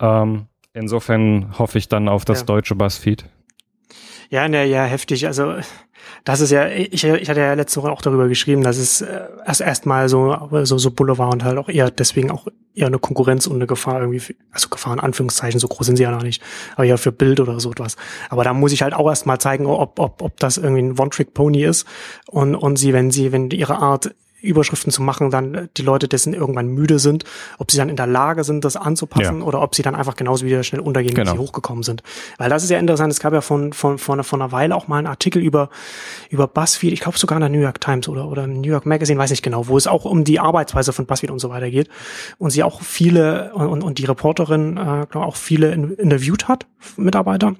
Ähm, 0.00 0.46
insofern 0.72 1.58
hoffe 1.58 1.76
ich 1.76 1.88
dann 1.88 2.08
auf 2.08 2.24
das 2.24 2.40
ja. 2.40 2.46
deutsche 2.46 2.74
Buzzfeed. 2.76 3.26
Ja, 4.30 4.48
ne, 4.48 4.64
ja, 4.66 4.84
heftig. 4.84 5.26
Also 5.26 5.56
das 6.24 6.40
ist 6.40 6.50
ja, 6.50 6.68
ich, 6.68 7.04
ich 7.04 7.30
hatte 7.30 7.40
ja 7.40 7.54
letzte 7.54 7.82
Woche 7.82 7.90
auch 7.90 8.02
darüber 8.02 8.28
geschrieben, 8.28 8.62
dass 8.62 8.76
es 8.76 9.00
äh, 9.00 9.20
erst 9.46 9.60
erstmal 9.60 10.08
so, 10.08 10.48
so, 10.64 10.78
so 10.78 10.90
Boulevard 10.90 11.32
und 11.32 11.44
halt 11.44 11.58
auch 11.58 11.68
eher 11.68 11.90
deswegen 11.90 12.30
auch 12.30 12.46
eher 12.74 12.86
eine 12.86 12.98
Konkurrenz 12.98 13.46
und 13.46 13.56
eine 13.56 13.66
Gefahr 13.66 14.00
irgendwie, 14.00 14.20
für, 14.20 14.34
also 14.50 14.68
Gefahr 14.68 14.92
in 14.92 15.00
Anführungszeichen, 15.00 15.60
so 15.60 15.68
groß 15.68 15.86
sind 15.86 15.96
sie 15.96 16.02
ja 16.02 16.10
noch 16.10 16.22
nicht, 16.22 16.42
aber 16.74 16.84
ja 16.84 16.96
für 16.96 17.12
Bild 17.12 17.40
oder 17.40 17.58
so 17.60 17.70
etwas. 17.70 17.96
Aber 18.28 18.44
da 18.44 18.52
muss 18.54 18.72
ich 18.72 18.82
halt 18.82 18.94
auch 18.94 19.08
erstmal 19.08 19.38
zeigen, 19.38 19.66
ob, 19.66 19.98
ob, 19.98 20.22
ob 20.22 20.38
das 20.38 20.56
irgendwie 20.56 20.82
ein 20.82 20.98
One-Trick-Pony 20.98 21.64
ist 21.64 21.86
und, 22.28 22.54
und 22.54 22.76
sie, 22.76 22.92
wenn 22.92 23.10
sie, 23.10 23.32
wenn 23.32 23.50
ihre 23.50 23.78
Art 23.78 24.14
Überschriften 24.42 24.92
zu 24.92 25.02
machen, 25.02 25.30
dann 25.30 25.68
die 25.76 25.82
Leute 25.82 26.08
dessen 26.08 26.34
irgendwann 26.34 26.68
müde 26.68 26.98
sind, 26.98 27.24
ob 27.58 27.70
sie 27.70 27.76
dann 27.76 27.88
in 27.88 27.96
der 27.96 28.06
Lage 28.06 28.44
sind, 28.44 28.64
das 28.64 28.76
anzupassen 28.76 29.40
ja. 29.40 29.44
oder 29.44 29.60
ob 29.62 29.74
sie 29.74 29.82
dann 29.82 29.94
einfach 29.94 30.16
genauso 30.16 30.44
wieder 30.46 30.62
schnell 30.62 30.80
untergehen, 30.80 31.14
genau. 31.14 31.32
wie 31.32 31.36
sie 31.36 31.42
hochgekommen 31.42 31.82
sind. 31.82 32.02
Weil 32.38 32.50
das 32.50 32.64
ist 32.64 32.70
ja 32.70 32.78
interessant, 32.78 33.12
es 33.12 33.20
gab 33.20 33.32
ja 33.32 33.40
von, 33.40 33.72
von, 33.72 33.98
von, 33.98 34.22
von 34.24 34.42
einer 34.42 34.52
Weile 34.52 34.74
auch 34.74 34.88
mal 34.88 34.98
einen 34.98 35.06
Artikel 35.06 35.42
über, 35.42 35.70
über 36.30 36.46
BuzzFeed, 36.46 36.92
ich 36.92 37.00
glaube 37.00 37.18
sogar 37.18 37.36
in 37.36 37.40
der 37.40 37.50
New 37.50 37.60
York 37.60 37.80
Times 37.80 38.08
oder, 38.08 38.28
oder 38.28 38.46
New 38.46 38.68
York 38.68 38.86
Magazine, 38.86 39.18
weiß 39.18 39.30
nicht 39.30 39.42
genau, 39.42 39.68
wo 39.68 39.76
es 39.76 39.86
auch 39.86 40.04
um 40.04 40.24
die 40.24 40.40
Arbeitsweise 40.40 40.92
von 40.92 41.06
BuzzFeed 41.06 41.30
und 41.30 41.38
so 41.38 41.50
weiter 41.50 41.70
geht. 41.70 41.88
Und 42.38 42.50
sie 42.50 42.62
auch 42.62 42.82
viele, 42.82 43.52
und, 43.54 43.82
und 43.82 43.98
die 43.98 44.04
Reporterin 44.04 44.76
äh, 44.76 45.06
glaub, 45.10 45.24
auch 45.24 45.36
viele 45.36 45.72
in, 45.72 45.94
interviewt 45.94 46.48
hat, 46.48 46.66
Mitarbeiter. 46.96 47.54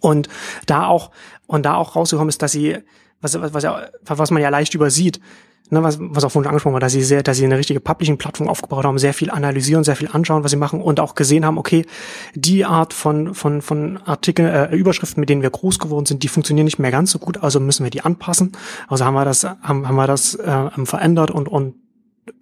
Und 0.00 0.28
da 0.66 0.86
auch, 0.86 1.10
und 1.46 1.64
da 1.64 1.74
auch 1.74 1.96
rausgekommen 1.96 2.28
ist, 2.28 2.42
dass 2.42 2.52
sie, 2.52 2.78
was, 3.20 3.40
was, 3.40 3.52
was, 3.52 4.18
was 4.18 4.30
man 4.30 4.42
ja 4.42 4.48
leicht 4.48 4.74
übersieht, 4.74 5.20
ne, 5.70 5.82
was, 5.82 5.98
was 6.00 6.24
auch 6.24 6.30
vorhin 6.30 6.48
angesprochen 6.48 6.74
war, 6.74 6.80
dass 6.80 6.92
sie 6.92 7.02
sehr, 7.02 7.22
dass 7.22 7.36
sie 7.36 7.44
eine 7.44 7.58
richtige 7.58 7.80
Publishing-Plattform 7.80 8.48
aufgebaut 8.48 8.84
haben, 8.84 8.98
sehr 8.98 9.14
viel 9.14 9.30
analysieren, 9.30 9.84
sehr 9.84 9.96
viel 9.96 10.08
anschauen, 10.12 10.44
was 10.44 10.50
sie 10.50 10.56
machen 10.56 10.80
und 10.80 11.00
auch 11.00 11.14
gesehen 11.14 11.44
haben, 11.44 11.58
okay, 11.58 11.86
die 12.34 12.64
Art 12.64 12.92
von, 12.92 13.34
von, 13.34 13.62
von 13.62 13.98
Artikel, 14.04 14.46
äh, 14.46 14.74
Überschriften, 14.74 15.20
mit 15.20 15.28
denen 15.28 15.42
wir 15.42 15.50
groß 15.50 15.78
geworden 15.78 16.06
sind, 16.06 16.22
die 16.22 16.28
funktionieren 16.28 16.64
nicht 16.64 16.78
mehr 16.78 16.90
ganz 16.90 17.10
so 17.10 17.18
gut, 17.18 17.42
also 17.42 17.60
müssen 17.60 17.84
wir 17.84 17.90
die 17.90 18.02
anpassen. 18.02 18.52
Also 18.88 19.04
haben 19.04 19.14
wir 19.14 19.24
das, 19.24 19.44
haben, 19.44 19.88
haben 19.88 19.96
wir 19.96 20.06
das 20.06 20.34
äh, 20.34 20.84
verändert 20.84 21.30
und, 21.30 21.48
und, 21.48 21.74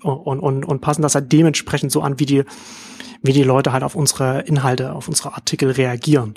und, 0.02 0.40
und, 0.40 0.64
und 0.64 0.80
passen 0.80 1.02
das 1.02 1.14
halt 1.14 1.32
dementsprechend 1.32 1.92
so 1.92 2.02
an, 2.02 2.18
wie 2.18 2.26
die, 2.26 2.44
wie 3.22 3.32
die 3.32 3.44
Leute 3.44 3.72
halt 3.72 3.82
auf 3.84 3.94
unsere 3.94 4.40
Inhalte, 4.40 4.92
auf 4.92 5.08
unsere 5.08 5.34
Artikel 5.34 5.70
reagieren. 5.70 6.34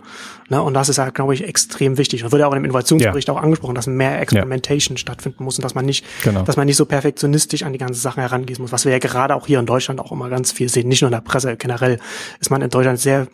Ne? 0.49 0.61
Und 0.61 0.73
das 0.73 0.89
ist 0.89 0.99
halt, 0.99 1.15
glaube 1.15 1.33
ich, 1.33 1.43
extrem 1.43 1.97
wichtig. 1.97 2.21
Das 2.21 2.31
wird 2.31 2.39
ja 2.39 2.47
auch 2.47 2.51
in 2.51 2.59
dem 2.59 2.65
Innovationsbericht 2.65 3.27
ja. 3.27 3.33
auch 3.33 3.41
angesprochen, 3.41 3.75
dass 3.75 3.87
mehr 3.87 4.21
Experimentation 4.21 4.95
ja. 4.95 4.99
stattfinden 4.99 5.43
muss 5.43 5.57
und 5.57 5.63
dass 5.63 5.73
man 5.73 5.85
nicht, 5.85 6.05
genau. 6.23 6.43
dass 6.43 6.57
man 6.57 6.67
nicht 6.67 6.77
so 6.77 6.85
perfektionistisch 6.85 7.63
an 7.63 7.73
die 7.73 7.79
ganze 7.79 7.99
Sache 7.99 8.21
herangehen 8.21 8.61
muss, 8.61 8.71
was 8.71 8.85
wir 8.85 8.91
ja 8.91 8.99
gerade 8.99 9.35
auch 9.35 9.47
hier 9.47 9.59
in 9.59 9.65
Deutschland 9.65 9.99
auch 9.99 10.11
immer 10.11 10.29
ganz 10.29 10.51
viel 10.51 10.69
sehen, 10.69 10.87
nicht 10.87 11.01
nur 11.01 11.09
in 11.09 11.13
der 11.13 11.21
Presse, 11.21 11.57
generell 11.57 11.99
ist 12.39 12.51
man 12.51 12.61
in 12.61 12.69
Deutschland 12.69 12.99
sehr 12.99 13.27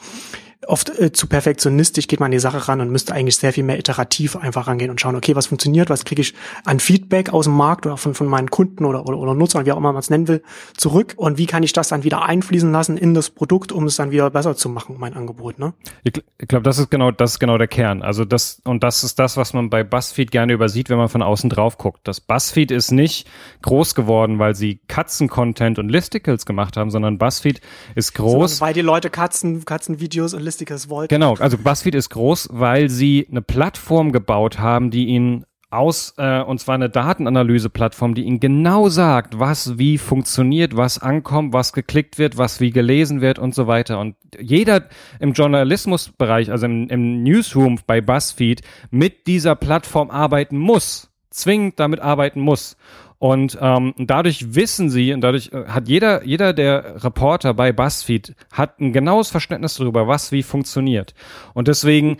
oft 0.67 0.89
äh, 0.99 1.11
zu 1.11 1.27
perfektionistisch 1.27 2.07
geht 2.07 2.19
man 2.19 2.27
an 2.27 2.31
die 2.31 2.39
Sache 2.39 2.67
ran 2.67 2.81
und 2.81 2.91
müsste 2.91 3.13
eigentlich 3.13 3.37
sehr 3.37 3.53
viel 3.53 3.63
mehr 3.63 3.79
iterativ 3.79 4.35
einfach 4.35 4.67
rangehen 4.67 4.91
und 4.91 5.01
schauen, 5.01 5.15
okay, 5.15 5.35
was 5.35 5.47
funktioniert, 5.47 5.89
was 5.89 6.05
kriege 6.05 6.21
ich 6.21 6.33
an 6.65 6.79
Feedback 6.79 7.33
aus 7.33 7.45
dem 7.45 7.55
Markt 7.55 7.85
oder 7.85 7.97
von, 7.97 8.13
von 8.13 8.27
meinen 8.27 8.49
Kunden 8.49 8.85
oder, 8.85 9.07
oder, 9.07 9.17
oder 9.17 9.33
Nutzern, 9.33 9.65
wie 9.65 9.71
auch 9.71 9.77
immer 9.77 9.91
man 9.91 9.99
es 9.99 10.09
nennen 10.09 10.27
will, 10.27 10.43
zurück 10.77 11.13
und 11.17 11.37
wie 11.37 11.47
kann 11.47 11.63
ich 11.63 11.73
das 11.73 11.89
dann 11.89 12.03
wieder 12.03 12.23
einfließen 12.23 12.71
lassen 12.71 12.97
in 12.97 13.13
das 13.13 13.31
Produkt, 13.31 13.71
um 13.71 13.85
es 13.85 13.95
dann 13.95 14.11
wieder 14.11 14.29
besser 14.29 14.55
zu 14.55 14.69
machen, 14.69 14.97
mein 14.99 15.15
Angebot. 15.15 15.57
Ne? 15.57 15.73
Ich, 16.03 16.13
ich 16.37 16.47
glaube, 16.47 16.63
das 16.63 16.77
ist 16.77 16.91
genau, 16.91 17.11
das 17.11 17.33
ist 17.33 17.39
genau 17.39 17.57
der 17.57 17.67
Kern. 17.67 18.03
Also 18.03 18.23
das, 18.23 18.61
und 18.63 18.83
das 18.83 19.03
ist 19.03 19.17
das, 19.17 19.37
was 19.37 19.53
man 19.53 19.69
bei 19.69 19.83
BuzzFeed 19.83 20.31
gerne 20.31 20.53
übersieht, 20.53 20.89
wenn 20.89 20.97
man 20.97 21.09
von 21.09 21.23
außen 21.23 21.49
drauf 21.49 21.77
guckt. 21.77 22.01
Das 22.03 22.21
BuzzFeed 22.21 22.71
ist 22.71 22.91
nicht 22.91 23.27
groß 23.63 23.95
geworden, 23.95 24.37
weil 24.37 24.53
sie 24.53 24.79
Katzen-Content 24.87 25.79
und 25.79 25.89
Listicles 25.89 26.45
gemacht 26.45 26.77
haben, 26.77 26.91
sondern 26.91 27.17
BuzzFeed 27.17 27.61
ist 27.95 28.13
groß. 28.13 28.57
So, 28.57 28.61
weil 28.61 28.73
die 28.73 28.81
Leute 28.81 29.09
Katzen, 29.09 29.65
Katzenvideos 29.65 30.33
und 30.33 30.41
Listicles 30.41 30.50
wollten. 30.89 31.13
Genau, 31.13 31.35
also 31.35 31.57
BuzzFeed 31.57 31.95
ist 31.95 32.09
groß, 32.09 32.49
weil 32.51 32.89
sie 32.89 33.27
eine 33.29 33.41
Plattform 33.41 34.11
gebaut 34.11 34.59
haben, 34.59 34.91
die 34.91 35.05
ihnen 35.05 35.45
aus, 35.71 36.13
äh, 36.17 36.41
und 36.41 36.59
zwar 36.59 36.75
eine 36.75 36.89
Datenanalyse-Plattform, 36.89 38.13
die 38.13 38.23
ihnen 38.23 38.39
genau 38.39 38.89
sagt, 38.89 39.39
was 39.39 39.77
wie 39.77 39.97
funktioniert, 39.97 40.75
was 40.75 40.99
ankommt, 40.99 41.53
was 41.53 41.71
geklickt 41.71 42.17
wird, 42.17 42.37
was 42.37 42.59
wie 42.59 42.71
gelesen 42.71 43.21
wird 43.21 43.39
und 43.39 43.55
so 43.55 43.67
weiter. 43.67 43.99
Und 43.99 44.15
jeder 44.39 44.89
im 45.19 45.31
Journalismusbereich, 45.31 46.51
also 46.51 46.65
im, 46.65 46.89
im 46.89 47.23
Newsroom 47.23 47.79
bei 47.87 48.01
BuzzFeed, 48.01 48.61
mit 48.91 49.27
dieser 49.27 49.55
Plattform 49.55 50.11
arbeiten 50.11 50.57
muss, 50.57 51.09
zwingend 51.29 51.79
damit 51.79 52.01
arbeiten 52.01 52.41
muss. 52.41 52.75
Und 53.21 53.55
ähm, 53.61 53.93
dadurch 53.99 54.55
wissen 54.55 54.89
sie 54.89 55.13
und 55.13 55.21
dadurch 55.21 55.51
äh, 55.53 55.65
hat 55.67 55.87
jeder, 55.87 56.25
jeder 56.25 56.53
der 56.53 57.03
Reporter 57.03 57.53
bei 57.53 57.71
BuzzFeed 57.71 58.33
hat 58.51 58.79
ein 58.79 58.93
genaues 58.93 59.29
Verständnis 59.29 59.75
darüber, 59.75 60.07
was 60.07 60.31
wie 60.31 60.41
funktioniert. 60.41 61.13
Und 61.53 61.67
deswegen 61.67 62.17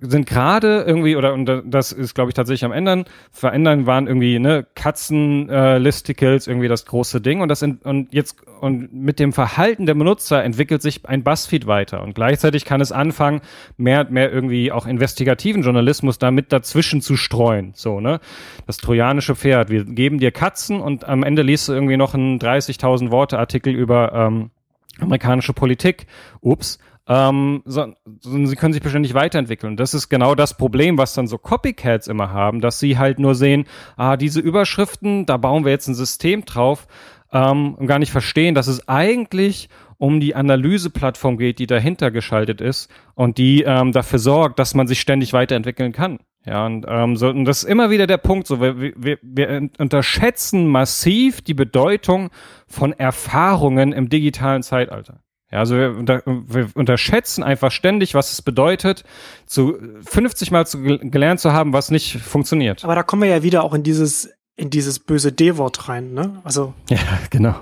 sind 0.00 0.26
gerade 0.26 0.82
irgendwie, 0.86 1.16
oder 1.16 1.32
und 1.34 1.48
das 1.66 1.92
ist, 1.92 2.14
glaube 2.14 2.30
ich, 2.30 2.34
tatsächlich 2.34 2.64
am 2.64 2.72
Ändern, 2.72 3.04
verändern 3.30 3.86
waren 3.86 4.06
irgendwie, 4.06 4.38
ne, 4.38 4.66
Katzen-Listicles, 4.74 6.46
äh, 6.46 6.50
irgendwie 6.50 6.68
das 6.68 6.86
große 6.86 7.20
Ding. 7.20 7.40
Und 7.40 7.48
das 7.48 7.62
in, 7.62 7.76
und 7.76 8.12
jetzt, 8.12 8.36
und 8.60 8.92
mit 8.92 9.20
dem 9.20 9.32
Verhalten 9.32 9.86
der 9.86 9.94
Benutzer 9.94 10.42
entwickelt 10.42 10.82
sich 10.82 11.06
ein 11.06 11.22
Buzzfeed 11.22 11.66
weiter. 11.66 12.02
Und 12.02 12.14
gleichzeitig 12.14 12.64
kann 12.64 12.80
es 12.80 12.92
anfangen, 12.92 13.40
mehr, 13.76 14.04
mehr 14.10 14.32
irgendwie 14.32 14.72
auch 14.72 14.86
investigativen 14.86 15.62
Journalismus 15.62 16.18
damit 16.18 16.52
dazwischen 16.52 17.00
zu 17.00 17.16
streuen. 17.16 17.72
So, 17.74 18.00
ne? 18.00 18.20
Das 18.66 18.78
trojanische 18.78 19.36
Pferd. 19.36 19.70
Wir 19.70 19.84
geben 19.84 20.18
dir 20.18 20.32
Katzen 20.32 20.80
und 20.80 21.08
am 21.08 21.22
Ende 21.22 21.42
liest 21.42 21.68
du 21.68 21.72
irgendwie 21.72 21.96
noch 21.96 22.14
einen 22.14 22.38
30.000 22.38 23.10
Worte 23.10 23.38
Artikel 23.38 23.74
über, 23.74 24.12
ähm, 24.12 24.50
amerikanische 24.98 25.52
Politik. 25.52 26.06
Ups 26.40 26.78
ähm, 27.08 27.62
so, 27.64 27.92
so, 28.20 28.46
sie 28.46 28.56
können 28.56 28.72
sich 28.72 28.82
beständig 28.82 29.14
weiterentwickeln. 29.14 29.76
Das 29.76 29.94
ist 29.94 30.08
genau 30.08 30.34
das 30.34 30.56
Problem, 30.56 30.98
was 30.98 31.14
dann 31.14 31.26
so 31.26 31.38
Copycats 31.38 32.06
immer 32.06 32.30
haben, 32.30 32.60
dass 32.60 32.78
sie 32.78 32.98
halt 32.98 33.18
nur 33.18 33.34
sehen, 33.34 33.64
ah, 33.96 34.16
diese 34.16 34.40
Überschriften, 34.40 35.26
da 35.26 35.36
bauen 35.36 35.64
wir 35.64 35.72
jetzt 35.72 35.88
ein 35.88 35.94
System 35.94 36.44
drauf 36.44 36.86
ähm, 37.32 37.74
und 37.74 37.86
gar 37.86 37.98
nicht 37.98 38.12
verstehen, 38.12 38.54
dass 38.54 38.68
es 38.68 38.88
eigentlich 38.88 39.68
um 39.98 40.20
die 40.20 40.34
Analyseplattform 40.34 41.38
geht, 41.38 41.58
die 41.58 41.66
dahinter 41.66 42.10
geschaltet 42.10 42.60
ist 42.60 42.90
und 43.14 43.38
die 43.38 43.62
ähm, 43.62 43.92
dafür 43.92 44.18
sorgt, 44.18 44.58
dass 44.58 44.74
man 44.74 44.86
sich 44.86 45.00
ständig 45.00 45.32
weiterentwickeln 45.32 45.92
kann. 45.92 46.18
Ja, 46.44 46.66
und, 46.66 46.86
ähm, 46.88 47.16
so, 47.16 47.28
und 47.28 47.44
das 47.44 47.62
ist 47.62 47.68
immer 47.68 47.90
wieder 47.90 48.08
der 48.08 48.16
Punkt, 48.16 48.48
so 48.48 48.60
wir, 48.60 48.80
wir, 48.80 49.18
wir 49.22 49.70
unterschätzen 49.78 50.66
massiv 50.66 51.40
die 51.40 51.54
Bedeutung 51.54 52.30
von 52.66 52.92
Erfahrungen 52.92 53.92
im 53.92 54.08
digitalen 54.08 54.64
Zeitalter. 54.64 55.20
Ja, 55.52 55.58
also 55.58 55.76
wir, 55.76 55.94
unter, 55.96 56.22
wir 56.24 56.70
unterschätzen 56.74 57.42
einfach 57.42 57.70
ständig, 57.70 58.14
was 58.14 58.32
es 58.32 58.40
bedeutet, 58.40 59.04
zu 59.44 59.76
50 60.06 60.50
Mal 60.50 60.66
zu 60.66 60.80
gelernt 60.82 61.40
zu 61.40 61.52
haben, 61.52 61.74
was 61.74 61.90
nicht 61.90 62.18
funktioniert. 62.18 62.84
Aber 62.84 62.94
da 62.94 63.02
kommen 63.02 63.22
wir 63.22 63.28
ja 63.28 63.42
wieder 63.42 63.62
auch 63.62 63.74
in 63.74 63.82
dieses 63.82 64.30
in 64.56 64.70
dieses 64.70 64.98
böse 64.98 65.32
D-Wort 65.32 65.88
rein, 65.88 66.14
ne? 66.14 66.40
Also 66.44 66.74
ja, 66.88 66.98
genau. 67.30 67.54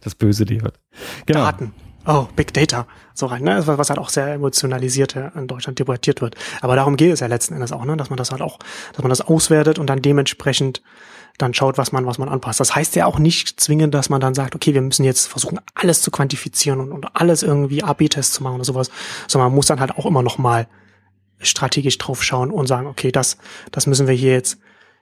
Das 0.00 0.14
böse 0.14 0.44
D-Wort. 0.44 0.78
Genau. 1.26 1.40
Daten. 1.40 1.72
Oh, 2.04 2.28
Big 2.36 2.54
Data. 2.54 2.86
So 3.14 3.26
rein, 3.26 3.42
ne? 3.42 3.66
Was 3.66 3.90
halt 3.90 3.98
auch 3.98 4.08
sehr 4.08 4.34
emotionalisiert 4.34 5.16
in 5.16 5.48
Deutschland 5.48 5.78
debattiert 5.78 6.20
wird. 6.20 6.36
Aber 6.60 6.76
darum 6.76 6.96
geht 6.96 7.12
es 7.12 7.20
ja 7.20 7.26
letzten 7.26 7.54
Endes 7.54 7.72
auch, 7.72 7.84
ne? 7.84 7.96
Dass 7.96 8.10
man 8.10 8.16
das 8.16 8.30
halt 8.30 8.42
auch, 8.42 8.58
dass 8.92 9.02
man 9.02 9.10
das 9.10 9.20
auswertet 9.20 9.78
und 9.78 9.88
dann 9.88 10.02
dementsprechend 10.02 10.82
dann 11.38 11.54
schaut, 11.54 11.78
was 11.78 11.92
man, 11.92 12.06
was 12.06 12.18
man 12.18 12.28
anpasst. 12.28 12.60
Das 12.60 12.74
heißt 12.74 12.96
ja 12.96 13.06
auch 13.06 13.18
nicht 13.18 13.60
zwingend, 13.60 13.94
dass 13.94 14.08
man 14.08 14.20
dann 14.20 14.34
sagt, 14.34 14.54
okay, 14.54 14.74
wir 14.74 14.80
müssen 14.80 15.04
jetzt 15.04 15.26
versuchen, 15.26 15.60
alles 15.74 16.02
zu 16.02 16.10
quantifizieren 16.10 16.80
und, 16.80 16.92
und 16.92 17.06
alles 17.14 17.42
irgendwie 17.42 17.82
AB-Tests 17.82 18.34
zu 18.34 18.42
machen 18.42 18.56
oder 18.56 18.64
sowas, 18.64 18.90
sondern 19.28 19.50
man 19.50 19.56
muss 19.56 19.66
dann 19.66 19.80
halt 19.80 19.92
auch 19.92 20.06
immer 20.06 20.22
noch 20.22 20.38
mal 20.38 20.66
strategisch 21.40 21.98
drauf 21.98 22.22
schauen 22.22 22.50
und 22.50 22.66
sagen, 22.66 22.86
okay, 22.86 23.12
das, 23.12 23.36
das 23.70 23.86
müssen 23.86 24.06
wir 24.06 24.14
hier 24.14 24.32
jetzt, 24.32 24.58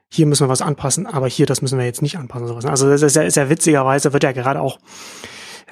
hier 0.09 0.27
müssen 0.27 0.45
wir 0.45 0.49
was 0.49 0.63
anpassen, 0.63 1.07
aber 1.07 1.29
hier, 1.29 1.47
das 1.47 1.63
müssen 1.63 1.79
wir 1.79 1.87
jetzt 1.87 2.03
nicht 2.03 2.19
anpassen. 2.19 2.49
Sowas. 2.49 2.65
Also 2.65 2.97
sehr, 2.97 3.31
sehr, 3.31 3.51
witzigerweise 3.51 4.13
wird 4.13 4.25
ja 4.25 4.33
gerade 4.33 4.61
auch 4.61 4.79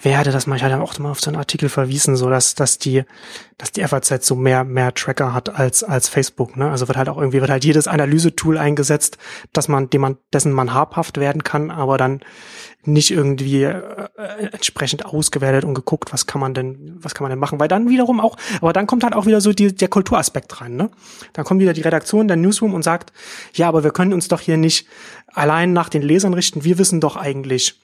wer 0.03 0.19
hatte 0.19 0.33
das 0.33 0.47
mal, 0.47 0.57
ich 0.57 0.63
hatte 0.63 0.81
auch 0.81 0.99
mal 0.99 1.11
auf 1.11 1.21
so 1.21 1.31
einen 1.31 1.39
Artikel 1.39 1.69
verwiesen, 1.69 2.17
so 2.17 2.29
dass, 2.29 2.55
dass 2.55 2.79
die, 2.79 3.05
dass 3.57 3.73
die 3.73 3.87
FAZ 3.87 4.27
so 4.27 4.35
mehr, 4.35 4.65
mehr 4.65 4.93
Tracker 4.95 5.33
hat 5.33 5.49
als, 5.49 5.85
als 5.85 6.09
Facebook, 6.09 6.57
ne? 6.57 6.71
Also 6.71 6.89
wird 6.89 6.99
halt 6.99 7.09
auch 7.09 7.19
irgendwie, 7.19 7.41
wird 7.41 7.51
halt 7.51 7.65
jedes 7.65 7.87
Analysetool 7.87 8.59
eingesetzt, 8.59 9.19
dass 9.53 9.69
man, 9.69 9.91
dem 9.91 10.01
man, 10.01 10.19
dessen 10.33 10.53
man 10.53 10.75
habhaft 10.75 11.19
werden 11.19 11.45
kann, 11.45 11.71
aber 11.71 11.99
dann 11.99 12.21
nicht 12.85 13.13
irgendwie 13.13 13.63
äh, 13.63 14.09
entsprechend 14.51 15.07
ausgewertet 15.07 15.65
und 15.65 15.75
geguckt, 15.75 16.13
was 16.13 16.27
kann 16.27 16.41
man 16.41 16.53
denn, 16.53 16.97
was 17.01 17.15
kann 17.15 17.23
man 17.25 17.31
denn 17.31 17.39
machen, 17.39 17.61
weil 17.61 17.69
dann 17.69 17.89
wiederum 17.89 18.19
auch, 18.19 18.37
aber 18.61 18.73
dann 18.73 18.89
kommt 18.89 19.05
halt 19.05 19.15
auch 19.15 19.27
wieder 19.27 19.41
so 19.41 19.53
die, 19.53 19.73
der 19.73 19.89
Kulturaspekt 19.89 20.61
rein, 20.61 20.75
ne? 20.75 20.91
Dann 21.33 21.45
kommt 21.45 21.61
wieder 21.61 21.75
die 21.75 21.83
Redaktion, 21.83 22.27
der 22.27 22.37
Newsroom 22.37 22.75
und 22.75 22.83
sagt, 22.83 23.13
ja, 23.55 23.69
aber 23.69 23.85
wir 23.85 23.93
können 23.93 24.13
uns 24.13 24.27
doch 24.27 24.41
hier 24.41 24.57
nicht 24.57 24.89
allein 25.29 25.73
nach 25.73 25.89
den 25.89 26.03
Lesern 26.03 26.35
richten, 26.35 26.65
wir 26.65 26.79
wissen 26.79 27.01
doch 27.01 27.17
eigentlich, 27.17 27.82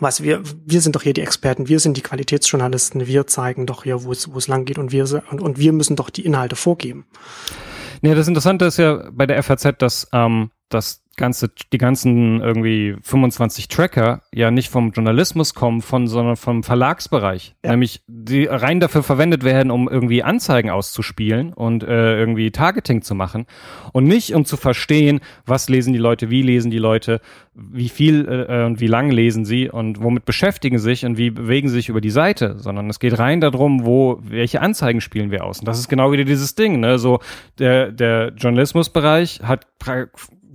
was 0.00 0.22
wir, 0.22 0.42
wir 0.64 0.80
sind 0.80 0.96
doch 0.96 1.02
hier 1.02 1.12
die 1.12 1.20
Experten, 1.20 1.68
wir 1.68 1.78
sind 1.78 1.96
die 1.96 2.02
Qualitätsjournalisten, 2.02 3.06
wir 3.06 3.26
zeigen 3.26 3.66
doch 3.66 3.84
hier, 3.84 4.04
wo 4.04 4.12
es, 4.12 4.32
wo 4.32 4.38
es 4.38 4.48
lang 4.48 4.64
geht 4.64 4.78
und 4.78 4.92
wir, 4.92 5.22
und, 5.30 5.40
und 5.40 5.58
wir 5.58 5.72
müssen 5.72 5.96
doch 5.96 6.10
die 6.10 6.24
Inhalte 6.24 6.56
vorgeben. 6.56 7.06
Ja, 8.02 8.14
das 8.14 8.28
Interessante 8.28 8.64
ist 8.64 8.78
ja 8.78 9.10
bei 9.12 9.26
der 9.26 9.42
FAZ, 9.42 9.74
dass, 9.78 10.08
ähm, 10.12 10.50
dass 10.70 11.02
ganze, 11.20 11.50
die 11.72 11.78
ganzen 11.78 12.40
irgendwie 12.40 12.96
25 13.02 13.68
Tracker 13.68 14.22
ja 14.34 14.50
nicht 14.50 14.70
vom 14.70 14.90
Journalismus 14.90 15.54
kommen, 15.54 15.82
von, 15.82 16.08
sondern 16.08 16.34
vom 16.34 16.64
Verlagsbereich. 16.64 17.54
Ja. 17.64 17.70
Nämlich, 17.70 18.02
die 18.08 18.46
rein 18.46 18.80
dafür 18.80 19.04
verwendet 19.04 19.44
werden, 19.44 19.70
um 19.70 19.88
irgendwie 19.88 20.24
Anzeigen 20.24 20.70
auszuspielen 20.70 21.52
und 21.52 21.84
äh, 21.84 22.18
irgendwie 22.18 22.50
Targeting 22.50 23.02
zu 23.02 23.14
machen. 23.14 23.46
Und 23.92 24.04
nicht, 24.04 24.34
um 24.34 24.44
zu 24.44 24.56
verstehen, 24.56 25.20
was 25.46 25.68
lesen 25.68 25.92
die 25.92 25.98
Leute, 25.98 26.30
wie 26.30 26.42
lesen 26.42 26.70
die 26.70 26.78
Leute, 26.78 27.20
wie 27.54 27.88
viel 27.88 28.26
äh, 28.26 28.64
und 28.64 28.80
wie 28.80 28.86
lang 28.86 29.10
lesen 29.10 29.44
sie 29.44 29.68
und 29.68 30.02
womit 30.02 30.24
beschäftigen 30.24 30.78
sich 30.78 31.04
und 31.04 31.18
wie 31.18 31.30
bewegen 31.30 31.68
sie 31.68 31.74
sich 31.74 31.88
über 31.88 32.00
die 32.00 32.10
Seite, 32.10 32.56
sondern 32.58 32.88
es 32.88 32.98
geht 32.98 33.18
rein 33.18 33.40
darum, 33.40 33.84
wo, 33.84 34.18
welche 34.22 34.60
Anzeigen 34.60 35.00
spielen 35.00 35.30
wir 35.30 35.44
aus. 35.44 35.60
Und 35.60 35.68
das 35.68 35.78
ist 35.78 35.88
genau 35.88 36.10
wieder 36.12 36.24
dieses 36.24 36.54
Ding, 36.54 36.80
ne? 36.80 36.98
So, 36.98 37.20
der, 37.58 37.92
der 37.92 38.32
Journalismusbereich 38.36 39.40
hat 39.42 39.66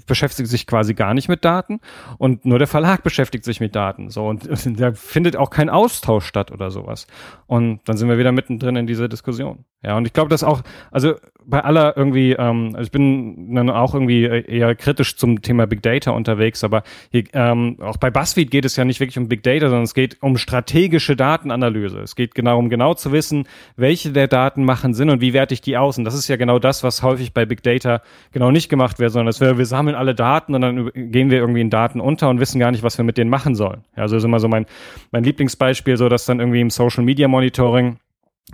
beschäftigt 0.05 0.49
sich 0.49 0.67
quasi 0.67 0.93
gar 0.93 1.13
nicht 1.13 1.29
mit 1.29 1.45
Daten 1.45 1.79
und 2.17 2.45
nur 2.45 2.59
der 2.59 2.67
Verlag 2.67 3.03
beschäftigt 3.03 3.45
sich 3.45 3.59
mit 3.59 3.75
Daten. 3.75 4.09
So 4.09 4.27
und 4.27 4.47
da 4.79 4.93
findet 4.93 5.35
auch 5.35 5.49
kein 5.49 5.69
Austausch 5.69 6.25
statt 6.25 6.51
oder 6.51 6.71
sowas. 6.71 7.07
Und 7.47 7.81
dann 7.85 7.97
sind 7.97 8.09
wir 8.09 8.17
wieder 8.17 8.31
mittendrin 8.31 8.75
in 8.75 8.87
dieser 8.87 9.07
Diskussion. 9.07 9.65
Ja, 9.85 9.97
und 9.97 10.07
ich 10.07 10.13
glaube, 10.13 10.29
dass 10.29 10.43
auch, 10.43 10.61
also 10.91 11.13
bei 11.45 11.63
aller 11.63 11.95
irgendwie, 11.95 12.31
ähm, 12.31 12.71
also 12.73 12.87
ich 12.87 12.91
bin 12.91 13.53
dann 13.53 13.69
auch 13.69 13.93
irgendwie 13.93 14.23
eher 14.23 14.73
kritisch 14.73 15.15
zum 15.15 15.43
Thema 15.43 15.67
Big 15.67 15.83
Data 15.83 16.09
unterwegs, 16.09 16.63
aber 16.63 16.81
hier, 17.11 17.25
ähm, 17.33 17.77
auch 17.81 17.97
bei 17.97 18.09
BuzzFeed 18.09 18.49
geht 18.49 18.65
es 18.65 18.77
ja 18.77 18.83
nicht 18.83 18.99
wirklich 18.99 19.19
um 19.19 19.27
Big 19.27 19.43
Data, 19.43 19.67
sondern 19.67 19.83
es 19.83 19.93
geht 19.93 20.17
um 20.21 20.37
strategische 20.37 21.15
Datenanalyse. 21.15 21.99
Es 21.99 22.15
geht 22.15 22.33
genau 22.33 22.57
um 22.57 22.69
genau 22.69 22.95
zu 22.95 23.11
wissen, 23.11 23.47
welche 23.75 24.11
der 24.11 24.27
Daten 24.27 24.65
machen 24.65 24.95
Sinn 24.95 25.11
und 25.11 25.21
wie 25.21 25.33
werte 25.33 25.53
ich 25.53 25.61
die 25.61 25.77
aus. 25.77 25.99
Und 25.99 26.05
das 26.05 26.15
ist 26.15 26.27
ja 26.27 26.35
genau 26.35 26.57
das, 26.57 26.83
was 26.83 27.03
häufig 27.03 27.31
bei 27.31 27.45
Big 27.45 27.61
Data 27.61 28.01
genau 28.31 28.49
nicht 28.49 28.69
gemacht 28.69 28.97
wird, 28.97 29.11
sondern 29.11 29.27
es 29.27 29.39
wäre, 29.39 29.59
wir 29.59 29.67
sammeln 29.67 29.95
alle 29.95 30.15
Daten 30.15 30.55
und 30.55 30.61
dann 30.61 30.89
gehen 30.95 31.29
wir 31.29 31.37
irgendwie 31.37 31.61
in 31.61 31.69
Daten 31.69 32.01
unter 32.01 32.29
und 32.29 32.39
wissen 32.39 32.57
gar 32.57 32.71
nicht, 32.71 32.81
was 32.81 32.97
wir 32.97 33.05
mit 33.05 33.19
denen 33.19 33.29
machen 33.29 33.53
sollen. 33.53 33.83
Ja, 33.95 34.03
also 34.03 34.17
ist 34.17 34.23
immer 34.23 34.39
so 34.39 34.47
mein, 34.47 34.65
mein 35.11 35.23
Lieblingsbeispiel, 35.23 35.95
so 35.97 36.09
dass 36.09 36.25
dann 36.25 36.39
irgendwie 36.39 36.61
im 36.61 36.71
Social 36.71 37.03
Media 37.03 37.27
Monitoring 37.27 37.97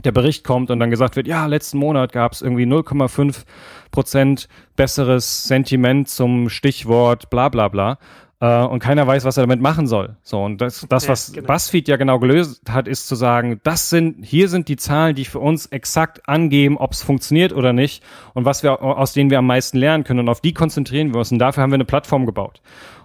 der 0.04 0.12
Bericht 0.12 0.44
kommt 0.44 0.72
und 0.72 0.80
dann 0.80 0.90
gesagt 0.90 1.16
wird, 1.16 1.28
ja, 1.28 1.46
letzten 1.46 1.78
Monat 1.78 2.14
gab 2.14 2.32
es 2.32 2.42
irgendwie 2.42 2.64
0,5 2.64 3.44
Prozent 3.92 4.48
besseres 4.76 5.44
Sentiment 5.44 6.08
zum 6.08 6.50
Stichwort 6.50 7.30
bla 7.30 7.50
bla 7.50 7.68
bla. 7.68 7.98
Äh, 8.40 8.64
und 8.64 8.80
keiner 8.80 9.06
weiß, 9.06 9.24
was 9.24 9.38
er 9.38 9.44
damit 9.44 9.62
machen 9.62 9.86
soll. 9.86 10.16
So, 10.24 10.44
und 10.44 10.62
das, 10.62 10.88
das 10.90 11.04
ja, 11.04 11.10
was 11.10 11.32
genau. 11.32 11.46
BuzzFeed 11.46 11.88
ja 11.88 11.98
genau 11.98 12.18
gelöst 12.18 12.64
hat, 12.70 12.88
ist 12.88 13.08
zu 13.08 13.16
sagen, 13.16 13.60
das 13.64 13.92
sind, 13.92 14.26
hier 14.26 14.50
sind 14.50 14.68
die 14.68 14.78
Zahlen, 14.78 15.14
die 15.16 15.26
für 15.26 15.40
uns 15.40 15.68
exakt 15.68 16.28
angeben, 16.28 16.78
ob 16.78 16.94
es 16.94 17.04
funktioniert 17.04 17.54
oder 17.54 17.72
nicht 17.72 18.04
und 18.34 18.46
was 18.46 18.64
wir, 18.64 18.82
aus 18.82 19.14
denen 19.14 19.30
wir 19.30 19.38
am 19.38 19.46
meisten 19.46 19.78
lernen 19.78 20.04
können. 20.04 20.22
Und 20.22 20.30
auf 20.30 20.42
die 20.42 20.54
konzentrieren 20.54 21.14
wir 21.14 21.20
uns. 21.20 21.32
Und 21.32 21.38
dafür 21.38 21.62
haben 21.62 21.70
wir 21.70 21.76
eine 21.76 21.86
Plattform 21.86 22.26
gebaut. 22.26 22.62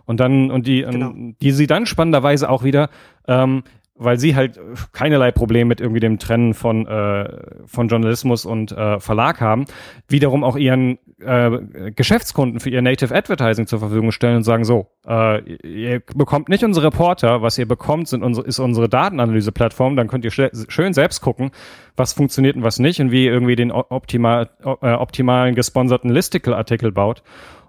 Und 0.06 0.20
dann, 0.20 0.50
und 0.50 0.66
die, 0.66 0.82
genau. 0.82 1.12
die 1.42 1.50
sie 1.50 1.66
dann 1.66 1.84
spannenderweise 1.84 2.48
auch 2.48 2.62
wieder 2.62 2.88
ähm, 3.28 3.64
weil 3.98 4.18
sie 4.18 4.36
halt 4.36 4.59
keinerlei 4.93 5.31
Problem 5.31 5.68
mit 5.68 5.81
irgendwie 5.81 6.01
dem 6.01 6.18
Trennen 6.18 6.55
von, 6.55 6.86
äh, 6.86 7.28
von 7.66 7.89
Journalismus 7.89 8.44
und 8.44 8.73
äh, 8.73 9.01
Verlag 9.01 9.40
haben, 9.40 9.64
wiederum 10.09 10.44
auch 10.44 10.56
ihren 10.56 10.98
äh, 11.20 11.90
Geschäftskunden 11.93 12.60
für 12.60 12.70
ihr 12.70 12.82
Native 12.82 13.14
Advertising 13.14 13.66
zur 13.66 13.78
Verfügung 13.78 14.12
stellen 14.12 14.36
und 14.36 14.43
sagen, 14.43 14.64
so, 14.64 14.86
äh, 15.06 15.40
ihr 15.62 16.01
bekommt 16.14 16.48
nicht 16.48 16.64
unsere 16.64 16.86
Reporter, 16.86 17.43
was 17.43 17.56
ihr 17.59 17.66
bekommt, 17.66 18.09
sind 18.09 18.23
unsere, 18.23 18.47
ist 18.47 18.59
unsere 18.59 18.89
Datenanalyse-Plattform, 18.89 19.97
dann 19.97 20.09
könnt 20.09 20.24
ihr 20.24 20.31
schön 20.31 20.93
selbst 20.93 21.20
gucken, 21.20 21.51
was 21.97 22.12
funktioniert 22.12 22.56
und 22.56 22.62
was 22.62 22.78
nicht 22.78 23.01
und 23.01 23.10
wie 23.10 23.24
ihr 23.24 23.32
irgendwie 23.32 23.56
den 23.56 23.73
optimal, 23.73 24.51
äh, 24.82 24.93
optimalen 24.93 25.55
gesponserten 25.55 26.10
Listicle-Artikel 26.10 26.93
baut. 26.93 27.23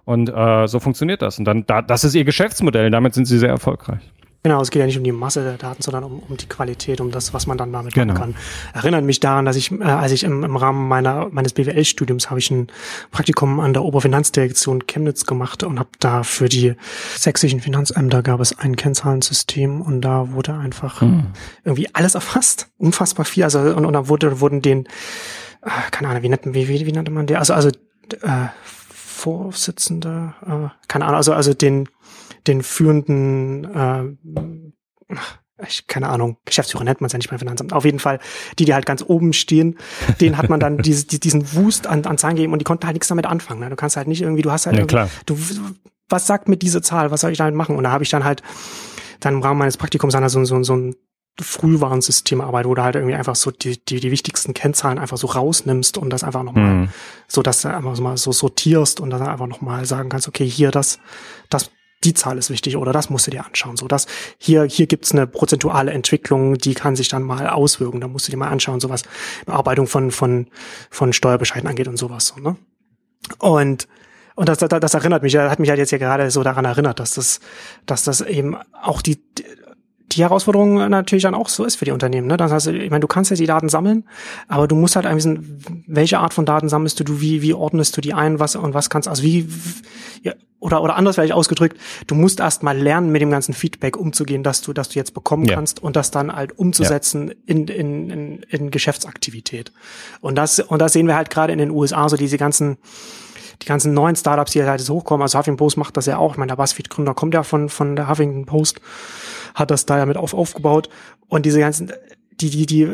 Und 0.04 0.30
äh, 0.30 0.68
so 0.68 0.80
funktioniert 0.80 1.22
das. 1.22 1.38
Und 1.38 1.44
dann, 1.44 1.66
da, 1.66 1.82
das 1.82 2.06
ist 2.06 2.16
ihr 2.16 2.24
Geschäftsmodell. 2.24 2.86
Und 2.86 2.94
damit 2.94 3.14
sind 3.14 3.26
sie 3.26 3.38
sehr 3.38 3.50
erfolgreich. 3.50 4.00
Genau, 4.48 4.62
es 4.62 4.72
geht 4.72 4.80
ja 4.80 4.86
nicht 4.86 4.98
um 4.98 5.04
die 5.04 5.12
Masse 5.12 5.44
der 5.44 5.58
Daten, 5.58 5.82
sondern 5.82 6.06
um, 6.06 6.20
um 6.20 6.38
die 6.38 6.46
Qualität, 6.46 7.02
um 7.02 7.12
das, 7.12 7.34
was 7.34 7.48
man 7.48 7.58
dann 7.58 7.74
damit 7.74 7.94
genau. 7.94 8.14
machen 8.14 8.34
kann. 8.34 8.36
Erinnert 8.74 9.04
mich 9.04 9.20
daran, 9.20 9.44
dass 9.44 9.58
ich, 9.58 9.74
äh, 9.74 9.84
als 9.84 10.14
ich 10.14 10.24
im, 10.24 10.42
im 10.46 10.56
Rahmen 10.56 10.88
meiner 10.88 11.28
meines 11.32 11.52
BWL-Studiums 11.52 12.30
habe 12.30 12.40
ich 12.40 12.50
ein 12.50 12.68
Praktikum 13.12 13.60
an 13.60 13.74
der 13.74 13.84
Oberfinanzdirektion 13.84 14.88
Chemnitz 14.88 15.26
gemacht 15.26 15.64
und 15.64 15.80
habe 15.80 15.90
da 16.00 16.24
für 16.24 16.48
die 16.48 16.76
sächsischen 17.18 17.60
Finanzämter 17.60 18.24
gab 18.24 18.40
es 18.40 18.58
ein 18.58 18.78
Kennzahlensystem 18.78 19.82
und 19.82 20.00
da 20.00 20.32
wurde 20.32 20.54
einfach 20.54 21.02
hm. 21.02 21.28
irgendwie 21.66 21.94
alles 21.94 22.16
erfasst, 22.16 22.70
unfassbar 22.78 23.26
viel. 23.26 23.44
Also 23.44 23.60
und, 23.60 23.86
und 23.86 23.92
dann 23.92 24.08
wurde 24.08 24.40
wurden 24.40 24.62
den, 24.62 24.86
äh, 25.62 25.92
keine 25.92 26.08
Ahnung, 26.08 26.24
wie 26.24 26.30
nennt, 26.30 26.46
wie, 26.46 26.70
wie, 26.70 26.86
wie 26.86 26.92
nannte 26.94 27.12
man 27.12 27.28
der? 27.28 27.40
Also 27.40 27.54
also 27.54 27.68
äh, 28.22 28.48
Vorsitzende, 28.94 30.36
äh, 30.46 30.70
keine 30.88 31.04
Ahnung, 31.04 31.18
also 31.18 31.34
also 31.34 31.54
den 31.54 31.90
den 32.48 32.64
führenden, 32.64 33.66
äh, 33.66 35.16
ich, 35.68 35.88
keine 35.88 36.10
Ahnung, 36.10 36.38
Geschäftsführer 36.46 36.84
nennt 36.84 37.02
man 37.02 37.08
es 37.08 37.14
ja 37.14 37.18
nicht 37.18 37.30
beim 37.30 37.40
Finanzamt. 37.40 37.74
Auf 37.74 37.86
jeden 37.86 38.00
Fall, 38.00 38.20
die, 38.60 38.66
die 38.66 38.74
halt 38.74 38.86
ganz 38.86 39.04
oben 39.06 39.34
stehen, 39.34 39.78
den 40.22 40.38
hat 40.38 40.50
man 40.50 40.60
dann 40.60 40.78
diese, 40.84 41.08
diesen 41.08 41.54
Wust 41.54 41.88
an, 41.88 42.06
an 42.06 42.18
Zahlen 42.18 42.36
gegeben 42.36 42.54
und 42.54 42.60
die 42.60 42.66
konnten 42.66 42.86
halt 42.86 42.94
nichts 42.94 43.08
damit 43.08 43.26
anfangen. 43.26 43.62
Ne? 43.62 43.70
Du 43.70 43.76
kannst 43.76 43.98
halt 43.98 44.08
nicht 44.08 44.22
irgendwie, 44.22 44.44
du 44.44 44.52
hast 44.52 44.68
halt, 44.68 44.78
ja, 44.78 44.86
klar. 44.86 45.10
du, 45.26 45.38
was 46.10 46.28
sagt 46.28 46.48
mit 46.48 46.62
dieser 46.62 46.82
Zahl, 46.82 47.12
was 47.12 47.22
soll 47.22 47.32
ich 47.32 47.38
damit 47.38 47.56
machen? 47.56 47.76
Und 47.76 47.84
da 47.84 47.92
habe 47.92 48.04
ich 48.04 48.10
dann 48.10 48.24
halt 48.24 48.44
dann 49.20 49.36
im 49.36 49.42
Rahmen 49.42 49.58
meines 49.58 49.78
Praktikums 49.78 50.14
dann 50.14 50.28
so, 50.30 50.44
so, 50.46 50.62
so 50.62 50.76
ein 50.76 50.96
Frühwarnsystem 51.40 52.42
arbeitet, 52.42 52.70
wo 52.70 52.76
du 52.76 52.84
halt 52.84 52.96
irgendwie 52.96 53.16
einfach 53.16 53.36
so 53.36 53.52
die, 53.52 53.84
die, 53.84 54.00
die 54.00 54.12
wichtigsten 54.12 54.54
Kennzahlen 54.54 54.98
einfach 54.98 55.18
so 55.18 55.28
rausnimmst 55.28 55.98
und 55.98 56.10
das 56.10 56.24
einfach 56.24 56.44
nochmal, 56.44 56.74
mhm. 56.74 56.90
so 57.28 57.44
dass 57.44 57.62
du 57.62 57.74
einfach 57.74 57.98
mal 58.00 58.18
so 58.18 58.32
sortierst 58.32 59.00
und 59.00 59.12
dann 59.12 59.22
einfach 59.22 59.48
nochmal 59.48 59.86
sagen 59.86 60.10
kannst, 60.10 60.28
okay, 60.28 60.48
hier 60.48 60.72
das, 60.72 61.00
das 61.50 61.70
die 62.04 62.14
Zahl 62.14 62.38
ist 62.38 62.50
wichtig 62.50 62.78
oder 62.78 62.94
das 62.94 63.10
musst 63.10 63.28
du 63.28 63.32
dir 63.32 63.46
anschauen. 63.46 63.78
So 63.78 63.88
dass 63.88 64.08
hier, 64.38 64.64
hier 64.64 64.88
gibt's 64.88 65.12
eine 65.12 65.28
prozentuale 65.28 65.92
Entwicklung, 65.92 66.58
die 66.58 66.74
kann 66.74 66.96
sich 66.96 67.10
dann 67.10 67.24
mal 67.24 67.48
auswirken. 67.50 68.02
Da 68.02 68.08
musst 68.08 68.28
du 68.28 68.32
dir 68.32 68.38
mal 68.38 68.50
anschauen, 68.50 68.80
sowas 68.80 69.04
Bearbeitung 69.46 69.88
von, 69.88 70.12
von, 70.12 70.48
von 70.90 71.14
Steuerbescheiden 71.14 71.68
angeht 71.68 71.88
und 71.88 71.98
sowas. 71.98 72.34
So, 72.36 72.42
ne? 72.42 72.56
Und 73.40 73.88
und 74.36 74.48
das, 74.48 74.60
das, 74.60 74.70
das 74.70 74.94
erinnert 74.94 75.24
mich, 75.24 75.36
hat 75.36 75.58
mich 75.58 75.70
halt 75.72 75.80
jetzt 75.80 75.90
ja 75.90 75.98
gerade 75.98 76.30
so 76.30 76.44
daran 76.44 76.64
erinnert, 76.64 77.00
dass 77.00 77.16
das, 77.16 77.40
dass 77.88 78.04
das 78.04 78.22
eben 78.22 78.56
auch 78.84 79.02
die, 79.02 79.20
die 80.12 80.22
Herausforderung 80.22 80.76
natürlich 80.90 81.24
dann 81.24 81.36
auch 81.36 81.50
so 81.50 81.66
ist 81.66 81.76
für 81.76 81.86
die 81.86 81.92
Unternehmen. 81.92 82.28
Ne? 82.28 82.38
Das 82.38 82.52
heißt, 82.52 82.68
ich 82.68 82.90
meine, 82.90 83.02
du 83.02 83.08
kannst 83.08 83.30
ja 83.30 83.38
die 83.38 83.46
Daten 83.46 83.70
sammeln, 83.70 84.06
aber 84.48 84.68
du 84.68 84.76
musst 84.76 84.96
halt 84.96 85.06
wissen, 85.14 85.62
welche 85.86 86.20
Art 86.20 86.34
von 86.34 86.46
Daten 86.46 86.70
sammelst 86.70 87.00
du, 87.00 87.22
wie, 87.22 87.42
wie 87.42 87.54
ordnest 87.54 87.98
du 87.98 88.02
die 88.02 88.14
ein, 88.14 88.40
was 88.40 88.56
und 88.56 88.74
was 88.74 88.90
kannst, 88.90 89.08
also 89.08 89.24
wie, 89.24 89.50
ja, 90.24 90.34
oder, 90.60 90.82
oder 90.82 90.96
anders 90.96 91.16
vielleicht 91.16 91.34
ausgedrückt, 91.34 91.78
du 92.08 92.16
musst 92.16 92.40
erst 92.40 92.64
mal 92.64 92.78
lernen, 92.78 93.12
mit 93.12 93.22
dem 93.22 93.30
ganzen 93.30 93.54
Feedback 93.54 93.96
umzugehen, 93.98 94.44
dass 94.44 94.62
du, 94.62 94.74
dass 94.74 94.90
du 94.90 94.98
jetzt 94.98 95.14
bekommen 95.14 95.46
ja. 95.46 95.56
kannst 95.56 95.84
und 95.84 95.96
das 95.96 96.10
dann 96.10 96.34
halt 96.34 96.58
umzusetzen 96.58 97.28
ja. 97.30 97.36
in, 97.46 97.68
in, 97.68 98.10
in, 98.10 98.44
in 98.50 98.72
Geschäftsaktivität. 98.72 99.72
Und 100.22 100.36
das, 100.36 100.60
und 100.60 100.82
das 100.82 100.94
sehen 100.94 101.08
wir 101.08 101.16
halt 101.16 101.30
gerade 101.30 101.54
in 101.54 101.60
den 101.60 101.70
USA, 101.70 102.10
so 102.10 102.18
diese 102.18 102.38
ganzen, 102.38 102.78
die 103.62 103.66
ganzen 103.66 103.94
neuen 103.94 104.16
Startups, 104.16 104.52
die 104.52 104.64
halt 104.64 104.82
so 104.82 104.96
hochkommen. 104.96 105.24
Also 105.24 105.38
Huffington 105.38 105.58
Post 105.58 105.78
macht 105.78 105.98
das 105.98 106.06
ja 106.06 106.18
auch. 106.18 106.34
Ich 106.34 106.38
meine, 106.38 106.50
der 106.50 106.56
BuzzFeed-Gründer 106.58 107.14
kommt 107.14 107.34
ja 107.34 107.44
von, 107.44 107.70
von 107.70 107.96
der 107.96 108.10
Huffington 108.10 108.46
Post 108.46 108.82
hat 109.56 109.72
das 109.72 109.86
da 109.86 109.98
ja 109.98 110.06
mit 110.06 110.18
auf, 110.18 110.34
aufgebaut. 110.34 110.90
Und 111.28 111.46
diese 111.46 111.60
ganzen, 111.60 111.92
die, 112.40 112.50
die, 112.50 112.66
die, 112.66 112.88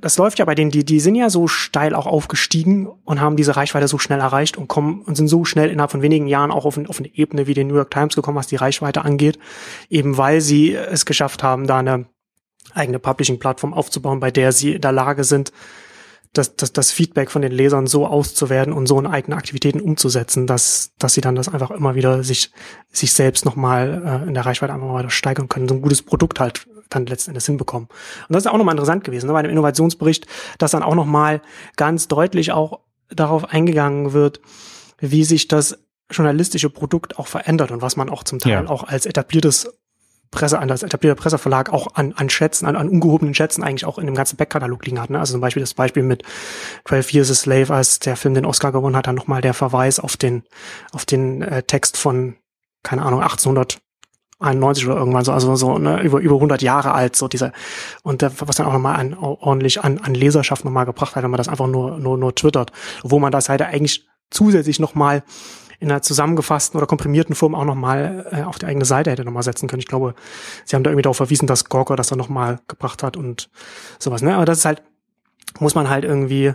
das 0.00 0.16
läuft 0.18 0.38
ja 0.38 0.44
bei 0.44 0.54
denen, 0.54 0.70
die, 0.70 0.84
die 0.84 1.00
sind 1.00 1.14
ja 1.14 1.30
so 1.30 1.46
steil 1.46 1.94
auch 1.94 2.06
aufgestiegen 2.06 2.88
und 3.04 3.20
haben 3.20 3.36
diese 3.36 3.56
Reichweite 3.56 3.86
so 3.86 3.98
schnell 3.98 4.20
erreicht 4.20 4.56
und 4.56 4.66
kommen 4.66 5.02
und 5.02 5.16
sind 5.16 5.28
so 5.28 5.44
schnell 5.44 5.70
innerhalb 5.70 5.92
von 5.92 6.02
wenigen 6.02 6.26
Jahren 6.26 6.50
auch 6.50 6.64
auf, 6.64 6.76
auf 6.76 6.98
eine 6.98 7.14
Ebene 7.14 7.46
wie 7.46 7.54
den 7.54 7.68
New 7.68 7.76
York 7.76 7.90
Times 7.90 8.16
gekommen, 8.16 8.36
was 8.36 8.48
die 8.48 8.56
Reichweite 8.56 9.04
angeht, 9.04 9.38
eben 9.88 10.18
weil 10.18 10.40
sie 10.40 10.74
es 10.74 11.06
geschafft 11.06 11.42
haben, 11.42 11.66
da 11.66 11.78
eine 11.78 12.06
eigene 12.74 12.98
Publishing-Plattform 12.98 13.72
aufzubauen, 13.72 14.20
bei 14.20 14.30
der 14.30 14.52
sie 14.52 14.74
in 14.74 14.80
der 14.80 14.92
Lage 14.92 15.24
sind, 15.24 15.52
das, 16.32 16.56
das, 16.56 16.72
das 16.72 16.92
Feedback 16.92 17.30
von 17.30 17.42
den 17.42 17.52
Lesern 17.52 17.86
so 17.86 18.06
auszuwerten 18.06 18.72
und 18.72 18.86
so 18.86 18.98
in 18.98 19.06
eigene 19.06 19.36
Aktivitäten 19.36 19.80
umzusetzen, 19.80 20.46
dass, 20.46 20.92
dass 20.98 21.14
sie 21.14 21.20
dann 21.20 21.34
das 21.34 21.48
einfach 21.48 21.70
immer 21.70 21.94
wieder 21.94 22.22
sich, 22.22 22.52
sich 22.90 23.12
selbst 23.12 23.44
nochmal 23.44 24.22
äh, 24.24 24.28
in 24.28 24.34
der 24.34 24.46
Reichweite 24.46 24.72
einfach 24.72 24.88
mal 24.88 25.10
steigern 25.10 25.48
können, 25.48 25.68
so 25.68 25.74
ein 25.74 25.82
gutes 25.82 26.02
Produkt 26.02 26.40
halt 26.40 26.66
dann 26.90 27.06
letzten 27.06 27.30
Endes 27.30 27.46
hinbekommen. 27.46 27.88
Und 28.28 28.34
das 28.34 28.44
ist 28.44 28.50
auch 28.50 28.56
nochmal 28.56 28.74
interessant 28.74 29.04
gewesen, 29.04 29.26
ne, 29.26 29.32
bei 29.32 29.42
dem 29.42 29.50
Innovationsbericht, 29.50 30.26
dass 30.58 30.70
dann 30.70 30.82
auch 30.82 30.94
nochmal 30.94 31.42
ganz 31.76 32.08
deutlich 32.08 32.52
auch 32.52 32.80
darauf 33.10 33.50
eingegangen 33.50 34.12
wird, 34.12 34.40
wie 34.98 35.24
sich 35.24 35.48
das 35.48 35.78
journalistische 36.10 36.70
Produkt 36.70 37.18
auch 37.18 37.26
verändert 37.26 37.70
und 37.70 37.82
was 37.82 37.96
man 37.96 38.08
auch 38.08 38.24
zum 38.24 38.38
Teil 38.38 38.64
ja. 38.64 38.68
auch 38.68 38.84
als 38.84 39.06
etabliertes 39.06 39.70
Presse, 40.30 40.58
an 40.58 40.68
das 40.68 40.82
etablierte 40.82 41.20
Presseverlag 41.20 41.72
auch 41.72 41.94
an, 41.94 42.12
an 42.16 42.28
Schätzen, 42.28 42.66
an, 42.66 42.76
an 42.76 42.88
ungehobenen 42.88 43.34
Schätzen 43.34 43.62
eigentlich 43.62 43.84
auch 43.84 43.98
in 43.98 44.06
dem 44.06 44.14
ganzen 44.14 44.36
Backkatalog 44.36 44.84
liegen 44.84 45.00
hat. 45.00 45.10
Ne? 45.10 45.18
Also 45.18 45.32
zum 45.32 45.40
Beispiel 45.40 45.62
das 45.62 45.74
Beispiel 45.74 46.02
mit 46.02 46.22
12 46.86 47.12
Years 47.14 47.30
a 47.30 47.34
Slave, 47.34 47.74
als 47.74 47.98
der 47.98 48.16
Film 48.16 48.34
den 48.34 48.44
Oscar 48.44 48.72
gewonnen 48.72 48.96
hat, 48.96 49.06
dann 49.06 49.14
nochmal 49.14 49.40
der 49.40 49.54
Verweis 49.54 50.00
auf 50.00 50.16
den, 50.16 50.42
auf 50.92 51.06
den 51.06 51.42
äh, 51.42 51.62
Text 51.62 51.96
von, 51.96 52.36
keine 52.82 53.02
Ahnung, 53.02 53.22
1891 53.22 54.86
oder 54.86 54.96
irgendwann 54.96 55.24
so, 55.24 55.32
also 55.32 55.56
so 55.56 55.78
ne, 55.78 56.02
über 56.02 56.20
über 56.20 56.34
100 56.34 56.60
Jahre 56.62 56.92
alt, 56.92 57.16
so 57.16 57.26
dieser 57.26 57.52
und 58.02 58.22
der, 58.22 58.32
was 58.40 58.56
dann 58.56 58.66
auch 58.66 58.72
nochmal 58.72 58.96
an, 58.96 59.14
ordentlich 59.14 59.82
an, 59.82 59.98
an 59.98 60.14
Leserschaft 60.14 60.64
nochmal 60.64 60.86
gebracht 60.86 61.16
hat, 61.16 61.22
wenn 61.22 61.30
man 61.30 61.38
das 61.38 61.48
einfach 61.48 61.66
nur 61.66 61.98
nur 61.98 62.18
nur 62.18 62.34
twittert, 62.34 62.72
wo 63.02 63.18
man 63.18 63.32
das 63.32 63.48
halt 63.48 63.62
eigentlich 63.62 64.06
zusätzlich 64.30 64.78
nochmal 64.78 65.22
in 65.80 65.90
einer 65.90 66.02
zusammengefassten 66.02 66.76
oder 66.76 66.86
komprimierten 66.86 67.34
Form 67.34 67.54
auch 67.54 67.64
nochmal 67.64 68.26
äh, 68.32 68.42
auf 68.42 68.58
die 68.58 68.66
eigene 68.66 68.84
Seite 68.84 69.10
hätte 69.10 69.24
nochmal 69.24 69.42
setzen 69.42 69.68
können. 69.68 69.80
Ich 69.80 69.86
glaube, 69.86 70.14
sie 70.64 70.74
haben 70.74 70.82
da 70.82 70.90
irgendwie 70.90 71.02
darauf 71.02 71.18
verwiesen, 71.18 71.46
dass 71.46 71.66
Gorka 71.66 71.94
das 71.96 72.08
dann 72.08 72.18
nochmal 72.18 72.60
gebracht 72.66 73.02
hat 73.02 73.16
und 73.16 73.48
sowas. 73.98 74.22
Ne? 74.22 74.34
Aber 74.34 74.44
das 74.44 74.58
ist 74.58 74.64
halt, 74.64 74.82
muss 75.60 75.74
man 75.74 75.88
halt 75.88 76.04
irgendwie, 76.04 76.54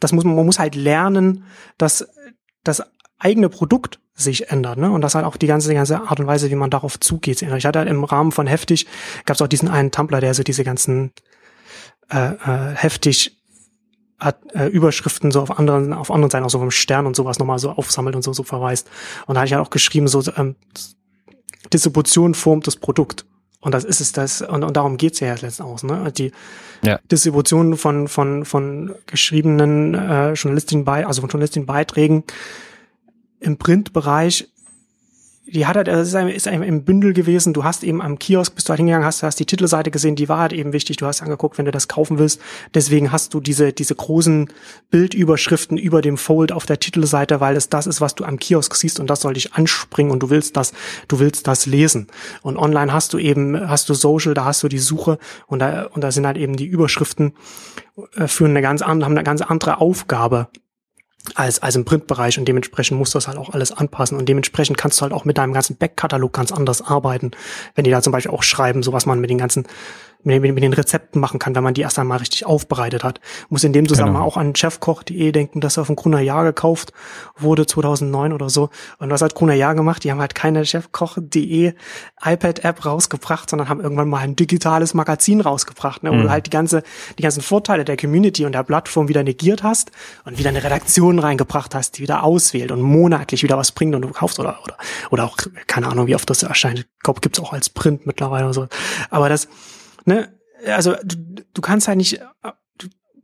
das 0.00 0.12
muss 0.12 0.24
man, 0.24 0.34
man 0.34 0.46
muss 0.46 0.58
halt 0.58 0.74
lernen, 0.74 1.44
dass 1.76 2.08
das 2.64 2.82
eigene 3.18 3.48
Produkt 3.48 4.00
sich 4.14 4.50
ändert, 4.50 4.78
ne? 4.78 4.90
Und 4.90 5.00
das 5.00 5.14
halt 5.14 5.24
auch 5.24 5.36
die 5.36 5.46
ganze, 5.46 5.68
die 5.68 5.74
ganze 5.74 6.02
Art 6.02 6.20
und 6.20 6.26
Weise, 6.26 6.50
wie 6.50 6.54
man 6.54 6.70
darauf 6.70 7.00
zugeht. 7.00 7.40
Ich 7.40 7.66
hatte 7.66 7.78
halt 7.78 7.88
im 7.88 8.04
Rahmen 8.04 8.30
von 8.30 8.46
Heftig, 8.46 8.86
gab 9.24 9.36
es 9.36 9.42
auch 9.42 9.48
diesen 9.48 9.68
einen 9.68 9.90
Tumblr, 9.90 10.20
der 10.20 10.34
so 10.34 10.42
diese 10.42 10.64
ganzen 10.64 11.12
äh, 12.10 12.32
äh, 12.32 12.74
heftig 12.74 13.41
hat, 14.22 14.38
äh, 14.54 14.66
Überschriften 14.66 15.30
so 15.30 15.40
auf 15.40 15.58
anderen, 15.58 15.92
auf 15.92 16.10
anderen 16.10 16.30
Seiten 16.30 16.44
auch 16.44 16.50
so 16.50 16.58
vom 16.58 16.70
Stern 16.70 17.06
und 17.06 17.16
sowas 17.16 17.38
nochmal 17.38 17.58
so 17.58 17.70
aufsammelt 17.70 18.16
und 18.16 18.22
so, 18.22 18.32
so 18.32 18.42
verweist. 18.42 18.88
Und 19.26 19.34
da 19.34 19.40
hatte 19.40 19.48
ich 19.48 19.52
halt 19.54 19.66
auch 19.66 19.70
geschrieben, 19.70 20.08
so 20.08 20.22
ähm, 20.36 20.56
Distribution 21.72 22.34
formt 22.34 22.66
das 22.66 22.76
Produkt. 22.76 23.24
Und 23.60 23.72
das 23.72 23.84
ist 23.84 24.00
es 24.00 24.12
das, 24.12 24.42
und, 24.42 24.64
und 24.64 24.76
darum 24.76 24.96
geht's 24.96 25.20
ja 25.20 25.28
jetzt 25.28 25.42
letzten 25.42 25.62
aus, 25.62 25.84
ne? 25.84 26.12
Die 26.16 26.32
ja. 26.84 26.98
Distribution 27.10 27.76
von, 27.76 28.08
von, 28.08 28.44
von 28.44 28.94
geschriebenen 29.06 29.94
äh, 29.94 30.32
Journalistinnen 30.32 30.84
bei, 30.84 31.06
also 31.06 31.20
von 31.20 31.30
Journalistinnen 31.30 31.66
Beiträgen 31.66 32.24
im 33.38 33.58
Printbereich 33.58 34.48
die 35.44 35.66
hat 35.66 35.76
halt, 35.76 35.88
das 35.88 36.08
ist, 36.08 36.14
ist 36.14 36.46
im 36.46 36.84
Bündel 36.84 37.12
gewesen. 37.12 37.52
Du 37.52 37.64
hast 37.64 37.82
eben 37.82 38.00
am 38.00 38.18
Kiosk, 38.18 38.54
bist 38.54 38.68
du 38.68 38.70
halt 38.70 38.78
hingegangen, 38.78 39.04
hast, 39.04 39.24
hast 39.24 39.40
die 39.40 39.44
Titelseite 39.44 39.90
gesehen, 39.90 40.14
die 40.14 40.28
war 40.28 40.38
halt 40.38 40.52
eben 40.52 40.72
wichtig. 40.72 40.98
Du 40.98 41.06
hast 41.06 41.20
angeguckt, 41.20 41.58
wenn 41.58 41.64
du 41.64 41.72
das 41.72 41.88
kaufen 41.88 42.18
willst. 42.18 42.40
Deswegen 42.74 43.10
hast 43.10 43.34
du 43.34 43.40
diese, 43.40 43.72
diese 43.72 43.94
großen 43.96 44.48
Bildüberschriften 44.90 45.78
über 45.78 46.00
dem 46.00 46.16
Fold 46.16 46.52
auf 46.52 46.64
der 46.64 46.78
Titelseite, 46.78 47.40
weil 47.40 47.56
es 47.56 47.68
das 47.68 47.88
ist, 47.88 48.00
was 48.00 48.14
du 48.14 48.24
am 48.24 48.38
Kiosk 48.38 48.74
siehst 48.76 49.00
und 49.00 49.10
das 49.10 49.20
soll 49.20 49.34
dich 49.34 49.54
anspringen 49.54 50.12
und 50.12 50.22
du 50.22 50.30
willst 50.30 50.56
das, 50.56 50.72
du 51.08 51.18
willst 51.18 51.48
das 51.48 51.66
lesen. 51.66 52.06
Und 52.42 52.56
online 52.56 52.92
hast 52.92 53.12
du 53.12 53.18
eben, 53.18 53.68
hast 53.68 53.88
du 53.88 53.94
Social, 53.94 54.34
da 54.34 54.44
hast 54.44 54.62
du 54.62 54.68
die 54.68 54.78
Suche 54.78 55.18
und 55.48 55.58
da, 55.58 55.86
und 55.86 56.04
da 56.04 56.12
sind 56.12 56.24
halt 56.24 56.36
eben 56.36 56.56
die 56.56 56.66
Überschriften 56.66 57.32
äh, 58.14 58.28
für 58.28 58.44
eine 58.44 58.62
ganz 58.62 58.80
andere, 58.80 59.06
haben 59.06 59.16
eine 59.16 59.24
ganz 59.24 59.42
andere 59.42 59.80
Aufgabe 59.80 60.48
als, 61.34 61.62
als 61.62 61.76
im 61.76 61.84
Printbereich 61.84 62.38
und 62.38 62.46
dementsprechend 62.46 62.98
musst 62.98 63.14
du 63.14 63.16
das 63.16 63.28
halt 63.28 63.38
auch 63.38 63.50
alles 63.50 63.72
anpassen 63.72 64.18
und 64.18 64.28
dementsprechend 64.28 64.76
kannst 64.76 64.98
du 64.98 65.02
halt 65.02 65.12
auch 65.12 65.24
mit 65.24 65.38
deinem 65.38 65.52
ganzen 65.52 65.76
Backkatalog 65.76 66.32
ganz 66.32 66.52
anders 66.52 66.82
arbeiten. 66.82 67.30
Wenn 67.74 67.84
die 67.84 67.90
da 67.90 68.02
zum 68.02 68.12
Beispiel 68.12 68.32
auch 68.32 68.42
schreiben, 68.42 68.82
so 68.82 68.92
was 68.92 69.06
man 69.06 69.20
mit 69.20 69.30
den 69.30 69.38
ganzen 69.38 69.66
mit, 70.24 70.42
mit 70.42 70.62
den 70.62 70.72
Rezepten 70.72 71.20
machen 71.20 71.38
kann, 71.38 71.54
wenn 71.54 71.64
man 71.64 71.74
die 71.74 71.82
erst 71.82 71.98
einmal 71.98 72.18
richtig 72.18 72.46
aufbereitet 72.46 73.04
hat. 73.04 73.20
Muss 73.48 73.64
in 73.64 73.72
dem 73.72 73.88
Zusammenhang 73.88 74.22
genau. 74.22 74.26
auch 74.26 74.36
an 74.36 74.54
chefkoch.de 74.54 75.32
denken, 75.32 75.60
dass 75.60 75.76
er 75.76 75.84
von 75.84 75.96
Gruner 75.96 76.20
Jahr 76.20 76.44
gekauft 76.44 76.92
wurde 77.36 77.66
2009 77.66 78.32
oder 78.32 78.50
so. 78.50 78.70
Und 78.98 79.10
was 79.10 79.22
hat 79.22 79.34
Gruner 79.34 79.54
Jahr 79.54 79.74
gemacht? 79.74 80.04
Die 80.04 80.10
haben 80.10 80.20
halt 80.20 80.34
keine 80.34 80.64
chefkoch.de 80.64 81.74
iPad-App 82.24 82.84
rausgebracht, 82.84 83.50
sondern 83.50 83.68
haben 83.68 83.80
irgendwann 83.80 84.08
mal 84.08 84.20
ein 84.20 84.36
digitales 84.36 84.94
Magazin 84.94 85.40
rausgebracht, 85.40 86.02
ne, 86.02 86.10
wo 86.10 86.14
mhm. 86.14 86.22
du 86.22 86.30
halt 86.30 86.46
die 86.46 86.50
ganze, 86.50 86.82
die 87.18 87.22
ganzen 87.22 87.42
Vorteile 87.42 87.84
der 87.84 87.96
Community 87.96 88.44
und 88.44 88.52
der 88.52 88.62
Plattform 88.62 89.08
wieder 89.08 89.22
negiert 89.22 89.62
hast 89.62 89.90
und 90.24 90.38
wieder 90.38 90.50
eine 90.50 90.62
Redaktion 90.62 91.18
reingebracht 91.18 91.74
hast, 91.74 91.98
die 91.98 92.02
wieder 92.02 92.22
auswählt 92.22 92.70
und 92.70 92.80
monatlich 92.80 93.42
wieder 93.42 93.58
was 93.58 93.72
bringt 93.72 93.94
und 93.94 94.02
du 94.02 94.08
kaufst 94.08 94.38
oder, 94.38 94.58
oder, 94.64 94.76
oder 95.10 95.24
auch, 95.24 95.36
keine 95.66 95.88
Ahnung, 95.88 96.06
wie 96.06 96.14
oft 96.14 96.28
das 96.30 96.42
erscheint. 96.42 96.80
Ich 96.80 96.86
glaube, 97.02 97.20
gibt's 97.20 97.40
auch 97.40 97.52
als 97.52 97.70
Print 97.70 98.06
mittlerweile 98.06 98.44
oder 98.44 98.54
so. 98.54 98.68
Aber 99.10 99.28
das, 99.28 99.48
ne, 100.04 100.28
also 100.66 100.94
du, 101.04 101.16
du 101.52 101.60
kannst 101.60 101.88
halt 101.88 101.98
nicht, 101.98 102.20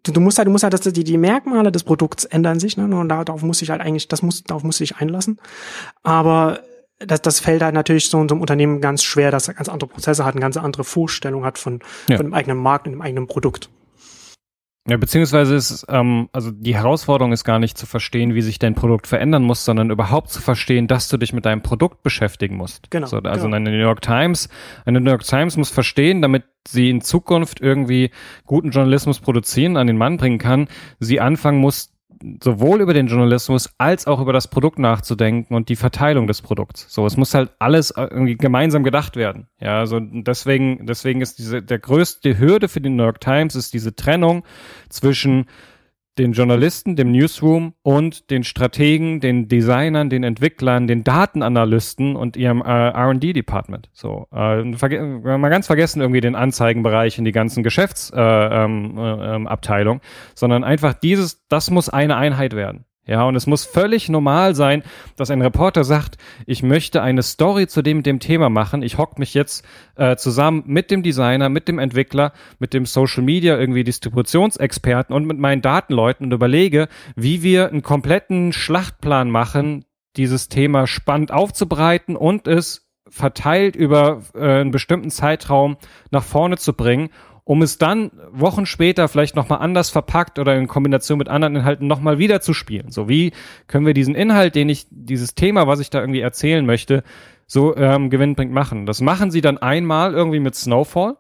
du, 0.03 0.13
du 0.13 0.21
musst 0.21 0.39
halt, 0.39 0.47
du 0.47 0.53
musst 0.53 0.65
halt, 0.65 0.75
dass 0.75 0.81
die, 0.81 1.05
die 1.05 1.19
Merkmale 1.19 1.73
des 1.73 1.85
Produkts 1.85 2.25
ändern 2.25 2.61
sich, 2.61 2.77
ne, 2.77 2.85
und 2.85 3.09
darauf 3.09 3.43
muss 3.43 3.63
ich 3.63 3.71
halt 3.71 3.81
eigentlich, 3.81 4.09
das 4.09 4.23
muss, 4.23 4.43
darauf 4.45 4.65
muss 4.65 4.81
ich 4.81 4.97
einlassen. 4.97 5.41
Aber 6.03 6.61
das, 6.99 7.23
das 7.23 7.41
fällt 7.41 7.63
halt 7.63 7.75
natürlich 7.75 8.09
so, 8.09 8.19
so 8.29 8.35
einem 8.35 8.41
Unternehmen 8.41 8.81
ganz 8.81 9.05
schwer, 9.05 9.31
dass 9.31 9.49
er 9.49 9.55
ganz 9.55 9.69
andere 9.69 9.89
Prozesse 9.89 10.25
hat, 10.25 10.35
eine 10.35 10.41
ganz 10.41 10.57
andere 10.57 10.85
Vorstellung 10.85 11.45
hat 11.45 11.59
von, 11.59 11.81
ja. 12.09 12.17
von 12.17 12.27
dem 12.27 12.35
eigenen 12.35 12.59
Markt 12.59 12.87
und 12.87 12.93
dem 12.93 13.03
eigenen 13.03 13.27
Produkt. 13.27 13.71
Ja, 14.89 14.97
beziehungsweise 14.97 15.55
ist, 15.55 15.85
ähm, 15.91 16.31
also 16.33 16.51
die 16.51 16.75
Herausforderung 16.75 17.33
ist 17.33 17.45
gar 17.45 17.59
nicht 17.59 17.77
zu 17.77 17.85
verstehen, 17.85 18.35
wie 18.35 18.41
sich 18.41 18.59
dein 18.59 18.75
Produkt 18.75 19.07
verändern 19.07 19.43
muss, 19.43 19.65
sondern 19.65 19.91
überhaupt 19.91 20.31
zu 20.31 20.41
verstehen, 20.41 20.87
dass 20.87 21.09
du 21.09 21.19
dich 21.19 21.35
mit 21.35 21.45
deinem 21.45 21.63
Produkt 21.63 22.03
beschäftigen 22.03 22.57
musst. 22.57 22.91
Genau. 22.91 23.07
So, 23.07 23.19
also 23.19 23.45
genau. 23.45 23.57
eine 23.57 23.71
New 23.71 23.77
York 23.77 24.01
Times, 24.01 24.49
eine 24.87 25.01
New 25.01 25.11
York 25.11 25.25
Times 25.25 25.59
muss 25.59 25.71
verstehen, 25.71 26.23
damit 26.23 26.45
sie 26.67 26.89
in 26.89 27.03
Zukunft 27.03 27.61
irgendwie 27.61 28.11
guten 28.47 28.71
Journalismus 28.71 29.21
produzieren, 29.21 29.77
an 29.77 29.87
den 29.87 29.99
Mann 29.99 30.17
bringen 30.17 30.39
kann, 30.39 30.69
sie 31.01 31.21
anfangen 31.21 31.59
muss, 31.61 31.93
sowohl 32.43 32.81
über 32.81 32.95
den 32.95 33.07
Journalismus 33.07 33.71
als 33.79 34.07
auch 34.07 34.21
über 34.21 34.33
das 34.33 34.49
Produkt 34.49 34.79
nachzudenken 34.79 35.55
und 35.55 35.69
die 35.69 35.77
Verteilung 35.77 36.27
des 36.27 36.43
Produkts. 36.43 36.87
So, 36.89 37.07
es 37.07 37.17
muss 37.17 37.35
halt 37.35 37.51
alles 37.59 37.93
irgendwie 37.97 38.37
gemeinsam 38.37 38.85
gedacht 38.85 39.17
werden. 39.17 39.49
Ja, 39.61 39.79
also 39.79 40.01
deswegen, 40.01 40.87
deswegen 40.87 41.21
ist 41.21 41.39
diese, 41.39 41.63
der 41.63 41.79
größte 41.79 42.39
Hürde 42.39 42.69
für 42.69 42.81
die 42.81 42.91
New 42.91 43.03
York 43.03 43.21
Times 43.21 43.55
ist 43.55 43.75
diese 43.75 43.95
Trennung 43.95 44.45
zwischen 44.89 45.47
den 46.19 46.33
Journalisten, 46.33 46.97
dem 46.97 47.13
Newsroom 47.13 47.75
und 47.83 48.31
den 48.31 48.45
Strategen, 48.45 49.21
den 49.21 49.49
Designern, 49.49 50.11
den 50.11 50.25
Entwicklern, 50.25 50.87
den 50.87 51.05
Datenanalysten 51.05 52.17
und 52.17 52.37
ihrem 52.37 52.61
äh, 52.61 52.65
R&D-Department. 52.65 53.89
So, 53.93 54.27
äh, 54.33 54.63
mal 54.65 55.49
ganz 55.49 55.67
vergessen 55.67 56.01
irgendwie 56.01 56.21
den 56.21 56.35
Anzeigenbereich 56.35 57.19
und 57.19 57.25
die 57.25 57.33
ganzen 57.33 57.63
Geschäftsabteilungen, 57.63 58.99
äh, 58.99 59.95
ähm, 59.95 59.97
äh, 59.97 60.35
sondern 60.35 60.65
einfach 60.65 60.95
dieses, 60.95 61.47
das 61.49 61.71
muss 61.71 61.89
eine 61.89 62.17
Einheit 62.17 62.55
werden. 62.55 62.85
Ja, 63.09 63.25
und 63.25 63.37
es 63.37 63.47
muss 63.47 63.65
völlig 63.65 64.11
normal 64.11 64.55
sein, 64.55 64.83
dass 65.17 65.31
ein 65.31 65.41
Reporter 65.41 65.83
sagt, 65.83 66.19
ich 66.45 66.63
möchte 66.63 67.01
eine 67.01 67.23
Story 67.23 67.67
zu 67.67 67.81
dem 67.81 68.03
dem 68.03 68.21
Thema 68.21 68.51
machen. 68.51 68.83
Ich 68.83 68.99
hock 68.99 69.19
mich 69.19 69.33
jetzt 69.33 69.65
äh, 69.97 70.17
zusammen 70.17 70.63
mit 70.67 70.91
dem 70.91 71.03
Designer, 71.03 71.49
mit 71.49 71.69
dem 71.69 71.79
Entwickler, 71.79 72.35
mit 72.59 72.75
dem 72.75 72.85
Social 72.85 73.23
Media 73.23 73.59
irgendwie 73.59 73.83
Distributionsexperten 73.83 75.15
und 75.17 75.27
mit 75.27 75.39
meinen 75.39 75.63
Datenleuten 75.63 76.27
und 76.27 76.33
überlege, 76.33 76.89
wie 77.17 77.43
wir 77.43 77.71
einen 77.71 77.81
kompletten 77.81 78.53
Schlachtplan 78.53 79.31
machen, 79.31 79.87
dieses 80.19 80.51
Thema 80.51 80.87
spannend 80.87 81.33
aufzubreiten 81.33 82.15
und 82.15 82.47
es 82.47 82.91
verteilt 83.09 83.75
über 83.75 84.21
äh, 84.35 84.61
einen 84.61 84.71
bestimmten 84.71 85.11
Zeitraum 85.11 85.79
nach 86.11 86.25
vorne 86.25 86.59
zu 86.59 86.75
bringen 86.75 87.09
um 87.49 87.63
es 87.63 87.79
dann 87.79 88.11
Wochen 88.31 88.67
später 88.67 89.09
vielleicht 89.09 89.35
nochmal 89.35 89.61
anders 89.61 89.89
verpackt 89.89 90.39
oder 90.39 90.55
in 90.55 90.69
Kombination 90.69 91.17
mit 91.17 91.31
anderen 91.31 91.57
Inhalten 91.57 91.87
nochmal 91.87 92.19
wieder 92.19 92.43
zu 92.43 92.53
spielen. 92.53 92.91
So 92.91 93.09
wie 93.09 93.33
können 93.69 93.87
wir 93.87 93.95
diesen 93.95 94.15
Inhalt, 94.15 94.55
den 94.55 94.69
ich, 94.69 94.87
dieses 94.91 95.35
Thema, 95.35 95.67
was 95.67 95.81
ich 95.81 95.89
da 95.89 95.99
irgendwie 95.99 96.21
erzählen 96.21 96.67
möchte, 96.67 97.03
so 97.47 97.75
ähm, 97.75 98.11
gewinnbringend 98.11 98.55
machen. 98.55 98.85
Das 98.85 99.01
machen 99.01 99.31
sie 99.31 99.41
dann 99.41 99.57
einmal 99.57 100.13
irgendwie 100.13 100.41
mit 100.41 100.57
Snowfall 100.57 101.17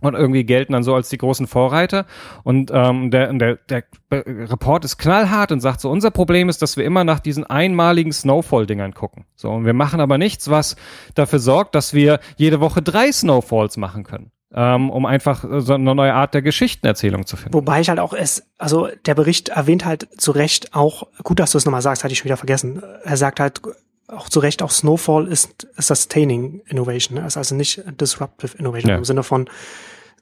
und 0.00 0.14
irgendwie 0.14 0.44
gelten 0.44 0.72
dann 0.72 0.82
so 0.82 0.94
als 0.94 1.10
die 1.10 1.18
großen 1.18 1.46
Vorreiter. 1.46 2.06
Und 2.42 2.70
ähm, 2.72 3.10
der, 3.10 3.30
der, 3.34 3.58
der 3.68 3.84
Report 4.10 4.86
ist 4.86 4.96
knallhart 4.96 5.52
und 5.52 5.60
sagt 5.60 5.82
so, 5.82 5.90
unser 5.90 6.10
Problem 6.10 6.48
ist, 6.48 6.62
dass 6.62 6.78
wir 6.78 6.86
immer 6.86 7.04
nach 7.04 7.20
diesen 7.20 7.44
einmaligen 7.44 8.14
Snowfall-Dingern 8.14 8.94
gucken. 8.94 9.26
So, 9.36 9.50
und 9.50 9.66
wir 9.66 9.74
machen 9.74 10.00
aber 10.00 10.16
nichts, 10.16 10.48
was 10.48 10.76
dafür 11.14 11.38
sorgt, 11.38 11.74
dass 11.74 11.92
wir 11.92 12.20
jede 12.38 12.60
Woche 12.60 12.80
drei 12.80 13.12
Snowfalls 13.12 13.76
machen 13.76 14.04
können. 14.04 14.32
Ähm, 14.54 14.90
um 14.90 15.06
einfach 15.06 15.44
so 15.58 15.74
eine 15.74 15.94
neue 15.94 16.14
Art 16.14 16.34
der 16.34 16.42
Geschichtenerzählung 16.42 17.26
zu 17.26 17.36
finden. 17.36 17.54
Wobei 17.54 17.80
ich 17.80 17.88
halt 17.88 18.00
auch 18.00 18.12
es, 18.12 18.44
also 18.58 18.88
der 19.06 19.14
Bericht 19.14 19.50
erwähnt 19.50 19.84
halt 19.84 20.08
zu 20.20 20.32
Recht 20.32 20.74
auch, 20.74 21.06
gut, 21.22 21.38
dass 21.38 21.52
du 21.52 21.58
es 21.58 21.64
nochmal 21.64 21.82
sagst, 21.82 22.02
hatte 22.02 22.12
ich 22.12 22.18
schon 22.18 22.26
wieder 22.26 22.36
vergessen. 22.36 22.82
Er 23.04 23.16
sagt 23.16 23.40
halt 23.40 23.60
auch 24.08 24.28
zu 24.28 24.40
Recht, 24.40 24.62
auch 24.62 24.70
Snowfall 24.70 25.28
ist 25.28 25.68
sustaining 25.76 26.62
innovation, 26.66 27.18
ne? 27.18 27.26
ist 27.26 27.36
also 27.36 27.54
nicht 27.54 27.82
disruptive 28.00 28.58
innovation 28.58 28.90
ja. 28.90 28.96
im 28.96 29.04
Sinne 29.04 29.22
von, 29.22 29.48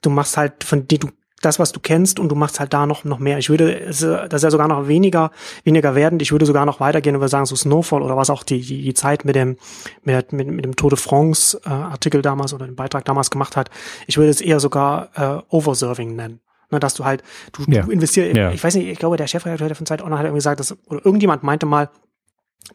du 0.01 0.11
machst 0.11 0.37
halt 0.37 0.63
von 0.63 0.87
die 0.87 0.99
du 0.99 1.09
das, 1.41 1.59
was 1.59 1.71
du 1.71 1.79
kennst, 1.79 2.19
und 2.19 2.29
du 2.29 2.35
machst 2.35 2.59
halt 2.59 2.73
da 2.73 2.85
noch, 2.85 3.03
noch 3.03 3.19
mehr. 3.19 3.37
Ich 3.37 3.49
würde, 3.49 3.85
das 3.87 4.01
ist 4.01 4.43
ja 4.43 4.51
sogar 4.51 4.67
noch 4.67 4.87
weniger, 4.87 5.31
weniger 5.63 5.95
werden. 5.95 6.19
Ich 6.19 6.31
würde 6.31 6.45
sogar 6.45 6.65
noch 6.65 6.79
weitergehen 6.79 7.15
und 7.15 7.21
würde 7.21 7.29
sagen, 7.29 7.45
so 7.45 7.55
Snowfall 7.55 8.01
oder 8.01 8.17
was 8.17 8.29
auch 8.29 8.43
die, 8.43 8.61
die, 8.61 8.81
die 8.81 8.93
Zeit 8.93 9.25
mit 9.25 9.35
dem, 9.35 9.57
mit, 10.03 10.33
mit, 10.33 10.47
mit 10.47 10.65
dem 10.65 10.75
Tour 10.75 10.89
de 10.89 10.99
France 10.99 11.59
äh, 11.65 11.69
Artikel 11.69 12.21
damals 12.21 12.53
oder 12.53 12.65
dem 12.65 12.75
Beitrag 12.75 13.05
damals 13.05 13.31
gemacht 13.31 13.55
hat. 13.55 13.69
Ich 14.07 14.17
würde 14.17 14.29
es 14.29 14.41
eher 14.41 14.59
sogar 14.59 15.09
äh, 15.15 15.55
Overserving 15.55 16.15
nennen. 16.15 16.41
Ne, 16.71 16.79
dass 16.79 16.93
du 16.93 17.03
halt, 17.03 17.23
du, 17.53 17.63
ja. 17.67 17.81
du 17.81 17.89
investierst, 17.89 18.37
ja. 18.37 18.51
ich 18.51 18.63
weiß 18.63 18.75
nicht, 18.75 18.87
ich 18.87 18.99
glaube, 18.99 19.17
der 19.17 19.25
Chefredakteur 19.25 19.73
von 19.73 19.87
Zeit 19.87 20.03
Online 20.03 20.19
hat 20.19 20.25
irgendwie 20.25 20.37
gesagt, 20.37 20.59
dass, 20.59 20.77
oder 20.85 21.03
irgendjemand 21.03 21.41
meinte 21.41 21.65
mal, 21.65 21.89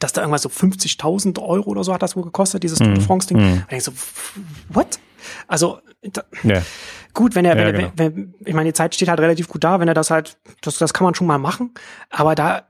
dass 0.01 0.13
da 0.13 0.23
irgendwas 0.23 0.43
so 0.43 0.49
50.000 0.49 1.41
Euro 1.41 1.71
oder 1.71 1.85
so 1.85 1.95
hat 1.95 2.03
das 2.03 2.17
wohl 2.17 2.25
gekostet, 2.25 2.65
dieses 2.65 2.81
mm. 2.81 2.83
Tour 2.83 2.93
de 2.95 3.01
mhm. 3.01 3.07
France 3.07 3.29
Ding. 3.29 3.37
Mm. 3.37 3.63
Und 3.71 3.77
ich 3.77 3.85
so, 3.85 3.93
what? 4.71 4.99
Also, 5.47 5.79
yeah. 6.45 6.63
gut, 7.13 7.35
wenn 7.35 7.45
er, 7.45 7.57
ja, 7.57 7.67
wenn, 7.67 7.75
genau. 7.75 7.93
wenn, 7.97 8.17
wenn, 8.17 8.35
ich 8.45 8.55
meine, 8.55 8.69
die 8.69 8.75
Zeit 8.75 8.95
steht 8.95 9.09
halt 9.09 9.21
relativ 9.21 9.49
gut 9.49 9.65
da, 9.65 9.81
wenn 9.81 9.89
er 9.89 9.95
das 9.95 10.11
halt, 10.11 10.39
das, 10.63 10.79
das 10.79 10.95
kann 10.95 11.05
man 11.05 11.15
schon 11.15 11.27
mal 11.27 11.39
machen, 11.39 11.73
aber 12.11 12.35
da, 12.35 12.67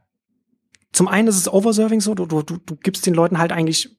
zum 0.93 1.09
einen 1.09 1.29
ist 1.29 1.37
es 1.37 1.53
Overserving 1.53 2.01
so, 2.01 2.15
du, 2.15 2.27
du, 2.27 2.43
du, 2.43 2.59
du 2.59 2.77
gibst 2.77 3.07
den 3.07 3.15
Leuten 3.15 3.39
halt 3.39 3.53
eigentlich 3.53 3.97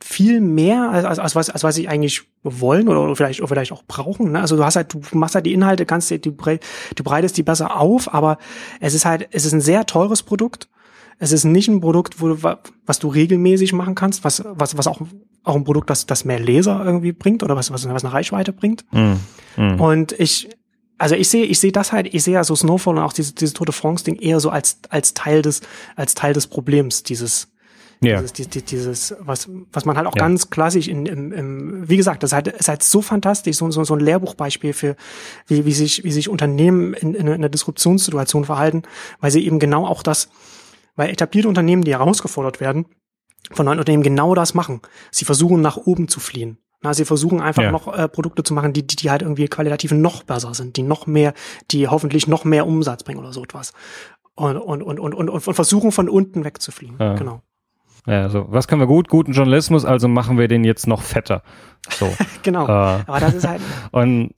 viel 0.00 0.40
mehr 0.40 0.90
als, 0.90 1.04
als, 1.04 1.18
als, 1.18 1.34
was, 1.34 1.50
als 1.50 1.64
was 1.64 1.74
sie 1.74 1.88
eigentlich 1.88 2.22
wollen 2.42 2.88
oder, 2.88 3.02
oder 3.02 3.16
vielleicht 3.16 3.40
oder 3.40 3.48
vielleicht 3.48 3.72
auch 3.72 3.82
brauchen. 3.82 4.32
Ne? 4.32 4.40
Also 4.40 4.56
du 4.56 4.64
hast 4.64 4.76
halt, 4.76 4.94
du 4.94 5.00
machst 5.18 5.34
halt 5.34 5.44
die 5.44 5.52
Inhalte, 5.52 5.86
kannst 5.86 6.10
du, 6.10 6.18
du, 6.18 6.30
du 6.30 7.04
breitest 7.04 7.36
die 7.36 7.42
besser 7.42 7.76
auf, 7.76 8.14
aber 8.14 8.38
es 8.80 8.94
ist 8.94 9.04
halt, 9.04 9.28
es 9.32 9.44
ist 9.44 9.52
ein 9.52 9.60
sehr 9.60 9.86
teures 9.86 10.22
Produkt 10.22 10.68
es 11.18 11.32
ist 11.32 11.44
nicht 11.44 11.68
ein 11.68 11.80
Produkt, 11.80 12.20
wo 12.20 12.28
du, 12.28 12.58
was 12.86 12.98
du 12.98 13.08
regelmäßig 13.08 13.72
machen 13.72 13.94
kannst, 13.94 14.24
was, 14.24 14.42
was, 14.46 14.76
was 14.76 14.86
auch, 14.86 15.00
auch 15.48 15.56
ein 15.56 15.64
Produkt, 15.64 15.90
das, 15.90 16.06
das 16.06 16.24
mehr 16.24 16.38
Leser 16.38 16.82
irgendwie 16.84 17.12
bringt 17.12 17.42
oder 17.42 17.56
was, 17.56 17.72
was, 17.72 17.88
was 17.88 18.04
eine 18.04 18.12
Reichweite 18.12 18.52
bringt. 18.52 18.84
Mm, 18.92 19.14
mm. 19.56 19.80
Und 19.80 20.12
ich, 20.18 20.48
also 20.98 21.14
ich 21.14 21.28
sehe, 21.28 21.44
ich 21.44 21.58
sehe 21.58 21.72
das 21.72 21.92
halt, 21.92 22.12
ich 22.12 22.22
sehe 22.22 22.34
ja 22.34 22.44
so 22.44 22.54
Snowfall 22.54 22.96
und 22.96 23.02
auch 23.02 23.12
dieses, 23.12 23.34
dieses 23.34 23.54
Tote 23.54 23.72
France 23.72 24.04
Ding 24.04 24.16
eher 24.16 24.40
so 24.40 24.50
als, 24.50 24.78
als 24.90 25.14
Teil 25.14 25.42
des, 25.42 25.60
als 25.96 26.14
Teil 26.14 26.34
des 26.34 26.46
Problems, 26.46 27.02
dieses, 27.02 27.48
ja. 28.00 28.20
Dieses, 28.20 28.32
dieses, 28.32 28.64
dieses, 28.64 29.16
was, 29.18 29.48
was 29.72 29.84
man 29.84 29.96
halt 29.96 30.06
auch 30.06 30.14
ja. 30.14 30.22
ganz 30.22 30.50
klassisch 30.50 30.86
in, 30.86 31.06
im, 31.06 31.32
im, 31.32 31.88
wie 31.88 31.96
gesagt, 31.96 32.22
das 32.22 32.30
ist 32.30 32.34
halt, 32.34 32.48
ist 32.48 32.68
halt 32.68 32.82
so 32.84 33.02
fantastisch, 33.02 33.56
so, 33.56 33.68
so, 33.72 33.82
so 33.82 33.94
ein 33.94 34.00
Lehrbuchbeispiel 34.00 34.72
für, 34.72 34.94
wie, 35.48 35.64
wie 35.64 35.72
sich, 35.72 36.04
wie 36.04 36.12
sich 36.12 36.28
Unternehmen 36.28 36.94
in, 36.94 37.14
in 37.14 37.28
einer 37.28 37.48
Disruptionssituation 37.48 38.44
verhalten, 38.44 38.82
weil 39.20 39.32
sie 39.32 39.44
eben 39.44 39.58
genau 39.58 39.84
auch 39.84 40.04
das, 40.04 40.28
weil 40.94 41.10
etablierte 41.10 41.48
Unternehmen, 41.48 41.82
die 41.82 41.90
herausgefordert 41.90 42.60
werden, 42.60 42.86
von 43.50 43.66
neuen 43.66 43.78
Unternehmen 43.78 44.02
genau 44.02 44.34
das 44.34 44.54
machen. 44.54 44.80
Sie 45.10 45.24
versuchen 45.24 45.60
nach 45.60 45.76
oben 45.76 46.08
zu 46.08 46.20
fliehen. 46.20 46.58
Na, 46.80 46.94
sie 46.94 47.04
versuchen 47.04 47.40
einfach 47.40 47.64
ja. 47.64 47.72
noch 47.72 47.92
äh, 47.92 48.08
Produkte 48.08 48.44
zu 48.44 48.54
machen, 48.54 48.72
die, 48.72 48.86
die, 48.86 48.94
die 48.94 49.10
halt 49.10 49.22
irgendwie 49.22 49.48
qualitativ 49.48 49.90
noch 49.90 50.22
besser 50.22 50.54
sind, 50.54 50.76
die 50.76 50.82
noch 50.82 51.06
mehr, 51.06 51.34
die 51.72 51.88
hoffentlich 51.88 52.28
noch 52.28 52.44
mehr 52.44 52.66
Umsatz 52.66 53.02
bringen 53.02 53.18
oder 53.18 53.32
so 53.32 53.42
etwas. 53.42 53.72
Und, 54.36 54.56
und, 54.56 54.82
und, 54.82 55.00
und, 55.00 55.14
und, 55.14 55.28
und 55.28 55.40
versuchen 55.40 55.90
von 55.90 56.08
unten 56.08 56.44
wegzufliegen. 56.44 56.96
Ja. 57.00 57.14
Genau. 57.14 57.42
Ja, 58.06 58.28
so, 58.28 58.46
was 58.48 58.68
können 58.68 58.80
wir 58.80 58.86
gut? 58.86 59.08
Guten 59.08 59.32
Journalismus, 59.32 59.84
also 59.84 60.06
machen 60.06 60.38
wir 60.38 60.46
den 60.46 60.62
jetzt 60.62 60.86
noch 60.86 61.02
fetter. 61.02 61.42
So. 61.90 62.14
genau. 62.42 62.64
Äh, 62.66 63.02
Aber 63.06 63.20
das 63.20 63.34
ist 63.34 63.46
halt. 63.46 63.60
Und 63.90 64.34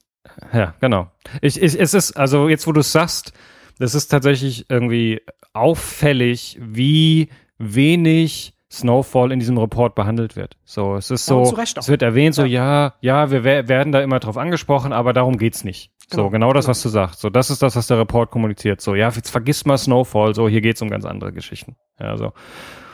ja, 0.53 0.75
genau. 0.81 1.11
Ich, 1.43 1.61
ich, 1.61 1.79
es 1.79 1.93
ist, 1.93 2.17
also 2.17 2.49
jetzt, 2.49 2.67
wo 2.67 2.73
du 2.73 2.81
es 2.81 2.91
sagst, 2.91 3.33
das 3.79 3.95
ist 3.95 4.09
tatsächlich 4.09 4.67
irgendwie 4.71 5.21
auffällig, 5.53 6.59
wie 6.61 7.29
wenig 7.59 8.55
Snowfall 8.71 9.33
in 9.33 9.41
diesem 9.41 9.59
Report 9.59 9.95
behandelt 9.95 10.37
wird. 10.37 10.57
So, 10.65 10.95
es 10.95 11.11
ist 11.11 11.27
so, 11.27 11.45
ja, 11.45 11.63
es 11.63 11.89
wird 11.89 12.03
erwähnt, 12.03 12.35
so, 12.35 12.45
ja, 12.45 12.95
ja, 13.01 13.31
wir 13.31 13.45
werden 13.45 13.93
da 13.93 14.01
immer 14.01 14.21
drauf 14.21 14.37
angesprochen, 14.37 14.93
aber 14.93 15.13
darum 15.13 15.39
geht's 15.39 15.65
nicht. 15.65 15.91
Genau, 16.11 16.25
so, 16.25 16.31
genau 16.31 16.53
das, 16.53 16.69
was 16.69 16.83
du 16.83 16.89
sagst. 16.89 17.21
So, 17.21 17.31
das 17.31 17.51
ist 17.51 17.63
das, 17.63 17.77
was 17.77 17.87
der 17.87 17.99
Report 17.99 18.31
kommuniziert. 18.31 18.81
So, 18.81 18.95
ja, 18.95 19.09
jetzt 19.09 19.31
vergiss 19.31 19.65
mal 19.65 19.79
Snowfall, 19.79 20.35
so, 20.35 20.49
hier 20.49 20.61
geht's 20.61 20.83
um 20.83 20.91
ganz 20.91 21.05
andere 21.05 21.33
Geschichten. 21.33 21.77
Ja, 21.99 22.17
so 22.17 22.33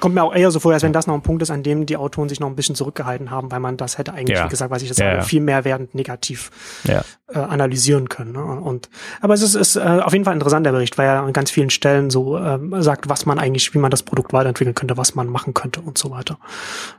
kommt 0.01 0.15
mir 0.15 0.23
auch 0.23 0.35
eher 0.35 0.51
so 0.51 0.61
vor, 0.61 0.73
als 0.73 0.83
wenn 0.83 0.93
das 0.93 1.07
noch 1.07 1.15
ein 1.15 1.23
Punkt 1.23 1.43
ist, 1.43 1.51
an 1.51 1.63
dem 1.63 1.87
die 1.87 1.97
Autoren 1.97 2.29
sich 2.29 2.41
noch 2.41 2.49
ein 2.49 2.57
bisschen 2.57 2.75
zurückgehalten 2.75 3.31
haben, 3.31 3.51
weil 3.51 3.61
man 3.61 3.77
das 3.77 3.99
hätte 3.99 4.13
eigentlich, 4.13 4.39
ja. 4.39 4.45
wie 4.45 4.49
gesagt, 4.49 4.71
was 4.71 4.83
ich 4.83 4.89
das 4.89 4.99
ja, 4.99 5.17
sage, 5.17 5.23
viel 5.23 5.41
mehr 5.41 5.65
werdend 5.65 5.95
negativ 5.95 6.51
ja. 6.85 7.03
äh, 7.29 7.39
analysieren 7.39 8.09
können. 8.09 8.33
Ne? 8.33 8.45
Und 8.45 8.89
aber 9.21 9.35
es 9.35 9.43
ist, 9.43 9.55
ist 9.55 9.77
äh, 9.77 9.81
auf 9.81 10.13
jeden 10.13 10.25
Fall 10.25 10.35
ein 10.35 10.39
interessanter 10.39 10.73
Bericht, 10.73 10.99
weil 10.99 11.07
er 11.07 11.23
an 11.23 11.33
ganz 11.33 11.51
vielen 11.51 11.71
Stellen 11.71 12.11
so 12.11 12.39
ähm, 12.39 12.75
sagt, 12.83 13.09
was 13.09 13.27
man 13.27 13.39
eigentlich, 13.39 13.73
wie 13.75 13.79
man 13.79 13.91
das 13.91 14.03
Produkt 14.03 14.33
weiterentwickeln 14.33 14.75
könnte, 14.75 14.97
was 14.97 15.15
man 15.15 15.29
machen 15.29 15.55
könnte 15.55 15.81
und 15.81 15.99
so 15.99 16.11
weiter. 16.11 16.39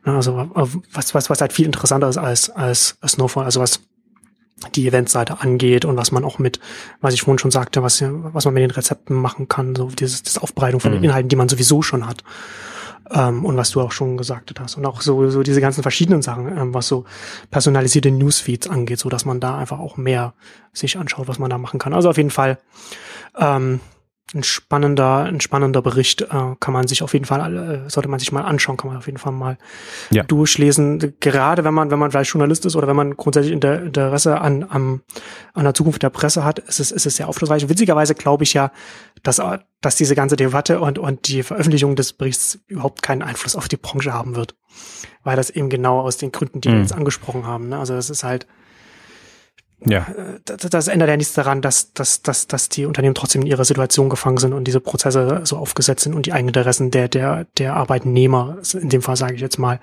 Ne? 0.05 0.15
Also 0.15 0.39
äh, 0.39 0.65
was, 0.93 1.13
was, 1.13 1.29
was 1.29 1.41
halt 1.41 1.53
viel 1.53 1.65
interessanter 1.65 2.09
ist 2.09 2.17
als, 2.17 2.49
als 2.49 2.97
Snowfall, 3.05 3.45
also 3.45 3.59
was 3.61 3.81
die 4.75 4.87
Eventseite 4.87 5.41
angeht 5.41 5.85
und 5.85 5.97
was 5.97 6.11
man 6.11 6.23
auch 6.23 6.39
mit, 6.39 6.59
was 6.99 7.13
ich 7.13 7.21
vorhin 7.21 7.39
schon 7.39 7.51
sagte, 7.51 7.83
was, 7.83 8.03
was 8.03 8.45
man 8.45 8.53
mit 8.53 8.63
den 8.63 8.71
Rezepten 8.71 9.15
machen 9.15 9.47
kann, 9.47 9.75
so 9.75 9.87
dieses, 9.87 10.23
das 10.23 10.37
Aufbereitung 10.37 10.79
von 10.79 10.91
mhm. 10.91 10.95
den 10.95 11.03
Inhalten, 11.05 11.29
die 11.29 11.35
man 11.35 11.49
sowieso 11.49 11.81
schon 11.81 12.07
hat. 12.07 12.23
Ähm, 13.09 13.45
und 13.45 13.55
was 13.55 13.71
du 13.71 13.79
auch 13.79 13.93
schon 13.93 14.17
gesagt 14.17 14.59
hast. 14.59 14.75
Und 14.75 14.85
auch 14.85 15.01
so, 15.01 15.29
so 15.29 15.41
diese 15.41 15.61
ganzen 15.61 15.81
verschiedenen 15.81 16.21
Sachen, 16.21 16.47
ähm, 16.57 16.73
was 16.73 16.87
so 16.87 17.05
personalisierte 17.51 18.11
Newsfeeds 18.11 18.67
angeht, 18.67 18.99
so 18.99 19.07
dass 19.07 19.23
man 19.23 19.39
da 19.39 19.57
einfach 19.57 19.79
auch 19.79 19.95
mehr 19.95 20.33
sich 20.73 20.97
anschaut, 20.97 21.27
was 21.27 21.39
man 21.39 21.49
da 21.49 21.57
machen 21.57 21.79
kann. 21.79 21.93
Also 21.93 22.09
auf 22.09 22.17
jeden 22.17 22.31
Fall 22.31 22.57
ähm, 23.37 23.79
ein 24.33 24.43
spannender, 24.43 25.23
ein 25.23 25.39
spannender 25.39 25.81
Bericht, 25.81 26.21
äh, 26.21 26.55
kann 26.59 26.73
man 26.73 26.87
sich 26.87 27.01
auf 27.01 27.13
jeden 27.13 27.25
Fall, 27.25 27.85
äh, 27.85 27.89
sollte 27.89 28.09
man 28.09 28.19
sich 28.19 28.31
mal 28.31 28.41
anschauen, 28.41 28.77
kann 28.77 28.89
man 28.89 28.97
auf 28.97 29.05
jeden 29.05 29.17
Fall 29.17 29.31
mal 29.31 29.57
ja. 30.11 30.23
durchlesen. 30.23 31.13
Gerade 31.19 31.63
wenn 31.63 31.73
man, 31.73 31.91
wenn 31.91 31.99
man 31.99 32.11
vielleicht 32.11 32.31
Journalist 32.31 32.65
ist 32.65 32.75
oder 32.75 32.87
wenn 32.87 32.95
man 32.95 33.15
grundsätzlich 33.15 33.53
Interesse 33.53 34.41
an, 34.41 34.63
an, 34.63 35.01
an 35.53 35.63
der 35.63 35.73
Zukunft 35.73 36.03
der 36.03 36.09
Presse 36.09 36.43
hat, 36.43 36.59
ist 36.59 36.79
es, 36.79 36.91
ist 36.91 37.05
es 37.05 37.15
sehr 37.15 37.29
aufschlussreich. 37.29 37.69
Witzigerweise 37.69 38.15
glaube 38.15 38.43
ich 38.43 38.53
ja, 38.53 38.71
dass, 39.23 39.41
dass 39.81 39.95
diese 39.95 40.15
ganze 40.15 40.35
Debatte 40.35 40.79
und, 40.79 40.99
und 40.99 41.27
die 41.27 41.43
Veröffentlichung 41.43 41.95
des 41.95 42.13
Berichts 42.13 42.59
überhaupt 42.67 43.01
keinen 43.01 43.21
Einfluss 43.21 43.55
auf 43.55 43.67
die 43.67 43.77
Branche 43.77 44.13
haben 44.13 44.35
wird. 44.35 44.55
Weil 45.23 45.37
das 45.37 45.49
eben 45.49 45.69
genau 45.69 46.01
aus 46.01 46.17
den 46.17 46.31
Gründen, 46.31 46.61
die 46.61 46.69
mhm. 46.69 46.73
wir 46.73 46.81
jetzt 46.81 46.93
angesprochen 46.93 47.45
haben. 47.45 47.69
Ne? 47.69 47.79
Also 47.79 47.93
das 47.93 48.09
ist 48.09 48.23
halt, 48.23 48.47
ja. 49.85 50.07
Äh, 50.07 50.39
das, 50.45 50.69
das 50.69 50.87
ändert 50.87 51.09
ja 51.09 51.17
nichts 51.17 51.33
daran, 51.33 51.61
dass, 51.61 51.93
dass, 51.93 52.21
dass, 52.21 52.47
dass 52.47 52.69
die 52.69 52.85
Unternehmen 52.85 53.15
trotzdem 53.15 53.41
in 53.41 53.47
ihrer 53.47 53.65
Situation 53.65 54.09
gefangen 54.09 54.37
sind 54.37 54.53
und 54.53 54.65
diese 54.65 54.79
Prozesse 54.79 55.41
so 55.43 55.57
aufgesetzt 55.57 56.03
sind 56.03 56.13
und 56.13 56.25
die 56.25 56.33
eigenen 56.33 56.49
Interessen 56.49 56.91
der, 56.91 57.07
der, 57.07 57.45
der 57.57 57.75
Arbeitnehmer, 57.75 58.57
in 58.73 58.89
dem 58.89 59.01
Fall 59.01 59.15
sage 59.15 59.35
ich 59.35 59.41
jetzt 59.41 59.59
mal, 59.59 59.79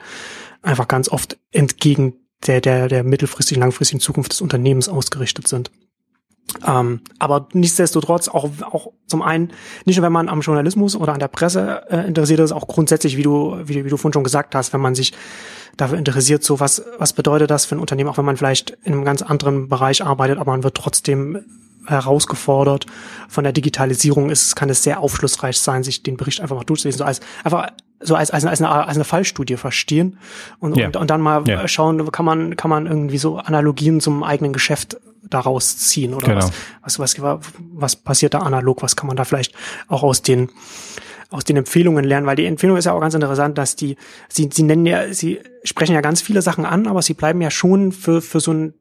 einfach 0.63 0.89
ganz 0.89 1.09
oft 1.09 1.39
entgegen 1.53 2.15
der, 2.47 2.61
der, 2.61 2.89
der 2.89 3.05
mittelfristigen, 3.05 3.61
langfristigen 3.61 4.01
Zukunft 4.01 4.33
des 4.33 4.41
Unternehmens 4.41 4.89
ausgerichtet 4.89 5.49
sind. 5.49 5.71
Ähm, 6.67 7.01
aber 7.19 7.49
nichtsdestotrotz 7.53 8.29
auch, 8.29 8.49
auch 8.71 8.93
zum 9.07 9.23
einen, 9.23 9.53
nicht 9.85 9.97
nur 9.97 10.05
wenn 10.05 10.13
man 10.13 10.29
am 10.29 10.41
Journalismus 10.41 10.95
oder 10.95 11.13
an 11.13 11.19
der 11.19 11.29
Presse 11.29 11.83
äh, 11.91 12.07
interessiert 12.07 12.41
ist, 12.41 12.53
auch 12.53 12.69
grundsätzlich, 12.69 13.17
wie 13.17 13.23
du, 13.23 13.57
wie, 13.65 13.85
wie 13.85 13.89
du 13.89 13.97
vorhin 13.97 14.13
schon 14.13 14.25
gesagt 14.25 14.55
hast, 14.55 14.73
wenn 14.73 14.81
man 14.81 14.95
sich 14.95 15.13
dafür 15.77 15.99
interessiert, 15.99 16.45
so 16.45 16.61
was, 16.61 16.83
was 16.99 17.13
bedeutet 17.13 17.51
das 17.51 17.65
für 17.65 17.75
ein 17.75 17.81
Unternehmen, 17.81 18.09
auch 18.09 18.19
wenn 18.19 18.25
man 18.25 18.37
vielleicht 18.37 18.71
in 18.85 18.93
einem 18.93 19.05
ganz 19.05 19.23
anderen 19.23 19.69
Bereich 19.69 20.05
arbeitet, 20.05 20.39
aber 20.39 20.53
man 20.53 20.63
wird 20.63 20.77
trotzdem 20.77 21.45
herausgefordert 21.87 22.87
von 23.29 23.45
der 23.45 23.53
Digitalisierung 23.53 24.31
ist, 24.31 24.57
kann 24.57 24.71
es 24.71 24.83
sehr 24.83 25.01
aufschlussreich 25.01 25.59
sein, 25.59 25.83
sich 25.83 26.03
den 26.03 26.17
Bericht 26.17 26.41
einfach 26.41 26.57
mal 26.57 26.65
durchzulesen, 26.65 26.99
so 26.99 27.05
als 27.05 27.21
einfach 27.43 27.69
so 28.05 28.15
als, 28.15 28.31
als, 28.31 28.45
als, 28.45 28.61
eine, 28.61 28.71
als 28.71 28.97
eine 28.97 29.05
Fallstudie 29.05 29.57
verstehen 29.57 30.19
und, 30.61 30.77
ja. 30.77 30.87
und, 30.87 30.97
und 30.97 31.11
dann 31.11 31.21
mal 31.21 31.43
ja. 31.49 31.67
schauen, 31.67 32.11
kann 32.13 32.25
man, 32.25 32.57
kann 32.57 32.71
man 32.71 32.87
irgendwie 32.87 33.19
so 33.19 33.39
Analogien 33.39 34.01
zum 34.01 34.23
eigenen 34.23 34.53
Geschäft 34.53 34.99
daraus 35.23 35.79
ziehen 35.79 36.15
oder 36.15 36.29
genau. 36.29 36.51
was, 36.83 36.99
was, 36.99 37.21
was, 37.21 37.41
was 37.59 37.97
passiert 37.97 38.35
da 38.35 38.41
analog, 38.41 38.83
was 38.83 38.95
kann 38.95 39.07
man 39.07 39.17
da 39.17 39.25
vielleicht 39.25 39.55
auch 39.89 40.03
aus 40.03 40.23
den 40.23 40.51
aus 41.31 41.43
den 41.43 41.57
Empfehlungen 41.57 42.05
lernen, 42.05 42.27
weil 42.29 42.37
die 42.37 42.45
Empfehlung 42.45 42.77
ist 42.77 42.85
ja 42.85 42.93
auch 42.93 43.01
ganz 43.01 43.15
interessant, 43.15 43.59
dass 43.59 43.75
die, 43.75 43.97
sie, 44.29 44.49
sie 44.53 44.63
nennen 44.63 44.87
ja, 44.87 45.13
sie 45.13 45.41
sprechen 45.65 45.93
ja 45.95 46.01
ganz 46.01 46.23
viele 46.23 46.43
Sachen 46.43 46.65
an, 46.65 46.87
aber 46.87 47.03
sie 47.03 47.15
bleiben 47.15 47.41
ja 47.41 47.51
schon 47.51 47.91
für, 47.91 48.23
für 48.23 48.39
so 48.39 48.53
ein, 48.53 48.75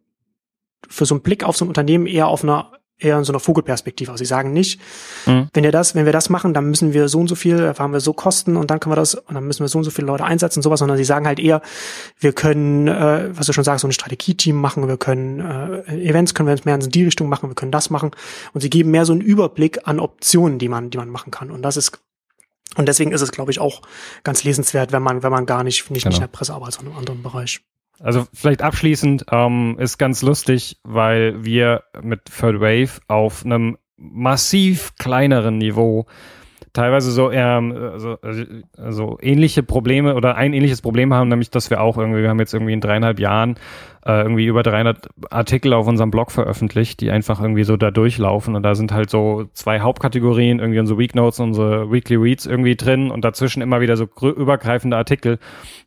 für 0.88 1.06
so 1.06 1.16
einen 1.16 1.24
Blick 1.24 1.44
auf 1.44 1.58
so 1.58 1.66
ein 1.66 1.70
Unternehmen 1.70 2.06
eher 2.06 2.28
auf 2.28 2.44
einer 2.44 2.73
eher 3.00 3.18
in 3.18 3.24
so 3.24 3.34
einer 3.34 3.40
Vogelperspektive. 3.40 4.12
Also 4.12 4.24
sie 4.24 4.28
sagen 4.28 4.54
nicht, 4.54 4.80
mhm. 5.26 5.50
wenn 5.54 5.64
wir 5.64 5.72
das, 5.72 5.96
wenn 5.96 6.06
wir 6.06 6.14
das 6.14 6.30
machen, 6.30 6.54
dann 6.54 6.66
müssen 6.70 6.94
wir 6.94 7.10
so 7.10 7.20
und 7.20 7.28
so 7.28 7.36
viel, 7.36 7.74
haben 7.78 7.94
wir 7.94 8.00
so 8.00 8.14
Kosten 8.14 8.56
und 8.56 8.72
dann 8.72 8.80
können 8.80 8.92
wir 8.92 8.98
das 8.98 9.16
und 9.16 9.34
dann 9.34 9.46
müssen 9.46 9.62
wir 9.62 9.68
so 9.68 9.78
und 9.78 9.84
so 9.84 9.92
viele 9.92 10.08
Leute 10.08 10.24
einsetzen 10.24 10.60
und 10.60 10.64
sowas, 10.64 10.80
sondern 10.80 10.98
sie 10.98 11.04
sagen 11.04 11.28
halt 11.28 11.40
eher, 11.40 11.62
wir 12.20 12.34
können, 12.34 12.88
äh, 12.88 13.30
was 13.38 13.48
du 13.48 13.54
schon 13.54 13.64
sagst, 13.64 13.82
so 13.82 13.88
ein 13.88 13.92
Strategieteam 13.92 14.56
machen, 14.56 14.88
wir 14.88 14.98
können 14.98 15.40
äh, 15.40 16.08
Events 16.08 16.34
können 16.34 16.48
wir 16.48 16.58
mehr 16.66 16.76
in 16.76 16.90
die 16.90 17.04
Richtung 17.04 17.30
machen, 17.30 17.50
wir 17.50 17.56
können 17.56 17.72
das 17.72 17.90
machen 17.90 18.12
und 18.54 18.62
sie 18.62 18.70
geben 18.70 18.92
mehr 18.92 19.06
so 19.06 19.14
einen 19.14 19.22
Überblick 19.22 19.88
an 19.88 20.00
Optionen, 20.00 20.60
die 20.60 20.70
man, 20.70 20.90
die 20.90 20.98
man 20.98 21.10
machen 21.10 21.32
kann. 21.32 21.52
Und 21.52 21.62
das 21.62 21.78
ist 21.78 22.00
und 22.76 22.88
deswegen 22.88 23.12
ist 23.12 23.22
es, 23.22 23.32
glaube 23.32 23.52
ich, 23.52 23.60
auch 23.60 23.84
ganz 24.24 24.44
lesenswert, 24.44 24.92
wenn 24.92 25.04
man, 25.04 25.22
wenn 25.22 25.32
man 25.32 25.46
gar 25.46 25.64
nicht, 25.64 25.92
nicht, 25.92 26.04
genau. 26.04 26.10
nicht 26.10 26.18
in 26.18 26.24
der 26.24 26.28
Presse 26.28 26.54
arbeitet, 26.54 26.76
sondern 26.76 26.94
im 26.94 27.00
anderen 27.00 27.22
Bereich. 27.22 27.62
Also 28.00 28.26
vielleicht 28.34 28.62
abschließend 28.62 29.26
ähm, 29.32 29.78
ist 29.80 29.98
ganz 29.98 30.22
lustig, 30.22 30.80
weil 30.84 31.46
wir 31.46 31.84
mit 32.02 32.26
Third 32.26 32.60
Wave 32.60 33.00
auf 33.08 33.46
einem 33.46 33.78
massiv 33.98 34.94
kleineren 34.98 35.58
Niveau 35.58 36.06
teilweise 36.74 37.12
so 37.12 37.32
ähm, 37.32 37.72
also, 37.72 38.18
also 38.78 39.18
ähnliche 39.22 39.64
Probleme 39.64 40.16
oder 40.16 40.36
ein 40.36 40.54
ähnliches 40.54 40.82
Problem 40.82 41.14
haben, 41.14 41.30
nämlich 41.30 41.52
dass 41.52 41.70
wir 41.70 41.82
auch 41.82 41.98
irgendwie, 41.98 42.22
wir 42.22 42.30
haben 42.30 42.40
jetzt 42.40 42.54
irgendwie 42.54 42.74
in 42.74 42.82
dreieinhalb 42.82 43.20
Jahren 43.20 43.56
äh, 44.06 44.22
irgendwie 44.22 44.46
über 44.46 44.64
300 44.64 45.08
Artikel 45.30 45.74
auf 45.74 45.88
unserem 45.88 46.12
Blog 46.12 46.32
veröffentlicht, 46.32 47.00
die 47.02 47.12
einfach 47.12 47.42
irgendwie 47.42 47.64
so 47.64 47.78
da 47.78 47.92
durchlaufen 47.92 48.56
und 48.56 48.64
da 48.64 48.76
sind 48.76 48.92
halt 48.92 49.10
so 49.10 49.46
zwei 49.54 49.80
Hauptkategorien, 49.80 50.60
irgendwie 50.60 50.80
unsere 50.80 51.00
Week 51.00 51.16
Notes, 51.16 51.40
unsere 51.40 51.92
Weekly 51.92 52.18
Reads 52.18 52.46
irgendwie 52.46 52.76
drin 52.76 53.12
und 53.12 53.24
dazwischen 53.24 53.62
immer 53.62 53.82
wieder 53.82 53.96
so 53.96 54.08
übergreifende 54.22 54.98
Artikel, 54.98 55.40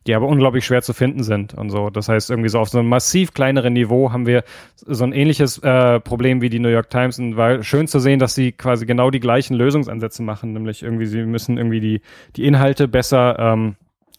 die 0.07 0.15
aber 0.15 0.27
unglaublich 0.27 0.65
schwer 0.65 0.81
zu 0.81 0.93
finden 0.93 1.23
sind 1.23 1.53
und 1.53 1.69
so. 1.69 1.89
Das 1.89 2.09
heißt, 2.09 2.29
irgendwie 2.29 2.49
so 2.49 2.59
auf 2.59 2.69
so 2.69 2.79
einem 2.79 2.89
massiv 2.89 3.33
kleineren 3.33 3.73
Niveau 3.73 4.11
haben 4.11 4.25
wir 4.25 4.43
so 4.85 5.03
ein 5.03 5.13
ähnliches 5.13 5.59
äh, 5.59 5.99
Problem 5.99 6.41
wie 6.41 6.49
die 6.49 6.59
New 6.59 6.69
York 6.69 6.89
Times 6.89 7.19
und 7.19 7.37
war 7.37 7.61
schön 7.63 7.87
zu 7.87 7.99
sehen, 7.99 8.19
dass 8.19 8.33
sie 8.33 8.51
quasi 8.51 8.85
genau 8.85 9.11
die 9.11 9.19
gleichen 9.19 9.55
Lösungsansätze 9.55 10.23
machen, 10.23 10.53
nämlich 10.53 10.81
irgendwie 10.81 11.05
sie 11.05 11.23
müssen 11.23 11.57
irgendwie 11.57 11.79
die, 11.79 12.01
die 12.35 12.45
Inhalte 12.45 12.87
besser 12.87 13.37
ähm, 13.37 13.75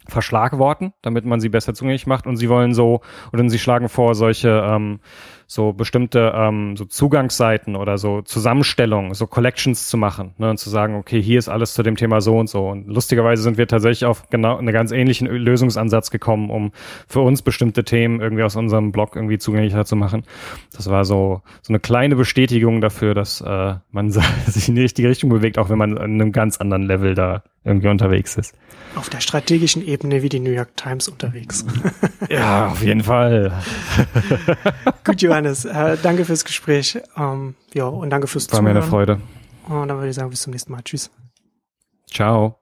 verschlagworten, 0.08 0.92
damit 1.02 1.24
man 1.24 1.40
sie 1.40 1.48
besser 1.48 1.74
zugänglich 1.74 2.06
macht 2.06 2.26
und 2.26 2.36
sie 2.36 2.48
wollen 2.48 2.74
so 2.74 3.00
oder 3.32 3.48
sie 3.48 3.58
schlagen 3.58 3.88
vor 3.88 4.14
solche 4.14 4.48
ähm, 4.48 5.00
so 5.46 5.72
bestimmte 5.72 6.32
ähm, 6.34 6.76
so 6.76 6.84
Zugangsseiten 6.84 7.74
oder 7.74 7.96
so 7.96 8.20
Zusammenstellungen, 8.20 9.14
so 9.14 9.26
Collections 9.26 9.88
zu 9.88 9.96
machen 9.96 10.34
ne, 10.36 10.50
und 10.50 10.58
zu 10.58 10.68
sagen, 10.68 10.94
okay, 10.94 11.22
hier 11.22 11.38
ist 11.38 11.48
alles 11.48 11.72
zu 11.72 11.82
dem 11.82 11.96
Thema 11.96 12.20
so 12.20 12.38
und 12.38 12.50
so. 12.50 12.68
Und 12.68 12.86
lustigerweise 12.86 13.42
sind 13.42 13.56
wir 13.56 13.66
tatsächlich 13.66 14.04
auf 14.04 14.28
genau 14.28 14.58
einen 14.58 14.72
ganz 14.72 14.92
ähnlichen 14.92 15.26
Lösungsansatz 15.26 16.10
gekommen, 16.10 16.50
um 16.50 16.72
für 17.06 17.20
uns 17.20 17.40
bestimmte 17.40 17.82
Themen 17.84 18.20
irgendwie 18.20 18.42
aus 18.42 18.56
unserem 18.56 18.92
Blog 18.92 19.16
irgendwie 19.16 19.38
zugänglicher 19.38 19.86
zu 19.86 19.96
machen. 19.96 20.24
Das 20.76 20.90
war 20.90 21.06
so 21.06 21.40
so 21.62 21.72
eine 21.72 21.80
kleine 21.80 22.14
Bestätigung 22.16 22.82
dafür, 22.82 23.14
dass 23.14 23.40
äh, 23.40 23.74
man 23.90 24.10
sich 24.46 24.68
in 24.68 24.74
die 24.74 24.82
richtige 24.82 25.08
Richtung 25.08 25.30
bewegt, 25.30 25.58
auch 25.58 25.70
wenn 25.70 25.78
man 25.78 25.96
an 25.96 26.12
einem 26.12 26.32
ganz 26.32 26.58
anderen 26.58 26.82
Level 26.82 27.14
da 27.14 27.42
irgendwie 27.64 27.88
unterwegs 27.88 28.36
ist. 28.36 28.54
Auf 28.94 29.08
der 29.08 29.20
strategischen 29.20 29.86
Ebene 29.86 30.22
wie 30.22 30.28
die 30.28 30.40
New 30.40 30.50
York 30.50 30.76
Times 30.76 31.08
unterwegs. 31.08 31.64
ja, 32.28 32.68
auf 32.68 32.82
jeden 32.82 33.02
Fall. 33.02 33.52
Gut, 35.04 35.22
Johannes, 35.22 35.64
äh, 35.64 35.96
danke 36.02 36.24
fürs 36.24 36.44
Gespräch. 36.44 36.98
Ähm, 37.16 37.54
ja, 37.74 37.84
und 37.84 38.10
danke 38.10 38.26
fürs 38.26 38.50
War 38.50 38.58
Zuhören. 38.58 38.66
War 38.66 38.72
mir 38.74 38.80
eine 38.80 38.88
Freude. 38.88 39.20
Und 39.68 39.88
dann 39.88 39.98
würde 39.98 40.08
ich 40.08 40.16
sagen, 40.16 40.30
bis 40.30 40.42
zum 40.42 40.52
nächsten 40.52 40.72
Mal. 40.72 40.82
Tschüss. 40.82 41.10
Ciao. 42.10 42.58